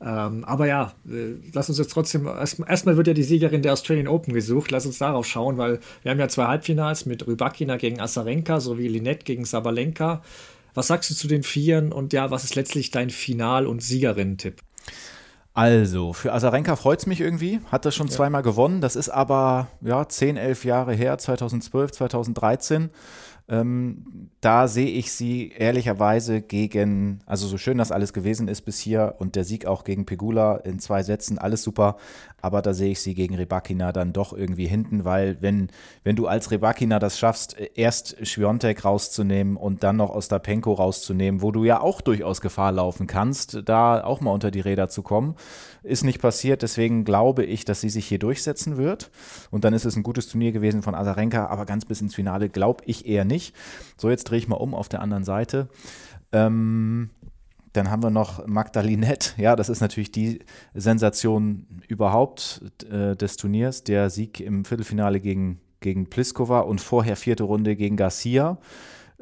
ähm, 0.00 0.44
aber 0.44 0.66
ja, 0.66 0.92
äh, 1.08 1.34
lass 1.52 1.68
uns 1.68 1.78
jetzt 1.78 1.90
trotzdem, 1.90 2.26
erstmal 2.26 2.70
erst 2.70 2.86
wird 2.86 3.06
ja 3.08 3.14
die 3.14 3.24
Siegerin 3.24 3.62
der 3.62 3.72
Australian 3.72 4.06
Open 4.06 4.34
gesucht. 4.34 4.70
Lass 4.70 4.86
uns 4.86 4.98
darauf 4.98 5.26
schauen, 5.26 5.58
weil 5.58 5.80
wir 6.02 6.12
haben 6.12 6.20
ja 6.20 6.28
zwei 6.28 6.46
Halbfinals 6.46 7.06
mit 7.06 7.26
Rybakina 7.26 7.76
gegen 7.76 8.00
Asarenka 8.00 8.60
sowie 8.60 8.86
Linette 8.86 9.24
gegen 9.24 9.44
Sabalenka. 9.44 10.22
Was 10.74 10.86
sagst 10.86 11.10
du 11.10 11.14
zu 11.14 11.26
den 11.26 11.42
Vieren 11.42 11.92
und 11.92 12.12
ja, 12.12 12.30
was 12.30 12.44
ist 12.44 12.54
letztlich 12.54 12.92
dein 12.92 13.10
Final- 13.10 13.66
und 13.66 13.82
Siegerinnen-Tipp? 13.82 14.62
Also, 15.54 16.14
für 16.14 16.32
Asarenka 16.32 16.76
freut 16.76 17.00
es 17.00 17.06
mich 17.06 17.20
irgendwie. 17.20 17.60
Hat 17.70 17.84
das 17.84 17.94
schon 17.94 18.06
ja. 18.06 18.12
zweimal 18.14 18.42
gewonnen. 18.42 18.80
Das 18.80 18.96
ist 18.96 19.10
aber 19.10 19.68
ja, 19.82 20.08
10, 20.08 20.38
11 20.38 20.64
Jahre 20.64 20.94
her, 20.94 21.18
2012, 21.18 21.92
2013. 21.92 22.90
Ähm, 23.48 24.30
da 24.40 24.68
sehe 24.68 24.88
ich 24.88 25.12
sie 25.12 25.50
ehrlicherweise 25.50 26.40
gegen, 26.40 27.20
also 27.26 27.46
so 27.46 27.58
schön 27.58 27.78
das 27.78 27.92
alles 27.92 28.12
gewesen 28.12 28.48
ist 28.48 28.62
bis 28.62 28.78
hier 28.78 29.16
und 29.18 29.36
der 29.36 29.44
Sieg 29.44 29.66
auch 29.66 29.84
gegen 29.84 30.06
Pegula 30.06 30.56
in 30.56 30.78
zwei 30.78 31.02
Sätzen, 31.02 31.38
alles 31.38 31.62
super, 31.62 31.96
aber 32.40 32.62
da 32.62 32.72
sehe 32.74 32.92
ich 32.92 33.00
sie 33.00 33.14
gegen 33.14 33.34
Rebakina 33.34 33.92
dann 33.92 34.12
doch 34.12 34.32
irgendwie 34.32 34.66
hinten, 34.66 35.04
weil 35.04 35.38
wenn, 35.40 35.68
wenn 36.02 36.16
du 36.16 36.26
als 36.26 36.50
Rebakina 36.50 36.98
das 36.98 37.18
schaffst, 37.18 37.56
erst 37.74 38.26
Schwiontek 38.26 38.84
rauszunehmen 38.84 39.56
und 39.56 39.82
dann 39.82 39.96
noch 39.96 40.10
Ostapenko 40.10 40.72
rauszunehmen, 40.72 41.42
wo 41.42 41.52
du 41.52 41.64
ja 41.64 41.80
auch 41.80 42.00
durchaus 42.00 42.40
Gefahr 42.40 42.72
laufen 42.72 43.06
kannst, 43.06 43.62
da 43.64 44.02
auch 44.02 44.20
mal 44.20 44.32
unter 44.32 44.50
die 44.50 44.60
Räder 44.60 44.88
zu 44.88 45.02
kommen, 45.02 45.36
ist 45.82 46.04
nicht 46.04 46.20
passiert, 46.20 46.62
deswegen 46.62 47.04
glaube 47.04 47.44
ich, 47.44 47.64
dass 47.64 47.80
sie 47.80 47.90
sich 47.90 48.06
hier 48.06 48.18
durchsetzen 48.18 48.76
wird. 48.76 49.10
Und 49.50 49.64
dann 49.64 49.74
ist 49.74 49.84
es 49.84 49.96
ein 49.96 50.02
gutes 50.02 50.28
Turnier 50.28 50.52
gewesen 50.52 50.82
von 50.82 50.94
Azarenka, 50.94 51.46
aber 51.46 51.66
ganz 51.66 51.84
bis 51.84 52.00
ins 52.00 52.14
Finale 52.14 52.48
glaube 52.48 52.84
ich 52.86 53.06
eher 53.06 53.24
nicht 53.24 53.31
nicht. 53.32 53.54
So, 53.96 54.10
jetzt 54.10 54.24
drehe 54.24 54.38
ich 54.38 54.48
mal 54.48 54.56
um 54.56 54.74
auf 54.74 54.88
der 54.88 55.00
anderen 55.00 55.24
Seite. 55.24 55.68
Ähm, 56.30 57.10
dann 57.72 57.90
haben 57.90 58.02
wir 58.02 58.10
noch 58.10 58.46
Magdalinette. 58.46 59.40
Ja, 59.40 59.56
das 59.56 59.68
ist 59.68 59.80
natürlich 59.80 60.12
die 60.12 60.40
Sensation 60.74 61.66
überhaupt 61.88 62.62
äh, 62.90 63.16
des 63.16 63.36
Turniers. 63.36 63.82
Der 63.84 64.10
Sieg 64.10 64.40
im 64.40 64.64
Viertelfinale 64.64 65.20
gegen, 65.20 65.60
gegen 65.80 66.08
Pliskova 66.08 66.60
und 66.60 66.80
vorher 66.80 67.16
vierte 67.16 67.44
Runde 67.44 67.74
gegen 67.76 67.96
Garcia. 67.96 68.58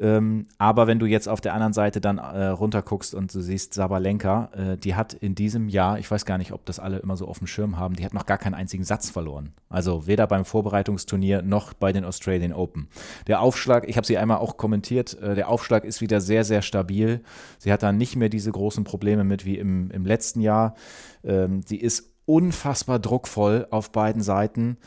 Ähm, 0.01 0.47
aber 0.57 0.87
wenn 0.87 0.97
du 0.97 1.05
jetzt 1.05 1.29
auf 1.29 1.41
der 1.41 1.53
anderen 1.53 1.73
Seite 1.73 2.01
dann 2.01 2.17
äh, 2.17 2.47
runterguckst 2.47 3.13
und 3.13 3.33
du 3.33 3.39
siehst 3.39 3.75
Sabalenka, 3.75 4.49
äh, 4.53 4.77
die 4.77 4.95
hat 4.95 5.13
in 5.13 5.35
diesem 5.35 5.69
Jahr, 5.69 5.99
ich 5.99 6.09
weiß 6.09 6.25
gar 6.25 6.39
nicht, 6.39 6.53
ob 6.53 6.65
das 6.65 6.79
alle 6.79 6.97
immer 6.97 7.15
so 7.15 7.27
auf 7.27 7.37
dem 7.37 7.45
Schirm 7.45 7.77
haben, 7.77 7.95
die 7.95 8.03
hat 8.03 8.15
noch 8.15 8.25
gar 8.25 8.39
keinen 8.39 8.55
einzigen 8.55 8.83
Satz 8.83 9.11
verloren. 9.11 9.53
Also 9.69 10.07
weder 10.07 10.25
beim 10.25 10.43
Vorbereitungsturnier 10.43 11.43
noch 11.43 11.73
bei 11.73 11.93
den 11.93 12.03
Australian 12.03 12.51
Open. 12.51 12.87
Der 13.27 13.41
Aufschlag, 13.41 13.87
ich 13.87 13.95
habe 13.95 14.07
sie 14.07 14.17
einmal 14.17 14.37
auch 14.37 14.57
kommentiert, 14.57 15.13
äh, 15.21 15.35
der 15.35 15.49
Aufschlag 15.49 15.85
ist 15.85 16.01
wieder 16.01 16.19
sehr, 16.19 16.43
sehr 16.43 16.63
stabil. 16.63 17.21
Sie 17.59 17.71
hat 17.71 17.83
da 17.83 17.91
nicht 17.91 18.15
mehr 18.15 18.29
diese 18.29 18.51
großen 18.51 18.83
Probleme 18.83 19.23
mit 19.23 19.45
wie 19.45 19.59
im, 19.59 19.91
im 19.91 20.03
letzten 20.03 20.41
Jahr. 20.41 20.73
Ähm, 21.23 21.61
sie 21.63 21.77
ist 21.77 22.11
unfassbar 22.25 22.97
druckvoll 22.97 23.67
auf 23.69 23.91
beiden 23.91 24.23
Seiten. 24.23 24.77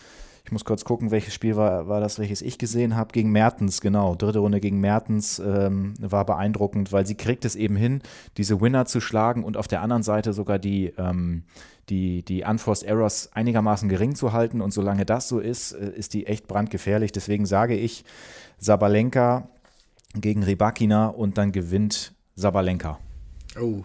Ich 0.46 0.52
muss 0.52 0.66
kurz 0.66 0.84
gucken, 0.84 1.10
welches 1.10 1.32
Spiel 1.32 1.56
war, 1.56 1.88
war 1.88 2.00
das, 2.00 2.18
welches 2.18 2.42
ich 2.42 2.58
gesehen 2.58 2.96
habe. 2.96 3.12
Gegen 3.12 3.32
Mertens, 3.32 3.80
genau. 3.80 4.14
Dritte 4.14 4.40
Runde 4.40 4.60
gegen 4.60 4.78
Mertens 4.78 5.38
ähm, 5.38 5.94
war 5.98 6.26
beeindruckend, 6.26 6.92
weil 6.92 7.06
sie 7.06 7.14
kriegt 7.14 7.46
es 7.46 7.56
eben 7.56 7.76
hin, 7.76 8.02
diese 8.36 8.60
Winner 8.60 8.84
zu 8.84 9.00
schlagen 9.00 9.42
und 9.42 9.56
auf 9.56 9.68
der 9.68 9.80
anderen 9.80 10.02
Seite 10.02 10.34
sogar 10.34 10.58
die, 10.58 10.92
ähm, 10.98 11.44
die, 11.88 12.22
die 12.22 12.42
Unforced 12.42 12.86
Errors 12.86 13.30
einigermaßen 13.32 13.88
gering 13.88 14.16
zu 14.16 14.34
halten. 14.34 14.60
Und 14.60 14.72
solange 14.72 15.06
das 15.06 15.28
so 15.28 15.40
ist, 15.40 15.72
äh, 15.72 15.90
ist 15.96 16.12
die 16.12 16.26
echt 16.26 16.46
brandgefährlich. 16.46 17.10
Deswegen 17.10 17.46
sage 17.46 17.74
ich 17.74 18.04
Sabalenka 18.58 19.48
gegen 20.14 20.42
Rybakina 20.42 21.06
und 21.06 21.38
dann 21.38 21.52
gewinnt 21.52 22.12
Sabalenka. 22.34 22.98
Oh, 23.58 23.84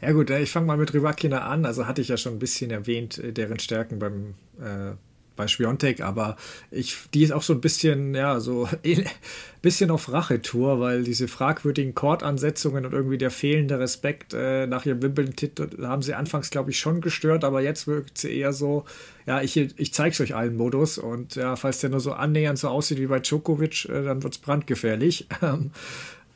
ja 0.00 0.12
gut, 0.12 0.30
äh, 0.30 0.40
ich 0.40 0.50
fange 0.50 0.66
mal 0.66 0.78
mit 0.78 0.94
Rybakina 0.94 1.40
an. 1.48 1.66
Also 1.66 1.86
hatte 1.86 2.00
ich 2.00 2.08
ja 2.08 2.16
schon 2.16 2.34
ein 2.34 2.38
bisschen 2.38 2.70
erwähnt, 2.70 3.18
äh, 3.18 3.32
deren 3.32 3.58
Stärken 3.58 3.98
beim 3.98 4.36
äh, 4.58 4.92
bei 5.38 5.48
Spiontek, 5.48 6.02
aber 6.02 6.36
ich, 6.70 6.96
die 7.14 7.22
ist 7.22 7.32
auch 7.32 7.42
so 7.42 7.54
ein 7.54 7.62
bisschen, 7.62 8.14
ja, 8.14 8.40
so 8.40 8.68
ein 8.84 9.04
bisschen 9.62 9.90
auf 9.90 10.12
Rachetour, 10.12 10.80
weil 10.80 11.04
diese 11.04 11.28
fragwürdigen 11.28 11.94
Chordansetzungen 11.94 12.84
und 12.84 12.92
irgendwie 12.92 13.16
der 13.16 13.30
fehlende 13.30 13.78
Respekt 13.78 14.34
äh, 14.34 14.66
nach 14.66 14.84
ihrem 14.84 15.00
Wimbledon-Titel 15.00 15.86
haben 15.86 16.02
sie 16.02 16.12
anfangs, 16.12 16.50
glaube 16.50 16.70
ich, 16.70 16.78
schon 16.78 17.00
gestört, 17.00 17.44
aber 17.44 17.62
jetzt 17.62 17.86
wirkt 17.86 18.18
sie 18.18 18.36
eher 18.36 18.52
so, 18.52 18.84
ja, 19.26 19.40
ich, 19.40 19.56
ich 19.56 19.94
zeig's 19.94 20.20
euch 20.20 20.34
allen 20.34 20.56
Modus 20.56 20.98
und 20.98 21.36
ja, 21.36 21.56
falls 21.56 21.80
der 21.80 21.90
nur 21.90 22.00
so 22.00 22.12
annähernd 22.12 22.58
so 22.58 22.68
aussieht 22.68 22.98
wie 22.98 23.06
bei 23.06 23.20
Djokovic, 23.20 23.86
äh, 23.88 24.02
dann 24.02 24.22
wird's 24.22 24.38
brandgefährlich. 24.38 25.26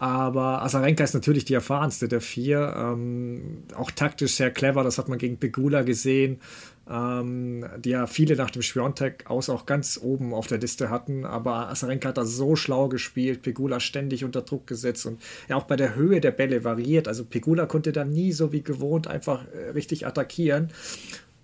Aber 0.03 0.63
Asarenka 0.63 1.05
ist 1.05 1.15
natürlich 1.15 1.45
die 1.45 1.55
erfahrenste 1.55 2.09
der 2.09 2.21
vier. 2.21 2.75
Ähm, 2.77 3.63
auch 3.77 3.93
taktisch 3.93 4.35
sehr 4.35 4.51
clever, 4.51 4.83
das 4.83 4.99
hat 4.99 5.09
man 5.09 5.19
gegen 5.19 5.37
Pegula 5.37 5.83
gesehen 5.83 6.41
ähm, 6.91 7.65
die 7.79 7.91
ja 7.91 8.07
viele 8.07 8.37
nach 8.37 8.51
dem 8.51 8.63
Schwiontek 8.63 9.25
aus 9.31 9.49
auch 9.49 9.67
ganz 9.67 9.99
oben 10.03 10.35
auf 10.35 10.47
der 10.47 10.59
Liste 10.59 10.91
hatten. 10.91 11.25
Aber 11.25 11.69
Asarenka 11.69 12.09
hat 12.09 12.19
da 12.19 12.25
so 12.25 12.57
schlau 12.57 12.89
gespielt, 12.89 13.43
Pegula 13.43 13.81
ständig 13.81 14.25
unter 14.25 14.43
Druck 14.43 14.67
gesetzt 14.67 15.07
und 15.07 15.21
ja 15.49 15.57
auch 15.57 15.65
bei 15.65 15.77
der 15.77 15.95
Höhe 15.95 16.21
der 16.21 16.33
Bälle 16.33 16.65
variiert. 16.65 17.09
Also 17.09 17.25
Pegula 17.25 17.67
konnte 17.67 17.93
da 17.93 18.05
nie 18.05 18.33
so 18.33 18.53
wie 18.53 18.63
gewohnt 18.63 19.07
einfach 19.07 19.45
äh, 19.53 19.71
richtig 19.71 20.07
attackieren. 20.07 20.71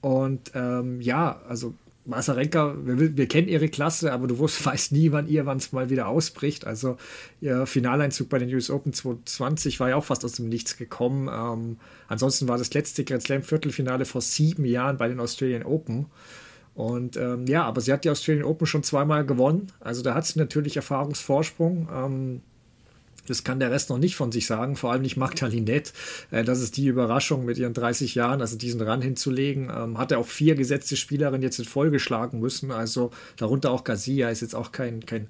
Und 0.00 0.52
ähm, 0.54 1.00
ja, 1.00 1.40
also 1.48 1.74
Masarenka, 2.08 2.74
wir, 2.84 3.16
wir, 3.16 3.28
kennen 3.28 3.48
ihre 3.48 3.68
Klasse, 3.68 4.12
aber 4.12 4.26
du 4.26 4.38
weißt 4.40 4.92
nie, 4.92 5.12
wann 5.12 5.28
ihr 5.28 5.44
wann 5.44 5.58
es 5.58 5.72
mal 5.72 5.90
wieder 5.90 6.08
ausbricht. 6.08 6.66
Also 6.66 6.96
ihr 7.40 7.66
Finaleinzug 7.66 8.30
bei 8.30 8.38
den 8.38 8.52
US 8.54 8.70
Open 8.70 8.92
2020 8.92 9.78
war 9.78 9.90
ja 9.90 9.96
auch 9.96 10.04
fast 10.04 10.24
aus 10.24 10.32
dem 10.32 10.48
Nichts 10.48 10.78
gekommen. 10.78 11.28
Ähm, 11.30 11.76
ansonsten 12.08 12.48
war 12.48 12.56
das 12.56 12.72
letzte 12.72 13.04
Grand 13.04 13.22
Slam 13.22 13.42
Viertelfinale 13.42 14.06
vor 14.06 14.22
sieben 14.22 14.64
Jahren 14.64 14.96
bei 14.96 15.08
den 15.08 15.20
Australian 15.20 15.64
Open. 15.64 16.06
Und 16.74 17.16
ähm, 17.16 17.46
ja, 17.46 17.64
aber 17.64 17.80
sie 17.82 17.92
hat 17.92 18.04
die 18.04 18.10
Australian 18.10 18.44
Open 18.44 18.66
schon 18.66 18.82
zweimal 18.82 19.26
gewonnen. 19.26 19.66
Also 19.80 20.02
da 20.02 20.14
hat 20.14 20.24
sie 20.24 20.38
natürlich 20.38 20.76
Erfahrungsvorsprung. 20.76 21.88
Ähm, 21.92 22.40
das 23.28 23.44
kann 23.44 23.60
der 23.60 23.70
Rest 23.70 23.90
noch 23.90 23.98
nicht 23.98 24.16
von 24.16 24.32
sich 24.32 24.46
sagen, 24.46 24.76
vor 24.76 24.92
allem 24.92 25.02
nicht 25.02 25.16
Magdalinette. 25.16 25.92
Äh, 26.30 26.44
das 26.44 26.60
ist 26.60 26.76
die 26.76 26.86
Überraschung 26.86 27.44
mit 27.44 27.58
ihren 27.58 27.74
30 27.74 28.14
Jahren, 28.14 28.40
also 28.40 28.56
diesen 28.56 28.80
Run 28.80 29.02
hinzulegen. 29.02 29.70
Ähm, 29.74 29.98
hat 29.98 30.12
er 30.12 30.18
auch 30.18 30.26
vier 30.26 30.54
gesetzte 30.54 30.96
Spielerinnen 30.96 31.42
jetzt 31.42 31.58
in 31.58 31.64
Folge 31.64 32.00
schlagen 32.00 32.40
müssen. 32.40 32.70
Also 32.70 33.10
darunter 33.36 33.70
auch 33.70 33.84
Garcia 33.84 34.30
ist 34.30 34.42
jetzt 34.42 34.54
auch 34.54 34.72
kein, 34.72 35.04
kein 35.06 35.28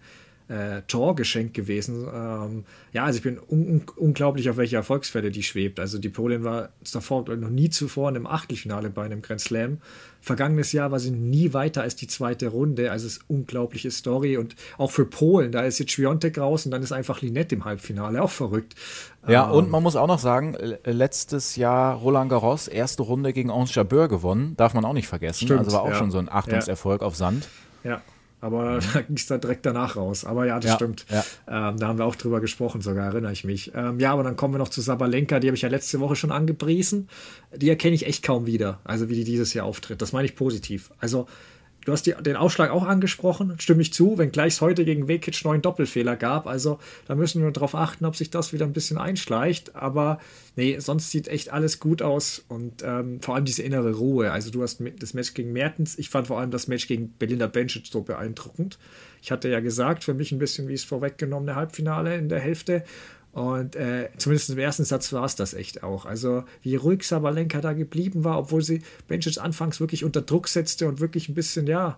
äh, 0.49 0.83
Torgeschenk 0.87 1.55
gewesen. 1.55 2.07
Ähm, 2.13 2.65
ja, 2.93 3.05
also 3.05 3.19
ich 3.19 3.23
bin 3.23 3.39
un 3.39 3.83
unglaublich, 3.97 4.49
auf 4.49 4.57
welche 4.57 4.77
Erfolgsfälle 4.77 5.31
die 5.31 5.43
schwebt. 5.43 5.79
Also 5.79 5.99
die 5.99 6.09
Polin 6.09 6.45
war 6.45 6.71
davor 6.93 7.29
noch 7.37 7.51
nie 7.51 7.71
zuvor 7.71 8.09
in 8.09 8.17
einem 8.17 8.27
Achtelfinale 8.27 8.91
bei 8.91 9.05
einem 9.05 9.23
Grand 9.23 9.41
Slam. 9.41 9.79
Vergangenes 10.21 10.73
Jahr 10.73 10.91
war 10.91 10.99
sie 10.99 11.11
nie 11.11 11.53
weiter 11.53 11.83
als 11.83 11.97
die 11.97 12.07
zweite 12.07 12.49
Runde. 12.49 12.91
Also 12.91 13.07
es 13.07 13.19
ist 13.19 13.25
eine 13.29 13.39
unglaubliche 13.41 13.91
Story. 13.91 14.37
Und 14.37 14.57
auch 14.79 14.91
für 14.91 15.05
Polen, 15.05 15.53
da 15.53 15.63
ist 15.63 15.79
jetzt 15.79 15.93
Schwiontek 15.93 16.39
raus 16.39 16.65
und 16.65 16.73
dann 16.73 16.83
ist 16.83 16.93
einfach 16.93 17.21
Linette 17.21 17.55
im 17.55 17.65
Halbfinale. 17.65 18.23
Auch 18.23 18.31
verrückt. 18.31 18.75
Ja, 19.29 19.47
ähm, 19.47 19.53
und 19.53 19.71
man 19.71 19.83
muss 19.83 19.97
auch 19.97 20.09
noch 20.09 20.19
sagen, 20.19 20.57
letztes 20.85 21.57
Jahr 21.57 21.95
Roland 21.97 22.31
Garros, 22.31 22.69
erste 22.69 23.03
Runde 23.03 23.33
gegen 23.33 23.51
Ange 23.51 23.69
Jabeur 23.71 24.09
gewonnen. 24.09 24.55
Darf 24.57 24.75
man 24.75 24.85
auch 24.85 24.93
nicht 24.95 25.09
vergessen. 25.09 25.45
Stimmt, 25.45 25.61
also 25.61 25.73
war 25.73 25.83
auch 25.83 25.91
ja. 25.91 25.95
schon 25.95 26.11
so 26.11 26.19
ein 26.19 26.29
Achtungserfolg 26.29 27.03
ja. 27.03 27.07
auf 27.07 27.17
Sand. 27.17 27.49
Ja. 27.85 28.01
Aber 28.41 28.79
da 28.95 29.01
ging 29.03 29.17
es 29.17 29.27
dann 29.27 29.41
direkt 29.41 29.67
danach 29.67 29.97
raus. 29.97 30.25
Aber 30.25 30.47
ja, 30.47 30.61
das 30.61 30.71
ja, 30.71 30.75
stimmt. 30.77 31.07
Ja. 31.11 31.25
Ähm, 31.47 31.79
da 31.79 31.89
haben 31.89 31.99
wir 31.99 32.05
auch 32.05 32.17
drüber 32.17 32.41
gesprochen, 32.41 32.81
sogar 32.81 33.07
erinnere 33.07 33.33
ich 33.33 33.45
mich. 33.45 33.73
Ähm, 33.75 33.99
ja, 34.01 34.13
aber 34.13 34.23
dann 34.23 34.37
kommen 34.37 34.55
wir 34.55 34.59
noch 34.59 34.69
zu 34.69 34.81
Sabalenka, 34.81 35.41
die 35.41 35.49
habe 35.49 35.57
ich 35.57 35.63
ja 35.63 35.69
letzte 35.69 36.01
Woche 36.01 36.17
schon 36.17 36.33
angepriesen. 36.33 37.09
Die 37.55 37.69
erkenne 37.69 37.95
ich 37.95 38.07
echt 38.07 38.23
kaum 38.25 38.47
wieder, 38.47 38.81
also 38.85 39.09
wie 39.09 39.15
die 39.15 39.25
dieses 39.25 39.55
Jahr 39.55 39.67
auftritt. 39.67 40.03
Das 40.03 40.13
meine 40.13 40.27
ich 40.27 40.37
positiv. 40.37 40.91
Also 40.99 41.27
Du 41.89 41.93
hast 41.95 42.03
die, 42.03 42.13
den 42.21 42.37
Aufschlag 42.37 42.71
auch 42.71 42.85
angesprochen, 42.85 43.55
stimme 43.61 43.81
ich 43.81 43.95
zu, 43.95 44.19
wenngleich 44.19 44.53
es 44.53 44.61
heute 44.61 44.85
gegen 44.85 45.09
Vekic 45.09 45.43
neun 45.43 45.63
Doppelfehler 45.63 46.17
gab. 46.17 46.47
Also 46.47 46.79
da 47.07 47.15
müssen 47.15 47.43
wir 47.43 47.51
darauf 47.51 47.75
achten, 47.75 48.05
ob 48.05 48.15
sich 48.15 48.29
das 48.29 48.53
wieder 48.53 48.67
ein 48.67 48.75
bisschen 48.75 48.99
einschleicht. 48.99 49.75
Aber 49.75 50.21
nee, 50.55 50.79
sonst 50.81 51.11
sieht 51.11 51.29
echt 51.29 51.51
alles 51.51 51.81
gut 51.81 52.03
aus 52.03 52.45
und 52.47 52.83
ähm, 52.85 53.23
vor 53.23 53.37
allem 53.37 53.47
diese 53.47 53.63
innere 53.63 53.95
Ruhe. 53.95 54.33
Also 54.33 54.51
du 54.51 54.63
hast 54.63 54.83
das 54.99 55.15
Match 55.15 55.33
gegen 55.33 55.55
Mertens, 55.55 55.99
ich 55.99 56.11
fand 56.11 56.27
vor 56.27 56.39
allem 56.39 56.51
das 56.51 56.69
Match 56.69 56.89
gegen 56.89 57.15
Belinda 57.19 57.47
Bencic 57.47 57.87
so 57.87 58.03
beeindruckend. 58.03 58.79
Ich 59.23 59.33
hatte 59.33 59.49
ja 59.49 59.61
gesagt, 59.61 60.05
für 60.05 60.13
mich 60.13 60.31
ein 60.31 60.39
bisschen 60.39 60.69
wie 60.69 60.75
es 60.75 60.85
vorweggenommene 60.85 61.55
Halbfinale 61.55 62.19
in 62.19 62.29
der 62.29 62.41
Hälfte. 62.41 62.85
Und 63.33 63.77
äh, 63.77 64.09
zumindest 64.17 64.51
im 64.51 64.59
ersten 64.59 64.85
Satz 64.85 65.13
war 65.13 65.25
es 65.25 65.37
das 65.37 65.55
echt 65.55 65.83
auch. 65.83 66.07
Also 66.07 66.45
wie 66.63 66.77
ruhig 66.77 67.05
Sabalenka 67.05 67.61
da 67.61 67.73
geblieben 67.73 68.25
war, 68.25 68.39
obwohl 68.39 68.63
sie 68.63 68.83
Bencic 69.07 69.39
anfangs 69.39 69.81
wirklich 69.81 70.05
unter 70.05 70.23
Druck 70.23 70.49
setzte 70.49 70.89
und 70.89 71.01
wirklich 71.01 71.29
ein 71.29 71.35
bisschen, 71.35 71.67
ja, 71.67 71.97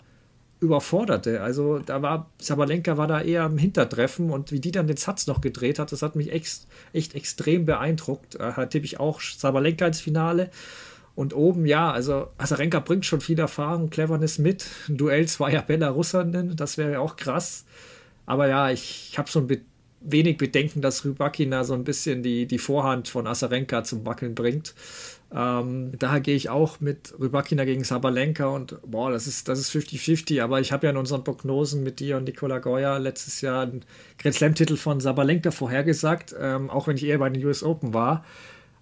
überforderte. 0.61 1.41
Also 1.41 1.79
da 1.79 2.03
war, 2.03 2.31
Sabalenka 2.39 2.97
war 2.97 3.07
da 3.07 3.23
eher 3.23 3.47
im 3.47 3.59
Hintertreffen 3.59 4.31
und 4.31 4.53
wie 4.53 4.61
die 4.61 4.71
dann 4.71 4.87
den 4.87 4.99
Satz 4.99 5.27
noch 5.27 5.41
gedreht 5.41 5.79
hat, 5.79 5.91
das 5.91 6.03
hat 6.03 6.17
mich 6.17 6.33
echt, 6.33 6.67
echt 6.93 7.15
extrem 7.15 7.65
beeindruckt. 7.65 8.37
Da 8.39 8.67
tippe 8.67 8.85
ich 8.85 9.01
auch 9.01 9.21
Sabalenka 9.21 9.87
ins 9.87 10.01
Finale. 10.01 10.51
Und 11.17 11.35
oben, 11.35 11.67
ja, 11.67 11.91
also 11.91 12.29
Asarenka 12.39 12.81
bringt 12.81 13.05
schon 13.05 13.21
viel 13.21 13.39
Erfahrung, 13.39 13.91
Cleverness 13.91 14.39
mit. 14.39 14.67
Ein 14.89 14.97
Duell 14.97 15.27
zweier 15.27 15.63
Belarusserinnen, 15.63 16.57
das 16.57 16.79
wäre 16.79 16.93
ja 16.93 17.01
auch 17.01 17.17
krass. 17.17 17.65
Aber 18.27 18.47
ja, 18.47 18.71
ich, 18.71 19.09
ich 19.11 19.19
habe 19.19 19.31
so 19.31 19.41
ein 19.41 19.47
wenig 20.01 20.39
Bedenken, 20.39 20.81
dass 20.81 21.05
Rybakina 21.05 21.65
so 21.65 21.75
ein 21.75 21.85
bisschen 21.85 22.23
die, 22.23 22.47
die 22.47 22.59
Vorhand 22.59 23.09
von 23.09 23.27
Asarenka 23.27 23.85
zum 23.85 24.05
Wackeln 24.07 24.35
bringt. 24.35 24.75
Ähm, 25.33 25.93
daher 25.99 26.21
gehe 26.21 26.35
ich 26.35 26.49
auch 26.49 26.81
mit 26.81 27.15
Rybakina 27.21 27.65
gegen 27.65 27.85
Sabalenka 27.85 28.47
und 28.47 28.79
boah, 28.85 29.11
das 29.13 29.29
ist 29.29 29.49
das 29.49 29.61
ist 29.61 29.71
50-50, 29.71 30.43
aber 30.43 30.61
ich 30.61 30.73
habe 30.73 30.87
ja 30.87 30.91
in 30.91 30.97
unseren 30.97 31.23
Prognosen 31.23 31.85
mit 31.85 32.01
dir 32.01 32.17
und 32.17 32.25
Nikola 32.25 32.59
Goya 32.59 32.97
letztes 32.97 33.41
Jahr 33.41 33.63
einen 33.63 33.85
Grand 34.19 34.35
Slam-Titel 34.35 34.77
von 34.77 35.01
Sabalenka 35.01 35.53
vorhergesagt, 35.53 36.35
ähm, 36.39 36.69
auch 36.69 36.89
wenn 36.89 36.97
ich 36.97 37.05
eher 37.05 37.19
bei 37.19 37.29
den 37.31 37.45
US 37.45 37.63
Open 37.63 37.95
war. 37.95 38.25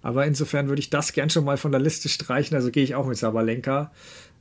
Aber 0.01 0.25
insofern 0.25 0.69
würde 0.69 0.79
ich 0.79 0.89
das 0.89 1.13
gern 1.13 1.29
schon 1.29 1.43
mal 1.43 1.57
von 1.57 1.71
der 1.71 1.81
Liste 1.81 2.09
streichen, 2.09 2.55
also 2.55 2.71
gehe 2.71 2.83
ich 2.83 2.95
auch 2.95 3.05
mit 3.05 3.17
Sabalenka. 3.17 3.91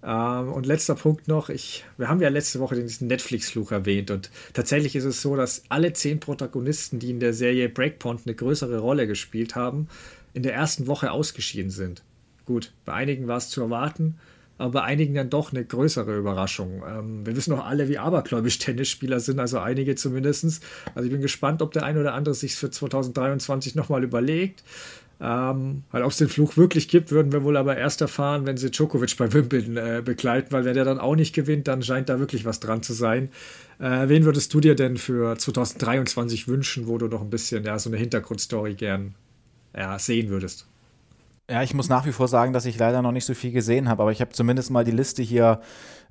Ähm, 0.03 0.53
und 0.53 0.67
letzter 0.67 0.95
Punkt 0.95 1.27
noch, 1.29 1.49
ich, 1.49 1.85
wir 1.97 2.09
haben 2.09 2.21
ja 2.21 2.29
letzte 2.29 2.61
Woche 2.61 2.77
diesen 2.77 3.09
Netflix-Fluch 3.09 3.73
erwähnt 3.73 4.11
und 4.11 4.31
tatsächlich 4.53 4.95
ist 4.95 5.05
es 5.05 5.21
so, 5.21 5.35
dass 5.35 5.65
alle 5.69 5.93
zehn 5.93 6.21
Protagonisten, 6.21 6.99
die 6.99 7.11
in 7.11 7.21
der 7.21 7.33
Serie 7.33 7.69
Breakpoint 7.69 8.23
eine 8.25 8.35
größere 8.35 8.79
Rolle 8.79 9.07
gespielt 9.07 9.57
haben, 9.57 9.89
in 10.35 10.43
der 10.43 10.55
ersten 10.55 10.87
Woche 10.87 11.11
ausgeschieden 11.11 11.71
sind. 11.71 12.05
Gut, 12.47 12.73
bei 12.85 12.93
einigen 12.93 13.27
war 13.27 13.39
es 13.39 13.51
zu 13.51 13.61
erwarten, 13.61 14.19
aber 14.57 14.73
bei 14.73 14.83
einigen 14.83 15.15
dann 15.15 15.31
doch 15.31 15.53
eine 15.53 15.65
größere 15.65 16.17
Überraschung. 16.17 16.83
Ähm, 16.89 17.27
wir 17.27 17.35
wissen 17.35 17.53
auch 17.55 17.65
alle, 17.65 17.89
wie 17.89 17.99
abergläubisch 17.99 18.59
Tennisspieler 18.61 19.19
sind, 19.19 19.41
also 19.41 19.59
einige 19.59 19.97
zumindest. 19.97 20.63
Also 20.95 21.07
ich 21.07 21.13
bin 21.13 21.23
gespannt, 21.23 21.61
ob 21.61 21.73
der 21.73 21.83
ein 21.83 21.99
oder 21.99 22.15
andere 22.15 22.35
sich 22.35 22.55
für 22.55 22.71
2023 22.71 23.75
nochmal 23.75 24.05
überlegt. 24.05 24.63
Ähm, 25.21 25.83
weil 25.91 26.05
ob 26.05 26.13
es 26.13 26.19
den 26.19 26.29
Fluch 26.29 26.57
wirklich 26.57 26.89
gibt, 26.89 27.11
würden 27.11 27.33
wir 27.33 27.43
wohl 27.43 27.57
aber 27.57 27.77
erst 27.77 28.01
erfahren, 28.01 28.47
wenn 28.47 28.57
sie 28.57 28.71
Djokovic 28.71 29.17
bei 29.17 29.33
Wimbledon 29.33 29.77
äh, 29.77 30.03
begleiten, 30.05 30.53
weil 30.53 30.65
wenn 30.65 30.75
der 30.75 30.85
dann 30.85 31.01
auch 31.01 31.17
nicht 31.17 31.35
gewinnt, 31.35 31.67
dann 31.67 31.83
scheint 31.83 32.09
da 32.09 32.21
wirklich 32.21 32.45
was 32.45 32.61
dran 32.61 32.83
zu 32.83 32.93
sein. 32.93 33.31
Äh, 33.81 34.09
wen 34.09 34.25
würdest 34.25 34.55
du 34.55 34.61
dir 34.61 34.77
denn 34.77 34.97
für 34.97 35.37
2023 35.37 36.47
wünschen, 36.47 36.87
wo 36.87 36.99
du 36.99 37.09
noch 37.09 37.21
ein 37.21 37.31
bisschen 37.31 37.65
ja, 37.65 37.79
so 37.79 37.91
eine 37.91 37.97
Hintergrundstory 37.97 38.75
gern 38.75 39.17
ja, 39.77 39.99
sehen 39.99 40.29
würdest? 40.29 40.67
Ja, 41.51 41.63
ich 41.63 41.75
muss 41.75 41.89
nach 41.89 42.07
wie 42.07 42.13
vor 42.13 42.29
sagen, 42.29 42.53
dass 42.53 42.67
ich 42.67 42.79
leider 42.79 43.03
noch 43.03 43.13
nicht 43.13 43.25
so 43.25 43.35
viel 43.35 43.53
gesehen 43.53 43.89
habe, 43.89 44.03
aber 44.03 44.13
ich 44.13 44.21
habe 44.21 44.33
zumindest 44.33 44.71
mal 44.71 44.85
die 44.85 44.93
Liste 44.93 45.23
hier 45.23 45.63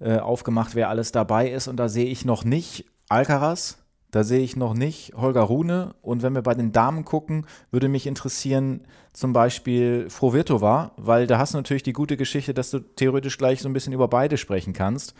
äh, 0.01 0.18
aufgemacht, 0.18 0.76
wer 0.76 0.89
alles 0.89 1.12
dabei 1.12 1.49
ist 1.49 1.68
und 1.68 1.78
da 1.78 1.88
sehe 1.88 2.08
ich 2.08 2.26
noch 2.26 2.43
nicht 2.43 2.86
Alcaraz, 3.08 3.78
da 4.18 4.24
sehe 4.24 4.39
ich 4.39 4.55
noch 4.55 4.74
nicht 4.74 5.13
Holger 5.15 5.41
Rune. 5.41 5.93
Und 6.01 6.24
wenn 6.24 6.34
wir 6.34 6.41
bei 6.41 6.55
den 6.55 6.72
Damen 6.72 7.05
gucken, 7.05 7.45
würde 7.70 7.88
mich 7.88 8.07
interessieren 8.07 8.82
zum 9.13 9.32
Beispiel 9.32 10.09
Frovirtova, 10.09 10.91
weil 10.97 11.28
da 11.28 11.38
hast 11.38 11.53
du 11.53 11.59
natürlich 11.59 11.84
die 11.84 11.93
gute 11.93 12.18
Geschichte, 12.18 12.55
dass 12.55 12.72
du 12.72 12.80
theoretisch 12.80 13.38
gleich 13.38 13.61
so 13.61 13.70
ein 13.70 13.74
bisschen 13.74 13.93
über 13.93 14.07
beide 14.07 14.38
sprechen 14.38 14.74
kannst, 14.74 15.13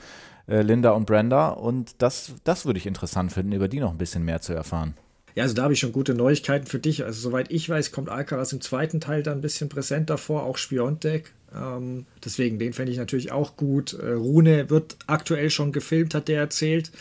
äh, 0.48 0.64
Linda 0.64 0.94
und 0.94 1.06
Brenda. 1.06 1.50
Und 1.50 2.02
das, 2.02 2.34
das 2.44 2.66
würde 2.66 2.80
ich 2.80 2.88
interessant 2.88 3.32
finden, 3.32 3.52
über 3.52 3.68
die 3.68 3.80
noch 3.80 3.92
ein 3.92 4.00
bisschen 4.00 4.26
mehr 4.26 4.42
zu 4.42 4.54
erfahren. 4.54 4.96
Ja, 5.36 5.44
also 5.44 5.54
da 5.54 5.62
habe 5.62 5.74
ich 5.74 5.80
schon 5.80 5.92
gute 5.92 6.16
Neuigkeiten 6.16 6.66
für 6.66 6.80
dich. 6.80 7.06
Also 7.06 7.30
soweit 7.30 7.52
ich 7.52 7.70
weiß, 7.70 7.92
kommt 7.92 8.10
Alcaraz 8.10 8.52
im 8.52 8.62
zweiten 8.62 9.00
Teil 9.00 9.22
dann 9.22 9.38
ein 9.38 9.42
bisschen 9.42 9.70
präsenter 9.70 10.18
vor, 10.18 10.42
auch 10.42 10.58
Spiontek. 10.58 11.34
Ähm, 11.56 12.08
deswegen, 12.26 12.58
den 12.58 12.74
fände 12.74 12.92
ich 12.92 12.98
natürlich 12.98 13.32
auch 13.32 13.58
gut. 13.58 13.94
Äh, 13.94 14.14
Rune 14.14 14.72
wird 14.72 14.98
aktuell 15.06 15.52
schon 15.52 15.72
gefilmt, 15.72 16.16
hat 16.16 16.30
der 16.30 16.40
erzählt. 16.40 16.92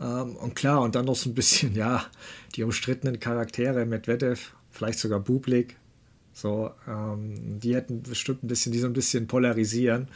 Ähm, 0.00 0.36
und 0.36 0.54
klar, 0.54 0.80
und 0.80 0.94
dann 0.94 1.04
noch 1.04 1.16
so 1.16 1.30
ein 1.30 1.34
bisschen, 1.34 1.74
ja, 1.76 2.04
die 2.56 2.62
umstrittenen 2.62 3.20
Charaktere, 3.20 3.84
Medvedev, 3.84 4.52
vielleicht 4.70 4.98
sogar 4.98 5.20
Bublik, 5.20 5.76
so, 6.32 6.70
ähm, 6.88 7.60
die 7.60 7.74
hätten 7.74 8.02
bestimmt 8.02 8.42
ein 8.44 8.48
bisschen, 8.48 8.72
die 8.72 8.78
so 8.78 8.86
ein 8.86 8.92
bisschen 8.92 9.26
polarisieren. 9.26 10.08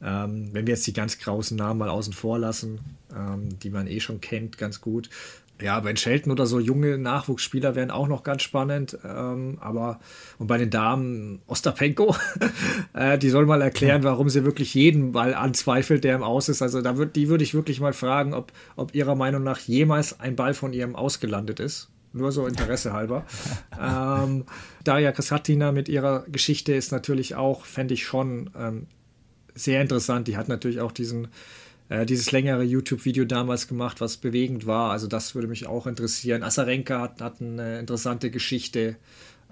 Ähm, 0.00 0.48
wenn 0.52 0.66
wir 0.66 0.74
jetzt 0.74 0.86
die 0.86 0.92
ganz 0.92 1.18
grausen 1.18 1.56
Namen 1.56 1.78
mal 1.78 1.88
außen 1.88 2.12
vor 2.12 2.38
lassen, 2.38 2.80
ähm, 3.16 3.58
die 3.60 3.70
man 3.70 3.86
eh 3.86 4.00
schon 4.00 4.20
kennt, 4.20 4.58
ganz 4.58 4.80
gut, 4.80 5.08
ja, 5.62 5.78
bei 5.80 5.92
den 5.92 5.96
Shelton 5.96 6.32
oder 6.32 6.46
so 6.46 6.58
junge 6.58 6.98
Nachwuchsspieler 6.98 7.74
wären 7.74 7.90
auch 7.90 8.08
noch 8.08 8.22
ganz 8.22 8.42
spannend. 8.42 8.98
Ähm, 9.04 9.58
aber 9.60 10.00
und 10.38 10.46
bei 10.46 10.58
den 10.58 10.70
Damen 10.70 11.40
Ostapenko, 11.46 12.14
äh, 12.94 13.18
die 13.18 13.30
soll 13.30 13.46
mal 13.46 13.62
erklären, 13.62 14.02
warum 14.02 14.28
sie 14.28 14.44
wirklich 14.44 14.74
jeden 14.74 15.12
Ball 15.12 15.34
anzweifelt, 15.34 16.04
der 16.04 16.16
im 16.16 16.22
Aus 16.22 16.48
ist. 16.48 16.62
Also 16.62 16.82
da 16.82 16.96
wird, 16.96 17.16
die 17.16 17.28
würde 17.28 17.44
ich 17.44 17.54
wirklich 17.54 17.80
mal 17.80 17.92
fragen, 17.92 18.34
ob, 18.34 18.52
ob 18.76 18.94
ihrer 18.94 19.14
Meinung 19.14 19.42
nach 19.42 19.60
jemals 19.60 20.20
ein 20.20 20.36
Ball 20.36 20.54
von 20.54 20.72
ihrem 20.72 20.96
ausgelandet 20.96 21.60
ist. 21.60 21.88
Nur 22.12 22.32
so 22.32 22.46
Interesse 22.46 22.92
halber. 22.92 23.24
ähm, 23.80 24.44
Daria 24.84 25.12
Kasatina 25.12 25.72
mit 25.72 25.88
ihrer 25.88 26.24
Geschichte 26.28 26.74
ist 26.74 26.92
natürlich 26.92 27.36
auch, 27.36 27.64
fände 27.64 27.94
ich 27.94 28.04
schon 28.04 28.50
ähm, 28.58 28.86
sehr 29.54 29.80
interessant. 29.80 30.28
Die 30.28 30.36
hat 30.36 30.48
natürlich 30.48 30.80
auch 30.80 30.92
diesen 30.92 31.28
äh, 31.92 32.06
dieses 32.06 32.32
längere 32.32 32.62
YouTube-Video 32.62 33.26
damals 33.26 33.68
gemacht, 33.68 34.00
was 34.00 34.16
bewegend 34.16 34.66
war. 34.66 34.92
Also 34.92 35.06
das 35.06 35.34
würde 35.34 35.46
mich 35.46 35.66
auch 35.66 35.86
interessieren. 35.86 36.42
Asarenka 36.42 37.00
hat, 37.00 37.20
hat 37.20 37.42
eine 37.42 37.78
interessante 37.78 38.30
Geschichte. 38.30 38.96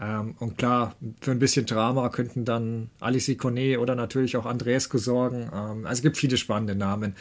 Ähm, 0.00 0.36
und 0.38 0.56
klar, 0.56 0.96
für 1.20 1.32
ein 1.32 1.38
bisschen 1.38 1.66
Drama 1.66 2.08
könnten 2.08 2.46
dann 2.46 2.88
Alice 2.98 3.36
Kone 3.36 3.78
oder 3.78 3.94
natürlich 3.94 4.38
auch 4.38 4.46
Andreescu 4.46 4.96
sorgen. 4.96 5.50
Ähm, 5.52 5.84
also 5.84 5.98
es 5.98 6.02
gibt 6.02 6.16
viele 6.16 6.38
spannende 6.38 6.74
Namen. 6.74 7.14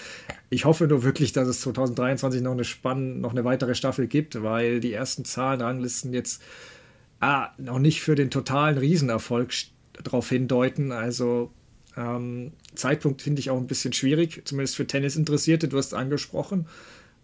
Ich 0.49 0.63
hoffe 0.63 0.87
nur 0.87 1.03
wirklich, 1.03 1.33
dass 1.33 1.49
es 1.49 1.59
2023 1.61 2.41
noch 2.41 2.53
eine, 2.53 2.63
spann 2.63 3.19
noch 3.19 3.31
eine 3.31 3.43
weitere 3.43 3.75
Staffel 3.75 4.07
gibt, 4.07 4.41
weil 4.41 4.79
die 4.79 4.93
ersten 4.93 5.25
Zahlenranglisten 5.25 6.13
jetzt 6.13 6.41
ah, 7.19 7.49
noch 7.57 7.79
nicht 7.79 8.01
für 8.01 8.15
den 8.15 8.31
totalen 8.31 8.77
Riesenerfolg 8.77 9.51
darauf 10.01 10.29
hindeuten. 10.29 10.93
Also 10.93 11.51
ähm, 11.97 12.51
Zeitpunkt 12.75 13.21
finde 13.21 13.39
ich 13.39 13.49
auch 13.49 13.57
ein 13.57 13.67
bisschen 13.67 13.93
schwierig, 13.93 14.41
zumindest 14.45 14.75
für 14.75 14.87
Tennis-Interessierte. 14.87 15.67
Du 15.67 15.77
hast 15.77 15.93
angesprochen. 15.93 16.67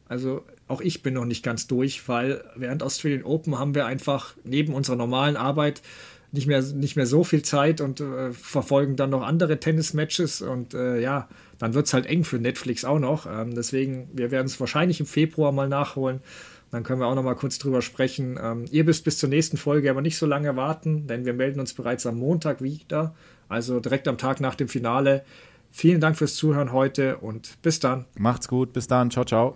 Also 0.08 0.44
auch 0.68 0.82
ich 0.82 1.02
bin 1.02 1.14
noch 1.14 1.26
nicht 1.26 1.44
ganz 1.44 1.68
durch, 1.68 2.08
weil 2.08 2.44
während 2.56 2.84
Australian 2.84 3.24
Open 3.24 3.58
haben 3.58 3.74
wir 3.76 3.86
einfach 3.86 4.36
neben 4.44 4.74
unserer 4.74 4.96
normalen 4.96 5.36
Arbeit 5.36 5.82
nicht 6.32 6.48
mehr, 6.48 6.62
nicht 6.62 6.96
mehr 6.96 7.06
so 7.08 7.24
viel 7.24 7.42
Zeit 7.42 7.82
und 7.82 8.02
äh, 8.02 8.32
verfolgen 8.34 8.96
dann 8.96 9.10
noch 9.10 9.24
andere 9.24 9.60
Tennis-Matches 9.60 10.42
und 10.42 10.74
äh, 10.74 11.00
ja, 11.00 11.30
dann 11.60 11.74
wird 11.74 11.88
es 11.88 11.94
halt 11.94 12.06
eng 12.06 12.24
für 12.24 12.38
Netflix 12.38 12.84
auch 12.86 13.00
noch. 13.00 13.26
Ähm, 13.26 13.56
deswegen, 13.56 14.10
wir 14.14 14.32
werden 14.32 14.48
es 14.48 14.60
wahrscheinlich 14.60 15.00
im 15.00 15.06
Februar 15.06 15.52
mal 15.52 15.70
nachholen. 15.70 16.20
Dann 16.72 16.84
können 16.84 17.00
wir 17.00 17.08
auch 17.08 17.16
noch 17.16 17.24
mal 17.24 17.36
kurz 17.36 17.58
drüber 17.58 17.82
sprechen. 17.82 18.38
Ähm, 18.42 18.66
ihr 18.70 18.84
müsst 18.84 19.06
bis 19.06 19.18
zur 19.18 19.30
nächsten 19.30 19.56
Folge 19.56 19.90
aber 19.90 20.02
nicht 20.02 20.18
so 20.18 20.26
lange 20.26 20.56
warten, 20.56 21.08
denn 21.08 21.26
wir 21.26 21.34
melden 21.34 21.60
uns 21.60 21.74
bereits 21.74 22.06
am 22.06 22.18
Montag 22.18 22.62
wieder 22.62 23.16
also 23.50 23.80
direkt 23.80 24.08
am 24.08 24.18
Tag 24.18 24.40
nach 24.40 24.56
dem 24.56 24.68
Finale. 24.68 25.24
Vielen 25.72 26.00
Dank 26.00 26.18
fürs 26.18 26.36
Zuhören 26.36 26.72
heute 26.72 27.18
und 27.18 27.62
bis 27.62 27.80
dann. 27.80 28.06
Macht's 28.18 28.48
gut, 28.48 28.72
bis 28.74 28.88
dann. 28.88 29.12
Ciao, 29.12 29.26
ciao. 29.26 29.56